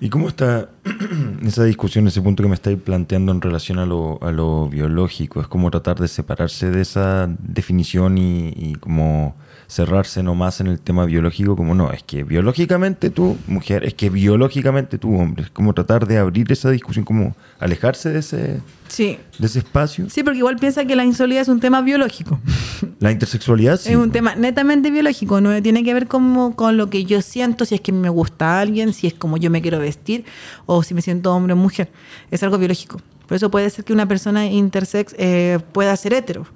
¿Y 0.00 0.10
cómo 0.10 0.28
está 0.28 0.70
esa 1.44 1.64
discusión, 1.64 2.06
ese 2.06 2.22
punto 2.22 2.42
que 2.42 2.48
me 2.48 2.54
estáis 2.54 2.78
planteando 2.78 3.32
en 3.32 3.40
relación 3.40 3.78
a 3.78 3.86
lo, 3.86 4.18
a 4.22 4.30
lo 4.30 4.68
biológico? 4.68 5.40
Es 5.40 5.48
como 5.48 5.70
tratar 5.70 5.98
de 5.98 6.08
separarse 6.08 6.70
de 6.70 6.80
esa 6.82 7.28
definición 7.38 8.18
y, 8.18 8.52
y 8.54 8.74
como 8.76 9.36
cerrarse 9.68 10.22
nomás 10.22 10.60
en 10.60 10.66
el 10.66 10.80
tema 10.80 11.04
biológico, 11.04 11.54
como 11.54 11.74
no, 11.74 11.92
es 11.92 12.02
que 12.02 12.24
biológicamente 12.24 13.10
tú, 13.10 13.36
mujer, 13.46 13.84
es 13.84 13.92
que 13.92 14.08
biológicamente 14.08 14.96
tú, 14.96 15.14
hombre, 15.14 15.44
es 15.44 15.50
como 15.50 15.74
tratar 15.74 16.06
de 16.06 16.16
abrir 16.16 16.50
esa 16.50 16.70
discusión, 16.70 17.04
como 17.04 17.36
alejarse 17.60 18.08
de 18.08 18.18
ese, 18.20 18.60
Sí. 18.88 19.18
de 19.38 19.46
ese 19.46 19.58
espacio. 19.58 20.08
Sí, 20.08 20.22
porque 20.22 20.38
igual 20.38 20.56
piensa 20.56 20.86
que 20.86 20.96
la 20.96 21.04
insolidad 21.04 21.42
es 21.42 21.48
un 21.48 21.60
tema 21.60 21.82
biológico. 21.82 22.40
La 23.00 23.12
intersexualidad 23.12 23.78
sí. 23.78 23.90
Es 23.90 23.96
un 23.96 24.10
tema 24.10 24.34
netamente 24.34 24.90
biológico, 24.90 25.40
no 25.42 25.60
tiene 25.62 25.84
que 25.84 25.92
ver 25.94 26.06
como 26.08 26.56
con 26.56 26.76
lo 26.78 26.88
que 26.88 27.04
yo 27.04 27.20
siento, 27.20 27.64
si 27.66 27.74
es 27.74 27.80
que 27.82 27.92
me 27.92 28.08
gusta 28.08 28.56
a 28.56 28.60
alguien, 28.62 28.92
si 28.94 29.06
es 29.06 29.14
como 29.14 29.36
yo 29.36 29.50
me 29.50 29.60
quiero 29.60 29.78
vestir 29.78 30.24
o 30.64 30.82
si 30.82 30.94
me 30.94 31.02
siento 31.02 31.34
hombre 31.34 31.52
o 31.52 31.56
mujer. 31.56 31.90
Es 32.30 32.42
algo 32.42 32.56
biológico. 32.58 33.00
Por 33.26 33.36
eso 33.36 33.50
puede 33.50 33.68
ser 33.68 33.84
que 33.84 33.92
una 33.92 34.08
persona 34.08 34.46
intersex 34.46 35.14
eh, 35.18 35.58
pueda 35.72 35.94
ser 35.96 36.14
hetero. 36.14 36.46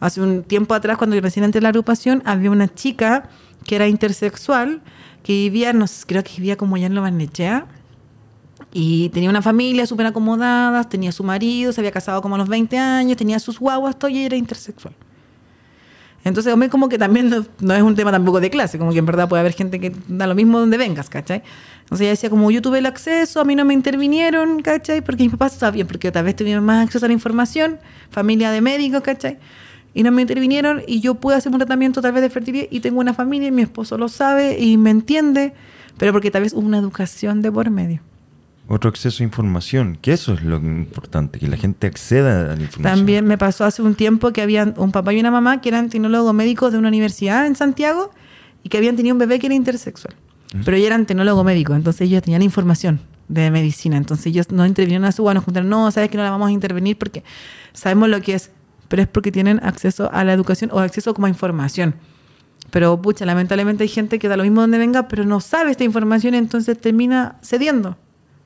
Hace 0.00 0.20
un 0.22 0.42
tiempo 0.42 0.74
atrás, 0.74 0.96
cuando 0.96 1.14
yo 1.14 1.22
recién 1.22 1.44
entré 1.44 1.58
en 1.58 1.64
la 1.64 1.68
agrupación, 1.68 2.22
había 2.24 2.50
una 2.50 2.72
chica 2.72 3.28
que 3.66 3.76
era 3.76 3.86
intersexual, 3.86 4.80
que 5.22 5.32
vivía, 5.34 5.72
no 5.72 5.86
sé, 5.86 6.04
creo 6.06 6.24
que 6.24 6.32
vivía 6.36 6.56
como 6.56 6.76
ya 6.78 6.86
en 6.86 6.94
Lo 6.94 7.02
Barnechea, 7.02 7.66
y 8.72 9.08
tenía 9.10 9.28
una 9.28 9.42
familia 9.42 9.86
súper 9.86 10.06
acomodada, 10.06 10.88
tenía 10.88 11.12
su 11.12 11.24
marido, 11.24 11.72
se 11.72 11.80
había 11.80 11.90
casado 11.90 12.22
como 12.22 12.36
a 12.36 12.38
los 12.38 12.48
20 12.48 12.78
años, 12.78 13.16
tenía 13.16 13.38
sus 13.38 13.58
guaguas, 13.58 13.98
todo, 13.98 14.10
y 14.10 14.24
era 14.24 14.36
intersexual. 14.36 14.94
Entonces, 16.22 16.52
hombre, 16.52 16.68
como 16.68 16.88
que 16.88 16.98
también 16.98 17.30
no, 17.30 17.46
no 17.60 17.74
es 17.74 17.82
un 17.82 17.94
tema 17.94 18.12
tampoco 18.12 18.40
de 18.40 18.50
clase, 18.50 18.78
como 18.78 18.92
que 18.92 18.98
en 18.98 19.06
verdad 19.06 19.28
puede 19.28 19.40
haber 19.40 19.52
gente 19.52 19.80
que 19.80 19.92
da 20.06 20.26
lo 20.26 20.34
mismo 20.34 20.60
donde 20.60 20.76
vengas, 20.76 21.08
¿cachai? 21.08 21.42
Entonces 21.80 22.02
ella 22.02 22.10
decía, 22.10 22.30
como 22.30 22.50
yo 22.50 22.60
tuve 22.62 22.78
el 22.78 22.86
acceso, 22.86 23.40
a 23.40 23.44
mí 23.44 23.56
no 23.56 23.64
me 23.64 23.74
intervinieron, 23.74 24.60
¿cachai? 24.60 25.00
Porque 25.00 25.24
mis 25.24 25.32
papás 25.32 25.54
sabían, 25.54 25.86
porque 25.86 26.12
tal 26.12 26.24
vez 26.24 26.36
tuvieron 26.36 26.64
más 26.64 26.84
acceso 26.86 27.06
a 27.06 27.08
la 27.08 27.14
información, 27.14 27.78
familia 28.10 28.50
de 28.50 28.60
médicos, 28.60 29.00
¿cachai? 29.00 29.38
Y 29.92 30.02
no 30.02 30.12
me 30.12 30.22
intervinieron 30.22 30.82
y 30.86 31.00
yo 31.00 31.16
pude 31.16 31.34
hacer 31.34 31.50
un 31.52 31.58
tratamiento 31.58 32.00
tal 32.00 32.12
vez 32.12 32.22
de 32.22 32.30
fertilidad 32.30 32.66
y 32.70 32.80
tengo 32.80 33.00
una 33.00 33.14
familia 33.14 33.48
y 33.48 33.50
mi 33.50 33.62
esposo 33.62 33.98
lo 33.98 34.08
sabe 34.08 34.58
y 34.58 34.76
me 34.76 34.90
entiende, 34.90 35.52
pero 35.98 36.12
porque 36.12 36.30
tal 36.30 36.42
vez 36.42 36.52
hubo 36.52 36.66
una 36.66 36.78
educación 36.78 37.42
de 37.42 37.50
por 37.50 37.70
medio. 37.70 38.00
Otro 38.68 38.88
acceso 38.88 39.24
a 39.24 39.26
información, 39.26 39.98
que 40.00 40.12
eso 40.12 40.32
es 40.32 40.44
lo 40.44 40.58
importante, 40.58 41.40
que 41.40 41.48
la 41.48 41.56
gente 41.56 41.88
acceda 41.88 42.52
a 42.52 42.56
la 42.56 42.62
información. 42.62 42.82
También 42.82 43.24
me 43.26 43.36
pasó 43.36 43.64
hace 43.64 43.82
un 43.82 43.96
tiempo 43.96 44.32
que 44.32 44.42
habían 44.42 44.74
un 44.76 44.92
papá 44.92 45.12
y 45.12 45.18
una 45.18 45.32
mamá 45.32 45.60
que 45.60 45.70
eran 45.70 45.90
tecnólogos 45.90 46.32
médicos 46.34 46.70
de 46.70 46.78
una 46.78 46.86
universidad 46.86 47.48
en 47.48 47.56
Santiago 47.56 48.12
y 48.62 48.68
que 48.68 48.78
habían 48.78 48.94
tenido 48.94 49.14
un 49.14 49.18
bebé 49.18 49.40
que 49.40 49.46
era 49.46 49.56
intersexual. 49.56 50.14
Pero 50.64 50.76
ellos 50.76 50.86
eran 50.86 51.06
tecnólogos 51.06 51.44
médicos, 51.44 51.76
entonces 51.76 52.02
ellos 52.02 52.22
tenían 52.22 52.42
información 52.42 53.00
de 53.30 53.50
medicina. 53.50 53.96
Entonces 53.96 54.26
ellos 54.26 54.50
no 54.50 54.66
intervinieron 54.66 55.04
a 55.04 55.12
su 55.12 55.24
nos 55.32 55.44
juntaron, 55.44 55.68
no, 55.68 55.90
sabes 55.90 56.10
que 56.10 56.16
no 56.16 56.22
la 56.22 56.30
vamos 56.30 56.48
a 56.48 56.52
intervenir 56.52 56.98
porque 56.98 57.22
sabemos 57.72 58.08
lo 58.08 58.20
que 58.20 58.34
es, 58.34 58.50
pero 58.90 59.02
es 59.02 59.08
porque 59.08 59.30
tienen 59.30 59.60
acceso 59.62 60.10
a 60.12 60.24
la 60.24 60.32
educación 60.32 60.70
o 60.72 60.80
acceso 60.80 61.14
como 61.14 61.26
a 61.26 61.28
información. 61.28 61.94
Pero, 62.72 63.00
pucha, 63.00 63.24
lamentablemente 63.24 63.84
hay 63.84 63.88
gente 63.88 64.18
que 64.18 64.28
da 64.28 64.36
lo 64.36 64.42
mismo 64.42 64.62
donde 64.62 64.78
venga, 64.78 65.06
pero 65.06 65.24
no 65.24 65.40
sabe 65.40 65.70
esta 65.70 65.84
información, 65.84 66.34
entonces 66.34 66.76
termina 66.76 67.36
cediendo. 67.40 67.96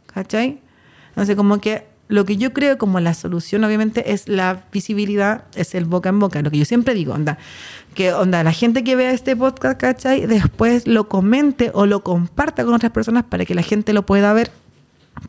¿Cachai? 0.06 0.60
Entonces, 1.08 1.34
como 1.34 1.62
que 1.62 1.86
lo 2.08 2.26
que 2.26 2.36
yo 2.36 2.52
creo 2.52 2.76
como 2.76 3.00
la 3.00 3.14
solución, 3.14 3.64
obviamente, 3.64 4.12
es 4.12 4.28
la 4.28 4.64
visibilidad, 4.70 5.44
es 5.54 5.74
el 5.74 5.86
boca 5.86 6.10
en 6.10 6.18
boca. 6.18 6.42
Lo 6.42 6.50
que 6.50 6.58
yo 6.58 6.66
siempre 6.66 6.92
digo, 6.92 7.14
onda, 7.14 7.38
que 7.94 8.12
onda, 8.12 8.44
la 8.44 8.52
gente 8.52 8.84
que 8.84 8.96
vea 8.96 9.12
este 9.12 9.34
podcast, 9.36 9.80
¿cachai? 9.80 10.26
Después 10.26 10.86
lo 10.86 11.08
comente 11.08 11.70
o 11.72 11.86
lo 11.86 12.04
comparta 12.04 12.66
con 12.66 12.74
otras 12.74 12.92
personas 12.92 13.24
para 13.24 13.46
que 13.46 13.54
la 13.54 13.62
gente 13.62 13.94
lo 13.94 14.04
pueda 14.04 14.34
ver. 14.34 14.50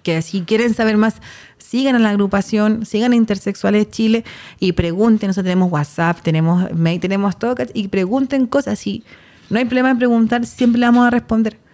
Que 0.04 0.22
si 0.22 0.42
quieren 0.42 0.74
saber 0.74 0.98
más, 0.98 1.16
sigan 1.58 1.96
a 1.96 2.00
la 2.00 2.10
agrupación, 2.10 2.86
sigan 2.86 3.12
a 3.12 3.16
Intersexuales 3.16 3.90
Chile 3.90 4.24
y 4.60 4.74
pregunten. 4.74 5.28
Nosotros 5.28 5.46
tenemos 5.46 5.72
WhatsApp, 5.72 6.22
tenemos 6.22 6.72
mail, 6.74 7.00
tenemos 7.00 7.38
todo, 7.38 7.56
y 7.74 7.88
pregunten 7.88 8.48
cosas. 8.48 8.80
Si 8.80 9.04
no 9.50 9.60
hay 9.60 9.66
problema 9.66 9.92
en 9.92 9.98
preguntar, 9.98 10.46
siempre 10.46 10.80
le 10.80 10.86
vamos 10.86 11.08
a 11.08 11.10
responder. 11.10 11.65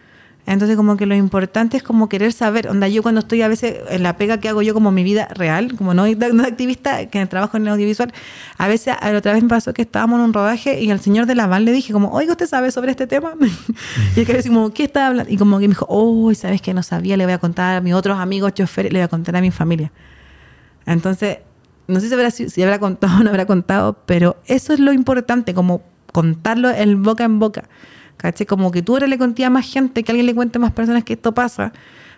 Entonces, 0.48 0.76
como 0.76 0.98
que 0.98 1.06
lo 1.06 1.16
importante 1.16 1.78
es 1.78 1.84
como 1.84 2.10
querer 2.10 2.34
saber. 2.34 2.68
Onda, 2.68 2.88
yo 2.88 3.04
cuando 3.04 3.20
estoy 3.20 3.42
a 3.42 3.48
veces 3.48 3.78
en 3.90 4.04
la 4.04 4.18
pega 4.18 4.40
que 4.40 4.50
hago 4.50 4.62
yo 4.62 4.74
como 4.74 4.92
mi 4.92 5.04
vida 5.04 5.28
real, 5.36 5.76
como 5.78 5.94
no, 5.94 6.06
no 6.08 6.44
activista, 6.44 7.06
que 7.08 7.26
trabajo 7.28 7.58
en 7.58 7.64
el 7.64 7.70
audiovisual, 7.70 8.12
a 8.58 8.68
veces, 8.68 8.96
a 9.00 9.12
la 9.12 9.20
otra 9.20 9.34
vez 9.34 9.44
me 9.44 9.50
pasó 9.50 9.74
que 9.74 9.84
estábamos 9.84 10.20
en 10.20 10.26
un 10.26 10.34
rodaje 10.34 10.82
y 10.82 10.90
al 10.90 11.00
señor 11.00 11.28
de 11.28 11.36
la 11.36 11.48
van 11.48 11.66
le 11.66 11.72
dije 11.72 11.94
como, 11.94 12.12
oiga, 12.12 12.32
¿usted 12.32 12.48
sabe 12.48 12.72
sobre 12.72 12.92
este 12.92 13.08
tema? 13.08 13.34
y 14.16 14.20
el 14.20 14.26
que 14.26 14.34
le 14.34 14.44
como, 14.44 14.72
¿qué 14.72 14.86
está 14.86 15.08
hablando? 15.08 15.32
Y 15.32 15.38
como 15.38 15.60
que 15.60 15.68
me 15.68 15.74
dijo, 15.74 15.86
oh, 15.90 16.34
¿sabes 16.34 16.62
que 16.62 16.74
no 16.74 16.82
sabía? 16.84 17.18
Le 17.18 17.26
voy 17.26 17.34
a 17.34 17.38
contar 17.38 17.78
a 17.78 17.82
mis 17.82 17.94
otros 17.94 18.18
amigos 18.20 18.54
choferes, 18.54 18.92
le 18.92 19.00
voy 19.00 19.06
a 19.06 19.10
contar 19.10 19.36
a 19.36 19.42
mi 19.42 19.52
familia. 19.52 19.92
Entonces, 20.86 21.38
no 21.88 22.00
sé 22.00 22.08
si 22.08 22.14
habrá, 22.14 22.32
si 22.32 22.64
habrá 22.64 22.80
contado 22.80 23.20
o 23.20 23.24
no 23.24 23.30
habrá 23.30 23.46
contado, 23.46 23.98
pero 24.06 24.38
eso 24.48 24.74
es 24.74 24.80
lo 24.80 24.92
importante, 24.92 25.54
como 25.54 25.84
contarlo 26.12 26.70
el 26.70 26.96
boca 26.96 27.24
en 27.24 27.40
boca. 27.40 27.66
¿Caché? 28.22 28.46
Como 28.46 28.70
que 28.70 28.84
tú 28.84 28.94
ahora 28.94 29.08
le 29.08 29.18
conté 29.18 29.44
a 29.46 29.50
más 29.50 29.66
gente, 29.66 30.04
que 30.04 30.12
alguien 30.12 30.28
le 30.28 30.36
cuente 30.36 30.60
a 30.60 30.62
más 30.62 30.72
personas 30.74 31.04
que 31.04 31.14
esto 31.14 31.34
pasa, 31.34 31.74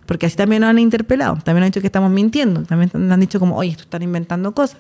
porque 0.06 0.26
así 0.26 0.36
también 0.36 0.60
nos 0.60 0.70
han 0.70 0.80
interpelado, 0.80 1.38
también 1.46 1.64
han 1.64 1.70
dicho 1.70 1.80
que 1.80 1.88
estamos 1.88 2.12
mintiendo, 2.12 2.64
también 2.64 2.92
nos 2.94 3.10
han 3.10 3.20
dicho 3.22 3.40
como, 3.40 3.56
oye, 3.56 3.72
esto 3.72 3.84
están 3.84 4.02
inventando 4.02 4.54
cosas. 4.54 4.80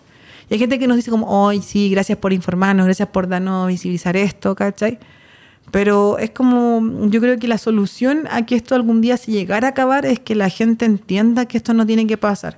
Y 0.49 0.55
hay 0.55 0.59
gente 0.59 0.77
que 0.79 0.85
nos 0.85 0.97
dice 0.97 1.11
como, 1.11 1.27
oye, 1.27 1.61
sí, 1.61 1.89
gracias 1.89 2.17
por 2.17 2.33
informarnos, 2.33 2.85
gracias 2.85 3.07
por 3.07 3.29
darnos 3.29 3.69
visibilizar 3.69 4.17
esto, 4.17 4.53
¿cachai? 4.53 4.99
Pero 5.71 6.17
es 6.17 6.31
como, 6.31 6.81
yo 7.07 7.21
creo 7.21 7.39
que 7.39 7.47
la 7.47 7.57
solución 7.57 8.27
a 8.29 8.45
que 8.45 8.55
esto 8.55 8.75
algún 8.75 8.99
día 8.99 9.15
se 9.15 9.31
llegara 9.31 9.67
a 9.67 9.71
acabar 9.71 10.05
es 10.05 10.19
que 10.19 10.35
la 10.35 10.49
gente 10.49 10.83
entienda 10.83 11.45
que 11.45 11.55
esto 11.55 11.73
no 11.73 11.85
tiene 11.85 12.05
que 12.05 12.17
pasar. 12.17 12.57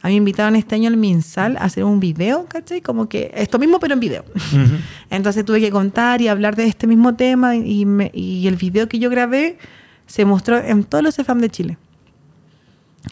A 0.00 0.06
mí 0.08 0.12
me 0.14 0.18
invitaron 0.18 0.54
este 0.56 0.76
año 0.76 0.88
al 0.88 0.96
MinSal 0.96 1.56
a 1.56 1.64
hacer 1.64 1.82
un 1.84 1.98
video, 1.98 2.46
¿cachai? 2.46 2.80
Como 2.80 3.08
que 3.08 3.32
esto 3.34 3.58
mismo, 3.58 3.80
pero 3.80 3.94
en 3.94 4.00
video. 4.00 4.24
Entonces 5.10 5.44
tuve 5.44 5.60
que 5.60 5.70
contar 5.70 6.20
y 6.20 6.28
hablar 6.28 6.54
de 6.54 6.64
este 6.66 6.86
mismo 6.86 7.14
tema 7.16 7.56
y, 7.56 7.84
me- 7.84 8.10
y 8.14 8.46
el 8.46 8.56
video 8.56 8.88
que 8.88 8.98
yo 9.00 9.10
grabé 9.10 9.58
se 10.06 10.24
mostró 10.24 10.56
en 10.58 10.84
todos 10.84 11.02
los 11.02 11.18
EFAM 11.18 11.40
de 11.40 11.50
Chile. 11.50 11.78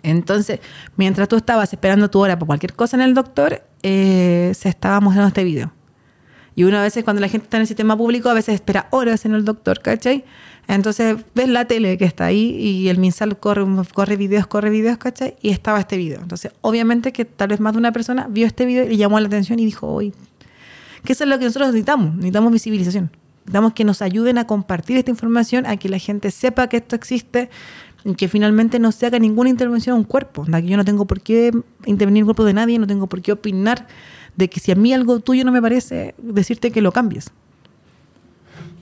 Entonces, 0.03 0.61
mientras 0.97 1.29
tú 1.29 1.37
estabas 1.37 1.73
esperando 1.73 2.11
tu 2.11 2.19
hora 2.21 2.37
para 2.39 2.47
cualquier 2.47 2.75
cosa 2.75 2.97
en 2.97 3.03
el 3.03 3.15
doctor, 3.15 3.63
eh, 3.83 4.53
se 4.55 4.69
estaba 4.69 5.01
mostrando 5.01 5.29
este 5.29 5.45
video. 5.45 5.73
Y 6.55 6.65
uno 6.65 6.79
a 6.79 6.83
veces 6.83 7.05
cuando 7.05 7.21
la 7.21 7.29
gente 7.29 7.45
está 7.45 7.59
en 7.59 7.63
el 7.63 7.67
sistema 7.67 7.97
público, 7.97 8.29
a 8.31 8.35
veces 8.35 8.55
espera 8.55 8.89
horas 8.91 9.25
en 9.27 9.35
el 9.35 9.45
doctor, 9.45 9.81
¿cachai? 9.81 10.25
Entonces 10.69 11.17
ves 11.35 11.49
la 11.49 11.67
tele 11.67 11.97
que 11.97 12.05
está 12.05 12.27
ahí 12.27 12.57
y 12.57 12.89
el 12.89 12.99
MinSal 12.99 13.39
corre, 13.39 13.65
corre 13.95 14.17
videos, 14.17 14.47
corre 14.47 14.71
videos, 14.71 14.99
¿cachai? 14.99 15.37
Y 15.41 15.51
estaba 15.51 15.79
este 15.79 15.97
video. 15.97 16.21
Entonces, 16.21 16.53
obviamente 16.61 17.13
que 17.13 17.25
tal 17.25 17.49
vez 17.49 17.61
más 17.61 17.73
de 17.73 17.79
una 17.79 17.93
persona 17.93 18.27
vio 18.29 18.47
este 18.47 18.67
video 18.67 18.85
y 18.85 18.89
le 18.89 18.97
llamó 18.97 19.21
la 19.21 19.29
atención 19.29 19.59
y 19.61 19.65
dijo, 19.65 19.87
oye, 19.87 20.13
que 21.05 21.13
eso 21.13 21.25
es 21.25 21.31
lo 21.31 21.39
que 21.39 21.45
nosotros 21.45 21.69
necesitamos, 21.69 22.15
necesitamos 22.17 22.53
visibilización. 22.53 23.11
Necesitamos 23.45 23.75
que 23.75 23.85
nos 23.85 24.03
ayuden 24.03 24.39
a 24.39 24.47
compartir 24.49 24.97
esta 24.97 25.11
información, 25.11 25.67
a 25.67 25.77
que 25.77 25.89
la 25.89 25.99
gente 25.99 26.33
sepa 26.33 26.69
que 26.69 26.79
esto 26.79 26.97
existe 26.97 27.49
y 28.05 28.15
que 28.15 28.27
finalmente 28.27 28.81
no 28.81 28.91
se 28.91 29.07
haga 29.07 29.21
ninguna 29.21 29.51
intervención 29.51 29.95
a 29.95 29.99
un 29.99 30.05
cuerpo. 30.05 30.45
Yo 30.47 30.77
no 30.77 30.85
tengo 30.85 31.07
por 31.07 31.21
qué 31.21 31.53
intervenir 31.85 32.19
en 32.19 32.23
el 32.23 32.25
cuerpo 32.25 32.45
de 32.45 32.55
nadie, 32.55 32.79
no 32.81 32.89
tengo 32.89 33.07
por 33.07 33.23
qué 33.23 33.31
opinar 33.31 33.87
de 34.35 34.51
que 34.51 34.59
si 34.59 34.73
a 34.73 34.75
mí 34.75 34.93
algo 34.93 35.21
tuyo 35.21 35.45
no 35.45 35.53
me 35.53 35.63
parece, 35.63 36.17
decirte 36.19 36.73
que 36.73 36.83
lo 36.83 36.91
cambies. 36.91 37.31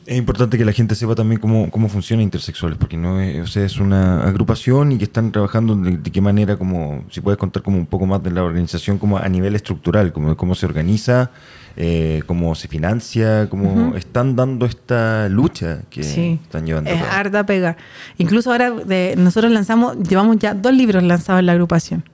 Es 0.06 0.18
importante 0.18 0.58
que 0.58 0.64
la 0.66 0.72
gente 0.72 0.94
sepa 0.94 1.14
también 1.14 1.40
cómo, 1.40 1.70
cómo 1.70 1.88
funciona 1.88 2.22
Intersexuales, 2.22 2.76
porque 2.76 2.96
no 2.96 3.20
es, 3.20 3.40
o 3.42 3.46
sea, 3.46 3.64
es 3.64 3.78
una 3.78 4.22
agrupación 4.28 4.92
y 4.92 4.98
que 4.98 5.04
están 5.04 5.32
trabajando 5.32 5.74
de, 5.76 5.96
de 5.96 6.10
qué 6.10 6.20
manera, 6.20 6.56
como 6.58 7.04
si 7.10 7.22
puedes 7.22 7.38
contar 7.38 7.62
como 7.62 7.78
un 7.78 7.86
poco 7.86 8.04
más 8.04 8.22
de 8.22 8.30
la 8.30 8.42
organización 8.44 8.98
como 8.98 9.16
a 9.16 9.26
nivel 9.30 9.54
estructural, 9.56 10.12
como 10.12 10.36
cómo 10.36 10.54
se 10.54 10.66
organiza, 10.66 11.30
eh, 11.76 12.22
cómo 12.26 12.54
se 12.54 12.68
financia, 12.68 13.48
cómo 13.48 13.96
están 13.96 14.36
dando 14.36 14.66
esta 14.66 15.28
lucha 15.30 15.80
que 15.88 16.02
Sí, 16.02 16.38
están 16.42 16.66
llevando. 16.66 16.90
a 16.90 16.92
es 16.92 17.02
harta 17.02 17.46
pega. 17.46 17.76
Incluso 18.18 18.52
ahora 18.52 18.70
de, 18.72 19.14
nosotros 19.16 19.50
lanzamos, 19.52 19.96
llevamos 20.06 20.36
ya 20.38 20.52
dos 20.52 20.74
libros 20.74 21.02
lanzados 21.02 21.40
en 21.40 21.46
la 21.46 21.52
agrupación. 21.52 22.04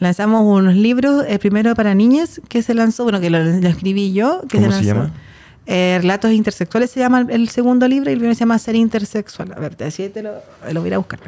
Lanzamos 0.00 0.42
unos 0.44 0.74
libros, 0.74 1.24
el 1.28 1.38
primero 1.38 1.74
para 1.74 1.94
niñas, 1.94 2.40
que 2.48 2.62
se 2.62 2.74
lanzó, 2.74 3.04
bueno, 3.04 3.20
que 3.20 3.30
lo, 3.30 3.38
lo 3.44 3.68
escribí 3.68 4.12
yo. 4.12 4.42
Que 4.48 4.58
¿Cómo 4.58 4.72
se, 4.72 4.78
se 4.80 4.84
lanzó. 4.86 5.02
llama? 5.02 5.14
Eh, 5.72 5.98
Relatos 6.00 6.32
intersexuales 6.32 6.90
se 6.90 6.98
llama 6.98 7.24
el, 7.28 7.48
segundo 7.48 7.86
libro 7.86 8.10
y 8.10 8.14
el 8.14 8.18
primero 8.18 8.34
se 8.34 8.40
llama 8.40 8.58
Ser 8.58 8.74
intersexual. 8.74 9.52
A 9.56 9.60
ver, 9.60 9.76
así 9.84 10.08
te 10.08 10.20
lo, 10.20 10.32
lo 10.72 10.80
voy 10.80 10.92
a 10.92 10.98
buscar. 10.98 11.20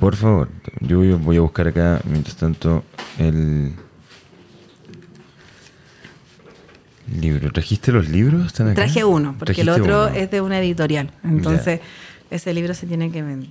Por 0.00 0.16
favor, 0.16 0.48
yo 0.80 1.18
voy- 1.18 1.36
a 1.36 1.40
buscar 1.40 1.68
acá, 1.68 2.00
mientras 2.04 2.34
tanto, 2.36 2.82
el 3.18 3.72
libro. 7.20 7.52
¿Trajiste 7.52 7.92
los 7.92 8.08
libros? 8.08 8.46
¿Están 8.46 8.68
acá? 8.68 8.76
Traje 8.84 9.04
uno, 9.04 9.36
porque 9.38 9.60
el 9.60 9.68
otro 9.68 10.06
uno. 10.06 10.08
es 10.08 10.30
de 10.30 10.40
una 10.40 10.58
editorial. 10.60 11.10
Entonces, 11.22 11.80
ese 12.30 12.54
libro 12.54 12.72
se 12.74 12.86
tiene 12.86 13.10
que 13.12 13.22
vender. 13.22 13.50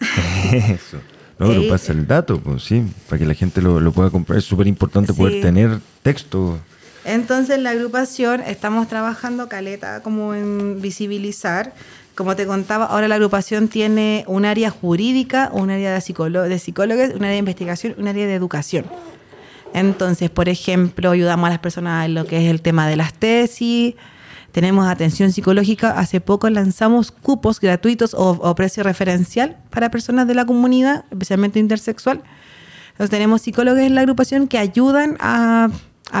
Eso. 0.52 0.98
No, 1.38 1.48
pero 1.48 1.62
Eh, 1.62 1.68
pasa 1.68 1.92
el 1.92 2.06
dato, 2.06 2.40
pues 2.40 2.62
sí, 2.62 2.84
para 3.08 3.18
que 3.18 3.26
la 3.26 3.34
gente 3.34 3.60
lo, 3.60 3.80
lo 3.80 3.92
pueda 3.92 4.08
comprar. 4.10 4.38
Es 4.38 4.44
súper 4.44 4.66
importante 4.66 5.12
poder 5.12 5.42
tener 5.42 5.80
texto. 6.02 6.58
Entonces, 7.04 7.58
la 7.58 7.70
agrupación 7.70 8.40
estamos 8.40 8.88
trabajando 8.88 9.48
caleta 9.48 10.02
como 10.02 10.34
en 10.34 10.80
visibilizar. 10.80 11.72
Como 12.14 12.36
te 12.36 12.46
contaba, 12.46 12.86
ahora 12.86 13.08
la 13.08 13.16
agrupación 13.16 13.68
tiene 13.68 14.24
un 14.28 14.44
área 14.44 14.70
jurídica, 14.70 15.50
un 15.52 15.70
área 15.70 15.92
de, 15.92 16.00
psicólogos, 16.00 16.48
de 16.48 16.58
psicólogos, 16.58 17.10
un 17.10 17.24
área 17.24 17.32
de 17.32 17.38
investigación, 17.38 17.94
un 17.98 18.06
área 18.06 18.26
de 18.26 18.34
educación. 18.34 18.86
Entonces, 19.72 20.30
por 20.30 20.48
ejemplo, 20.48 21.10
ayudamos 21.10 21.48
a 21.48 21.50
las 21.50 21.58
personas 21.58 22.06
en 22.06 22.14
lo 22.14 22.26
que 22.26 22.44
es 22.44 22.50
el 22.50 22.62
tema 22.62 22.86
de 22.86 22.96
las 22.96 23.12
tesis, 23.14 23.94
tenemos 24.54 24.86
atención 24.86 25.32
psicológica. 25.32 25.98
Hace 25.98 26.20
poco 26.20 26.48
lanzamos 26.48 27.10
cupos 27.10 27.58
gratuitos 27.58 28.14
o, 28.16 28.54
precio 28.54 28.84
referencial 28.84 29.56
para 29.70 29.90
personas 29.90 30.28
de 30.28 30.36
la 30.36 30.46
comunidad, 30.46 31.06
especialmente 31.10 31.58
intersexual. 31.58 32.22
Entonces 32.92 33.10
tenemos 33.10 33.42
psicólogos 33.42 33.80
en 33.80 33.96
la 33.96 34.02
agrupación 34.02 34.46
que 34.46 34.58
ayudan 34.58 35.16
a, 35.18 35.70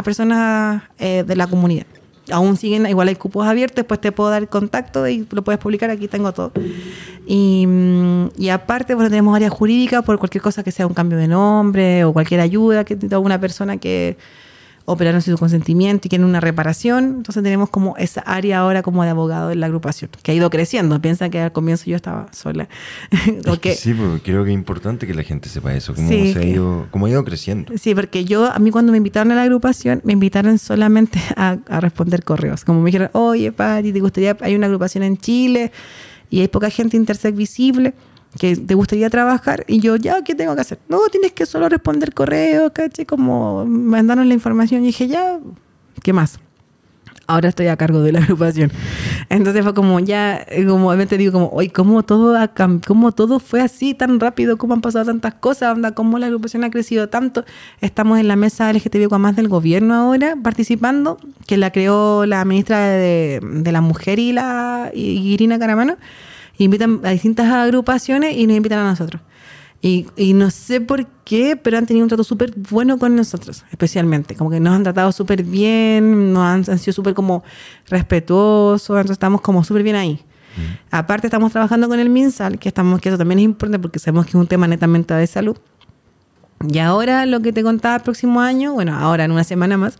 personas 0.02 0.82
eh, 0.98 1.24
de 1.26 1.36
la 1.36 1.46
comunidad 1.46 1.86
aún 2.30 2.56
siguen, 2.56 2.86
igual 2.86 3.08
hay 3.08 3.16
cupos 3.16 3.46
abiertos, 3.46 3.76
después 3.76 4.00
te 4.00 4.12
puedo 4.12 4.30
dar 4.30 4.48
contacto 4.48 5.06
y 5.06 5.26
lo 5.30 5.42
puedes 5.44 5.60
publicar, 5.60 5.90
aquí 5.90 6.08
tengo 6.08 6.32
todo. 6.32 6.52
Y, 7.26 7.66
mm, 7.66 8.28
y 8.38 8.48
aparte, 8.48 8.94
bueno, 8.94 9.10
tenemos 9.10 9.34
área 9.36 9.50
jurídica 9.50 10.02
por 10.02 10.18
cualquier 10.18 10.42
cosa 10.42 10.62
que 10.62 10.72
sea 10.72 10.86
un 10.86 10.94
cambio 10.94 11.18
de 11.18 11.28
nombre 11.28 12.04
o 12.04 12.12
cualquier 12.12 12.40
ayuda 12.40 12.84
que 12.84 12.96
tenga 12.96 13.18
una 13.18 13.40
persona 13.40 13.76
que 13.76 14.16
operaron 14.86 15.22
sin 15.22 15.32
su 15.32 15.38
consentimiento 15.38 16.06
y 16.06 16.10
quieren 16.10 16.26
una 16.26 16.40
reparación. 16.40 17.04
Entonces 17.16 17.42
tenemos 17.42 17.70
como 17.70 17.96
esa 17.96 18.20
área 18.20 18.58
ahora 18.58 18.82
como 18.82 19.02
de 19.02 19.10
abogado 19.10 19.50
en 19.50 19.60
la 19.60 19.66
agrupación, 19.66 20.10
que 20.22 20.32
ha 20.32 20.34
ido 20.34 20.50
creciendo. 20.50 21.00
Piensa 21.00 21.30
que 21.30 21.40
al 21.40 21.52
comienzo 21.52 21.84
yo 21.86 21.96
estaba 21.96 22.32
sola. 22.32 22.68
sí, 23.76 23.94
porque 23.94 24.20
creo 24.22 24.44
que 24.44 24.50
es 24.50 24.54
importante 24.54 25.06
que 25.06 25.14
la 25.14 25.22
gente 25.22 25.48
sepa 25.48 25.74
eso, 25.74 25.94
cómo, 25.94 26.08
se 26.08 26.38
ha 26.38 26.44
ido, 26.44 26.86
cómo 26.90 27.06
ha 27.06 27.10
ido 27.10 27.24
creciendo. 27.24 27.72
Sí, 27.78 27.94
porque 27.94 28.24
yo, 28.24 28.46
a 28.46 28.58
mí 28.58 28.70
cuando 28.70 28.92
me 28.92 28.98
invitaron 28.98 29.32
a 29.32 29.36
la 29.36 29.42
agrupación, 29.42 30.00
me 30.04 30.12
invitaron 30.12 30.58
solamente 30.58 31.18
a, 31.36 31.58
a 31.68 31.80
responder 31.80 32.24
correos. 32.24 32.64
Como 32.64 32.80
me 32.80 32.86
dijeron, 32.86 33.10
oye, 33.12 33.52
Pati, 33.52 33.92
¿te 33.92 34.00
gustaría? 34.00 34.36
Hay 34.40 34.54
una 34.54 34.66
agrupación 34.66 35.04
en 35.04 35.16
Chile 35.16 35.72
y 36.30 36.40
hay 36.40 36.48
poca 36.48 36.68
gente 36.68 36.96
intersex 36.96 37.36
visible 37.36 37.94
que 38.38 38.56
te 38.56 38.74
gustaría 38.74 39.10
trabajar 39.10 39.64
y 39.68 39.80
yo, 39.80 39.96
ya, 39.96 40.22
¿qué 40.22 40.34
tengo 40.34 40.54
que 40.54 40.60
hacer? 40.60 40.78
No, 40.88 41.00
tienes 41.10 41.32
que 41.32 41.46
solo 41.46 41.68
responder 41.68 42.12
correo, 42.12 42.72
caché, 42.72 43.06
como 43.06 43.64
mandarnos 43.64 44.26
la 44.26 44.34
información 44.34 44.82
y 44.82 44.86
dije, 44.86 45.08
ya, 45.08 45.38
¿qué 46.02 46.12
más? 46.12 46.38
Ahora 47.26 47.48
estoy 47.48 47.68
a 47.68 47.76
cargo 47.76 48.02
de 48.02 48.12
la 48.12 48.18
agrupación. 48.22 48.70
Entonces 49.30 49.62
fue 49.62 49.72
como 49.72 49.98
ya, 50.00 50.44
como 50.66 50.88
obviamente 50.88 51.16
digo, 51.16 51.32
como, 51.32 51.48
oye, 51.50 51.70
¿cómo 51.70 52.02
todo, 52.02 52.36
cómo 52.86 53.12
todo 53.12 53.38
fue 53.38 53.62
así 53.62 53.94
tan 53.94 54.20
rápido? 54.20 54.58
¿Cómo 54.58 54.74
han 54.74 54.82
pasado 54.82 55.06
tantas 55.06 55.34
cosas? 55.34 55.74
Onda, 55.74 55.92
¿Cómo 55.92 56.18
la 56.18 56.26
agrupación 56.26 56.64
ha 56.64 56.70
crecido 56.70 57.08
tanto? 57.08 57.44
Estamos 57.80 58.18
en 58.18 58.28
la 58.28 58.36
mesa 58.36 58.70
LGTB 58.70 59.10
más 59.18 59.36
del 59.36 59.48
gobierno 59.48 59.94
ahora 59.94 60.36
participando, 60.42 61.18
que 61.46 61.56
la 61.56 61.70
creó 61.70 62.26
la 62.26 62.44
ministra 62.44 62.88
de, 62.88 63.40
de 63.42 63.72
la 63.72 63.80
Mujer 63.80 64.18
y 64.18 64.32
la 64.32 64.90
y 64.92 65.32
Irina 65.32 65.58
Caramano 65.58 65.96
invitan 66.58 67.00
a 67.04 67.10
distintas 67.10 67.52
agrupaciones 67.52 68.36
y 68.36 68.46
nos 68.46 68.56
invitan 68.56 68.80
a 68.80 68.90
nosotros. 68.90 69.22
Y, 69.82 70.06
y 70.16 70.32
no 70.32 70.50
sé 70.50 70.80
por 70.80 71.06
qué, 71.24 71.56
pero 71.56 71.76
han 71.76 71.84
tenido 71.84 72.04
un 72.04 72.08
trato 72.08 72.24
súper 72.24 72.54
bueno 72.56 72.98
con 72.98 73.14
nosotros, 73.14 73.64
especialmente. 73.70 74.34
Como 74.34 74.48
que 74.48 74.58
nos 74.58 74.74
han 74.74 74.82
tratado 74.82 75.12
súper 75.12 75.42
bien, 75.42 76.32
nos 76.32 76.42
han, 76.42 76.64
han 76.66 76.78
sido 76.78 76.94
súper 76.94 77.12
como 77.12 77.44
respetuosos, 77.88 78.96
entonces 78.96 79.16
estamos 79.16 79.42
como 79.42 79.62
súper 79.62 79.82
bien 79.82 79.96
ahí. 79.96 80.20
Mm. 80.56 80.60
Aparte 80.90 81.26
estamos 81.26 81.52
trabajando 81.52 81.88
con 81.88 82.00
el 82.00 82.08
MinSal, 82.08 82.58
que, 82.58 82.68
estamos, 82.68 83.00
que 83.00 83.10
eso 83.10 83.18
también 83.18 83.40
es 83.40 83.44
importante 83.44 83.78
porque 83.78 83.98
sabemos 83.98 84.24
que 84.24 84.30
es 84.30 84.36
un 84.36 84.46
tema 84.46 84.66
netamente 84.66 85.12
de 85.12 85.26
salud. 85.26 85.58
Y 86.66 86.78
ahora 86.78 87.26
lo 87.26 87.40
que 87.40 87.52
te 87.52 87.62
contaba 87.62 87.96
el 87.96 88.02
próximo 88.02 88.40
año, 88.40 88.72
bueno, 88.72 88.96
ahora 88.96 89.24
en 89.24 89.32
una 89.32 89.44
semana 89.44 89.76
más, 89.76 89.98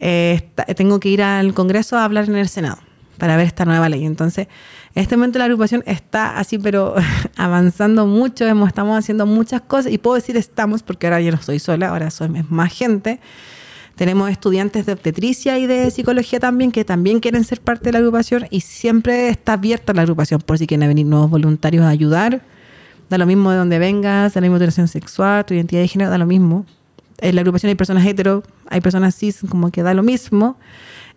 eh, 0.00 0.48
tengo 0.76 1.00
que 1.00 1.08
ir 1.08 1.22
al 1.22 1.52
Congreso 1.54 1.98
a 1.98 2.04
hablar 2.04 2.28
en 2.28 2.36
el 2.36 2.48
Senado 2.48 2.78
para 3.18 3.36
ver 3.36 3.46
esta 3.46 3.64
nueva 3.64 3.88
ley. 3.88 4.04
Entonces, 4.04 4.48
en 4.96 5.02
este 5.02 5.14
momento 5.18 5.38
la 5.38 5.44
agrupación 5.44 5.82
está 5.84 6.38
así, 6.38 6.58
pero 6.58 6.94
avanzando 7.36 8.06
mucho, 8.06 8.46
estamos 8.46 8.98
haciendo 8.98 9.26
muchas 9.26 9.60
cosas 9.60 9.92
y 9.92 9.98
puedo 9.98 10.14
decir 10.14 10.38
estamos 10.38 10.82
porque 10.82 11.06
ahora 11.06 11.20
ya 11.20 11.30
no 11.30 11.36
estoy 11.36 11.58
sola, 11.58 11.90
ahora 11.90 12.10
soy 12.10 12.30
más 12.48 12.72
gente. 12.72 13.20
Tenemos 13.94 14.30
estudiantes 14.30 14.86
de 14.86 14.94
obstetricia 14.94 15.58
y 15.58 15.66
de 15.66 15.90
psicología 15.90 16.40
también 16.40 16.72
que 16.72 16.86
también 16.86 17.20
quieren 17.20 17.44
ser 17.44 17.60
parte 17.60 17.84
de 17.84 17.92
la 17.92 17.98
agrupación 17.98 18.46
y 18.48 18.62
siempre 18.62 19.28
está 19.28 19.52
abierta 19.52 19.92
la 19.92 20.00
agrupación 20.00 20.40
por 20.40 20.56
si 20.56 20.66
quieren 20.66 20.88
venir 20.88 21.04
nuevos 21.04 21.28
voluntarios 21.28 21.84
a 21.84 21.90
ayudar. 21.90 22.40
Da 23.10 23.18
lo 23.18 23.26
mismo 23.26 23.50
de 23.50 23.58
donde 23.58 23.78
vengas, 23.78 24.32
da 24.32 24.40
la 24.40 24.46
misma 24.46 24.56
orientación 24.56 24.88
sexual, 24.88 25.44
tu 25.44 25.52
identidad 25.52 25.82
de 25.82 25.88
género, 25.88 26.10
da 26.10 26.16
lo 26.16 26.26
mismo. 26.26 26.64
En 27.18 27.34
la 27.34 27.42
agrupación 27.42 27.68
hay 27.68 27.74
personas 27.74 28.06
hetero, 28.06 28.42
hay 28.66 28.80
personas 28.80 29.14
cis, 29.14 29.40
como 29.46 29.70
que 29.70 29.82
da 29.82 29.92
lo 29.92 30.02
mismo 30.02 30.56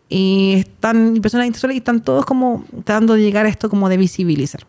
y 0.09 0.55
están 0.57 1.19
personas 1.21 1.45
intersexuales 1.45 1.75
y 1.75 1.77
están 1.77 2.01
todos 2.01 2.25
como 2.25 2.65
tratando 2.83 3.13
de 3.13 3.21
llegar 3.21 3.45
a 3.45 3.49
esto 3.49 3.69
como 3.69 3.87
de 3.87 3.97
visibilizar. 3.97 4.65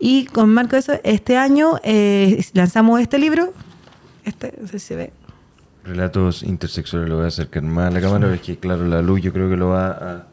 Y 0.00 0.26
con 0.26 0.50
marco 0.50 0.72
de 0.72 0.80
eso, 0.80 0.92
este 1.04 1.36
año 1.36 1.80
eh, 1.82 2.44
lanzamos 2.52 3.00
este 3.00 3.18
libro. 3.18 3.52
Este, 4.24 4.54
no 4.60 4.68
sé 4.68 4.78
si 4.78 4.86
se 4.86 4.96
ve. 4.96 5.12
Relatos 5.84 6.42
intersexuales, 6.42 7.08
lo 7.08 7.16
voy 7.16 7.24
a 7.24 7.28
acercar 7.28 7.62
más 7.62 7.90
a 7.90 7.90
la 7.94 8.00
cámara, 8.00 8.34
es 8.34 8.40
que 8.42 8.58
claro, 8.58 8.84
la 8.84 9.00
luz 9.00 9.22
yo 9.22 9.32
creo 9.32 9.48
que 9.48 9.56
lo 9.56 9.68
va 9.68 9.90
a... 9.90 10.26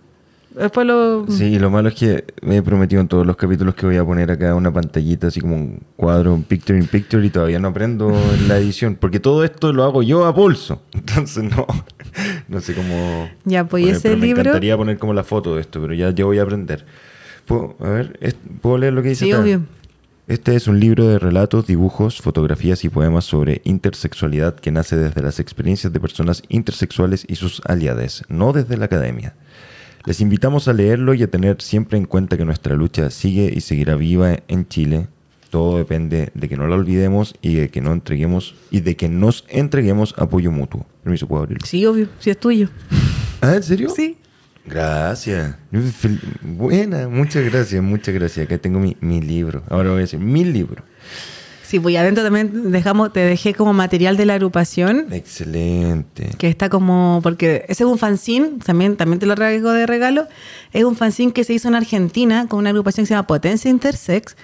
Después 0.58 0.88
lo... 0.88 1.26
Sí, 1.28 1.46
y 1.46 1.60
lo 1.60 1.70
malo 1.70 1.90
es 1.90 1.96
que 1.96 2.24
me 2.42 2.58
he 2.58 2.62
prometido 2.62 3.02
en 3.02 3.10
todos 3.10 3.26
los 3.26 3.36
capítulos 3.36 3.76
que 3.76 3.86
voy 3.86 3.98
a 3.98 4.06
poner 4.06 4.32
acá 4.32 4.56
una 4.56 4.72
pantallita, 4.72 5.28
así 5.28 5.42
como 5.42 5.56
un 5.56 5.82
cuadro, 5.98 6.34
un 6.34 6.44
picture 6.44 6.80
in 6.80 6.88
picture, 6.88 7.26
y 7.26 7.30
todavía 7.30 7.60
no 7.60 7.68
aprendo 7.68 8.14
la 8.48 8.58
edición, 8.58 8.96
porque 8.96 9.20
todo 9.20 9.44
esto 9.44 9.74
lo 9.74 9.84
hago 9.84 10.02
yo 10.02 10.26
a 10.26 10.34
pulso. 10.34 10.82
Entonces 10.94 11.44
no, 11.44 11.68
no 12.48 12.62
sé 12.62 12.74
cómo. 12.74 13.30
Ya, 13.44 13.66
pues 13.66 13.86
ese 13.88 14.16
libro. 14.16 14.36
Me 14.36 14.42
encantaría 14.42 14.78
poner 14.78 14.98
como 14.98 15.14
la 15.14 15.26
foto 15.26 15.56
de 15.56 15.62
esto, 15.62 15.82
pero 15.82 15.94
ya, 15.94 16.12
yo 16.12 16.28
voy 16.28 16.40
a 16.40 16.44
aprender. 16.44 16.86
¿Puedo, 17.46 17.76
a 17.80 17.90
ver, 17.90 18.36
¿puedo 18.62 18.78
leer 18.78 18.94
lo 18.94 19.04
que 19.04 19.10
dice? 19.10 19.26
Sí, 19.26 19.34
obvio. 19.34 19.62
Este 20.28 20.56
es 20.56 20.68
un 20.68 20.80
libro 20.80 21.08
de 21.08 21.20
relatos, 21.20 21.68
dibujos, 21.68 22.20
fotografías 22.20 22.84
y 22.84 22.90
poemas 22.90 23.26
sobre 23.26 23.62
intersexualidad 23.64 24.56
que 24.56 24.72
nace 24.72 24.96
desde 24.96 25.22
las 25.22 25.40
experiencias 25.40 25.94
de 25.94 26.00
personas 26.00 26.42
intersexuales 26.50 27.26
y 27.28 27.36
sus 27.36 27.62
aliades, 27.66 28.24
no 28.28 28.52
desde 28.52 28.76
la 28.78 28.86
academia. 28.86 29.36
Les 30.06 30.22
invitamos 30.22 30.68
a 30.68 30.74
leerlo 30.74 31.14
y 31.14 31.24
a 31.24 31.32
tener 31.32 31.62
siempre 31.62 31.98
en 31.98 32.06
cuenta 32.06 32.38
que 32.38 32.46
nuestra 32.46 32.76
lucha 32.76 33.10
sigue 33.10 33.52
y 33.54 33.62
seguirá 33.62 33.96
viva 33.96 34.38
en 34.48 34.68
Chile 34.68 35.08
todo 35.56 35.78
depende 35.78 36.32
de 36.34 36.50
que 36.50 36.58
no 36.58 36.68
la 36.68 36.76
olvidemos 36.76 37.34
y 37.42 37.56
de 37.56 37.70
que 37.70 37.80
no 37.80 37.94
entreguemos 37.94 38.56
y 38.72 38.82
de 38.82 38.98
que 38.98 39.08
nos 39.08 39.46
entreguemos 39.48 40.14
apoyo 40.18 40.52
mutuo. 40.52 40.86
Permiso, 41.02 41.30
¿puedo 41.30 41.44
abrirlo? 41.44 41.66
Sí, 41.66 41.86
obvio, 41.86 42.10
sí 42.20 42.30
es 42.30 42.38
tuyo. 42.38 42.68
¿Ah, 43.40 43.56
en 43.56 43.64
serio? 43.64 43.90
Sí. 43.90 44.18
Gracias. 44.66 45.56
Buena, 46.42 47.08
muchas 47.08 47.46
gracias, 47.46 47.82
muchas 47.82 48.14
gracias. 48.14 48.48
Acá 48.48 48.58
tengo 48.58 48.80
mi, 48.80 48.98
mi 49.00 49.22
libro. 49.22 49.64
Ahora 49.70 49.92
voy 49.92 50.00
a 50.00 50.02
decir 50.02 50.20
mi 50.20 50.44
libro. 50.44 50.84
Sí, 51.66 51.80
pues 51.80 51.96
adentro 51.98 52.24
también 52.24 52.72
dejamos, 52.72 53.12
te 53.12 53.22
dejé 53.22 53.54
como 53.54 53.74
material 53.74 54.18
de 54.18 54.26
la 54.26 54.36
agrupación. 54.36 55.08
Excelente. 55.12 56.30
Que 56.38 56.48
está 56.48 56.70
como, 56.70 57.20
porque 57.24 57.66
ese 57.68 57.84
es 57.84 57.90
un 57.90 57.98
fanzine, 57.98 58.60
también, 58.64 58.96
también 58.98 59.20
te 59.20 59.26
lo 59.26 59.36
traigo 59.36 59.72
de 59.72 59.86
regalo. 59.86 60.28
Es 60.74 60.84
un 60.84 60.96
fanzine 60.96 61.34
que 61.34 61.44
se 61.44 61.54
hizo 61.54 61.68
en 61.68 61.76
Argentina 61.76 62.48
con 62.48 62.60
una 62.60 62.70
agrupación 62.70 63.04
que 63.04 63.08
se 63.08 63.14
llama 63.14 63.28
Potencia 63.28 63.70
Intersex 63.70 64.36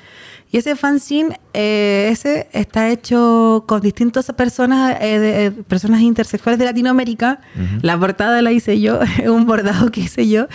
y 0.53 0.57
ese 0.57 0.75
fanzine, 0.75 1.39
eh, 1.53 2.09
ese 2.11 2.49
está 2.51 2.89
hecho 2.89 3.63
con 3.67 3.79
distintas 3.79 4.29
personas, 4.33 4.97
eh, 4.99 5.45
eh, 5.45 5.51
personas 5.65 6.01
intersexuales 6.01 6.59
de 6.59 6.65
Latinoamérica. 6.65 7.39
La 7.81 7.97
portada 7.97 8.41
la 8.41 8.51
hice 8.51 8.81
yo, 8.81 8.99
un 9.27 9.45
bordado 9.45 9.89
que 9.91 10.01
hice 10.01 10.27
yo. 10.27 10.47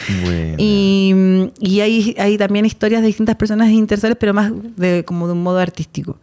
Y, 0.59 1.51
y 1.61 1.81
hay, 1.81 2.15
hay, 2.19 2.37
también 2.37 2.67
historias 2.67 3.01
de 3.01 3.07
distintas 3.07 3.37
personas 3.37 3.71
intersexuales, 3.71 4.19
pero 4.21 4.35
más 4.35 4.53
de, 4.77 5.03
como 5.07 5.29
de 5.29 5.33
un 5.33 5.43
modo 5.43 5.59
artístico. 5.59 6.19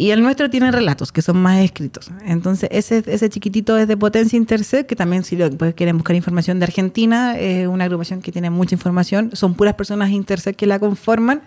Y 0.00 0.12
el 0.12 0.22
nuestro 0.22 0.48
tiene 0.48 0.70
relatos 0.70 1.10
que 1.10 1.22
son 1.22 1.38
más 1.38 1.58
escritos. 1.58 2.12
Entonces, 2.24 2.68
ese, 2.70 3.02
ese 3.04 3.28
chiquitito 3.28 3.76
es 3.76 3.88
de 3.88 3.96
Potencia 3.96 4.36
Intersex, 4.36 4.86
que 4.86 4.94
también 4.94 5.24
si 5.24 5.34
pues, 5.34 5.74
quieren 5.74 5.98
buscar 5.98 6.14
información 6.14 6.60
de 6.60 6.66
Argentina, 6.66 7.36
es 7.36 7.66
una 7.66 7.82
agrupación 7.82 8.22
que 8.22 8.30
tiene 8.30 8.48
mucha 8.48 8.76
información. 8.76 9.30
Son 9.32 9.54
puras 9.54 9.74
personas 9.74 10.10
intersex 10.10 10.56
que 10.56 10.66
la 10.66 10.78
conforman. 10.78 11.42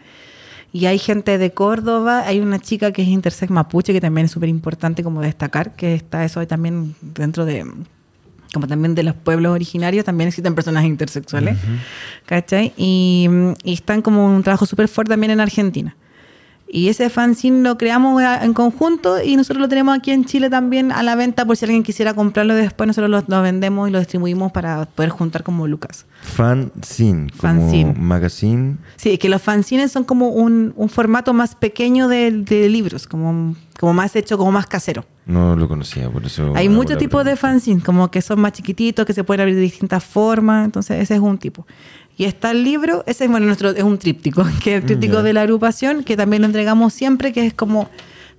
Y 0.73 0.85
hay 0.87 0.99
gente 0.99 1.37
de 1.37 1.51
Córdoba, 1.51 2.27
hay 2.27 2.41
una 2.41 2.59
chica 2.59 2.91
que 2.91 3.03
es 3.03 3.07
intersex 3.07 3.49
mapuche, 3.49 3.93
que 3.93 4.01
también 4.01 4.25
es 4.25 4.31
súper 4.31 4.49
importante 4.49 5.01
como 5.01 5.21
destacar, 5.21 5.73
que 5.77 5.95
está 5.95 6.25
eso 6.25 6.45
también 6.45 6.93
dentro 7.01 7.45
de, 7.45 7.65
como 8.53 8.67
también 8.67 8.95
de 8.95 9.03
los 9.03 9.15
pueblos 9.15 9.53
originarios, 9.53 10.03
también 10.03 10.27
existen 10.27 10.55
personas 10.55 10.83
intersexuales, 10.83 11.57
¿cachai? 12.25 12.73
Y, 12.75 13.29
y, 13.63 13.73
están 13.73 14.01
como 14.01 14.25
un 14.25 14.43
trabajo 14.43 14.65
súper 14.65 14.89
fuerte 14.89 15.11
también 15.11 15.31
en 15.31 15.39
Argentina. 15.39 15.95
Y 16.73 16.88
ese 16.88 17.10
fanzine 17.10 17.64
lo 17.64 17.77
creamos 17.77 18.23
en 18.23 18.53
conjunto 18.53 19.22
y 19.22 19.35
nosotros 19.35 19.61
lo 19.61 19.68
tenemos 19.68 19.98
aquí 19.98 20.11
en 20.11 20.23
Chile 20.23 20.49
también 20.49 20.93
a 20.93 21.03
la 21.03 21.15
venta 21.15 21.43
por 21.43 21.57
si 21.57 21.65
alguien 21.65 21.84
quisiera 21.84 22.14
comprarlo 22.14 22.56
después 22.56 22.88
nosotros 22.88 23.26
lo, 23.27 23.41
vendemos 23.41 23.89
y 23.89 23.91
lo 23.91 23.99
distribuimos 23.99 24.53
para 24.53 24.85
poder 24.85 25.10
juntar 25.10 25.43
como 25.43 25.68
Lucas. 25.68 26.06
Fanzine, 26.22 27.30
como 27.31 27.41
fanzine. 27.41 27.93
magazine. 27.93 28.77
Sí, 28.95 29.18
que 29.18 29.27
los 29.27 29.41
fanzines 29.41 29.91
son 29.91 30.06
como 30.06 30.30
un, 30.30 30.73
un 30.77 30.88
formato 30.88 31.34
más 31.34 31.56
pequeño 31.56 32.07
de, 32.07 32.31
de, 32.31 32.69
libros, 32.69 33.06
como, 33.06 33.56
como 33.77 33.93
más 33.93 34.15
hecho, 34.15 34.38
como 34.38 34.53
más 34.53 34.68
casero. 34.68 35.03
No 35.26 35.56
lo 35.56 35.68
conocía, 35.68 36.10
por 36.10 36.26
eso. 36.26 36.53
Hay 36.56 36.69
muchos 36.69 36.98
tipos 36.98 37.26
de 37.26 37.35
fanzines, 37.35 37.84
como 37.84 38.10
que 38.10 38.22
son 38.22 38.39
más 38.39 38.53
chiquititos, 38.53 39.06
que 39.06 39.14
se 39.14 39.23
pueden 39.23 39.41
abrir 39.41 39.56
de 39.56 39.61
distintas 39.61 40.03
formas. 40.03 40.65
Entonces, 40.65 40.99
ese 41.02 41.15
es 41.15 41.19
un 41.19 41.38
tipo. 41.38 41.68
Y 42.22 42.26
está 42.26 42.52
el 42.52 42.64
libro, 42.64 43.03
ese 43.07 43.23
es, 43.23 43.31
bueno, 43.31 43.48
nuestro, 43.48 43.72
es 43.72 43.81
un 43.81 43.98
tríptico, 43.98 44.45
que 44.64 44.76
es 44.76 44.81
el 44.81 44.85
tríptico 44.85 45.23
de 45.23 45.34
la 45.34 45.41
agrupación, 45.41 46.03
que 46.03 46.15
también 46.15 46.43
lo 46.43 46.45
entregamos 46.45 46.93
siempre, 46.93 47.34
que 47.34 47.48
es 47.48 47.56
como 47.56 47.89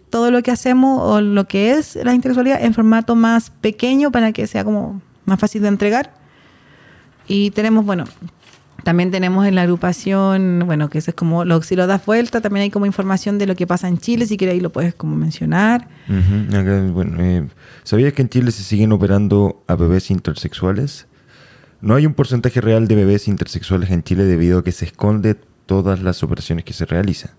todo 0.08 0.30
lo 0.30 0.40
que 0.40 0.52
hacemos 0.52 1.00
o 1.02 1.20
lo 1.20 1.48
que 1.48 1.72
es 1.72 1.96
la 1.96 2.14
intelectualidad 2.14 2.62
en 2.62 2.74
formato 2.74 3.16
más 3.16 3.50
pequeño 3.50 4.12
para 4.12 4.30
que 4.30 4.46
sea 4.46 4.62
como 4.62 5.02
más 5.24 5.40
fácil 5.40 5.62
de 5.62 5.68
entregar. 5.68 6.14
Y 7.26 7.50
tenemos, 7.50 7.84
bueno, 7.84 8.04
también 8.84 9.10
tenemos 9.10 9.48
en 9.48 9.56
la 9.56 9.62
agrupación, 9.62 10.62
bueno, 10.64 10.88
que 10.88 10.98
eso 10.98 11.10
es 11.10 11.16
como, 11.16 11.44
lo, 11.44 11.60
si 11.62 11.74
lo 11.74 11.88
das 11.88 12.06
vuelta, 12.06 12.40
también 12.40 12.62
hay 12.62 12.70
como 12.70 12.86
información 12.86 13.36
de 13.36 13.46
lo 13.48 13.56
que 13.56 13.66
pasa 13.66 13.88
en 13.88 13.98
Chile, 13.98 14.26
si 14.26 14.36
quieres 14.36 14.54
ahí 14.54 14.60
lo 14.60 14.70
puedes 14.70 14.94
como 14.94 15.16
mencionar. 15.16 15.88
Ujú, 16.08 16.56
acá, 16.56 16.80
bueno, 16.92 17.16
eh, 17.18 17.48
¿Sabías 17.82 18.12
que 18.12 18.22
en 18.22 18.28
Chile 18.28 18.52
se 18.52 18.62
siguen 18.62 18.92
operando 18.92 19.64
a 19.66 19.74
bebés 19.74 20.12
intersexuales? 20.12 21.08
No 21.82 21.96
hay 21.96 22.06
un 22.06 22.14
porcentaje 22.14 22.60
real 22.60 22.86
de 22.86 22.94
bebés 22.94 23.26
intersexuales 23.26 23.90
en 23.90 24.04
Chile 24.04 24.22
debido 24.22 24.60
a 24.60 24.64
que 24.64 24.70
se 24.70 24.84
esconde 24.84 25.34
todas 25.66 26.00
las 26.00 26.22
operaciones 26.22 26.64
que 26.64 26.72
se 26.72 26.86
realizan. 26.86 27.32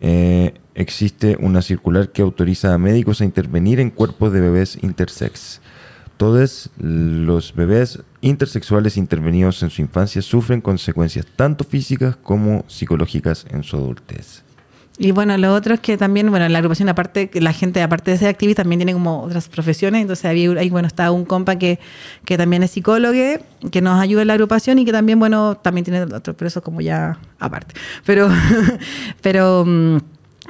Eh, 0.00 0.54
existe 0.76 1.36
una 1.40 1.60
circular 1.60 2.12
que 2.12 2.22
autoriza 2.22 2.72
a 2.72 2.78
médicos 2.78 3.20
a 3.20 3.24
intervenir 3.24 3.80
en 3.80 3.90
cuerpos 3.90 4.32
de 4.32 4.40
bebés 4.40 4.78
intersex. 4.80 5.60
Todos 6.16 6.70
los 6.78 7.52
bebés 7.52 8.00
intersexuales 8.20 8.96
intervenidos 8.96 9.60
en 9.64 9.70
su 9.70 9.82
infancia 9.82 10.22
sufren 10.22 10.60
consecuencias 10.60 11.26
tanto 11.34 11.64
físicas 11.64 12.14
como 12.14 12.64
psicológicas 12.68 13.44
en 13.50 13.64
su 13.64 13.76
adultez. 13.76 14.44
Y 15.00 15.12
bueno, 15.12 15.38
lo 15.38 15.54
otro 15.54 15.74
es 15.74 15.80
que 15.80 15.96
también, 15.96 16.28
bueno, 16.30 16.48
la 16.48 16.58
agrupación, 16.58 16.88
aparte, 16.88 17.30
la 17.34 17.52
gente, 17.52 17.80
aparte 17.82 18.10
de 18.10 18.18
ser 18.18 18.28
activista, 18.28 18.64
también 18.64 18.80
tiene 18.80 18.92
como 18.92 19.22
otras 19.22 19.48
profesiones. 19.48 20.02
Entonces, 20.02 20.24
había, 20.24 20.50
ahí, 20.58 20.70
bueno, 20.70 20.88
está 20.88 21.12
un 21.12 21.24
compa 21.24 21.56
que, 21.56 21.78
que 22.24 22.36
también 22.36 22.64
es 22.64 22.72
psicólogo, 22.72 23.14
que 23.70 23.80
nos 23.80 24.00
ayuda 24.00 24.22
en 24.22 24.28
la 24.28 24.34
agrupación 24.34 24.80
y 24.80 24.84
que 24.84 24.90
también, 24.90 25.20
bueno, 25.20 25.56
también 25.56 25.84
tiene 25.84 26.02
otro, 26.02 26.34
pero 26.34 26.48
eso 26.48 26.62
como 26.62 26.80
ya 26.80 27.16
aparte. 27.38 27.76
Pero, 28.04 28.28
pero 29.22 29.64
mm, 29.64 29.98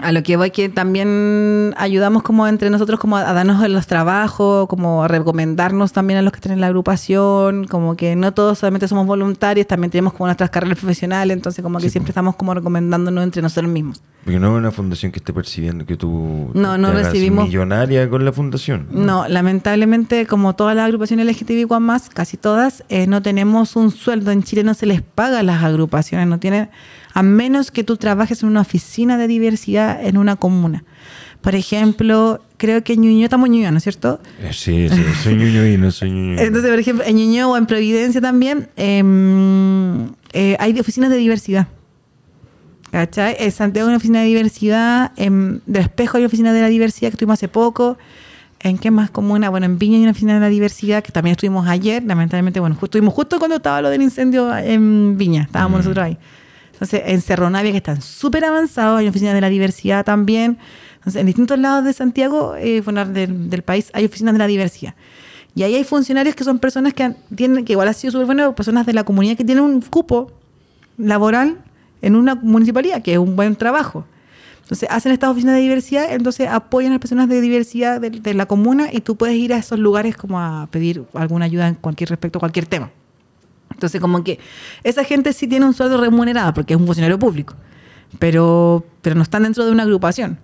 a 0.00 0.12
lo 0.12 0.22
que 0.22 0.36
voy 0.36 0.50
que 0.50 0.68
también 0.68 1.74
ayudamos 1.76 2.22
como 2.22 2.46
entre 2.46 2.70
nosotros 2.70 2.98
como 3.00 3.16
a, 3.16 3.28
a 3.28 3.32
darnos 3.32 3.62
en 3.64 3.72
los 3.72 3.86
trabajos, 3.86 4.68
como 4.68 5.02
a 5.04 5.08
recomendarnos 5.08 5.92
también 5.92 6.18
a 6.18 6.22
los 6.22 6.32
que 6.32 6.36
están 6.38 6.52
en 6.52 6.60
la 6.60 6.68
agrupación, 6.68 7.66
como 7.66 7.96
que 7.96 8.14
no 8.16 8.32
todos 8.32 8.58
solamente 8.58 8.86
somos 8.88 9.06
voluntarios, 9.06 9.66
también 9.66 9.90
tenemos 9.90 10.12
como 10.12 10.26
nuestras 10.26 10.50
carreras 10.50 10.78
profesionales, 10.78 11.36
entonces 11.36 11.62
como 11.62 11.78
que 11.78 11.84
Sí, 11.84 11.90
siempre 11.90 12.10
estamos 12.10 12.36
como 12.36 12.54
recomendándonos 12.54 13.24
entre 13.24 13.42
nosotros 13.42 13.70
mismos. 13.72 14.02
Porque 14.24 14.38
no 14.40 14.52
es 14.52 14.58
una 14.58 14.70
fundación 14.70 15.10
que 15.10 15.18
esté 15.20 15.32
percibiendo 15.32 15.86
que 15.86 15.96
tú 15.96 16.50
No, 16.54 16.72
te 16.72 16.78
no 16.78 16.88
hagas 16.88 17.06
recibimos- 17.12 17.46
millonaria 17.46 18.08
con 18.10 18.24
la 18.24 18.32
fundación. 18.32 18.86
No, 18.90 19.26
lamentablemente, 19.26 20.26
como 20.26 20.54
todas 20.54 20.76
las 20.76 20.84
agrupaciones 20.84 21.26
LGTBIQ 21.26 21.80
más, 21.80 22.08
casi 22.10 22.36
todas, 22.36 22.84
eh, 22.88 23.06
no 23.06 23.22
tenemos 23.22 23.74
un 23.76 23.90
sueldo. 23.90 24.30
En 24.30 24.42
Chile 24.42 24.64
no 24.64 24.74
se 24.74 24.86
les 24.86 25.02
paga 25.02 25.38
a 25.40 25.42
las 25.42 25.62
agrupaciones, 25.64 26.26
no 26.28 26.38
tienen, 26.38 26.68
a 27.18 27.22
menos 27.24 27.72
que 27.72 27.82
tú 27.82 27.96
trabajes 27.96 28.42
en 28.44 28.48
una 28.48 28.60
oficina 28.60 29.18
de 29.18 29.26
diversidad 29.26 30.04
en 30.06 30.16
una 30.18 30.36
comuna. 30.36 30.84
Por 31.40 31.56
ejemplo, 31.56 32.40
creo 32.58 32.84
que 32.84 32.92
en 32.92 33.00
Ñuñoa 33.02 33.24
estamos 33.24 33.48
Ñuñoa, 33.48 33.72
¿no 33.72 33.78
es 33.78 33.82
cierto? 33.82 34.20
Eh, 34.40 34.50
Sí, 34.52 34.88
sí, 34.88 35.02
soy 35.24 35.34
ñuño 35.34 35.66
y 35.66 35.76
no 35.78 35.90
soy 35.90 36.10
ñuño. 36.16 36.38
Entonces, 36.38 36.70
por 36.70 36.78
ejemplo, 36.78 37.04
en 37.04 37.16
Ñuñoa 37.16 37.48
o 37.48 37.56
en 37.56 37.66
Providencia 37.66 38.20
también 38.20 38.68
em, 38.76 40.10
eh, 40.32 40.56
hay 40.60 40.78
oficinas 40.78 41.10
de 41.10 41.16
diversidad. 41.16 41.66
¿Cachai? 42.92 43.36
En 43.40 43.50
Santiago 43.52 43.88
hay 43.88 43.90
una 43.90 43.96
oficina 43.98 44.20
de 44.20 44.26
diversidad, 44.26 45.12
en 45.16 45.60
de 45.66 45.80
Espejo 45.80 46.16
hay 46.16 46.22
una 46.22 46.28
oficina 46.28 46.52
de 46.52 46.60
la 46.60 46.68
diversidad 46.68 47.10
que 47.10 47.16
tuvimos 47.16 47.34
hace 47.34 47.48
poco. 47.48 47.98
¿En 48.60 48.78
qué 48.78 48.90
más 48.90 49.10
comuna? 49.10 49.50
Bueno, 49.50 49.66
en 49.66 49.78
Viña 49.78 49.96
hay 49.96 50.02
una 50.02 50.10
oficina 50.12 50.34
de 50.34 50.40
la 50.40 50.48
diversidad 50.48 51.02
que 51.02 51.12
también 51.12 51.32
estuvimos 51.32 51.66
ayer. 51.68 52.02
Lamentablemente, 52.04 52.58
bueno, 52.60 52.74
justo, 52.76 52.86
estuvimos 52.96 53.14
justo 53.14 53.38
cuando 53.38 53.56
estaba 53.56 53.82
lo 53.82 53.90
del 53.90 54.02
incendio 54.02 54.56
en 54.56 55.16
Viña. 55.18 55.42
Estábamos 55.42 55.80
Mm. 55.80 55.82
nosotros 55.84 56.04
ahí. 56.06 56.18
Entonces, 56.78 57.02
en 57.06 57.20
Cerro 57.20 57.50
Navia, 57.50 57.72
que 57.72 57.78
están 57.78 58.00
súper 58.00 58.44
avanzados, 58.44 59.00
hay 59.00 59.06
una 59.06 59.10
oficina 59.10 59.34
de 59.34 59.40
la 59.40 59.48
diversidad 59.48 60.04
también. 60.04 60.58
Entonces, 60.98 61.18
en 61.18 61.26
distintos 61.26 61.58
lados 61.58 61.84
de 61.84 61.92
Santiago, 61.92 62.54
eh, 62.56 62.80
del, 62.80 63.62
país, 63.62 63.90
hay 63.94 64.04
oficinas 64.04 64.32
de 64.34 64.38
la 64.38 64.46
diversidad. 64.46 64.94
Y 65.56 65.64
ahí 65.64 65.74
hay 65.74 65.82
funcionarios 65.82 66.36
que 66.36 66.44
son 66.44 66.60
personas 66.60 66.94
que 66.94 67.02
han- 67.02 67.16
tienen, 67.34 67.64
que 67.64 67.72
igual 67.72 67.88
ha 67.88 67.92
sido 67.92 68.12
súper 68.12 68.26
bueno, 68.26 68.54
personas 68.54 68.86
de 68.86 68.92
la 68.92 69.02
comunidad 69.02 69.36
que 69.36 69.44
tienen 69.44 69.64
un 69.64 69.80
cupo 69.80 70.30
laboral 70.96 71.58
en 72.00 72.14
una 72.14 72.36
municipalidad, 72.36 73.02
que 73.02 73.14
es 73.14 73.18
un 73.18 73.34
buen 73.34 73.56
trabajo. 73.56 74.04
Entonces 74.62 74.88
hacen 74.92 75.10
estas 75.10 75.30
oficinas 75.30 75.56
de 75.56 75.62
diversidad, 75.62 76.12
entonces 76.12 76.46
apoyan 76.48 76.92
a 76.92 76.94
las 76.94 77.00
personas 77.00 77.28
de 77.28 77.40
diversidad 77.40 78.00
de, 78.00 78.34
la 78.34 78.46
comuna 78.46 78.88
y 78.92 79.00
tú 79.00 79.16
puedes 79.16 79.34
ir 79.34 79.52
a 79.52 79.56
esos 79.56 79.80
lugares 79.80 80.16
como 80.16 80.38
a 80.38 80.68
pedir 80.70 81.04
alguna 81.14 81.46
ayuda 81.46 81.66
en 81.66 81.74
cualquier 81.74 82.10
respecto 82.10 82.38
cualquier 82.38 82.66
tema. 82.66 82.90
Entonces 83.78 84.00
como 84.00 84.24
que 84.24 84.40
esa 84.82 85.04
gente 85.04 85.32
sí 85.32 85.46
tiene 85.46 85.64
un 85.64 85.72
sueldo 85.72 86.00
remunerado 86.00 86.52
porque 86.52 86.74
es 86.74 86.80
un 86.80 86.84
funcionario 86.84 87.16
público, 87.16 87.54
pero, 88.18 88.84
pero 89.02 89.14
no 89.14 89.22
están 89.22 89.44
dentro 89.44 89.64
de 89.64 89.70
una 89.70 89.84
agrupación. 89.84 90.40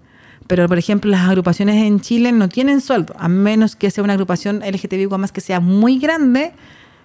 Pero, 0.46 0.68
por 0.68 0.78
ejemplo, 0.78 1.10
las 1.10 1.28
agrupaciones 1.28 1.82
en 1.82 1.98
Chile 2.00 2.30
no 2.30 2.48
tienen 2.48 2.80
sueldo, 2.80 3.14
a 3.18 3.28
menos 3.28 3.74
que 3.74 3.90
sea 3.90 4.04
una 4.04 4.12
agrupación 4.12 4.60
LGTBIQ 4.60 5.10
más 5.18 5.32
que 5.32 5.40
sea 5.40 5.58
muy 5.58 5.98
grande, 5.98 6.52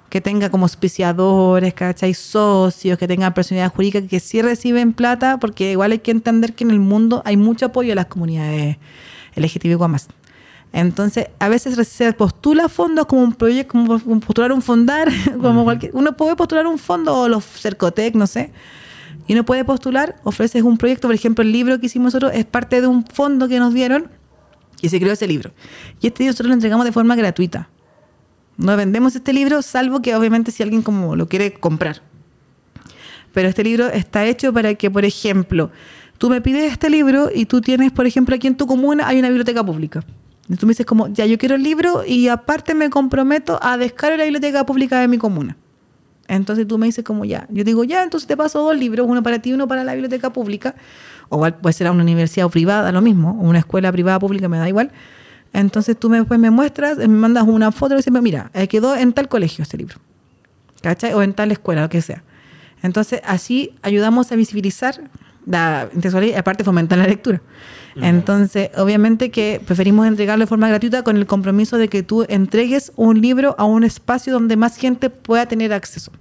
que 0.09 0.21
tenga 0.21 0.51
como 0.51 0.65
auspiciadores, 0.65 1.73
¿cachai? 1.73 2.13
Socios, 2.13 2.99
que 2.99 3.07
tengan 3.07 3.33
personalidad 3.33 3.73
jurídica, 3.73 4.01
que 4.05 4.19
sí 4.19 4.41
reciben 4.43 4.93
plata, 4.93 5.39
porque 5.39 5.71
igual 5.71 5.93
hay 5.93 5.99
que 5.99 6.11
entender 6.11 6.53
que 6.53 6.63
en 6.63 6.71
el 6.71 6.79
mundo 6.79 7.23
hay 7.25 7.37
mucho 7.37 7.67
apoyo 7.67 7.93
a 7.93 7.95
las 7.95 8.05
comunidades 8.05 8.77
LGTBIQ. 9.35 9.81
Entonces, 10.71 11.27
a 11.39 11.49
veces 11.49 11.87
se 11.87 12.13
postula 12.13 12.69
fondos 12.69 13.07
como 13.07 13.23
un 13.23 13.33
proyecto, 13.33 13.71
como 13.71 14.19
postular 14.19 14.51
un 14.51 14.61
fondar, 14.61 15.09
como 15.41 15.63
cualquier, 15.63 15.91
uno 15.95 16.15
puede 16.15 16.35
postular 16.35 16.67
un 16.67 16.77
fondo 16.77 17.15
o 17.15 17.27
los 17.27 17.43
Cercotec, 17.43 18.15
no 18.15 18.27
sé, 18.27 18.51
y 19.27 19.33
uno 19.33 19.45
puede 19.45 19.65
postular, 19.65 20.15
ofreces 20.23 20.63
un 20.63 20.77
proyecto, 20.77 21.07
por 21.07 21.15
ejemplo, 21.15 21.43
el 21.43 21.51
libro 21.51 21.79
que 21.79 21.87
hicimos 21.87 22.13
nosotros 22.13 22.31
es 22.33 22.45
parte 22.45 22.81
de 22.81 22.87
un 22.87 23.05
fondo 23.05 23.47
que 23.47 23.59
nos 23.59 23.73
dieron 23.73 24.09
y 24.81 24.89
se 24.89 24.99
creó 24.99 25.13
ese 25.13 25.27
libro. 25.27 25.51
Y 26.01 26.07
este 26.07 26.23
libro 26.23 26.31
nosotros 26.31 26.47
lo 26.49 26.53
entregamos 26.53 26.85
de 26.85 26.91
forma 26.91 27.15
gratuita. 27.15 27.69
No 28.57 28.75
vendemos 28.75 29.15
este 29.15 29.33
libro, 29.33 29.61
salvo 29.61 30.01
que 30.01 30.15
obviamente 30.15 30.51
si 30.51 30.63
alguien 30.63 30.81
como 30.81 31.15
lo 31.15 31.27
quiere 31.27 31.53
comprar. 31.53 32.01
Pero 33.33 33.49
este 33.49 33.63
libro 33.63 33.87
está 33.87 34.25
hecho 34.25 34.51
para 34.53 34.73
que, 34.75 34.89
por 34.89 35.05
ejemplo, 35.05 35.71
tú 36.17 36.29
me 36.29 36.41
pides 36.41 36.71
este 36.71 36.89
libro 36.89 37.29
y 37.33 37.45
tú 37.45 37.61
tienes, 37.61 37.91
por 37.91 38.05
ejemplo, 38.05 38.35
aquí 38.35 38.47
en 38.47 38.57
tu 38.57 38.67
comuna 38.67 39.07
hay 39.07 39.19
una 39.19 39.29
biblioteca 39.29 39.63
pública. 39.63 40.03
Tú 40.57 40.65
me 40.65 40.71
dices 40.71 40.85
como, 40.85 41.07
ya 41.07 41.25
yo 41.25 41.37
quiero 41.37 41.55
el 41.55 41.63
libro 41.63 42.03
y 42.05 42.27
aparte 42.27 42.73
me 42.73 42.89
comprometo 42.89 43.59
a 43.61 43.77
descargar 43.77 44.17
la 44.17 44.23
biblioteca 44.23 44.65
pública 44.65 44.99
de 44.99 45.07
mi 45.07 45.19
comuna. 45.19 45.57
Entonces 46.27 46.67
tú 46.67 46.77
me 46.77 46.85
dices 46.85 47.03
como 47.03 47.25
ya, 47.25 47.47
yo 47.49 47.63
digo 47.63 47.83
ya, 47.83 48.03
entonces 48.03 48.27
te 48.27 48.37
paso 48.37 48.61
dos 48.61 48.77
libros, 48.77 49.07
uno 49.07 49.23
para 49.23 49.39
ti 49.39 49.49
y 49.49 49.53
uno 49.53 49.67
para 49.67 49.83
la 49.83 49.93
biblioteca 49.93 50.31
pública, 50.31 50.75
o 51.29 51.39
puede 51.51 51.73
ser 51.73 51.87
a 51.87 51.91
una 51.91 52.03
universidad 52.03 52.45
o 52.45 52.49
privada, 52.49 52.91
lo 52.91 53.01
mismo, 53.01 53.39
o 53.41 53.49
una 53.49 53.59
escuela 53.59 53.91
privada 53.91 54.19
pública, 54.19 54.47
me 54.47 54.57
da 54.57 54.67
igual. 54.67 54.91
Entonces 55.53 55.97
tú 55.97 56.09
me, 56.09 56.17
después 56.17 56.39
me 56.39 56.51
muestras, 56.51 56.97
me 56.97 57.07
mandas 57.07 57.45
una 57.47 57.71
foto 57.71 57.95
y 57.95 57.97
dices, 57.97 58.13
mira, 58.21 58.51
eh, 58.53 58.67
quedó 58.67 58.95
en 58.95 59.13
tal 59.13 59.27
colegio 59.27 59.63
este 59.63 59.77
libro, 59.77 59.97
¿cachai? 60.81 61.13
O 61.13 61.23
en 61.23 61.33
tal 61.33 61.51
escuela, 61.51 61.81
lo 61.81 61.89
que 61.89 62.01
sea. 62.01 62.23
Entonces 62.83 63.21
así 63.25 63.75
ayudamos 63.81 64.31
a 64.31 64.35
visibilizar 64.35 65.01
la 65.47 65.89
intersexualidad 65.93 66.35
y 66.35 66.37
aparte 66.37 66.63
fomentar 66.63 66.97
la 66.99 67.07
lectura. 67.07 67.41
Entonces, 67.95 68.69
obviamente 68.77 69.31
que 69.31 69.61
preferimos 69.65 70.07
entregarlo 70.07 70.43
de 70.43 70.47
forma 70.47 70.67
gratuita 70.67 71.03
con 71.03 71.17
el 71.17 71.25
compromiso 71.25 71.77
de 71.77 71.87
que 71.87 72.03
tú 72.03 72.25
entregues 72.29 72.91
un 72.95 73.21
libro 73.21 73.55
a 73.57 73.65
un 73.65 73.83
espacio 73.83 74.33
donde 74.33 74.55
más 74.55 74.77
gente 74.77 75.09
pueda 75.09 75.45
tener 75.45 75.73
acceso. 75.73 76.11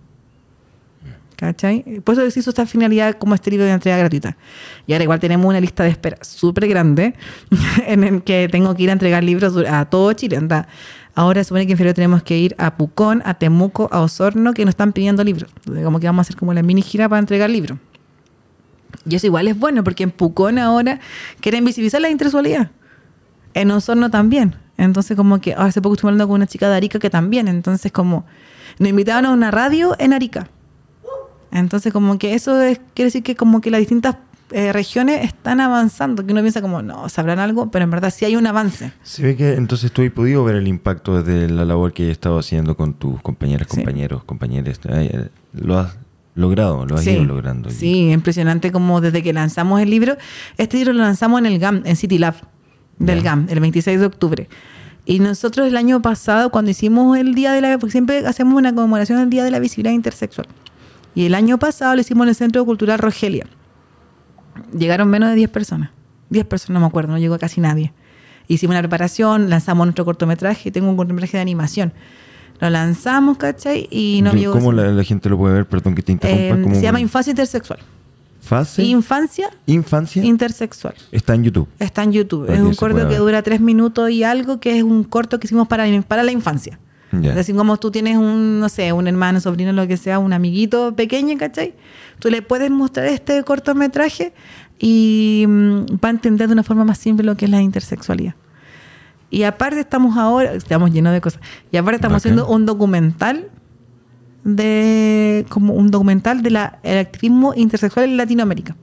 ¿Cachai? 1.36 2.00
Por 2.02 2.18
eso 2.18 2.40
hizo 2.40 2.50
esta 2.50 2.66
finalidad 2.66 3.14
como 3.16 3.32
este 3.32 3.52
libro 3.52 3.64
de 3.64 3.70
entrega 3.70 3.96
gratuita. 3.96 4.36
Y 4.88 4.92
ahora 4.92 5.04
igual 5.04 5.20
tenemos 5.20 5.46
una 5.46 5.60
lista 5.60 5.84
de 5.84 5.90
espera 5.90 6.18
súper 6.20 6.66
grande 6.66 7.14
en 7.86 8.02
el 8.02 8.22
que 8.22 8.48
tengo 8.50 8.74
que 8.74 8.82
ir 8.82 8.90
a 8.90 8.94
entregar 8.94 9.22
libros 9.22 9.56
a 9.68 9.84
todo 9.84 10.12
Chile. 10.14 10.36
Anda. 10.36 10.66
Ahora 11.14 11.44
supone 11.44 11.66
que 11.66 11.72
en 11.72 11.78
febrero 11.78 11.94
tenemos 11.94 12.24
que 12.24 12.38
ir 12.38 12.56
a 12.58 12.76
Pucón, 12.76 13.22
a 13.24 13.34
Temuco, 13.34 13.88
a 13.92 14.00
Osorno, 14.00 14.52
que 14.52 14.64
nos 14.64 14.72
están 14.72 14.92
pidiendo 14.92 15.22
libros. 15.22 15.50
Entonces, 15.58 15.84
Como 15.84 16.00
que 16.00 16.06
vamos 16.06 16.20
a 16.20 16.22
hacer 16.22 16.36
como 16.36 16.54
la 16.54 16.62
mini 16.62 16.82
gira 16.82 17.08
para 17.08 17.20
entregar 17.20 17.50
libros. 17.50 17.78
Y 19.08 19.14
eso 19.16 19.26
igual 19.26 19.48
es 19.48 19.58
bueno, 19.58 19.82
porque 19.84 20.02
en 20.04 20.10
Pucón 20.10 20.58
ahora 20.58 21.00
quieren 21.40 21.64
visibilizar 21.64 22.00
la 22.00 22.10
intersexualidad. 22.10 22.70
En 23.54 23.70
Osorno 23.70 24.10
también. 24.10 24.54
Entonces, 24.76 25.16
como 25.16 25.40
que 25.40 25.54
ah, 25.54 25.64
hace 25.64 25.80
poco 25.82 25.94
estuve 25.94 26.10
hablando 26.10 26.28
con 26.28 26.36
una 26.36 26.46
chica 26.46 26.68
de 26.68 26.76
Arica 26.76 26.98
que 26.98 27.10
también. 27.10 27.48
Entonces, 27.48 27.90
como 27.90 28.24
nos 28.78 28.88
invitaron 28.90 29.26
a 29.26 29.30
una 29.32 29.50
radio 29.50 29.96
en 29.98 30.12
Arica. 30.12 30.48
Entonces, 31.50 31.92
como 31.92 32.18
que 32.18 32.34
eso 32.34 32.60
es, 32.60 32.80
quiere 32.94 33.06
decir 33.06 33.22
que 33.22 33.34
como 33.34 33.60
que 33.60 33.70
las 33.70 33.80
distintas 33.80 34.16
eh, 34.50 34.72
regiones 34.72 35.24
están 35.24 35.60
avanzando. 35.60 36.24
Que 36.24 36.32
uno 36.32 36.42
piensa 36.42 36.60
como, 36.60 36.82
no, 36.82 37.08
sabrán 37.08 37.38
algo, 37.38 37.70
pero 37.70 37.84
en 37.84 37.90
verdad 37.90 38.12
sí 38.14 38.24
hay 38.24 38.36
un 38.36 38.46
avance. 38.46 38.92
Se 39.02 39.22
ve 39.22 39.36
que 39.36 39.54
entonces 39.54 39.90
tú 39.90 40.02
has 40.02 40.10
podido 40.10 40.44
ver 40.44 40.56
el 40.56 40.68
impacto 40.68 41.22
de 41.22 41.48
la 41.48 41.64
labor 41.64 41.92
que 41.92 42.04
has 42.04 42.10
estado 42.10 42.38
haciendo 42.38 42.76
con 42.76 42.94
tus 42.94 43.20
compañeras, 43.22 43.68
Sí. 43.70 43.76
compañeros, 43.78 44.24
compañeras. 44.24 44.78
Eh, 44.88 45.28
Lo 45.54 45.78
has 45.78 45.96
logrado, 46.38 46.86
lo 46.86 46.96
has 46.96 47.04
sí, 47.04 47.10
ido 47.10 47.24
logrando. 47.24 47.70
Sí, 47.70 48.10
impresionante 48.10 48.70
como 48.70 49.00
desde 49.00 49.22
que 49.22 49.32
lanzamos 49.32 49.80
el 49.80 49.90
libro. 49.90 50.16
Este 50.56 50.76
libro 50.76 50.92
lo 50.92 51.00
lanzamos 51.00 51.40
en 51.40 51.46
el 51.46 51.58
GAM, 51.58 51.82
en 51.84 51.96
City 51.96 52.18
Lab. 52.18 52.34
del. 52.98 53.22
GAM, 53.22 53.46
el 53.50 53.60
26 53.60 54.00
de 54.00 54.06
octubre. 54.06 54.48
Y 55.04 55.20
nosotros 55.20 55.66
el 55.66 55.76
año 55.76 56.02
pasado, 56.02 56.50
cuando 56.50 56.70
hicimos 56.70 57.16
el 57.16 57.34
Día 57.34 57.52
de 57.52 57.60
la... 57.60 57.78
Porque 57.78 57.92
siempre 57.92 58.26
hacemos 58.26 58.54
una 58.54 58.74
conmemoración 58.74 59.18
del 59.18 59.30
Día 59.30 59.42
de 59.42 59.50
la 59.50 59.58
Visibilidad 59.58 59.94
Intersexual. 59.94 60.46
Y 61.14 61.24
el 61.24 61.34
año 61.34 61.58
pasado 61.58 61.94
lo 61.94 62.00
hicimos 62.00 62.24
en 62.24 62.28
el 62.28 62.34
Centro 62.34 62.64
Cultural 62.64 62.98
Rogelia. 62.98 63.46
Llegaron 64.76 65.08
menos 65.08 65.30
de 65.30 65.36
10 65.36 65.50
personas. 65.50 65.90
10 66.30 66.44
personas, 66.46 66.74
no 66.74 66.80
me 66.80 66.86
acuerdo, 66.86 67.12
no 67.12 67.18
llegó 67.18 67.38
casi 67.38 67.60
nadie. 67.60 67.92
Hicimos 68.48 68.74
una 68.74 68.82
preparación, 68.82 69.50
lanzamos 69.50 69.86
nuestro 69.86 70.04
cortometraje, 70.04 70.70
tengo 70.70 70.88
un 70.90 70.96
cortometraje 70.96 71.38
de 71.38 71.40
animación. 71.40 71.92
Lo 72.60 72.70
lanzamos, 72.70 73.36
¿cachai? 73.38 73.86
Y 73.90 74.20
no 74.22 74.32
llegó... 74.32 74.52
¿Cómo 74.52 74.72
la, 74.72 74.88
la 74.90 75.04
gente 75.04 75.28
lo 75.28 75.38
puede 75.38 75.54
ver? 75.54 75.66
Perdón 75.66 75.94
que 75.94 76.02
te 76.02 76.12
interrumpa. 76.12 76.58
Eh, 76.58 76.62
¿Cómo- 76.62 76.74
se 76.74 76.82
llama 76.82 77.00
Infancia 77.00 77.30
Intersexual. 77.30 77.78
Fase 78.40 78.82
Infancia 78.82 79.50
Infancia 79.66 80.24
Intersexual. 80.24 80.94
está 81.12 81.34
en 81.34 81.44
YouTube. 81.44 81.68
Está 81.78 82.02
en 82.02 82.12
YouTube. 82.12 82.46
Para 82.46 82.58
es 82.58 82.64
un 82.64 82.74
corto 82.74 83.06
que 83.08 83.16
dura 83.16 83.42
tres 83.42 83.60
minutos 83.60 84.10
y 84.10 84.24
algo, 84.24 84.58
que 84.58 84.78
es 84.78 84.82
un 84.82 85.04
corto 85.04 85.38
que 85.38 85.46
hicimos 85.46 85.68
para, 85.68 85.84
para 86.02 86.22
la 86.22 86.32
infancia. 86.32 86.78
Es 87.12 87.34
decir, 87.34 87.54
como 87.56 87.76
tú 87.78 87.90
tienes 87.90 88.16
un, 88.18 88.60
no 88.60 88.68
sé, 88.68 88.92
un 88.92 89.06
hermano, 89.08 89.40
sobrino, 89.40 89.72
lo 89.72 89.86
que 89.86 89.96
sea, 89.96 90.18
un 90.18 90.32
amiguito 90.34 90.94
pequeño, 90.94 91.38
¿cachai? 91.38 91.74
Tú 92.18 92.28
le 92.30 92.42
puedes 92.42 92.70
mostrar 92.70 93.06
este 93.06 93.42
cortometraje 93.44 94.32
y 94.78 95.44
mm, 95.48 95.80
va 96.04 96.08
a 96.08 96.10
entender 96.10 96.48
de 96.48 96.52
una 96.52 96.62
forma 96.62 96.84
más 96.84 96.98
simple 96.98 97.24
lo 97.24 97.34
que 97.36 97.46
es 97.46 97.50
la 97.50 97.62
intersexualidad. 97.62 98.34
Y 99.30 99.42
aparte 99.42 99.80
estamos 99.80 100.16
ahora, 100.16 100.54
estamos 100.54 100.90
llenos 100.90 101.12
de 101.12 101.20
cosas, 101.20 101.40
y 101.70 101.76
aparte 101.76 101.96
estamos 101.96 102.16
haciendo 102.16 102.46
un 102.48 102.64
documental 102.64 103.50
de, 104.44 105.44
como 105.48 105.74
un 105.74 105.90
documental 105.90 106.42
del 106.42 106.56
activismo 106.56 107.52
intersexual 107.54 108.06
en 108.06 108.16
Latinoamérica. 108.16 108.76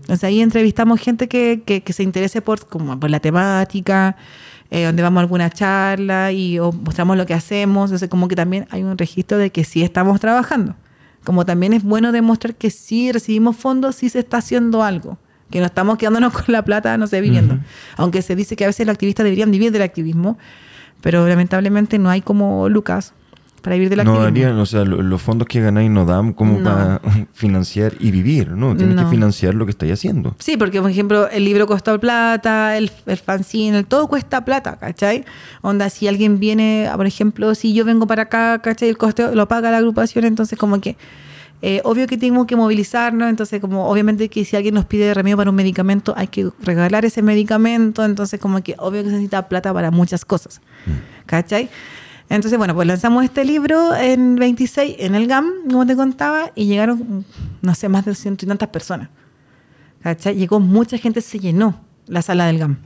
Entonces 0.00 0.24
ahí 0.24 0.40
entrevistamos 0.40 1.00
gente 1.00 1.28
que, 1.28 1.62
que, 1.66 1.82
que 1.82 1.92
se 1.92 2.02
interese 2.02 2.40
por, 2.40 2.66
como 2.66 2.98
por 2.98 3.10
la 3.10 3.20
temática, 3.20 4.16
eh, 4.70 4.84
donde 4.84 5.02
vamos 5.02 5.18
a 5.18 5.22
alguna 5.22 5.50
charla 5.50 6.32
y 6.32 6.58
o 6.58 6.72
mostramos 6.72 7.16
lo 7.16 7.26
que 7.26 7.34
hacemos. 7.34 7.90
Entonces 7.90 8.08
como 8.08 8.28
que 8.28 8.36
también 8.36 8.66
hay 8.70 8.82
un 8.82 8.96
registro 8.96 9.36
de 9.36 9.50
que 9.50 9.64
sí 9.64 9.82
estamos 9.82 10.20
trabajando. 10.20 10.76
Como 11.24 11.44
también 11.44 11.72
es 11.72 11.82
bueno 11.82 12.12
demostrar 12.12 12.54
que 12.54 12.70
sí 12.70 13.10
recibimos 13.10 13.56
fondos, 13.56 13.96
sí 13.96 14.08
se 14.08 14.20
está 14.20 14.38
haciendo 14.38 14.82
algo. 14.82 15.18
Que 15.50 15.60
no 15.60 15.66
estamos 15.66 15.96
quedándonos 15.98 16.32
con 16.38 16.44
la 16.48 16.64
plata, 16.64 16.96
no 16.98 17.06
sé, 17.06 17.20
viviendo. 17.20 17.54
Ujú. 17.54 17.62
Aunque 17.96 18.22
se 18.22 18.34
dice 18.36 18.56
que 18.56 18.64
a 18.64 18.66
veces 18.68 18.86
los 18.86 18.94
activistas 18.94 19.24
deberían 19.24 19.50
vivir 19.50 19.72
del 19.72 19.82
activismo, 19.82 20.38
pero 21.00 21.26
lamentablemente 21.28 21.98
no 21.98 22.10
hay 22.10 22.20
como 22.22 22.68
Lucas 22.68 23.12
para 23.62 23.74
vivir 23.74 23.88
del 23.90 23.98
No 23.98 24.02
activismo. 24.12 24.22
darían, 24.24 24.58
o 24.60 24.66
sea, 24.66 24.84
lo- 24.84 25.02
los 25.02 25.20
fondos 25.20 25.48
que 25.48 25.60
ganáis 25.60 25.90
no 25.90 26.04
dan 26.04 26.32
como 26.32 26.58
No. 26.60 26.64
para 26.64 27.00
financiar 27.32 27.94
y 27.98 28.12
vivir, 28.12 28.52
¿no? 28.52 28.76
Tienes 28.76 28.94
que 28.96 29.02
No. 29.02 29.10
financiar 29.10 29.54
lo 29.54 29.66
que 29.66 29.70
estáis 29.70 29.92
haciendo. 29.92 30.36
Sí, 30.38 30.56
porque 30.56 30.80
por 30.80 30.88
ejemplo 30.90 31.28
el 31.28 31.44
libro 31.44 31.66
costó 31.66 31.98
plata, 31.98 32.76
el, 32.76 32.92
el 33.06 33.16
fanzine, 33.16 33.78
el 33.78 33.86
todo 33.86 34.06
cuesta 34.06 34.44
plata, 34.44 34.76
¿cachai? 34.78 35.24
Onda, 35.62 35.90
si 35.90 36.06
alguien 36.06 36.38
viene, 36.38 36.88
por 36.94 37.06
ejemplo, 37.06 37.54
si 37.56 37.72
yo 37.74 37.84
vengo 37.84 38.06
para 38.06 38.22
acá, 38.22 38.60
¿cachai? 38.62 38.88
El 38.88 38.96
coste 38.98 39.34
lo 39.34 39.48
paga 39.48 39.70
la 39.72 39.78
agrupación, 39.78 40.24
entonces 40.26 40.56
como 40.56 40.80
que, 40.80 40.96
eh, 41.62 41.80
obvio 41.84 42.06
que 42.06 42.18
tenemos 42.18 42.46
que 42.46 42.56
movilizarnos, 42.56 43.30
entonces 43.30 43.60
como 43.60 43.88
obviamente 43.88 44.28
que 44.28 44.44
si 44.44 44.56
alguien 44.56 44.74
nos 44.74 44.84
pide 44.84 45.14
remedio 45.14 45.36
para 45.36 45.50
un 45.50 45.56
medicamento, 45.56 46.12
hay 46.16 46.28
que 46.28 46.50
regalar 46.62 47.04
ese 47.04 47.22
medicamento, 47.22 48.04
entonces 48.04 48.38
como 48.38 48.62
que 48.62 48.74
obvio 48.78 49.02
que 49.02 49.08
se 49.08 49.14
necesita 49.14 49.48
plata 49.48 49.72
para 49.72 49.90
muchas 49.90 50.24
cosas, 50.24 50.60
¿cachai? 51.24 51.70
Entonces, 52.28 52.58
bueno, 52.58 52.74
pues 52.74 52.88
lanzamos 52.88 53.24
este 53.24 53.44
libro 53.44 53.94
en 53.94 54.34
26 54.36 54.96
en 54.98 55.14
el 55.14 55.28
GAM, 55.28 55.46
como 55.70 55.86
te 55.86 55.94
contaba, 55.94 56.50
y 56.54 56.66
llegaron, 56.66 57.24
no 57.62 57.74
sé, 57.74 57.88
más 57.88 58.04
de 58.04 58.14
ciento 58.14 58.44
y 58.44 58.48
tantas 58.48 58.68
personas. 58.68 59.10
¿Cachai? 60.02 60.34
Llegó 60.34 60.58
mucha 60.58 60.98
gente, 60.98 61.20
se 61.20 61.38
llenó 61.38 61.80
la 62.06 62.22
sala 62.22 62.46
del 62.46 62.58
GAM. 62.58 62.78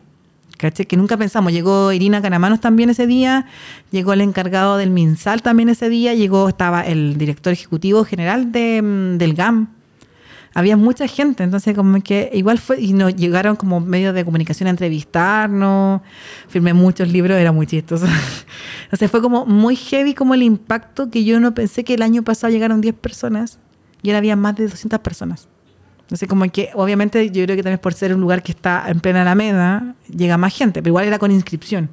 Que 0.60 0.96
nunca 0.96 1.16
pensamos. 1.16 1.52
Llegó 1.52 1.90
Irina 1.90 2.20
Canamanos 2.20 2.60
también 2.60 2.90
ese 2.90 3.06
día, 3.06 3.46
llegó 3.90 4.12
el 4.12 4.20
encargado 4.20 4.76
del 4.76 4.90
MinSal 4.90 5.40
también 5.40 5.70
ese 5.70 5.88
día, 5.88 6.12
llegó, 6.14 6.50
estaba 6.50 6.82
el 6.82 7.16
director 7.16 7.52
ejecutivo 7.52 8.04
general 8.04 8.52
de, 8.52 8.82
mm, 8.82 9.16
del 9.16 9.34
GAM. 9.34 9.68
Había 10.52 10.76
mucha 10.76 11.06
gente, 11.06 11.44
entonces 11.44 11.74
como 11.74 12.02
que 12.02 12.30
igual 12.34 12.58
fue, 12.58 12.78
y 12.80 12.92
nos 12.92 13.16
llegaron 13.16 13.56
como 13.56 13.80
medios 13.80 14.14
de 14.14 14.24
comunicación 14.24 14.66
a 14.66 14.70
entrevistarnos, 14.70 16.02
firmé 16.48 16.74
muchos 16.74 17.08
libros, 17.08 17.38
era 17.38 17.52
muy 17.52 17.66
chistoso. 17.66 18.06
Entonces 18.84 19.10
fue 19.10 19.22
como 19.22 19.46
muy 19.46 19.76
heavy 19.76 20.12
como 20.12 20.34
el 20.34 20.42
impacto 20.42 21.08
que 21.08 21.24
yo 21.24 21.38
no 21.38 21.54
pensé 21.54 21.84
que 21.84 21.94
el 21.94 22.02
año 22.02 22.24
pasado 22.24 22.52
llegaron 22.52 22.80
10 22.80 22.96
personas 22.96 23.60
y 24.02 24.10
ahora 24.10 24.18
había 24.18 24.34
más 24.34 24.56
de 24.56 24.66
200 24.66 24.98
personas. 24.98 25.48
Entonces, 26.10 26.28
como 26.28 26.50
que, 26.50 26.70
obviamente, 26.74 27.30
yo 27.30 27.44
creo 27.44 27.54
que 27.56 27.62
también 27.62 27.78
por 27.78 27.94
ser 27.94 28.12
un 28.12 28.20
lugar 28.20 28.42
que 28.42 28.50
está 28.50 28.84
en 28.88 28.98
plena 28.98 29.22
Alameda, 29.22 29.94
llega 30.12 30.36
más 30.36 30.52
gente, 30.52 30.82
pero 30.82 30.88
igual 30.90 31.04
era 31.06 31.20
con 31.20 31.30
inscripción. 31.30 31.88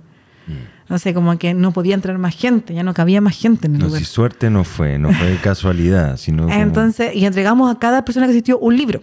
No 0.90 0.98
sé, 0.98 1.14
como 1.14 1.38
que 1.38 1.54
no 1.54 1.72
podía 1.72 1.94
entrar 1.94 2.18
más 2.18 2.34
gente, 2.36 2.74
ya 2.74 2.82
no 2.82 2.94
cabía 2.94 3.20
más 3.22 3.38
gente 3.38 3.68
en 3.68 3.74
el 3.76 3.80
No, 3.80 3.86
lugar. 3.88 4.00
si 4.00 4.06
suerte 4.06 4.50
no 4.50 4.64
fue, 4.64 4.98
no 4.98 5.12
fue 5.12 5.36
casualidad, 5.44 6.18
sino 6.18 6.44
como- 6.48 6.56
Entonces, 6.56 7.14
y 7.16 7.26
entregamos 7.26 7.70
a 7.70 7.78
cada 7.78 8.04
persona 8.06 8.26
que 8.26 8.32
asistió 8.32 8.58
un 8.58 8.76
libro. 8.76 9.02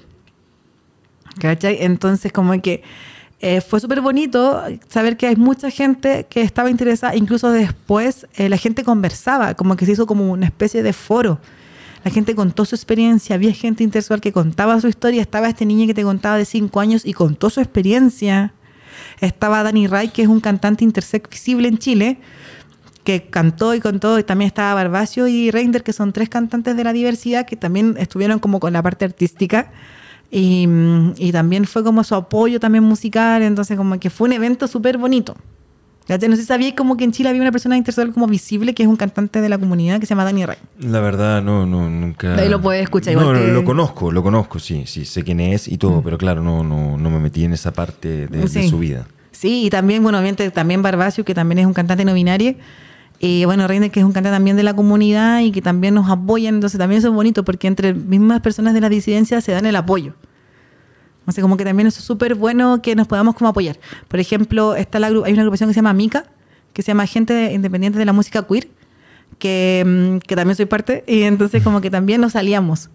¿Cachai? 1.39 1.79
Entonces, 1.81 2.33
como 2.33 2.61
que 2.61 2.83
eh, 3.41 3.61
fue 3.61 3.79
súper 3.81 4.01
bonito 4.01 4.63
saber 4.89 5.17
que 5.17 5.27
hay 5.27 5.37
mucha 5.37 5.69
gente 5.71 6.27
que 6.31 6.41
estaba 6.41 6.71
interesada, 6.71 7.15
incluso 7.15 7.51
después 7.51 8.27
eh, 8.37 8.49
la 8.49 8.57
gente 8.57 8.83
conversaba, 8.85 9.55
como 9.55 9.77
que 9.77 9.85
se 9.85 9.93
hizo 9.93 10.07
como 10.07 10.31
una 10.33 10.47
especie 10.47 10.83
de 10.83 10.93
foro. 10.93 11.39
La 12.05 12.11
gente 12.11 12.35
contó 12.35 12.67
su 12.67 12.75
experiencia, 12.75 13.35
había 13.35 13.53
gente 13.55 13.83
intersexual 13.83 14.21
que 14.21 14.31
contaba 14.31 14.79
su 14.79 14.89
historia, 14.89 15.23
estaba 15.23 15.49
este 15.49 15.65
niño 15.65 15.87
que 15.87 15.95
te 15.95 16.03
contaba 16.03 16.37
de 16.37 16.45
5 16.45 16.79
años 16.79 17.07
y 17.07 17.15
contó 17.15 17.49
su 17.49 17.61
experiencia. 17.61 18.53
Estaba 19.21 19.63
Dani 19.63 19.87
Ray, 19.87 20.09
que 20.09 20.23
es 20.23 20.29
un 20.29 20.41
cantante 20.41 20.85
intersex 20.85 21.31
visible 21.31 21.67
en 21.67 21.79
Chile, 21.79 22.19
que 23.05 23.25
cantó 23.29 23.75
y 23.75 23.81
contó, 23.81 24.19
y 24.19 24.23
también 24.23 24.49
estaba 24.49 24.75
Barbacio 24.75 25.29
y 25.29 25.51
Reinder, 25.51 25.83
que 25.83 25.95
son 25.95 26.13
tres 26.13 26.29
cantantes 26.29 26.77
de 26.77 26.85
la 26.85 26.93
diversidad, 26.93 27.47
que 27.47 27.57
también 27.57 27.97
estuvieron 27.99 28.39
como 28.39 28.61
con 28.61 28.75
la 28.75 28.83
parte 28.83 29.07
artística. 29.07 29.73
Y, 30.31 31.31
también 31.33 31.65
fue 31.65 31.85
como 31.85 32.03
su 32.03 32.15
apoyo 32.15 32.59
también 32.61 32.85
musical, 32.85 33.43
entonces 33.43 33.77
como 33.77 33.99
que 33.99 34.11
fue 34.11 34.29
un 34.29 34.33
evento 34.33 34.67
súper 34.67 34.99
bonito. 34.99 35.37
¿Cachai? 36.07 36.29
No 36.29 36.37
sé 36.37 36.43
si 36.43 36.49
sabía 36.49 36.75
como 36.75 36.97
que 36.97 37.05
en 37.05 37.13
Chile 37.13 37.31
había 37.31 37.41
una 37.41 37.51
persona 37.53 37.77
intersexual 37.79 38.13
como 38.13 38.27
visible, 38.27 38.75
que 38.75 38.83
es 38.83 38.89
un 38.89 38.97
cantante 38.97 39.41
de 39.41 39.49
la 39.49 39.57
comunidad 39.57 40.01
que 40.01 40.07
se 40.07 40.11
llama 40.11 40.25
Dani 40.25 40.45
Ray. 40.45 40.59
La 40.81 41.01
verdad, 41.01 41.43
no, 41.43 41.65
no, 41.65 41.89
nunca. 41.89 42.35
De 42.37 42.43
ahí 42.43 42.49
lo 42.51 42.61
puedes 42.61 42.83
escuchar, 42.83 43.15
No, 43.15 43.23
igual 43.23 43.37
no, 43.37 43.41
que- 43.47 43.53
lo 43.53 43.65
conozco, 43.65 44.13
lo 44.13 44.23
conozco, 44.23 44.59
sí, 44.59 44.85
sí, 44.87 45.07
sé 45.07 45.23
quién 45.23 45.41
es 45.41 45.67
y 45.67 45.79
todo, 45.79 46.03
pero 46.03 46.19
claro, 46.19 46.43
no, 46.43 46.63
no, 46.63 46.99
no 46.99 47.11
me 47.11 47.19
metí 47.21 47.45
en 47.45 47.55
esa 47.55 47.73
parte 47.73 48.27
de, 48.27 48.69
su 48.69 48.79
vida. 48.79 49.07
Sí, 49.33 49.65
y 49.67 49.71
también, 49.71 50.03
bueno, 50.03 50.19
obviamente 50.19 50.51
también 50.51 50.83
Barbacio, 50.83 51.25
que 51.25 51.35
también 51.35 51.59
es 51.59 51.67
un 51.67 51.73
cantante 51.73 52.05
no 52.05 52.15
binario. 52.15 52.55
Y 53.19 53.45
bueno, 53.47 53.67
Reiner, 53.67 53.91
que 53.91 54.01
es 54.01 54.07
un 54.07 54.13
cantante 54.13 54.37
también 54.37 54.57
de 54.57 54.63
la 54.63 54.75
comunidad 54.75 55.41
y 55.41 55.51
que 55.51 55.63
también 55.63 55.95
nos 55.95 56.11
apoyan. 56.11 56.57
Entonces 56.57 56.79
también 56.79 56.99
eso 56.99 57.09
es 57.09 57.15
bonito 57.15 57.45
porque 57.45 57.67
entre 57.67 57.95
mismas 57.95 58.41
personas 58.41 58.75
de 58.75 58.81
la 58.81 58.89
disidencia 58.89 59.41
se 59.41 59.53
dan 59.53 59.67
el 59.67 59.77
apoyo. 59.77 60.15
Sea, 61.33 61.43
como 61.43 61.57
que 61.57 61.65
también 61.65 61.87
eso 61.87 61.99
es 62.01 62.05
súper 62.05 62.35
bueno 62.35 62.83
que 62.83 62.95
nos 62.95 63.07
podamos 63.07 63.35
como 63.35 63.51
apoyar. 63.51 63.79
Por 64.09 64.21
ejemplo, 64.21 64.75
está 64.77 64.99
la, 64.99 65.09
hay 65.09 65.33
una 65.33 65.43
agrupación 65.43 65.71
que 65.71 65.75
se 65.75 65.79
llama 65.79 65.93
Mica, 65.93 66.25
que 66.73 66.83
se 66.83 66.89
llama 66.89 67.07
Gente 67.07 67.53
Independiente 67.53 67.99
de 67.99 68.05
la 68.05 68.13
Música 68.13 68.47
Queer, 68.47 68.69
que, 69.39 69.85
mm, 69.87 70.19
que 70.19 70.37
también 70.37 70.57
soy 70.57 70.67
parte, 70.67 71.05
y 71.07 71.23
entonces 71.23 71.63
como 71.63 71.81
que 71.81 71.91
también 71.91 72.21
nos 72.21 72.37
aliamos. 72.37 72.91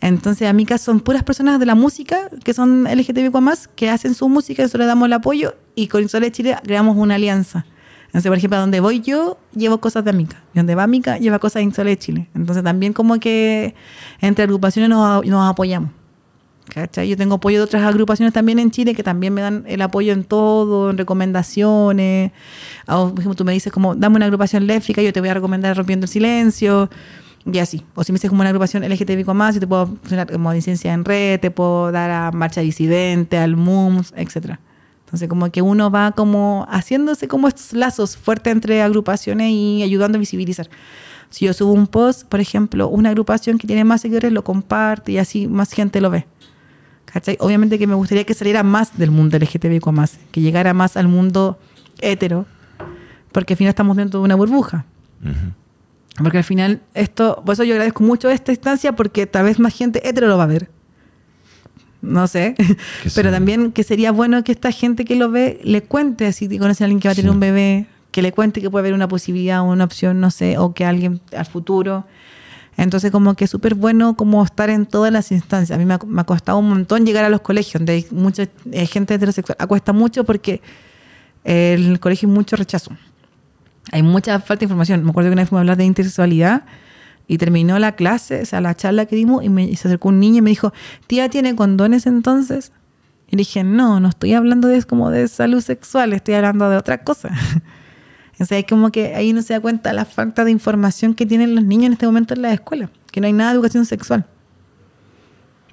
Entonces, 0.00 0.48
Amica 0.48 0.76
son 0.78 1.00
puras 1.00 1.22
personas 1.22 1.58
de 1.58 1.66
la 1.66 1.74
música 1.74 2.28
que 2.44 2.52
son 2.52 2.86
LGTBIQ 2.86 3.40
más, 3.40 3.68
que 3.68 3.88
hacen 3.88 4.14
su 4.14 4.28
música, 4.28 4.62
nosotros 4.62 4.80
le 4.80 4.86
damos 4.86 5.06
el 5.06 5.12
apoyo 5.14 5.54
y 5.74 5.88
con 5.88 6.02
Insole 6.02 6.30
Chile 6.30 6.56
creamos 6.62 6.96
una 6.96 7.14
alianza. 7.14 7.64
Entonces, 8.06 8.28
por 8.28 8.38
ejemplo, 8.38 8.58
a 8.58 8.60
donde 8.60 8.80
voy 8.80 9.00
yo, 9.00 9.38
llevo 9.56 9.78
cosas 9.78 10.04
de 10.04 10.10
Amica. 10.10 10.40
Y 10.54 10.58
donde 10.58 10.76
va 10.76 10.84
Amica, 10.84 11.18
lleva 11.18 11.40
cosas 11.40 11.60
de 11.60 11.62
Insole 11.64 11.96
Chile. 11.98 12.28
Entonces, 12.34 12.62
también 12.62 12.92
como 12.92 13.18
que 13.18 13.74
entre 14.20 14.44
agrupaciones 14.44 14.88
nos, 14.88 15.26
nos 15.26 15.50
apoyamos. 15.50 15.90
Yo 16.74 17.16
tengo 17.16 17.36
apoyo 17.36 17.58
de 17.58 17.64
otras 17.64 17.82
agrupaciones 17.82 18.32
también 18.32 18.58
en 18.58 18.70
Chile 18.70 18.94
que 18.94 19.02
también 19.02 19.32
me 19.32 19.42
dan 19.42 19.64
el 19.68 19.80
apoyo 19.82 20.12
en 20.12 20.24
todo, 20.24 20.90
en 20.90 20.98
recomendaciones. 20.98 22.32
O, 22.88 23.10
por 23.10 23.20
ejemplo, 23.20 23.34
tú 23.34 23.44
me 23.44 23.52
dices 23.52 23.72
como, 23.72 23.94
dame 23.94 24.16
una 24.16 24.24
agrupación 24.24 24.66
lésbica, 24.66 25.02
yo 25.02 25.12
te 25.12 25.20
voy 25.20 25.28
a 25.28 25.34
recomendar 25.34 25.76
Rompiendo 25.76 26.04
el 26.04 26.08
Silencio. 26.08 26.90
Y 27.46 27.58
así. 27.58 27.84
O 27.94 28.02
si 28.02 28.12
me 28.12 28.16
dices 28.16 28.30
como 28.30 28.40
una 28.40 28.48
agrupación 28.48 28.82
LGTBIQ 28.82 29.28
más, 29.34 29.54
yo 29.54 29.60
te 29.60 29.66
puedo 29.66 29.86
funcionar 29.86 30.30
como 30.32 30.52
Disidencia 30.52 30.94
en 30.94 31.04
Red, 31.04 31.40
te 31.40 31.50
puedo 31.50 31.92
dar 31.92 32.10
a 32.10 32.32
Marcha 32.32 32.62
Disidente, 32.62 33.36
al 33.36 33.56
MUMS, 33.56 34.14
etcétera. 34.16 34.60
Entonces, 35.04 35.28
como 35.28 35.50
que 35.50 35.60
uno 35.60 35.90
va 35.90 36.12
como 36.12 36.66
haciéndose 36.70 37.28
como 37.28 37.46
estos 37.46 37.74
lazos 37.74 38.16
fuertes 38.16 38.52
entre 38.52 38.82
agrupaciones 38.82 39.50
y 39.50 39.82
ayudando 39.82 40.16
a 40.16 40.18
visibilizar. 40.18 40.68
Si 41.28 41.44
yo 41.44 41.52
subo 41.52 41.72
un 41.72 41.86
post, 41.86 42.24
por 42.28 42.40
ejemplo, 42.40 42.88
una 42.88 43.10
agrupación 43.10 43.58
que 43.58 43.66
tiene 43.66 43.84
más 43.84 44.00
seguidores 44.00 44.32
lo 44.32 44.42
comparte 44.42 45.12
y 45.12 45.18
así 45.18 45.46
más 45.46 45.72
gente 45.72 46.00
lo 46.00 46.10
ve. 46.10 46.26
¿Cachai? 47.14 47.36
Obviamente 47.40 47.78
que 47.78 47.86
me 47.86 47.94
gustaría 47.94 48.24
que 48.24 48.34
saliera 48.34 48.62
más 48.64 48.98
del 48.98 49.10
mundo 49.12 49.38
LGTBIQ 49.38 49.86
más, 49.92 50.18
que 50.32 50.40
llegara 50.40 50.74
más 50.74 50.96
al 50.96 51.06
mundo 51.08 51.58
hetero, 52.00 52.44
porque 53.32 53.54
al 53.54 53.56
final 53.56 53.68
estamos 53.70 53.96
dentro 53.96 54.18
de 54.20 54.24
una 54.24 54.34
burbuja. 54.34 54.84
Ujú. 55.22 56.22
Porque 56.24 56.38
al 56.38 56.44
final 56.44 56.80
esto, 56.92 57.42
por 57.46 57.52
eso 57.54 57.62
yo 57.64 57.74
agradezco 57.74 58.02
mucho 58.02 58.28
esta 58.30 58.50
instancia, 58.52 58.94
porque 58.96 59.26
tal 59.26 59.44
vez 59.44 59.58
más 59.60 59.74
gente 59.74 60.06
hetero 60.08 60.26
lo 60.28 60.36
va 60.36 60.42
a 60.44 60.48
ver. 60.48 60.68
no 62.02 62.26
sé. 62.26 62.54
Pero 63.14 63.30
también 63.30 63.70
que 63.72 63.84
sería 63.84 64.10
bueno 64.12 64.42
que 64.44 64.52
esta 64.52 64.72
gente 64.72 65.04
que 65.04 65.14
lo 65.14 65.30
ve 65.30 65.60
le 65.62 65.82
cuente, 65.82 66.32
si 66.32 66.48
conoce 66.58 66.82
a 66.82 66.86
alguien 66.86 66.98
que 67.00 67.08
va 67.08 67.12
a 67.12 67.14
tener 67.14 67.30
Sí. 67.30 67.34
un 67.34 67.40
bebé, 67.40 67.86
que 68.10 68.22
le 68.22 68.32
cuente 68.32 68.60
que 68.60 68.70
puede 68.70 68.82
haber 68.82 68.94
una 68.94 69.08
posibilidad 69.08 69.60
o 69.60 69.64
una 69.64 69.84
opción, 69.84 70.20
no 70.20 70.30
sé, 70.30 70.58
o 70.58 70.74
que 70.74 70.84
alguien 70.84 71.20
al 71.36 71.46
futuro. 71.46 72.06
Entonces 72.76 73.10
como 73.10 73.34
que 73.34 73.44
es 73.44 73.50
súper 73.50 73.74
bueno 73.74 74.16
como 74.16 74.42
estar 74.44 74.70
en 74.70 74.86
todas 74.86 75.12
las 75.12 75.30
instancias. 75.32 75.76
A 75.76 75.78
mí 75.78 75.84
me 75.84 75.94
ha, 75.94 76.00
me 76.06 76.20
ha 76.20 76.24
costado 76.24 76.58
un 76.58 76.68
montón 76.68 77.06
llegar 77.06 77.24
a 77.24 77.28
los 77.28 77.40
colegios, 77.40 77.80
donde 77.80 77.92
hay 77.92 78.06
mucha 78.10 78.48
eh, 78.72 78.86
gente 78.86 79.14
heterosexual. 79.14 79.56
Cuesta 79.68 79.92
mucho 79.92 80.24
porque 80.24 80.60
eh, 81.44 81.74
el 81.74 82.00
colegio 82.00 82.28
hay 82.28 82.34
mucho 82.34 82.56
rechazo. 82.56 82.90
Hay 83.92 84.02
mucha 84.02 84.38
falta 84.40 84.60
de 84.60 84.64
información. 84.64 85.04
Me 85.04 85.10
acuerdo 85.10 85.30
que 85.30 85.34
una 85.34 85.42
vez 85.42 85.48
fuimos 85.48 85.60
a 85.60 85.62
hablar 85.62 85.76
de 85.76 85.84
intersexualidad 85.84 86.64
y 87.26 87.38
terminó 87.38 87.78
la 87.78 87.92
clase, 87.92 88.42
o 88.42 88.46
sea, 88.46 88.60
la 88.60 88.74
charla 88.74 89.06
que 89.06 89.16
dimos, 89.16 89.42
y, 89.44 89.48
me, 89.48 89.64
y 89.64 89.76
se 89.76 89.88
acercó 89.88 90.08
un 90.08 90.20
niño 90.20 90.38
y 90.38 90.42
me 90.42 90.50
dijo, 90.50 90.72
tía, 91.06 91.28
¿tiene 91.28 91.56
condones 91.56 92.06
entonces? 92.06 92.72
Y 93.30 93.36
dije, 93.36 93.64
no, 93.64 94.00
no 94.00 94.08
estoy 94.08 94.34
hablando 94.34 94.68
de, 94.68 94.82
como 94.82 95.10
de 95.10 95.28
salud 95.28 95.60
sexual, 95.62 96.12
estoy 96.12 96.34
hablando 96.34 96.68
de 96.68 96.76
otra 96.76 96.98
cosa. 96.98 97.30
o 98.40 98.44
sea, 98.44 98.58
es 98.58 98.66
como 98.66 98.90
que 98.90 99.14
ahí 99.14 99.32
no 99.32 99.42
se 99.42 99.52
da 99.54 99.60
cuenta 99.60 99.92
la 99.92 100.04
falta 100.04 100.44
de 100.44 100.50
información 100.50 101.14
que 101.14 101.26
tienen 101.26 101.54
los 101.54 101.64
niños 101.64 101.86
en 101.86 101.92
este 101.94 102.06
momento 102.06 102.34
en 102.34 102.42
la 102.42 102.52
escuela, 102.52 102.90
que 103.12 103.20
no 103.20 103.26
hay 103.26 103.32
nada 103.32 103.50
de 103.50 103.56
educación 103.56 103.84
sexual. 103.86 104.26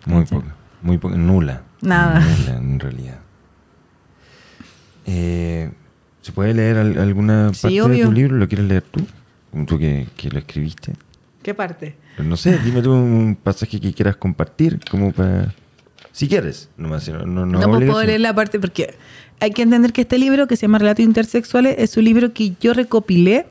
Muy 0.05 0.25
poca, 0.25 0.55
muy 0.81 0.97
poca, 0.97 1.15
nula. 1.15 1.61
Nada. 1.81 2.19
Nula, 2.19 2.57
en 2.57 2.79
realidad. 2.79 3.19
Eh, 5.05 5.71
¿Se 6.21 6.31
puede 6.31 6.53
leer 6.53 6.77
al- 6.77 6.97
alguna 6.99 7.53
Sí, 7.53 7.79
parte 7.79 7.93
de 7.97 8.03
tu 8.03 8.11
libro? 8.11 8.35
¿Lo 8.38 8.47
quieres 8.47 8.67
leer 8.67 8.83
tú? 8.83 9.05
Tú 9.65 9.77
que, 9.79 10.07
que 10.15 10.29
lo 10.29 10.39
escribiste. 10.39 10.93
¿Qué 11.41 11.53
parte? 11.53 11.95
Pero 12.15 12.29
no 12.29 12.38
sé, 12.38 12.59
dime 12.59 12.81
tú 12.81 12.93
un 12.93 13.35
pasaje 13.41 13.79
que 13.79 13.93
quieras 13.93 14.15
compartir, 14.15 14.79
como 14.89 15.11
para... 15.11 15.53
Si 16.11 16.27
quieres, 16.27 16.69
nomás, 16.77 17.07
no, 17.09 17.25
no, 17.25 17.45
No, 17.45 17.69
pues 17.69 17.89
puedo 17.89 18.03
leer 18.03 18.19
la 18.21 18.35
parte 18.35 18.59
porque 18.59 18.95
hay 19.41 19.51
que 19.51 19.63
entender 19.63 19.91
que 19.91 20.01
este 20.01 20.19
libro, 20.19 20.47
que 20.47 20.55
se 20.55 20.61
llama 20.61 20.77
Relatos 20.77 21.03
Intersexuales, 21.03 21.76
es 21.80 21.97
un 21.97 22.05
libro 22.05 22.31
que 22.31 22.53
yo 22.61 22.73
recopilé 22.73 23.47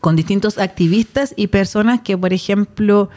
con 0.00 0.16
distintos 0.16 0.58
activistas 0.58 1.32
y 1.34 1.46
personas 1.46 2.02
que, 2.02 2.16
por 2.16 2.34
ejemplo, 2.34 3.08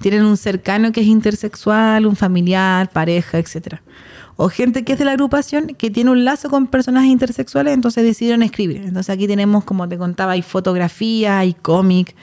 tienen 0.00 0.24
un 0.24 0.36
cercano 0.36 0.92
que 0.92 1.00
es 1.00 1.08
intersexual, 1.08 2.06
un 2.06 2.14
familiar, 2.14 2.90
pareja, 2.90 3.38
etcétera. 3.38 3.82
O 4.36 4.48
gente 4.48 4.84
que 4.84 4.92
es 4.92 5.00
de 5.00 5.04
la 5.04 5.10
agrupación 5.10 5.74
que 5.76 5.90
tiene 5.90 6.12
un 6.12 6.24
lazo 6.24 6.48
con 6.48 6.68
personas 6.68 7.06
intersexuales, 7.06 7.74
entonces 7.74 8.04
decidieron 8.04 8.44
escribir. 8.44 8.82
Entonces 8.84 9.12
aquí 9.12 9.26
tenemos, 9.26 9.64
como 9.64 9.88
te 9.88 9.98
contaba, 9.98 10.32
hay 10.32 10.42
fotografía, 10.42 11.40
hay 11.40 11.54
cómic, 11.54 12.14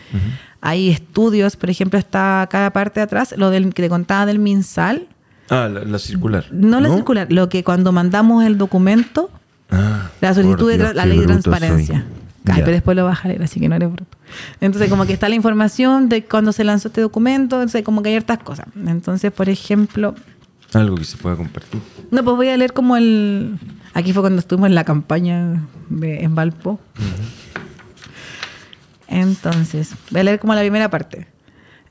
hay 0.62 0.92
estudios. 0.92 1.58
Por 1.58 1.70
ejemplo, 1.70 2.00
está 2.00 2.48
cada 2.50 2.72
parte 2.72 3.02
de 3.02 3.04
atrás, 3.04 3.36
lo 3.36 3.50
del 3.50 3.74
que 3.74 3.84
te 3.84 3.90
contaba 3.90 4.26
del 4.26 4.40
MinSal. 4.40 5.10
Ah, 5.50 5.70
la, 5.72 5.82
la 5.84 6.00
circular. 6.00 6.46
No 6.52 6.80
la 6.80 6.90
circular, 6.94 7.28
lo 7.32 7.50
que 7.50 7.64
cuando 7.64 7.92
mandamos 7.92 8.44
el 8.46 8.58
documento, 8.58 9.30
Ah, 9.72 10.10
la 10.22 10.34
solicitud 10.34 10.70
de 10.72 10.94
la 10.94 11.06
ley 11.06 11.20
de 11.20 11.26
transparencia. 11.26 12.06
Ay, 12.48 12.62
pero 12.62 12.72
después 12.74 12.96
lo 12.96 13.04
vas 13.06 13.26
a 13.26 13.28
leer, 13.30 13.42
así 13.42 13.60
que 13.60 13.68
no 13.68 13.76
eres 13.76 13.92
bruto. 13.92 14.16
Entonces, 14.62 14.90
como 14.92 15.08
que 15.08 15.14
está 15.14 15.28
la 15.28 15.34
información 15.36 16.08
de 16.10 16.24
cuando 16.24 16.52
se 16.52 16.64
lanzó 16.64 16.90
este 16.90 17.02
documento, 17.02 17.56
entonces 17.56 17.84
como 17.84 18.04
que 18.04 18.10
hay 18.10 18.16
hartas 18.18 18.38
cosas. 18.40 18.68
Entonces, 18.86 19.32
por 19.32 19.50
ejemplo, 19.50 20.14
Algo 20.74 20.96
que 20.98 21.04
se 21.06 21.18
pueda 21.18 21.36
compartir. 21.36 21.82
no, 22.12 22.24
pues 22.24 22.36
voy 22.36 22.50
a 22.50 22.58
leer 22.58 22.74
como 22.74 22.96
el... 22.98 23.58
Aquí 23.96 24.14
fue 24.14 24.22
cuando 24.22 24.40
estuvimos 24.40 24.68
en 24.70 24.76
la 24.76 24.84
campaña 24.84 25.64
de, 25.90 26.24
en 26.24 26.36
Valpo. 26.36 26.80
Entonces, 29.08 29.94
voy 30.12 30.22
a 30.22 30.24
leer 30.26 30.40
como 30.40 30.54
la 30.54 30.62
primera 30.62 30.90
parte. 30.90 31.28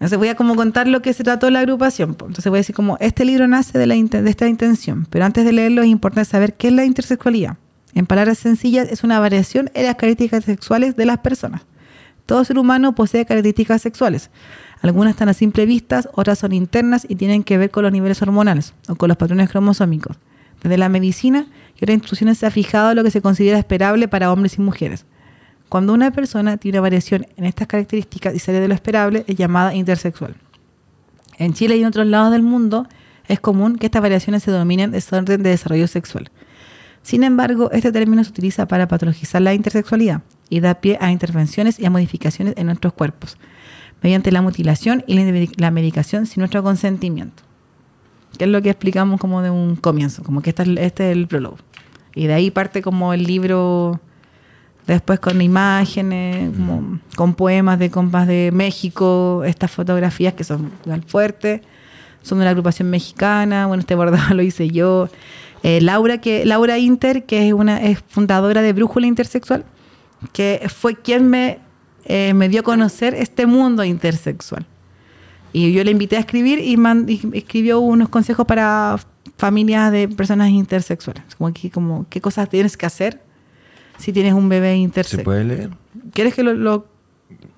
Entonces 0.04 0.18
voy 0.18 0.28
a 0.28 0.34
como 0.34 0.54
contar 0.54 0.86
lo 0.86 1.00
que 1.00 1.14
se 1.14 1.24
trató 1.24 1.48
la 1.48 1.60
agrupación. 1.60 2.10
Entonces 2.10 2.44
voy 2.44 2.58
a 2.58 2.60
decir 2.60 2.74
como, 2.74 2.98
este 3.00 3.24
libro 3.24 3.48
nace 3.48 3.78
de, 3.78 3.86
de 3.86 4.30
esta 4.30 4.46
intención, 4.48 5.06
pero 5.08 5.24
antes 5.24 5.46
de 5.46 5.52
leerlo 5.54 5.80
es 5.80 5.88
importante 5.88 6.30
saber 6.30 6.52
qué 6.52 6.68
es 6.68 6.74
la 6.74 6.84
intersexualidad. 6.84 7.56
En 7.94 8.04
palabras 8.04 8.36
sencillas, 8.36 8.86
es 8.90 9.02
una 9.02 9.18
variación 9.18 9.70
en 9.72 9.86
las 9.86 9.94
características 9.94 10.44
sexuales 10.44 10.94
de 10.96 11.06
las 11.06 11.20
personas. 11.20 11.62
Todo 12.26 12.44
ser 12.44 12.58
humano 12.58 12.94
posee 12.94 13.24
características 13.24 13.80
sexuales. 13.80 14.28
Algunas 14.82 15.12
están 15.12 15.30
a 15.30 15.32
simple 15.32 15.64
vista, 15.64 16.02
otras 16.12 16.38
son 16.38 16.52
internas 16.52 17.06
y 17.08 17.14
tienen 17.14 17.42
que 17.42 17.56
ver 17.56 17.70
con 17.70 17.84
los 17.84 17.92
niveles 17.92 18.20
hormonales 18.20 18.74
o 18.88 18.96
con 18.96 19.08
los 19.08 19.16
patrones 19.16 19.48
cromosómicos. 19.48 20.18
Desde 20.62 20.76
la 20.76 20.90
medicina 20.90 21.46
y 21.76 21.84
otras 21.84 21.94
instituciones 21.94 22.36
se 22.36 22.44
ha 22.44 22.50
fijado 22.50 22.94
lo 22.94 23.04
que 23.04 23.10
se 23.10 23.22
considera 23.22 23.58
esperable 23.58 24.06
para 24.06 24.30
hombres 24.30 24.58
y 24.58 24.60
mujeres. 24.60 25.06
Cuando 25.74 25.92
una 25.92 26.12
persona 26.12 26.56
tiene 26.56 26.78
una 26.78 26.82
variación 26.82 27.26
en 27.36 27.46
estas 27.46 27.66
características 27.66 28.32
y 28.32 28.38
sale 28.38 28.60
de 28.60 28.68
lo 28.68 28.74
esperable, 28.74 29.24
es 29.26 29.34
llamada 29.34 29.74
intersexual. 29.74 30.36
En 31.36 31.52
Chile 31.52 31.76
y 31.76 31.80
en 31.80 31.86
otros 31.86 32.06
lados 32.06 32.30
del 32.30 32.42
mundo 32.42 32.86
es 33.26 33.40
común 33.40 33.74
que 33.74 33.86
estas 33.86 34.00
variaciones 34.00 34.44
se 34.44 34.52
denominen 34.52 34.92
desorden 34.92 35.42
de 35.42 35.50
desarrollo 35.50 35.88
sexual. 35.88 36.30
Sin 37.02 37.24
embargo, 37.24 37.72
este 37.72 37.90
término 37.90 38.22
se 38.22 38.30
utiliza 38.30 38.68
para 38.68 38.86
patologizar 38.86 39.42
la 39.42 39.52
intersexualidad 39.52 40.22
y 40.48 40.60
da 40.60 40.76
pie 40.76 40.96
a 41.00 41.10
intervenciones 41.10 41.80
y 41.80 41.86
a 41.86 41.90
modificaciones 41.90 42.54
en 42.56 42.66
nuestros 42.66 42.92
cuerpos, 42.92 43.36
mediante 44.00 44.30
la 44.30 44.42
mutilación 44.42 45.02
y 45.08 45.18
la- 45.56 45.72
medicación 45.72 46.26
sin 46.26 46.42
nuestro 46.42 46.62
consentimiento. 46.62 47.42
Que 48.38 48.44
es 48.44 48.50
lo 48.50 48.62
que 48.62 48.70
explicamos 48.70 49.18
como 49.18 49.42
de 49.42 49.50
un 49.50 49.74
comienzo, 49.74 50.22
como 50.22 50.40
que 50.40 50.50
es, 50.50 50.56
este 50.60 51.10
es 51.10 51.16
el 51.16 51.26
prólogo. 51.26 51.56
Y 52.14 52.28
de 52.28 52.34
ahí 52.34 52.52
parte 52.52 52.80
como 52.80 53.12
el 53.12 53.24
libro, 53.24 54.00
después 54.86 55.20
con 55.20 55.40
imágenes, 55.40 56.50
como 56.56 57.00
con 57.16 57.34
poemas 57.34 57.78
de 57.78 57.90
compas 57.90 58.26
de 58.26 58.50
México, 58.52 59.42
estas 59.44 59.70
fotografías 59.70 60.34
que 60.34 60.44
son 60.44 60.70
igual 60.84 61.02
fuertes, 61.06 61.60
son 62.22 62.38
de 62.38 62.42
una 62.44 62.50
agrupación 62.50 62.90
mexicana, 62.90 63.66
bueno, 63.66 63.80
este 63.80 63.94
bordado 63.94 64.34
lo 64.34 64.42
hice 64.42 64.68
yo. 64.68 65.08
Eh, 65.62 65.80
Laura, 65.80 66.18
que, 66.18 66.44
Laura 66.44 66.78
Inter, 66.78 67.24
que 67.24 67.48
es 67.48 67.54
una 67.54 67.82
es 67.82 68.02
fundadora 68.06 68.60
de 68.62 68.72
Brújula 68.72 69.06
Intersexual, 69.06 69.64
que 70.32 70.66
fue 70.74 70.96
quien 70.96 71.28
me, 71.28 71.58
eh, 72.04 72.34
me 72.34 72.48
dio 72.48 72.60
a 72.60 72.62
conocer 72.64 73.14
este 73.14 73.46
mundo 73.46 73.84
intersexual. 73.84 74.66
Y 75.52 75.72
yo 75.72 75.84
le 75.84 75.90
invité 75.92 76.16
a 76.16 76.20
escribir 76.20 76.58
y, 76.58 76.76
man- 76.76 77.06
y 77.08 77.20
escribió 77.32 77.80
unos 77.80 78.08
consejos 78.08 78.44
para 78.44 78.98
familias 79.38 79.90
de 79.92 80.08
personas 80.08 80.50
intersexuales. 80.50 81.22
Como, 81.38 81.52
que, 81.52 81.70
como 81.70 82.06
qué 82.10 82.20
cosas 82.20 82.48
tienes 82.48 82.76
que 82.76 82.86
hacer 82.86 83.22
si 83.98 84.12
tienes 84.12 84.34
un 84.34 84.48
bebé 84.48 84.72
¿Se 84.72 84.76
intersexual. 84.78 85.24
puede 85.24 85.44
leer? 85.44 85.70
¿Quieres 86.12 86.34
que 86.34 86.42
lo, 86.42 86.54
lo- 86.54 86.86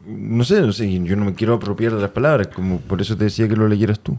No 0.06 0.44
sé, 0.44 0.60
no 0.60 0.72
sé, 0.72 0.90
yo 1.02 1.16
no 1.16 1.24
me 1.24 1.34
quiero 1.34 1.54
apropiar 1.54 1.94
de 1.94 2.00
las 2.00 2.10
palabras, 2.10 2.48
como 2.48 2.78
por 2.80 3.00
eso 3.00 3.16
te 3.16 3.24
decía 3.24 3.48
que 3.48 3.56
lo 3.56 3.68
leyeras 3.68 4.00
tú. 4.00 4.16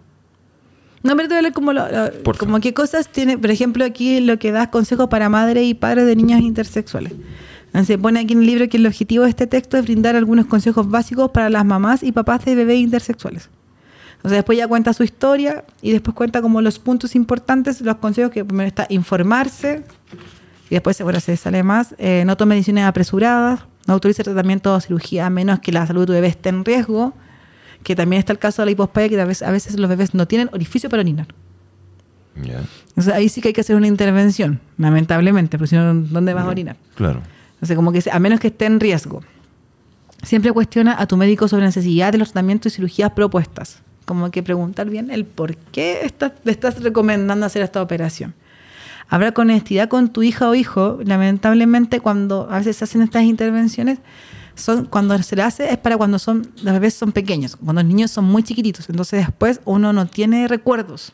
No, 1.04 1.16
pero 1.16 1.28
te 1.30 1.36
voy 1.36 1.40
a 1.40 1.42
leer 1.44 1.54
como, 1.54 1.74
lo- 1.74 1.88
lo- 1.90 2.34
como 2.38 2.60
qué 2.60 2.74
cosas 2.74 3.08
tiene, 3.10 3.38
por 3.38 3.52
ejemplo, 3.52 3.86
aquí 3.86 4.20
lo 4.20 4.40
que 4.40 4.52
das 4.52 4.68
consejos 4.70 5.08
para 5.08 5.30
madres 5.30 5.64
y 5.66 5.74
padres 5.74 6.06
de 6.06 6.16
niños 6.16 6.42
intersexuales. 6.42 7.14
Se 7.86 7.98
pone 8.00 8.20
aquí 8.22 8.34
en 8.34 8.40
el 8.40 8.46
libro 8.48 8.68
que 8.70 8.78
el 8.78 8.88
objetivo 8.88 9.24
de 9.26 9.30
este 9.30 9.46
texto 9.46 9.78
es 9.78 9.84
brindar 9.84 10.16
algunos 10.16 10.48
consejos 10.48 10.90
básicos 10.90 11.30
para 11.32 11.50
las 11.50 11.64
mamás 11.64 12.02
y 12.02 12.12
papás 12.12 12.44
de 12.46 12.56
bebés 12.56 12.80
intersexuales. 12.80 13.50
Entonces 14.16 14.38
después 14.40 14.58
ya 14.58 14.68
cuenta 14.68 14.94
su 14.94 15.04
historia 15.04 15.64
y 15.82 15.92
después 15.92 16.16
cuenta 16.16 16.42
como 16.42 16.62
los 16.62 16.80
puntos 16.80 17.14
importantes, 17.16 17.82
los 17.82 17.98
consejos 17.98 18.32
que 18.32 18.44
primero 18.44 18.68
está 18.68 18.88
informarse 18.90 19.84
y 20.70 20.76
después 20.76 21.02
bueno, 21.02 21.20
se 21.20 21.38
sale 21.38 21.64
más, 21.64 21.96
eh, 21.98 22.24
no 22.26 22.38
tome 22.38 22.56
decisiones 22.56 22.86
apresuradas, 22.86 23.62
no 23.88 23.94
autorice 23.94 24.24
tratamiento 24.24 24.74
o 24.74 24.80
cirugía 24.80 25.26
a 25.26 25.30
menos 25.30 25.60
que 25.60 25.72
la 25.72 25.88
salud 25.88 26.02
de 26.02 26.08
tu 26.08 26.14
bebé 26.14 26.28
esté 26.28 26.50
en 26.50 26.66
riesgo, 26.66 27.14
que 27.84 27.96
también 27.96 28.20
está 28.20 28.34
el 28.34 28.40
caso 28.40 28.62
de 28.62 28.68
la 28.68 28.72
hipospedia, 28.72 29.10
que 29.10 29.22
a 29.22 29.26
veces, 29.26 29.48
a 29.48 29.52
veces 29.52 29.80
los 29.80 29.90
bebés 29.90 30.14
no 30.14 30.28
tienen 30.28 30.50
orificio 30.52 30.90
para 30.90 31.02
orinar. 31.02 31.28
Entonces 32.36 33.14
ahí 33.14 33.30
sí 33.30 33.42
que 33.42 33.50
hay 33.50 33.54
que 33.54 33.62
hacer 33.62 33.76
una 33.76 33.88
intervención, 33.88 34.60
lamentablemente, 34.78 35.58
porque 35.58 35.70
si 35.70 35.76
no, 35.76 35.94
¿dónde 35.94 36.34
vas 36.34 36.46
a 36.46 36.50
orinar? 36.50 36.78
claro. 36.96 37.22
Entonces, 37.58 37.76
como 37.76 37.92
que 37.92 38.04
a 38.12 38.20
menos 38.20 38.40
que 38.40 38.50
esté 38.50 38.66
en 38.66 38.80
riesgo. 38.80 39.24
Siempre 40.22 40.52
cuestiona 40.52 40.96
a 41.00 41.08
tu 41.08 41.18
médico 41.18 41.48
sobre 41.48 41.62
la 41.62 41.70
necesidad 41.70 42.12
de 42.12 42.20
los 42.20 42.32
tratamientos 42.32 42.74
y 42.74 42.76
cirugías 42.76 43.12
propuestas. 43.12 43.82
Como 44.06 44.30
que 44.30 44.44
preguntar 44.44 44.90
bien 44.90 45.10
el 45.10 45.26
por 45.26 45.56
qué 45.56 46.02
estás, 46.04 46.34
le 46.44 46.52
estás 46.52 46.82
recomendando 46.84 47.48
hacer 47.48 47.64
esta 47.64 47.82
operación. 47.82 48.36
Hablar 49.10 49.34
con 49.34 49.50
honestidad 49.50 49.88
con 49.88 50.10
tu 50.10 50.24
hija 50.24 50.50
o 50.50 50.56
hijo. 50.56 51.00
Lamentablemente, 51.04 52.00
cuando 52.00 52.48
a 52.50 52.58
veces 52.58 52.78
se 52.78 52.84
hacen 52.84 53.02
estas 53.02 53.24
intervenciones, 53.24 54.00
son 54.56 54.86
cuando 54.86 55.18
se 55.22 55.36
le 55.36 55.44
hace 55.44 55.72
es 55.72 55.78
para 55.78 55.98
cuando 55.98 56.20
son 56.20 56.48
los 56.64 56.74
bebés 56.74 56.96
son 56.96 57.12
pequeños, 57.12 57.56
cuando 57.56 57.82
los 57.82 57.86
niños 57.86 58.12
son 58.12 58.26
muy 58.26 58.44
chiquititos. 58.44 58.90
Entonces, 58.90 59.26
después 59.26 59.62
uno 59.66 59.94
no 59.94 60.08
tiene 60.08 60.48
recuerdos 60.48 61.14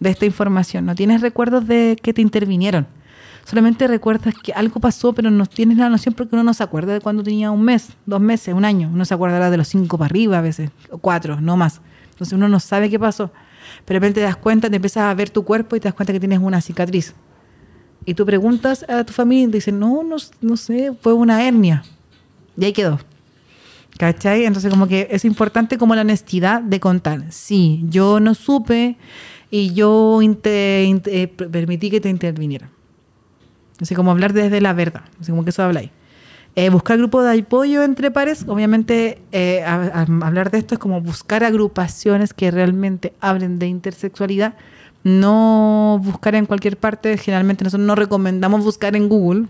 de 0.00 0.10
esta 0.10 0.26
información, 0.26 0.86
no 0.86 0.94
tienes 0.94 1.20
recuerdos 1.20 1.66
de 1.66 1.96
que 2.02 2.12
te 2.12 2.22
intervinieron. 2.22 2.86
Solamente 3.44 3.88
recuerdas 3.88 4.34
que 4.40 4.52
algo 4.52 4.80
pasó, 4.80 5.12
pero 5.12 5.30
no 5.30 5.46
tienes 5.46 5.76
la 5.76 5.88
noción 5.88 6.14
porque 6.14 6.34
uno 6.34 6.44
no 6.44 6.54
se 6.54 6.62
acuerda 6.62 6.92
de 6.92 7.00
cuando 7.00 7.22
tenía 7.22 7.50
un 7.50 7.62
mes, 7.62 7.90
dos 8.06 8.20
meses, 8.20 8.54
un 8.54 8.64
año. 8.64 8.88
Uno 8.92 9.04
se 9.04 9.14
acordará 9.14 9.50
de 9.50 9.56
los 9.56 9.68
cinco 9.68 9.98
para 9.98 10.06
arriba 10.06 10.38
a 10.38 10.40
veces, 10.40 10.70
o 10.90 10.98
cuatro, 10.98 11.40
no 11.40 11.56
más. 11.56 11.80
Entonces 12.12 12.32
uno 12.34 12.48
no 12.48 12.60
sabe 12.60 12.88
qué 12.88 12.98
pasó. 12.98 13.32
Pero 13.84 13.96
de 13.96 14.00
repente 14.00 14.20
te 14.20 14.26
das 14.26 14.36
cuenta, 14.36 14.70
te 14.70 14.76
empiezas 14.76 15.04
a 15.04 15.14
ver 15.14 15.30
tu 15.30 15.44
cuerpo 15.44 15.76
y 15.76 15.80
te 15.80 15.88
das 15.88 15.94
cuenta 15.94 16.12
que 16.12 16.20
tienes 16.20 16.38
una 16.38 16.60
cicatriz. 16.60 17.14
Y 18.04 18.14
tú 18.14 18.26
preguntas 18.26 18.84
a 18.88 19.04
tu 19.04 19.12
familia 19.12 19.44
y 19.44 19.50
te 19.50 19.56
dicen, 19.58 19.78
no, 19.78 20.02
no, 20.02 20.16
no 20.40 20.56
sé, 20.56 20.92
fue 21.00 21.12
una 21.12 21.46
hernia. 21.46 21.84
Y 22.56 22.64
ahí 22.64 22.72
quedó. 22.72 22.98
¿Cachai? 23.98 24.44
Entonces 24.44 24.70
como 24.70 24.88
que 24.88 25.08
es 25.10 25.24
importante 25.24 25.78
como 25.78 25.94
la 25.94 26.00
honestidad 26.00 26.62
de 26.62 26.80
contar. 26.80 27.24
Sí, 27.30 27.84
yo 27.88 28.20
no 28.20 28.34
supe 28.34 28.96
y 29.50 29.74
yo 29.74 30.20
eh, 30.22 31.28
permití 31.50 31.90
que 31.90 32.00
te 32.00 32.08
interviniera. 32.08 32.70
Así 33.80 33.94
como 33.94 34.10
hablar 34.10 34.32
desde 34.32 34.60
la 34.60 34.72
verdad, 34.72 35.02
así 35.20 35.30
como 35.30 35.44
que 35.44 35.50
eso 35.50 35.62
habláis. 35.62 35.90
Eh, 36.54 36.68
buscar 36.68 36.98
grupos 36.98 37.24
de 37.24 37.40
apoyo 37.40 37.82
entre 37.82 38.10
pares, 38.10 38.44
obviamente 38.46 39.22
eh, 39.32 39.62
a- 39.64 40.04
a- 40.06 40.26
hablar 40.26 40.50
de 40.50 40.58
esto 40.58 40.74
es 40.74 40.78
como 40.78 41.00
buscar 41.00 41.44
agrupaciones 41.44 42.34
que 42.34 42.50
realmente 42.50 43.14
hablen 43.20 43.58
de 43.58 43.68
intersexualidad, 43.68 44.54
no 45.02 45.98
buscar 46.02 46.34
en 46.34 46.46
cualquier 46.46 46.76
parte, 46.76 47.16
generalmente 47.16 47.64
nosotros 47.64 47.86
no 47.86 47.94
recomendamos 47.94 48.62
buscar 48.64 48.94
en 48.96 49.08
Google, 49.08 49.46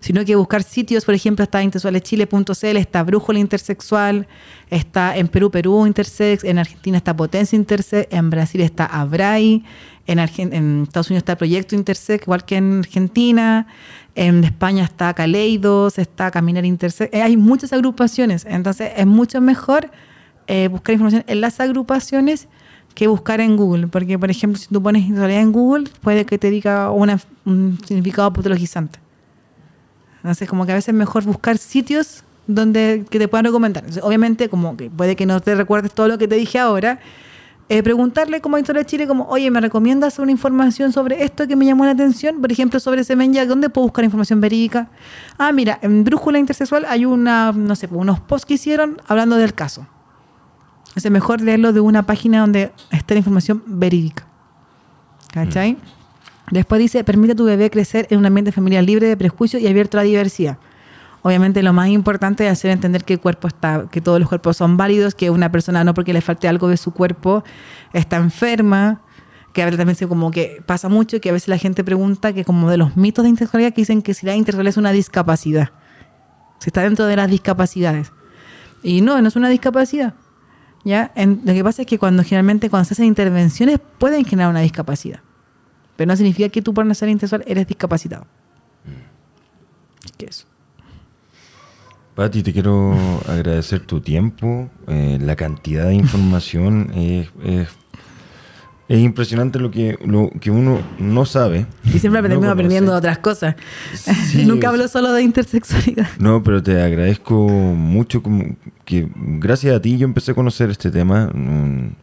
sino 0.00 0.24
que 0.24 0.36
buscar 0.36 0.62
sitios, 0.62 1.04
por 1.04 1.14
ejemplo, 1.14 1.42
está 1.42 1.62
intersexualeschile.cl, 1.62 2.76
está 2.76 3.02
Brújula 3.02 3.38
Intersexual, 3.38 4.26
está 4.70 5.16
en 5.16 5.28
Perú, 5.28 5.50
Perú 5.50 5.86
Intersex, 5.86 6.44
en 6.44 6.58
Argentina 6.58 6.96
está 6.98 7.16
Potencia 7.16 7.56
Intersex, 7.56 8.08
en 8.12 8.30
Brasil 8.30 8.60
está 8.60 8.84
Abrai, 8.86 9.64
en, 10.06 10.18
en 10.18 10.82
Estados 10.82 11.10
Unidos 11.10 11.22
está 11.22 11.36
Proyecto 11.36 11.74
Intersex, 11.74 12.24
igual 12.24 12.44
que 12.44 12.56
en 12.56 12.80
Argentina, 12.80 13.66
en 14.14 14.44
España 14.44 14.84
está 14.84 15.14
Caleidos, 15.14 15.98
está 15.98 16.30
Caminar 16.30 16.64
Intersex, 16.64 17.12
Eh, 17.14 17.22
hay 17.22 17.36
muchas 17.36 17.72
agrupaciones, 17.72 18.44
entonces 18.48 18.92
es 18.96 19.06
mucho 19.06 19.40
mejor 19.40 19.90
eh, 20.48 20.68
buscar 20.68 20.94
información 20.94 21.24
en 21.26 21.40
las 21.40 21.60
agrupaciones 21.60 22.48
que 22.94 23.06
buscar 23.06 23.40
en 23.40 23.56
Google, 23.56 23.86
porque 23.86 24.18
por 24.18 24.30
ejemplo, 24.30 24.58
si 24.58 24.68
tú 24.68 24.82
pones 24.82 25.02
intersexualidad 25.02 25.42
en 25.42 25.52
Google, 25.52 25.88
puede 26.02 26.26
que 26.26 26.36
te 26.36 26.50
diga 26.50 26.90
una- 26.90 27.20
un 27.46 27.78
significado 27.86 28.32
patologizante. 28.32 28.98
Entonces, 30.16 30.48
como 30.48 30.66
que 30.66 30.72
a 30.72 30.74
veces 30.74 30.88
es 30.88 30.94
mejor 30.94 31.24
buscar 31.24 31.58
sitios 31.58 32.22
donde 32.46 33.04
que 33.08 33.18
te 33.18 33.28
puedan 33.28 33.44
recomendar. 33.46 33.82
Entonces, 33.84 34.04
obviamente, 34.04 34.48
como 34.48 34.76
que 34.76 34.90
puede 34.90 35.16
que 35.16 35.26
no 35.26 35.40
te 35.40 35.54
recuerdes 35.54 35.92
todo 35.92 36.06
lo 36.08 36.18
que 36.18 36.28
te 36.28 36.34
dije 36.34 36.58
ahora, 36.58 37.00
eh, 37.68 37.82
preguntarle 37.82 38.40
como 38.40 38.56
a 38.56 38.60
Historia 38.60 38.82
de 38.82 38.86
Chile, 38.86 39.06
como, 39.06 39.24
oye, 39.28 39.50
¿me 39.50 39.60
recomiendas 39.60 40.18
una 40.18 40.30
información 40.30 40.92
sobre 40.92 41.24
esto 41.24 41.46
que 41.46 41.56
me 41.56 41.64
llamó 41.64 41.84
la 41.84 41.92
atención? 41.92 42.40
Por 42.40 42.52
ejemplo, 42.52 42.80
sobre 42.80 43.04
Semenya, 43.04 43.46
¿dónde 43.46 43.70
puedo 43.70 43.86
buscar 43.86 44.04
información 44.04 44.40
verídica? 44.40 44.88
Ah, 45.38 45.52
mira, 45.52 45.78
en 45.82 46.04
Brújula 46.04 46.38
Intersexual 46.38 46.84
hay 46.86 47.04
una, 47.04 47.52
no 47.52 47.74
sé, 47.76 47.88
unos 47.90 48.20
posts 48.20 48.46
que 48.46 48.54
hicieron 48.54 49.00
hablando 49.06 49.36
del 49.36 49.54
caso. 49.54 49.86
Es 50.94 51.10
mejor 51.10 51.40
leerlo 51.40 51.72
de 51.72 51.80
una 51.80 52.02
página 52.02 52.40
donde 52.40 52.72
esté 52.90 53.14
la 53.14 53.18
información 53.18 53.62
verídica. 53.66 54.26
¿Cachai? 55.32 55.78
Después 56.50 56.78
dice, 56.78 57.02
permite 57.04 57.32
a 57.32 57.36
tu 57.36 57.44
bebé 57.44 57.70
crecer 57.70 58.06
en 58.10 58.18
un 58.18 58.26
ambiente 58.26 58.52
familiar 58.52 58.84
libre 58.84 59.06
de 59.06 59.16
prejuicios 59.16 59.62
y 59.62 59.66
abierto 59.66 59.96
a 59.96 60.02
la 60.02 60.04
diversidad. 60.04 60.58
Obviamente 61.22 61.62
lo 61.62 61.72
más 61.72 61.88
importante 61.88 62.46
es 62.46 62.52
hacer 62.52 62.70
entender 62.72 63.04
que 63.04 63.14
el 63.14 63.20
cuerpo 63.20 63.46
está, 63.48 63.88
que 63.90 64.00
todos 64.00 64.18
los 64.18 64.28
cuerpos 64.28 64.56
son 64.56 64.76
válidos, 64.76 65.14
que 65.14 65.30
una 65.30 65.52
persona 65.52 65.84
no 65.84 65.94
porque 65.94 66.12
le 66.12 66.20
falte 66.20 66.48
algo 66.48 66.68
de 66.68 66.76
su 66.76 66.92
cuerpo 66.92 67.44
está 67.92 68.16
enferma, 68.16 69.02
que 69.52 69.62
a 69.62 69.66
veces 69.66 69.78
también 69.78 69.94
se 69.96 70.08
como 70.08 70.30
que 70.32 70.62
pasa 70.66 70.88
mucho 70.88 71.20
que 71.20 71.28
a 71.30 71.32
veces 71.32 71.48
la 71.48 71.58
gente 71.58 71.84
pregunta 71.84 72.32
que 72.32 72.44
como 72.44 72.68
de 72.70 72.76
los 72.76 72.96
mitos 72.96 73.22
de 73.22 73.28
intersexualidad 73.28 73.72
que 73.72 73.82
dicen 73.82 74.02
que 74.02 74.14
si 74.14 74.26
la 74.26 74.34
intersexualidad 74.34 74.70
es 74.70 74.76
una 74.78 74.90
discapacidad. 74.92 75.70
Si 76.58 76.70
está 76.70 76.82
dentro 76.82 77.06
de 77.06 77.14
las 77.16 77.30
discapacidades. 77.30 78.12
Y 78.82 79.00
no, 79.00 79.20
no 79.22 79.28
es 79.28 79.36
una 79.36 79.48
discapacidad. 79.48 80.14
¿Ya? 80.84 81.12
En- 81.14 81.42
lo 81.44 81.52
que 81.52 81.62
pasa 81.62 81.82
es 81.82 81.88
que 81.88 81.98
cuando 81.98 82.24
generalmente 82.24 82.68
cuando 82.68 82.84
se 82.86 82.94
hacen 82.94 83.04
intervenciones 83.06 83.78
pueden 83.98 84.24
generar 84.24 84.50
una 84.50 84.60
discapacidad. 84.60 85.20
Pero 85.96 86.08
no 86.08 86.16
significa 86.16 86.48
que 86.48 86.62
tú 86.62 86.74
por 86.74 86.84
nacer 86.84 87.08
intersexual 87.08 87.44
eres 87.46 87.68
discapacitado. 87.68 88.26
Es 90.04 90.12
que 90.12 90.26
eso. 90.26 90.46
Pati, 92.14 92.42
te 92.42 92.52
quiero 92.52 92.94
agradecer 93.26 93.80
tu 93.80 94.00
tiempo. 94.00 94.68
eh, 94.86 95.18
la 95.20 95.34
cantidad 95.36 95.86
de 95.86 95.94
información 95.94 96.90
es, 96.94 97.28
es, 97.42 97.68
es 98.88 98.98
impresionante 99.00 99.58
lo 99.58 99.70
que, 99.70 99.98
lo 100.04 100.30
que 100.40 100.50
uno 100.50 100.78
no 100.98 101.24
sabe. 101.24 101.66
Y 101.86 101.98
siempre 101.98 102.20
no 102.20 102.28
termino 102.28 102.50
aprendiendo 102.50 102.94
otras 102.94 103.18
cosas. 103.18 103.56
Sí, 103.94 104.44
Nunca 104.46 104.68
hablo 104.68 104.86
solo 104.88 105.12
de 105.12 105.22
intersexualidad. 105.22 106.06
No, 106.18 106.42
pero 106.42 106.62
te 106.62 106.82
agradezco 106.82 107.48
mucho 107.48 108.22
como 108.22 108.56
que 108.84 109.08
gracias 109.16 109.74
a 109.74 109.80
ti 109.80 109.96
yo 109.96 110.04
empecé 110.04 110.32
a 110.32 110.34
conocer 110.34 110.68
este 110.70 110.90
tema. 110.90 111.28
Mm, 111.32 111.94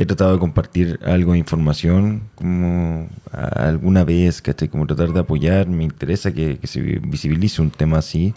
He 0.00 0.06
tratado 0.06 0.34
de 0.34 0.38
compartir 0.38 1.00
algo 1.04 1.32
de 1.32 1.38
información 1.38 2.22
como 2.36 3.08
alguna 3.32 4.04
vez, 4.04 4.40
¿cachai? 4.40 4.68
Como 4.68 4.86
tratar 4.86 5.12
de 5.12 5.18
apoyar. 5.18 5.66
Me 5.66 5.82
interesa 5.82 6.30
que, 6.32 6.56
que 6.58 6.68
se 6.68 6.80
visibilice 6.80 7.60
un 7.60 7.72
tema 7.72 7.98
así 7.98 8.32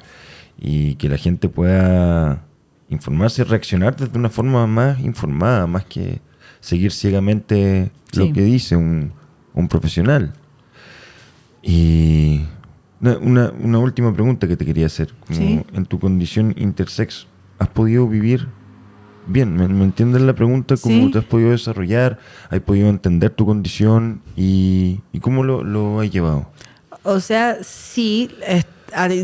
y 0.61 0.95
que 0.95 1.09
la 1.09 1.17
gente 1.17 1.49
pueda 1.49 2.45
informarse 2.89 3.41
y 3.41 3.45
reaccionar 3.45 3.95
desde 3.95 4.17
una 4.17 4.29
forma 4.29 4.65
más 4.67 4.99
informada, 4.99 5.65
más 5.67 5.83
que 5.85 6.21
seguir 6.59 6.91
ciegamente 6.91 7.91
lo 8.13 8.31
que 8.31 8.41
dice 8.43 8.75
un, 8.75 9.11
un 9.55 9.67
profesional. 9.67 10.33
Y 11.61 12.41
una, 13.01 13.17
una- 13.17 13.51
una 13.59 13.79
última 13.79 14.13
pregunta 14.13 14.47
que 14.47 14.57
te 14.57 14.65
quería 14.65 14.85
hacer. 14.85 15.13
Como 15.25 15.39
Sí. 15.39 15.63
En 15.73 15.85
tu 15.85 15.99
condición 15.99 16.53
intersex, 16.57 17.27
¿has 17.59 17.67
podido 17.69 18.07
vivir 18.07 18.47
bien? 19.27 19.55
¿Me, 19.55 19.67
me 19.67 19.83
entiendes 19.83 20.21
la 20.21 20.33
pregunta? 20.33 20.75
¿Cómo 20.81 21.05
Sí. 21.07 21.11
te 21.11 21.19
has 21.19 21.25
podido 21.25 21.51
desarrollar? 21.51 22.19
¿Has 22.49 22.59
podido 22.61 22.89
entender 22.89 23.31
tu 23.31 23.45
condición? 23.45 24.21
¿Y, 24.35 25.01
y 25.11 25.19
cómo 25.19 25.43
lo, 25.43 25.63
lo 25.63 25.99
has 26.01 26.11
llevado? 26.11 26.49
O 27.03 27.19
sea, 27.19 27.57
sí, 27.63 28.29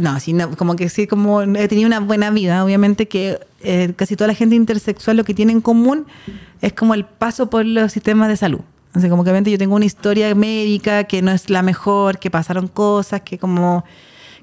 no, 0.01 0.19
sí, 0.19 0.33
no, 0.33 0.55
como 0.55 0.75
que 0.75 0.89
sí, 0.89 1.07
como 1.07 1.41
he 1.41 1.67
tenido 1.67 1.87
una 1.87 1.99
buena 1.99 2.29
vida. 2.31 2.63
Obviamente 2.63 3.07
que 3.07 3.39
eh, 3.61 3.93
casi 3.95 4.15
toda 4.15 4.27
la 4.27 4.33
gente 4.33 4.55
intersexual 4.55 5.17
lo 5.17 5.23
que 5.23 5.33
tiene 5.33 5.51
en 5.51 5.61
común 5.61 6.05
es 6.61 6.73
como 6.73 6.93
el 6.93 7.05
paso 7.05 7.49
por 7.49 7.65
los 7.65 7.91
sistemas 7.91 8.29
de 8.29 8.37
salud. 8.37 8.61
O 8.95 8.99
sea, 8.99 9.09
como 9.09 9.23
que 9.23 9.29
obviamente 9.29 9.51
yo 9.51 9.57
tengo 9.57 9.75
una 9.75 9.85
historia 9.85 10.33
médica 10.33 11.03
que 11.03 11.21
no 11.21 11.31
es 11.31 11.49
la 11.49 11.61
mejor, 11.61 12.19
que 12.19 12.31
pasaron 12.31 12.67
cosas, 12.67 13.21
que 13.21 13.37
como 13.37 13.83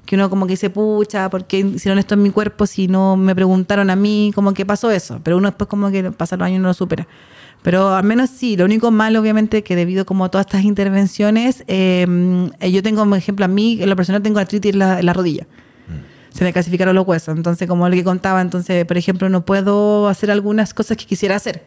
que 0.05 0.15
uno 0.15 0.29
como 0.29 0.45
que 0.45 0.53
dice, 0.53 0.69
pucha, 0.69 1.29
¿por 1.29 1.45
qué 1.45 1.59
hicieron 1.59 1.97
esto 1.97 2.13
en 2.13 2.21
mi 2.21 2.29
cuerpo 2.29 2.67
si 2.67 2.87
no 2.87 3.17
me 3.17 3.33
preguntaron 3.33 3.89
a 3.89 3.95
mí? 3.95 4.31
Como 4.35 4.53
que 4.53 4.65
pasó 4.65 4.91
eso. 4.91 5.19
Pero 5.23 5.37
uno 5.37 5.49
después 5.49 5.67
como 5.67 5.89
que 5.91 6.11
pasa 6.11 6.37
los 6.37 6.45
años 6.45 6.59
y 6.59 6.61
no 6.61 6.67
lo 6.69 6.73
supera. 6.73 7.07
Pero 7.65 7.95
al 7.95 8.03
menos 8.03 8.29
sí, 8.29 8.55
lo 8.55 8.65
único 8.65 8.91
malo 8.91 9.19
obviamente 9.19 9.63
que 9.63 9.75
debido 9.75 10.05
como 10.05 10.25
a 10.25 10.29
todas 10.29 10.45
estas 10.45 10.63
intervenciones, 10.63 11.63
eh, 11.65 12.05
eh, 12.59 12.71
yo 12.71 12.83
tengo, 12.83 13.03
por 13.09 13.17
ejemplo, 13.17 13.43
a 13.43 13.47
mí 13.47 13.81
en 13.81 13.89
lo 13.89 13.95
personal 13.95 14.21
tengo 14.21 14.37
artritis 14.37 14.73
en 14.73 14.77
la, 14.77 14.99
en 14.99 15.05
la 15.07 15.13
rodilla. 15.13 15.47
Se 16.29 16.43
me 16.43 16.53
calcificaron 16.53 16.93
los 16.93 17.07
huesos. 17.07 17.35
Entonces, 17.35 17.67
como 17.67 17.89
lo 17.89 17.95
que 17.95 18.03
contaba, 18.03 18.39
entonces, 18.39 18.85
por 18.85 18.97
ejemplo, 18.97 19.29
no 19.29 19.45
puedo 19.45 20.07
hacer 20.07 20.29
algunas 20.29 20.75
cosas 20.75 20.95
que 20.95 21.07
quisiera 21.07 21.37
hacer. 21.37 21.65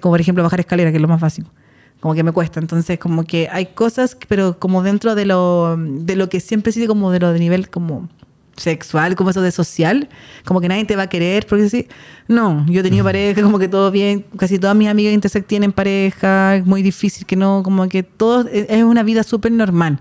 Como 0.00 0.12
por 0.12 0.20
ejemplo 0.20 0.44
bajar 0.44 0.60
escalera, 0.60 0.92
que 0.92 0.98
es 0.98 1.02
lo 1.02 1.08
más 1.08 1.20
básico. 1.20 1.50
Como 1.98 2.14
que 2.14 2.22
me 2.22 2.30
cuesta. 2.30 2.60
Entonces, 2.60 3.00
como 3.00 3.24
que 3.24 3.48
hay 3.50 3.66
cosas, 3.66 4.16
pero 4.28 4.60
como 4.60 4.84
dentro 4.84 5.16
de 5.16 5.26
lo, 5.26 5.76
de 5.76 6.14
lo 6.14 6.28
que 6.28 6.38
siempre 6.38 6.70
he 6.70 6.72
sido 6.72 6.86
como 6.86 7.10
de 7.10 7.18
lo 7.18 7.32
de 7.32 7.40
nivel 7.40 7.70
como 7.70 8.08
sexual, 8.56 9.14
como 9.16 9.30
eso 9.30 9.40
de 9.42 9.50
social, 9.50 10.08
como 10.44 10.60
que 10.60 10.68
nadie 10.68 10.84
te 10.84 10.94
va 10.96 11.04
a 11.04 11.06
querer, 11.08 11.46
porque 11.46 11.68
sí, 11.68 11.86
no, 12.28 12.64
yo 12.68 12.80
he 12.80 12.82
tenido 12.82 13.04
pareja, 13.04 13.42
como 13.42 13.58
que 13.58 13.68
todo 13.68 13.90
bien, 13.90 14.24
casi 14.36 14.58
todas 14.58 14.76
mis 14.76 14.88
amigas 14.88 15.12
intersex 15.14 15.46
tienen 15.46 15.72
pareja, 15.72 16.56
es 16.56 16.66
muy 16.66 16.82
difícil 16.82 17.26
que 17.26 17.36
no, 17.36 17.62
como 17.64 17.88
que 17.88 18.02
todo 18.02 18.46
es 18.48 18.66
es 18.68 18.84
una 18.84 19.02
vida 19.02 19.22
súper 19.22 19.52
normal. 19.52 20.00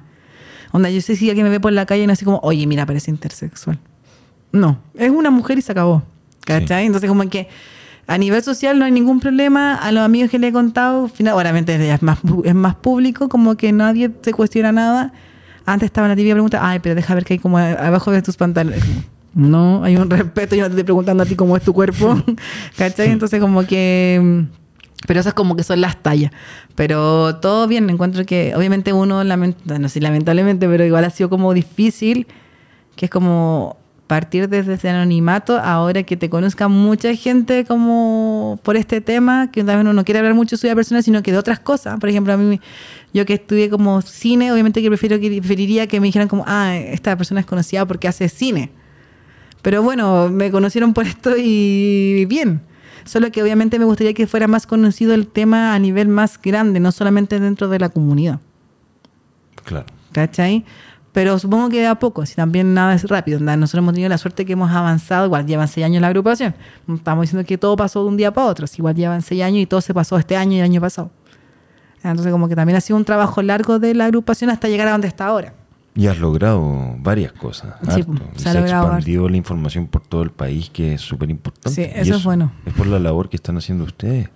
Onda, 0.74 0.90
yo 0.90 1.02
sé 1.02 1.16
si 1.16 1.30
alguien 1.30 1.46
me 1.46 1.50
ve 1.50 1.60
por 1.60 1.74
la 1.74 1.86
calle 1.86 2.04
y 2.04 2.08
no 2.08 2.14
así 2.14 2.24
como, 2.26 2.40
oye, 2.44 2.66
mira, 2.68 2.86
parece 2.86 3.12
intersexual. 3.12 3.78
No, 4.52 4.80
es 4.96 5.10
una 5.10 5.30
mujer 5.30 5.58
y 5.58 5.62
se 5.62 5.72
acabó. 5.72 6.04
¿Cachai? 6.46 6.86
Entonces, 6.86 7.10
como 7.10 7.30
que 7.30 7.48
a 8.08 8.18
nivel 8.18 8.42
social 8.42 8.78
no 8.80 8.86
hay 8.86 8.92
ningún 8.92 9.20
problema. 9.20 9.76
A 9.76 9.92
los 9.92 10.02
amigos 10.04 10.30
que 10.30 10.40
le 10.40 10.48
he 10.48 10.52
contado, 10.54 11.08
final- 11.08 11.36
obviamente 11.36 11.76
es 11.94 12.02
más, 12.02 12.20
es 12.44 12.56
más 12.56 12.76
público, 12.76 13.30
como 13.30 13.56
que 13.56 13.72
nadie 13.72 14.12
se 14.22 14.34
cuestiona 14.34 14.72
nada. 14.72 15.14
Antes 15.66 15.88
estaba 15.88 16.08
la 16.08 16.16
típica 16.16 16.34
pregunta, 16.34 16.60
ay, 16.62 16.80
pero 16.80 16.96
deja 16.96 17.14
ver 17.16 17.24
que 17.26 17.34
hay 17.34 17.40
como 17.40 17.58
abajo 17.58 18.12
de 18.12 18.22
tus 18.22 18.36
pantalones. 18.38 18.84
No, 19.34 19.84
hay 19.84 19.96
un 19.96 20.10
respeto, 20.10 20.56
yo 20.56 20.64
no 20.64 20.68
te 20.68 20.74
estoy 20.74 20.84
preguntando 20.84 21.24
a 21.24 21.26
ti 21.26 21.36
cómo 21.36 21.56
es 21.56 21.64
tu 21.64 21.74
cuerpo. 21.74 22.22
¿Cachai? 22.78 23.10
Entonces, 23.12 23.40
como 23.40 23.66
que. 23.66 24.46
Pero 25.08 25.20
esas 25.20 25.34
como 25.34 25.56
que 25.56 25.64
son 25.64 25.82
las 25.82 25.98
tallas. 26.02 26.32
Pero 26.76 27.38
todo 27.38 27.68
bien, 27.68 27.90
encuentro 27.90 28.26
que 28.26 28.54
obviamente 28.56 28.94
uno, 28.94 29.24
lament- 29.24 29.56
no 29.66 29.90
sé, 29.90 30.00
lamentablemente, 30.02 30.68
pero 30.68 30.86
igual 30.86 31.06
ha 31.06 31.10
sido 31.10 31.30
como 31.30 31.54
difícil, 31.54 32.28
que 32.96 33.06
es 33.06 33.12
como 33.12 33.78
partir 34.12 34.50
desde 34.50 34.74
ese 34.74 34.90
anonimato, 34.90 35.58
ahora 35.58 36.04
que 36.04 36.18
te 36.18 36.30
conozca 36.30 36.68
mucha 36.68 37.16
gente 37.16 37.64
como 37.64 38.60
por 38.62 38.76
este 38.76 39.00
tema, 39.00 39.50
que 39.52 39.64
también 39.64 39.88
uno 39.88 39.94
no 39.94 40.04
quiere 40.04 40.20
hablar 40.20 40.34
mucho 40.34 40.58
de 40.58 40.60
su 40.60 40.68
vida 40.68 40.76
personal, 40.76 41.02
sino 41.02 41.24
que 41.24 41.32
de 41.32 41.38
otras 41.38 41.62
cosas. 41.62 41.98
Por 41.98 42.10
ejemplo, 42.10 42.34
a 42.34 42.36
mí, 42.36 42.60
yo 43.14 43.26
que 43.26 43.36
estudié 43.36 43.70
como 43.70 44.02
cine, 44.02 44.52
obviamente 44.52 44.82
que 44.82 44.90
prefiero 44.90 45.18
que 45.18 45.30
preferiría 45.40 45.88
que 45.88 46.02
me 46.02 46.08
dijeran 46.08 46.28
como, 46.28 46.44
ah, 46.46 46.76
esta 46.76 47.16
persona 47.16 47.40
es 47.40 47.46
conocida 47.46 47.86
porque 47.86 48.10
hace 48.10 48.28
cine. 48.28 48.72
Pero 49.62 49.82
bueno, 49.82 50.28
me 50.28 50.52
conocieron 50.52 50.94
por 50.94 51.08
esto 51.08 51.32
y 51.38 52.26
bien. 52.26 52.60
Solo 53.06 53.32
que 53.32 53.42
obviamente 53.42 53.80
me 53.80 53.86
gustaría 53.86 54.14
que 54.14 54.28
fuera 54.28 54.46
más 54.46 54.68
conocido 54.68 55.14
el 55.14 55.26
tema 55.26 55.74
a 55.74 55.80
nivel 55.80 56.10
más 56.10 56.38
grande, 56.42 56.82
no 56.82 56.92
solamente 56.92 57.40
dentro 57.40 57.70
de 57.70 57.80
la 57.80 57.88
comunidad. 57.88 58.42
Claro. 59.64 59.86
¿Cachai? 60.12 60.66
Pero 61.14 61.38
supongo 61.40 61.70
que 61.70 61.80
de 61.82 61.88
a 61.88 61.96
poco, 61.96 62.26
si 62.26 62.36
también 62.36 62.74
nada 62.74 62.94
es 62.94 63.04
rápido. 63.04 63.40
Nosotros 63.40 63.80
hemos 63.80 63.94
tenido 63.94 64.10
la 64.10 64.18
suerte 64.18 64.46
que 64.46 64.54
hemos 64.54 64.72
avanzado, 64.72 65.26
igual 65.26 65.46
llevan 65.46 65.68
seis 65.68 65.86
años 65.86 66.02
la 66.02 66.08
agrupación. 66.08 66.56
Estamos 66.88 67.24
diciendo 67.24 67.46
que 67.46 67.58
todo 67.58 67.76
pasó 67.76 68.02
de 68.04 68.10
un 68.10 68.18
día 68.18 68.34
para 68.34 68.48
otro, 68.48 68.66
igual 68.78 68.96
llevan 68.96 69.22
seis 69.22 69.44
años 69.44 69.62
y 69.62 69.66
todo 69.66 69.82
se 69.82 69.94
pasó 69.94 70.18
este 70.18 70.38
año 70.38 70.54
y 70.54 70.60
el 70.60 70.64
año 70.64 70.80
pasado. 70.80 71.12
Entonces 72.04 72.32
como 72.32 72.48
que 72.48 72.56
también 72.56 72.78
ha 72.78 72.82
sido 72.82 72.98
un 72.98 73.06
trabajo 73.06 73.42
largo 73.42 73.78
de 73.78 73.94
la 73.94 74.06
agrupación 74.06 74.50
hasta 74.50 74.68
llegar 74.70 74.88
a 74.88 74.92
donde 74.92 75.08
está 75.08 75.28
ahora. 75.28 75.54
Y 75.94 76.08
has 76.08 76.18
logrado 76.18 76.96
varias 77.00 77.34
cosas. 77.34 77.76
Sí, 77.82 78.02
harto. 78.02 78.14
se 78.36 78.44
se 78.44 78.50
ha 78.50 78.62
expandido 78.62 79.28
la 79.28 79.36
información 79.36 79.88
por 79.88 80.02
todo 80.02 80.24
el 80.24 80.32
país, 80.32 80.70
que 80.70 80.94
es 80.94 81.02
súper 81.02 81.30
importante. 81.30 81.70
Sí, 81.70 81.82
Y 81.94 82.00
eso 82.00 82.16
es 82.16 82.24
bueno. 82.24 82.54
Es 82.66 82.74
por 82.74 82.88
la 82.88 82.98
labor 82.98 83.28
que 83.28 83.36
están 83.36 83.58
haciendo 83.58 83.84
ustedes. 83.84 84.30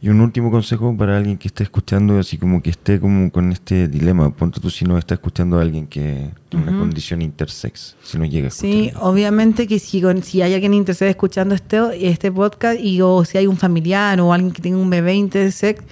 Y 0.00 0.10
un 0.10 0.20
último 0.20 0.50
consejo 0.52 0.96
para 0.96 1.16
alguien 1.16 1.38
que 1.38 1.48
esté 1.48 1.64
escuchando, 1.64 2.20
así 2.20 2.38
como 2.38 2.62
que 2.62 2.70
esté 2.70 3.00
como 3.00 3.32
con 3.32 3.50
este 3.50 3.88
dilema. 3.88 4.30
Ponte 4.30 4.60
tú 4.60 4.70
si 4.70 4.84
no 4.84 4.96
está 4.96 5.14
escuchando 5.14 5.58
a 5.58 5.62
alguien 5.62 5.88
que 5.88 6.30
tiene 6.48 6.68
una 6.70 6.78
condición 6.78 7.20
intersex, 7.20 7.96
si 8.04 8.16
no 8.16 8.24
llega 8.24 8.46
a 8.46 8.50
Sí, 8.52 8.86
escuchar. 8.86 9.02
obviamente 9.08 9.66
que 9.66 9.80
si, 9.80 10.00
si 10.22 10.40
hay 10.42 10.54
alguien 10.54 10.74
interesado 10.74 11.10
escuchando 11.10 11.56
este, 11.56 12.08
este 12.08 12.30
podcast 12.30 12.78
y 12.80 13.00
o 13.00 13.24
si 13.24 13.38
hay 13.38 13.48
un 13.48 13.56
familiar 13.56 14.20
o 14.20 14.32
alguien 14.32 14.52
que 14.52 14.62
tenga 14.62 14.78
un 14.78 14.88
bebé 14.88 15.14
intersex, 15.14 15.82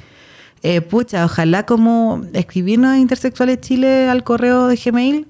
eh, 0.62 0.80
pucha, 0.82 1.24
ojalá 1.24 1.66
como 1.66 2.22
escribirnos 2.32 2.90
a 2.92 2.98
Intersexuales 2.98 3.60
Chile 3.60 4.08
al 4.08 4.22
correo 4.22 4.68
de 4.68 4.76
Gmail, 4.76 5.26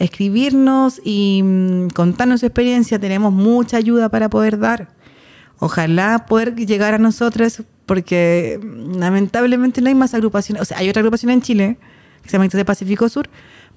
escribirnos 0.00 1.00
y 1.04 1.42
mm, 1.44 1.88
contarnos 1.90 2.40
su 2.40 2.46
experiencia, 2.46 2.98
tenemos 2.98 3.32
mucha 3.32 3.76
ayuda 3.76 4.08
para 4.08 4.28
poder 4.28 4.58
dar. 4.58 4.88
Ojalá 5.60 6.26
poder 6.26 6.56
llegar 6.56 6.94
a 6.94 6.98
nosotras, 6.98 7.62
porque 7.90 8.60
lamentablemente 8.96 9.80
no 9.80 9.88
hay 9.88 9.96
más 9.96 10.14
agrupaciones. 10.14 10.62
O 10.62 10.64
sea, 10.64 10.78
hay 10.78 10.88
otra 10.88 11.00
agrupación 11.00 11.32
en 11.32 11.42
Chile, 11.42 11.76
que 12.22 12.28
se 12.28 12.34
llama 12.34 12.44
Intersex 12.44 12.64
Pacífico 12.64 13.08
Sur, 13.08 13.28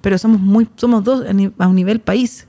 pero 0.02 0.18
somos 0.18 0.40
muy 0.40 0.68
somos 0.76 1.02
dos 1.02 1.24
a 1.58 1.66
un 1.66 1.74
nivel 1.74 1.98
país. 1.98 2.46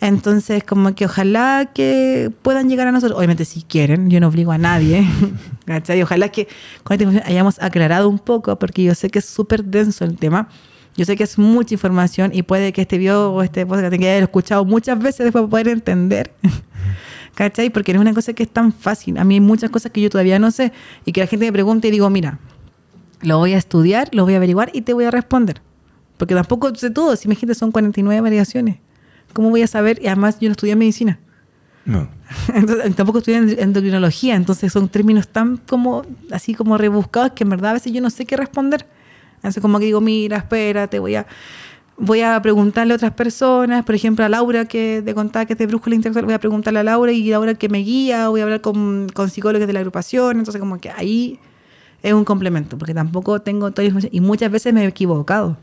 Entonces, 0.00 0.64
como 0.64 0.94
que 0.94 1.04
ojalá 1.04 1.70
que 1.74 2.30
puedan 2.40 2.70
llegar 2.70 2.86
a 2.86 2.92
nosotros. 2.92 3.18
Obviamente, 3.18 3.44
si 3.44 3.60
quieren, 3.60 4.08
yo 4.08 4.20
no 4.20 4.28
obligo 4.28 4.52
a 4.52 4.56
nadie. 4.58 5.06
¿cachai? 5.66 6.00
Ojalá 6.00 6.30
que 6.30 6.48
con 6.82 6.94
esta 6.94 7.04
información 7.04 7.30
hayamos 7.30 7.60
aclarado 7.60 8.08
un 8.08 8.18
poco, 8.18 8.58
porque 8.58 8.82
yo 8.82 8.94
sé 8.94 9.10
que 9.10 9.18
es 9.18 9.26
súper 9.26 9.64
denso 9.64 10.06
el 10.06 10.16
tema. 10.16 10.48
Yo 10.96 11.04
sé 11.04 11.14
que 11.14 11.24
es 11.24 11.36
mucha 11.36 11.74
información 11.74 12.30
y 12.32 12.40
puede 12.40 12.72
que 12.72 12.80
este 12.80 12.96
video 12.96 13.34
o 13.34 13.42
este 13.42 13.66
podcast 13.66 13.90
tenga 13.90 14.04
que 14.04 14.10
haber 14.12 14.22
escuchado 14.22 14.64
muchas 14.64 14.98
veces 14.98 15.24
después 15.24 15.42
para 15.42 15.50
poder 15.50 15.68
entender. 15.68 16.32
¿Cachai? 17.34 17.70
Porque 17.70 17.92
no 17.94 18.00
es 18.00 18.02
una 18.02 18.14
cosa 18.14 18.32
que 18.34 18.42
es 18.42 18.50
tan 18.50 18.72
fácil. 18.72 19.16
A 19.18 19.24
mí 19.24 19.34
hay 19.34 19.40
muchas 19.40 19.70
cosas 19.70 19.90
que 19.92 20.00
yo 20.00 20.10
todavía 20.10 20.38
no 20.38 20.50
sé 20.50 20.72
y 21.04 21.12
que 21.12 21.20
la 21.20 21.26
gente 21.26 21.46
me 21.46 21.52
pregunta 21.52 21.88
y 21.88 21.90
digo, 21.90 22.08
mira, 22.10 22.38
lo 23.22 23.38
voy 23.38 23.54
a 23.54 23.58
estudiar, 23.58 24.08
lo 24.12 24.24
voy 24.24 24.34
a 24.34 24.36
averiguar 24.36 24.70
y 24.74 24.82
te 24.82 24.92
voy 24.92 25.04
a 25.04 25.10
responder. 25.10 25.62
Porque 26.18 26.34
tampoco 26.34 26.74
sé 26.74 26.90
todo. 26.90 27.16
Si 27.16 27.28
me 27.28 27.34
dijiste 27.34 27.54
son 27.54 27.72
49 27.72 28.20
variaciones. 28.20 28.76
¿Cómo 29.32 29.48
voy 29.50 29.62
a 29.62 29.66
saber? 29.66 29.98
Y 30.02 30.08
además 30.08 30.38
yo 30.40 30.48
no 30.48 30.52
estudié 30.52 30.76
medicina. 30.76 31.18
No. 31.84 32.08
Entonces, 32.54 32.94
tampoco 32.94 33.18
estudié 33.18 33.38
en- 33.38 33.58
endocrinología. 33.58 34.34
Entonces 34.36 34.72
son 34.72 34.88
términos 34.88 35.28
tan 35.28 35.56
como, 35.56 36.04
así 36.30 36.54
como 36.54 36.76
rebuscados 36.76 37.32
que 37.32 37.44
en 37.44 37.50
verdad 37.50 37.70
a 37.70 37.74
veces 37.74 37.92
yo 37.92 38.00
no 38.02 38.10
sé 38.10 38.26
qué 38.26 38.36
responder. 38.36 38.86
Entonces 39.36 39.60
como 39.62 39.78
que 39.78 39.86
digo, 39.86 40.00
mira, 40.00 40.36
espérate, 40.36 40.98
voy 40.98 41.14
a, 41.16 41.26
voy 41.96 42.22
a 42.22 42.40
preguntarle 42.42 42.94
a 42.94 42.96
otras 42.96 43.12
personas. 43.12 43.84
Por 43.84 43.94
ejemplo, 43.94 44.24
a 44.24 44.28
Laura 44.28 44.64
que 44.64 45.02
te 45.04 45.14
contaba 45.14 45.46
que 45.46 45.52
es 45.54 45.58
de 45.58 45.66
brújula 45.66 45.96
intelectual, 45.96 46.24
voy 46.24 46.34
a 46.34 46.40
preguntarle 46.40 46.80
a 46.80 46.84
Laura 46.84 47.12
y 47.12 47.28
Laura 47.30 47.54
que 47.54 47.68
me 47.68 47.78
guía. 47.78 48.28
Voy 48.28 48.40
a 48.40 48.44
hablar 48.44 48.60
con, 48.60 49.08
con 49.14 49.30
psicólogos 49.30 49.66
de 49.66 49.72
la 49.72 49.80
agrupación. 49.80 50.38
Entonces 50.38 50.60
como 50.60 50.78
que 50.78 50.90
ahí 50.90 51.38
es 52.02 52.12
un 52.12 52.24
complemento. 52.24 52.78
Porque 52.78 52.94
tampoco 52.94 53.40
tengo 53.40 53.70
toda 53.70 53.84
la 53.84 53.86
información. 53.88 54.10
Y 54.14 54.20
muchas 54.20 54.50
veces 54.50 54.72
me 54.72 54.84
he 54.84 54.86
equivocado. 54.86 55.56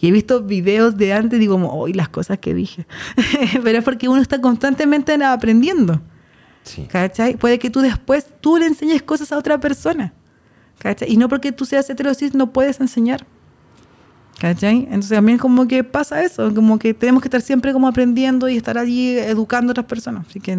Y 0.00 0.08
he 0.08 0.10
visto 0.10 0.42
videos 0.42 0.96
de 0.96 1.12
antes 1.12 1.36
y 1.36 1.40
digo, 1.40 1.56
hoy 1.70 1.92
las 1.92 2.08
cosas 2.08 2.38
que 2.38 2.54
dije. 2.54 2.86
Pero 3.62 3.78
es 3.78 3.84
porque 3.84 4.08
uno 4.08 4.20
está 4.20 4.40
constantemente 4.40 5.12
aprendiendo. 5.24 6.00
Sí. 6.64 6.86
¿Cachai? 6.90 7.36
Puede 7.36 7.58
que 7.58 7.70
tú 7.70 7.80
después 7.80 8.26
tú 8.40 8.56
le 8.56 8.66
enseñes 8.66 9.02
cosas 9.02 9.32
a 9.32 9.38
otra 9.38 9.58
persona. 9.58 10.14
¿Cachai? 10.78 11.12
Y 11.12 11.16
no 11.16 11.28
porque 11.28 11.52
tú 11.52 11.64
seas 11.64 11.88
heterosis 11.90 12.34
no 12.34 12.52
puedes 12.52 12.80
enseñar. 12.80 13.26
¿Cachai? 14.42 14.86
Entonces 14.86 15.10
también 15.10 15.38
como 15.38 15.68
que 15.68 15.84
pasa 15.84 16.20
eso, 16.24 16.52
como 16.52 16.76
que 16.76 16.94
tenemos 16.94 17.22
que 17.22 17.28
estar 17.28 17.40
siempre 17.40 17.72
como 17.72 17.86
aprendiendo 17.86 18.48
y 18.48 18.56
estar 18.56 18.76
allí 18.76 19.10
educando 19.16 19.70
a 19.70 19.72
otras 19.72 19.86
personas. 19.86 20.26
Así 20.28 20.40
que 20.40 20.58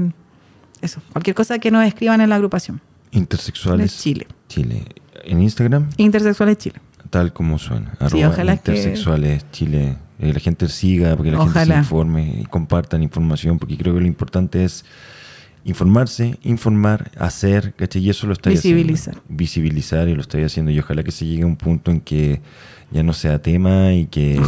eso, 0.80 1.02
cualquier 1.12 1.36
cosa 1.36 1.60
que 1.60 1.70
nos 1.70 1.86
escriban 1.86 2.22
en 2.22 2.30
la 2.30 2.36
agrupación. 2.36 2.80
Intersexuales. 3.12 4.00
Chile. 4.02 4.26
Chile. 4.48 4.86
En 5.26 5.42
Instagram, 5.42 5.90
Intersexuales 5.98 6.58
Chile. 6.60 6.78
tal 7.10 7.34
como 7.34 7.60
suena. 7.60 7.92
Sí, 8.10 8.24
ojalá 8.24 8.56
que- 8.56 8.72
Intersexuales 8.72 9.46
Chile. 9.52 9.98
Eh, 10.20 10.32
la 10.32 10.40
gente 10.40 10.70
siga, 10.70 11.18
porque 11.18 11.32
la 11.32 11.40
gente 11.40 11.52
Ojalá. 11.52 11.74
se 11.76 11.80
informe 11.82 12.40
y 12.42 12.46
compartan 12.46 13.04
información, 13.04 13.60
porque 13.60 13.78
creo 13.78 13.94
que 13.94 14.00
lo 14.00 14.08
importante 14.08 14.64
es 14.64 14.86
informarse, 15.66 16.38
informar, 16.44 17.12
hacer, 17.18 17.74
¿cachai? 17.74 18.02
Y 18.06 18.10
eso 18.10 18.28
lo 18.28 18.34
estoy 18.34 18.54
Visibilizar. 18.54 19.16
haciendo. 19.16 19.24
Visibilizar 19.36 20.08
y 20.08 20.14
lo 20.16 20.22
estoy 20.22 20.44
haciendo. 20.44 20.72
Y 20.72 20.80
ojalá 20.80 21.04
que 21.04 21.12
se 21.12 21.26
llegue 21.26 21.44
a 21.44 21.48
un 21.48 21.58
punto 21.58 21.92
en 21.92 22.00
que 22.00 22.42
ya 22.94 23.02
no 23.02 23.12
sea 23.14 23.42
tema 23.42 23.92
y 23.94 24.06
que 24.06 24.40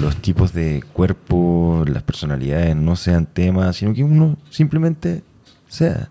los 0.00 0.16
tipos 0.16 0.54
de 0.54 0.82
cuerpo, 0.94 1.84
las 1.86 2.02
personalidades 2.02 2.74
no 2.74 2.96
sean 2.96 3.26
temas, 3.26 3.76
sino 3.76 3.92
que 3.92 4.02
uno 4.02 4.38
simplemente 4.48 5.22
sea. 5.68 6.08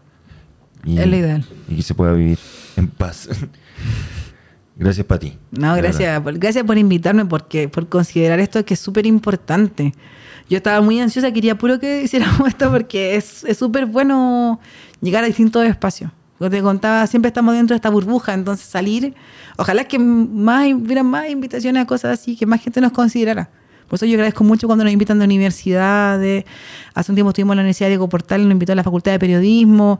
Y, 0.85 0.99
Es 0.99 1.07
lo 1.07 1.15
ideal. 1.15 1.45
Y 1.67 1.77
que 1.77 1.81
se 1.81 1.95
pueda 1.95 2.13
vivir 2.13 2.37
en 2.77 2.87
paz. 2.87 3.27
Gracias, 4.75 5.05
Pati. 5.05 5.37
No, 5.51 5.75
gracias, 5.75 6.19
por, 6.21 6.37
gracias 6.39 6.63
por 6.63 6.79
invitarme, 6.79 7.25
porque 7.25 7.69
por 7.69 7.87
considerar 7.89 8.39
esto 8.39 8.65
que 8.65 8.73
es 8.73 8.79
súper 8.79 9.05
importante. 9.05 9.93
Yo 10.49 10.57
estaba 10.57 10.81
muy 10.81 10.99
ansiosa, 10.99 11.31
quería 11.31 11.55
puro 11.55 11.79
que 11.79 12.01
hiciéramos 12.05 12.47
esto 12.47 12.71
porque 12.71 13.15
es 13.15 13.43
es 13.43 13.57
súper 13.57 13.85
bueno 13.85 14.59
llegar 14.99 15.23
a 15.23 15.27
distintos 15.27 15.63
espacios. 15.65 16.11
Como 16.37 16.49
te 16.49 16.61
contaba, 16.61 17.05
siempre 17.07 17.29
estamos 17.29 17.55
dentro 17.55 17.73
de 17.73 17.77
esta 17.77 17.89
burbuja, 17.89 18.33
entonces 18.33 18.65
salir, 18.65 19.13
ojalá 19.57 19.85
que 19.85 19.99
más 19.99 20.67
hubiera 20.73 21.03
más 21.03 21.29
invitaciones 21.29 21.83
a 21.83 21.85
cosas 21.85 22.19
así, 22.19 22.35
que 22.35 22.45
más 22.45 22.61
gente 22.61 22.81
nos 22.81 22.91
considerara. 22.91 23.49
Por 23.87 23.97
eso 23.97 24.05
yo 24.05 24.13
agradezco 24.15 24.43
mucho 24.43 24.67
cuando 24.67 24.83
nos 24.83 24.91
invitan 24.91 25.19
de 25.19 25.25
universidades. 25.25 26.45
Hace 26.95 27.11
un 27.11 27.15
tiempo 27.15 27.29
estuvimos 27.29 27.53
en 27.53 27.57
la 27.57 27.61
Universidad 27.61 27.87
de 27.87 27.91
Diego 27.91 28.09
Portal, 28.09 28.43
nos 28.43 28.51
invitó 28.51 28.71
a 28.71 28.75
la 28.75 28.83
Facultad 28.83 29.11
de 29.11 29.19
Periodismo. 29.19 29.99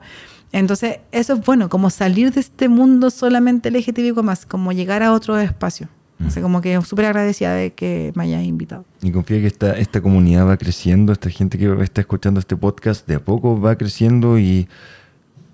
Entonces, 0.52 0.98
eso 1.12 1.34
es 1.34 1.44
bueno, 1.44 1.68
como 1.68 1.90
salir 1.90 2.32
de 2.32 2.40
este 2.40 2.68
mundo 2.68 3.10
solamente 3.10 3.70
LGTBIQ 3.70 4.22
más, 4.22 4.46
como 4.46 4.72
llegar 4.72 5.02
a 5.02 5.12
otro 5.12 5.38
espacio. 5.38 5.88
O 6.26 6.30
sea, 6.30 6.42
como 6.42 6.60
que 6.60 6.80
súper 6.82 7.06
agradecida 7.06 7.54
de 7.54 7.72
que 7.72 8.12
me 8.14 8.24
hayas 8.24 8.44
invitado. 8.44 8.84
Y 9.02 9.10
confía 9.10 9.40
que 9.40 9.48
esta, 9.48 9.76
esta 9.76 10.00
comunidad 10.00 10.46
va 10.46 10.56
creciendo, 10.56 11.12
esta 11.12 11.28
gente 11.28 11.58
que 11.58 11.72
está 11.82 12.00
escuchando 12.00 12.40
este 12.40 12.56
podcast 12.56 13.06
de 13.06 13.16
a 13.16 13.20
poco 13.24 13.60
va 13.60 13.76
creciendo 13.76 14.38
y 14.38 14.68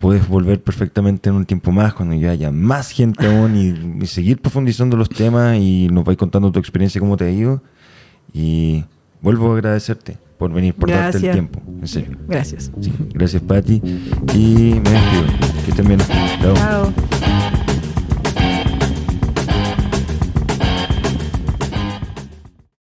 puedes 0.00 0.26
volver 0.26 0.60
perfectamente 0.60 1.28
en 1.28 1.36
un 1.36 1.44
tiempo 1.44 1.70
más 1.70 1.94
cuando 1.94 2.16
ya 2.16 2.30
haya 2.30 2.50
más 2.50 2.90
gente 2.90 3.26
aún 3.28 3.54
y, 3.56 4.02
y 4.02 4.06
seguir 4.08 4.40
profundizando 4.40 4.96
los 4.96 5.08
temas 5.08 5.58
y 5.58 5.86
nos 5.92 6.04
vais 6.04 6.18
contando 6.18 6.50
tu 6.50 6.58
experiencia, 6.58 7.00
cómo 7.00 7.16
te 7.16 7.26
ha 7.26 7.30
ido. 7.30 7.62
Y 8.32 8.84
vuelvo 9.22 9.52
a 9.52 9.54
agradecerte 9.54 10.18
por 10.38 10.52
venir, 10.52 10.74
por 10.74 10.88
darte 10.90 11.18
el 11.18 11.22
Gracias. 11.24 11.32
tiempo, 11.34 11.60
en 11.80 11.86
serio. 11.86 12.16
Gracias. 12.26 12.72
Sí, 12.80 12.92
gracias, 13.12 13.42
Pati. 13.42 13.82
Y 14.34 14.80
me 14.82 14.90
despido. 14.90 15.24
Que 15.64 15.70
estén 15.70 15.86
bien. 15.86 16.00
Chao. 16.40 16.54
Chao. 16.54 17.59